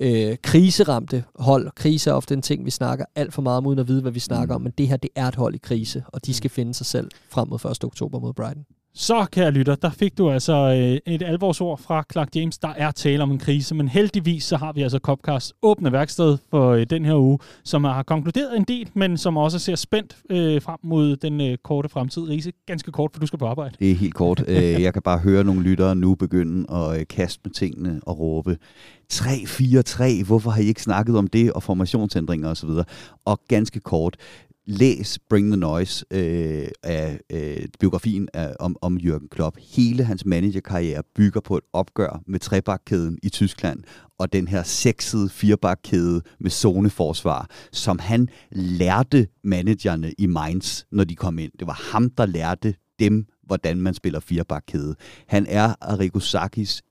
øh, 0.00 0.36
kriseramte 0.42 1.24
hold. 1.38 1.70
Krise 1.76 2.10
er 2.10 2.14
ofte 2.14 2.34
en 2.34 2.42
ting, 2.42 2.64
vi 2.64 2.70
snakker 2.70 3.04
alt 3.14 3.34
for 3.34 3.42
meget 3.42 3.56
om, 3.56 3.66
uden 3.66 3.78
at 3.78 3.88
vide, 3.88 4.02
hvad 4.02 4.12
vi 4.12 4.20
snakker 4.20 4.54
om, 4.54 4.60
men 4.60 4.72
det 4.78 4.88
her, 4.88 4.96
det 4.96 5.10
er 5.14 5.28
et 5.28 5.34
hold 5.34 5.54
i 5.54 5.58
krise, 5.58 6.04
og 6.06 6.26
de 6.26 6.34
skal 6.34 6.50
finde 6.50 6.74
sig 6.74 6.86
selv 6.86 7.10
frem 7.30 7.48
mod 7.48 7.70
1. 7.70 7.84
oktober 7.84 8.20
mod 8.20 8.32
Brighton. 8.32 8.77
Så, 9.00 9.26
kære 9.32 9.50
lytter, 9.50 9.74
der 9.74 9.90
fik 9.90 10.18
du 10.18 10.30
altså 10.30 10.52
øh, 10.54 11.14
et 11.14 11.22
alvorsord 11.22 11.78
fra 11.78 12.04
Clark 12.12 12.36
James. 12.36 12.58
Der 12.58 12.68
er 12.68 12.90
tale 12.90 13.22
om 13.22 13.30
en 13.30 13.38
krise, 13.38 13.74
men 13.74 13.88
heldigvis 13.88 14.44
så 14.44 14.56
har 14.56 14.72
vi 14.72 14.82
altså 14.82 14.98
Copcast 14.98 15.52
åbne 15.62 15.92
værksted 15.92 16.38
for 16.50 16.72
øh, 16.72 16.86
den 16.90 17.04
her 17.04 17.14
uge, 17.14 17.38
som 17.64 17.84
har 17.84 18.02
konkluderet 18.02 18.56
en 18.56 18.64
del, 18.64 18.90
men 18.94 19.18
som 19.18 19.36
også 19.36 19.58
ser 19.58 19.74
spændt 19.74 20.16
øh, 20.30 20.62
frem 20.62 20.78
mod 20.82 21.16
den 21.16 21.40
øh, 21.40 21.58
korte 21.64 21.88
fremtid. 21.88 22.22
Riese, 22.22 22.52
ganske 22.66 22.92
kort, 22.92 23.10
for 23.12 23.20
du 23.20 23.26
skal 23.26 23.38
på 23.38 23.46
arbejde. 23.46 23.74
Det 23.78 23.90
er 23.90 23.94
helt 23.94 24.14
kort. 24.14 24.44
Jeg 24.86 24.92
kan 24.92 25.02
bare 25.02 25.18
høre 25.18 25.44
nogle 25.44 25.62
lyttere 25.62 25.94
nu 25.94 26.14
begynde 26.14 26.72
at 26.72 27.00
øh, 27.00 27.06
kaste 27.06 27.40
med 27.44 27.52
tingene 27.52 28.00
og 28.02 28.18
råbe 28.18 28.58
3-4-3, 29.12 30.24
hvorfor 30.26 30.50
har 30.50 30.62
I 30.62 30.64
ikke 30.64 30.82
snakket 30.82 31.16
om 31.16 31.26
det, 31.26 31.52
og 31.52 31.62
formationsændringer 31.62 32.48
osv. 32.48 32.70
Og 33.24 33.40
ganske 33.48 33.80
kort, 33.80 34.16
læs 34.68 35.18
Bring 35.30 35.46
the 35.46 35.56
Noise 35.56 36.04
øh, 36.10 36.68
af 36.82 37.20
øh, 37.30 37.68
biografien 37.80 38.28
af, 38.34 38.56
om, 38.60 38.76
om 38.80 38.96
Jürgen 38.96 39.28
Klopp. 39.28 39.56
Hele 39.76 40.04
hans 40.04 40.26
managerkarriere 40.26 41.02
bygger 41.14 41.40
på 41.40 41.56
et 41.56 41.64
opgør 41.72 42.22
med 42.26 42.40
trebakkæden 42.40 43.18
i 43.22 43.28
Tyskland, 43.28 43.82
og 44.18 44.32
den 44.32 44.48
her 44.48 44.62
sexede 44.62 45.28
firebakkæde 45.28 46.22
med 46.40 46.50
zoneforsvar, 46.50 47.50
som 47.72 47.98
han 47.98 48.28
lærte 48.52 49.28
managerne 49.44 50.12
i 50.18 50.26
Mainz, 50.26 50.84
når 50.92 51.04
de 51.04 51.16
kom 51.16 51.38
ind. 51.38 51.52
Det 51.58 51.66
var 51.66 51.88
ham, 51.92 52.10
der 52.10 52.26
lærte 52.26 52.74
dem, 52.98 53.26
hvordan 53.42 53.80
man 53.80 53.94
spiller 53.94 54.20
firebakkæde. 54.20 54.94
Han 55.26 55.46
er 55.48 55.74
Arrigo 55.80 56.18
Sakis 56.18 56.82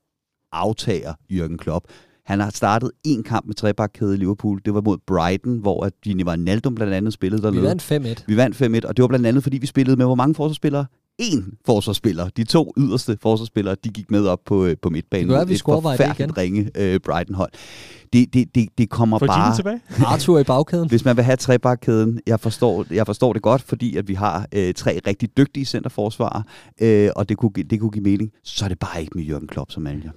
aftager, 0.52 1.14
Jürgen 1.32 1.56
Klopp. 1.56 1.84
Han 2.28 2.40
har 2.40 2.50
startet 2.50 2.90
en 3.04 3.22
kamp 3.22 3.46
med 3.46 3.54
trebakkæde 3.54 4.14
i 4.14 4.16
Liverpool. 4.16 4.60
Det 4.64 4.74
var 4.74 4.80
mod 4.80 4.98
Brighton, 5.06 5.58
hvor 5.58 5.84
at 5.84 5.92
Gini 6.02 6.24
Wijnaldum 6.24 6.74
blandt 6.74 6.94
andet 6.94 7.12
spillede 7.12 7.42
Vi 7.42 7.46
dernede. 7.46 7.66
vandt 7.90 8.20
5-1. 8.20 8.24
Vi 8.26 8.36
vandt 8.36 8.84
5-1, 8.84 8.88
og 8.88 8.96
det 8.96 9.02
var 9.02 9.08
blandt 9.08 9.26
andet, 9.26 9.42
fordi 9.42 9.58
vi 9.58 9.66
spillede 9.66 9.96
med 9.96 10.06
hvor 10.06 10.14
mange 10.14 10.34
forsvarsspillere? 10.34 10.86
En 11.18 11.54
forsvarsspiller. 11.66 12.28
De 12.28 12.44
to 12.44 12.72
yderste 12.78 13.18
forsvarsspillere, 13.22 13.76
de 13.84 13.88
gik 13.88 14.10
med 14.10 14.26
op 14.26 14.38
på, 14.46 14.64
øh, 14.64 14.76
på 14.82 14.90
midtbanen. 14.90 15.28
Det 15.28 15.34
gør, 15.34 15.40
at 15.40 15.48
vi 15.48 15.52
Et 15.52 15.58
scorer 15.58 15.80
vej 15.80 15.96
det 15.96 16.06
forfærdeligt 16.06 16.38
ringe 16.38 16.70
øh, 16.76 17.00
Brighton-hold. 17.00 17.50
Det, 18.12 18.34
det, 18.34 18.54
det, 18.54 18.68
det 18.78 18.90
kommer 18.90 19.18
Få 19.18 19.24
Gini 19.24 19.34
bare... 19.34 19.56
tilbage. 19.56 19.80
Arthur 20.12 20.38
i 20.38 20.44
bagkæden. 20.44 20.88
Hvis 20.88 21.04
man 21.04 21.16
vil 21.16 21.24
have 21.24 21.36
trebakkæden, 21.36 22.20
jeg 22.26 22.40
forstår, 22.40 22.84
jeg 22.90 23.06
forstår 23.06 23.32
det 23.32 23.42
godt, 23.42 23.62
fordi 23.62 23.96
at 23.96 24.08
vi 24.08 24.14
har 24.14 24.46
øh, 24.54 24.74
tre 24.74 25.00
rigtig 25.06 25.36
dygtige 25.36 25.64
centerforsvarer, 25.64 26.42
øh, 26.80 27.10
og 27.16 27.28
det 27.28 27.36
kunne, 27.36 27.50
det 27.50 27.80
kunne 27.80 27.90
give 27.90 28.04
mening, 28.04 28.30
så 28.44 28.64
er 28.64 28.68
det 28.68 28.78
bare 28.78 29.00
ikke 29.00 29.12
med 29.14 29.24
Jørgen 29.24 29.46
Klopp 29.46 29.70
som 29.70 29.82
manager. 29.82 30.10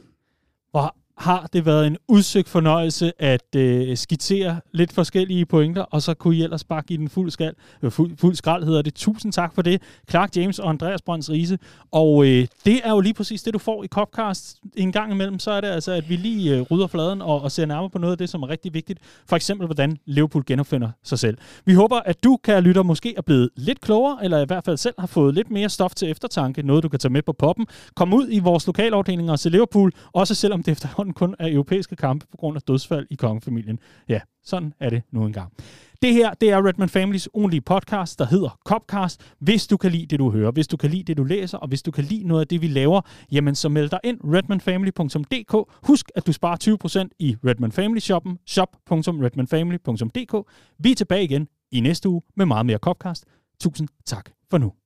Hvor 0.72 0.96
har 1.22 1.50
det 1.54 1.66
været 1.66 1.88
en 1.88 1.98
udsøgt 2.08 2.50
fornøjelse 2.50 3.12
at 3.20 3.56
øh, 3.56 3.98
skitsere 3.98 4.60
lidt 4.72 4.94
forskellige 4.94 5.46
pointer, 5.46 5.82
og 5.82 6.02
så 6.02 6.14
kunne 6.14 6.36
I 6.36 6.44
ellers 6.44 6.64
bare 6.64 6.82
give 6.82 6.98
den 6.98 7.10
fuld, 7.10 7.32
skal, 7.32 7.54
øh, 7.82 7.92
fuld, 7.92 8.18
fuld 8.18 8.36
skrald, 8.36 8.64
hedder 8.64 8.82
det. 8.82 8.94
Tusind 8.94 9.34
tak 9.34 9.56
for 9.56 9.62
det, 9.62 9.82
Clark 10.10 10.36
James 10.36 10.60
og 10.60 10.70
Andreas 10.70 11.02
Brøns 11.02 11.30
Riese. 11.30 11.60
Og 11.92 12.26
øh, 12.26 12.48
det 12.66 12.82
er 12.84 12.92
jo 12.92 13.00
lige 13.00 13.14
præcis 13.14 13.44
det, 13.44 13.54
du 13.54 13.60
får 13.60 13.84
i 13.84 13.88
Copcast 13.88 14.60
en 14.78 14.92
gang 14.92 15.12
imellem. 15.12 15.40
Så 15.40 15.52
er 15.52 15.62
det 15.62 15.68
altså, 15.68 15.92
at 15.92 16.10
vi 16.10 16.16
lige 16.16 16.56
øh, 16.56 16.62
rydder 16.62 16.88
fladen 16.88 17.22
og, 17.22 17.42
og 17.42 17.52
ser 17.52 17.66
nærmere 17.66 17.90
på 17.90 17.98
noget 17.98 18.12
af 18.12 18.18
det, 18.18 18.30
som 18.30 18.44
er 18.44 18.50
rigtig 18.50 18.74
vigtigt. 18.74 19.00
For 19.26 19.36
eksempel, 19.36 19.66
hvordan 19.66 19.98
Liverpool 20.06 20.44
genopfinder 20.48 20.90
sig 21.04 21.20
selv. 21.20 21.38
Vi 21.66 21.74
håber, 21.74 22.00
at 22.00 22.24
du, 22.24 22.38
kære 22.44 22.62
lytter, 22.62 22.84
måske 22.84 23.14
er 23.18 23.22
blevet 23.22 23.50
lidt 23.56 23.82
klogere, 23.82 24.18
eller 24.24 24.42
i 24.42 24.46
hvert 24.46 24.66
fald 24.66 24.78
selv 24.78 24.96
har 25.00 25.08
fået 25.08 25.34
lidt 25.34 25.52
mere 25.52 25.70
stof 25.70 25.96
til 25.96 26.12
eftertanke. 26.12 26.64
Noget, 26.64 26.84
du 26.84 26.90
kan 26.90 27.00
tage 27.00 27.12
med 27.12 27.22
på 27.22 27.34
poppen. 27.34 27.68
Kom 27.96 28.14
ud 28.14 28.28
i 28.30 28.40
vores 28.40 28.68
lokalafdelinger 28.68 29.32
og 29.32 29.40
se 29.40 29.50
Liverpool, 29.50 29.92
også 30.14 30.36
selvom 30.36 30.64
det 30.64 30.72
efterhånden 30.72 31.11
kun 31.14 31.36
er 31.40 31.54
europæiske 31.54 31.96
kampe 31.96 32.26
på 32.32 32.38
grund 32.38 32.56
af 32.56 32.62
dødsfald 32.62 33.08
i 33.10 33.16
kongefamilien. 33.16 33.80
Ja, 34.10 34.20
sådan 34.44 34.74
er 34.80 34.90
det 34.90 35.04
nu 35.12 35.26
engang. 35.26 35.54
Det 36.02 36.14
her, 36.14 36.34
det 36.34 36.50
er 36.50 36.68
Redman 36.68 36.90
Families 36.90 37.30
ugenlige 37.34 37.62
podcast, 37.62 38.20
der 38.20 38.26
hedder 38.26 38.60
Copcast. 38.66 39.36
Hvis 39.40 39.68
du 39.68 39.78
kan 39.78 39.92
lide 39.92 40.06
det, 40.06 40.20
du 40.20 40.32
hører, 40.32 40.52
hvis 40.52 40.68
du 40.68 40.78
kan 40.78 40.90
lide 40.90 41.04
det, 41.04 41.18
du 41.18 41.24
læser, 41.24 41.58
og 41.58 41.68
hvis 41.68 41.82
du 41.82 41.92
kan 41.92 42.04
lide 42.04 42.28
noget 42.28 42.42
af 42.42 42.48
det, 42.48 42.62
vi 42.62 42.68
laver, 42.68 43.02
jamen 43.32 43.56
så 43.56 43.70
meld 43.70 43.90
dig 43.90 44.00
ind 44.04 44.20
redmanfamily.dk. 44.24 45.72
Husk, 45.88 46.12
at 46.16 46.28
du 46.28 46.34
sparer 46.34 47.04
20% 47.04 47.08
i 47.20 47.36
Redman 47.46 47.72
Family 47.72 48.00
shoppen, 48.00 48.38
shop.redmanfamily.dk. 48.48 50.50
Vi 50.80 50.92
er 50.92 50.96
tilbage 50.96 51.24
igen 51.24 51.48
i 51.72 51.80
næste 51.80 52.10
uge 52.10 52.22
med 52.36 52.46
meget 52.46 52.66
mere 52.66 52.78
Copcast. 52.78 53.26
Tusind 53.60 53.88
tak 54.06 54.30
for 54.50 54.58
nu. 54.58 54.81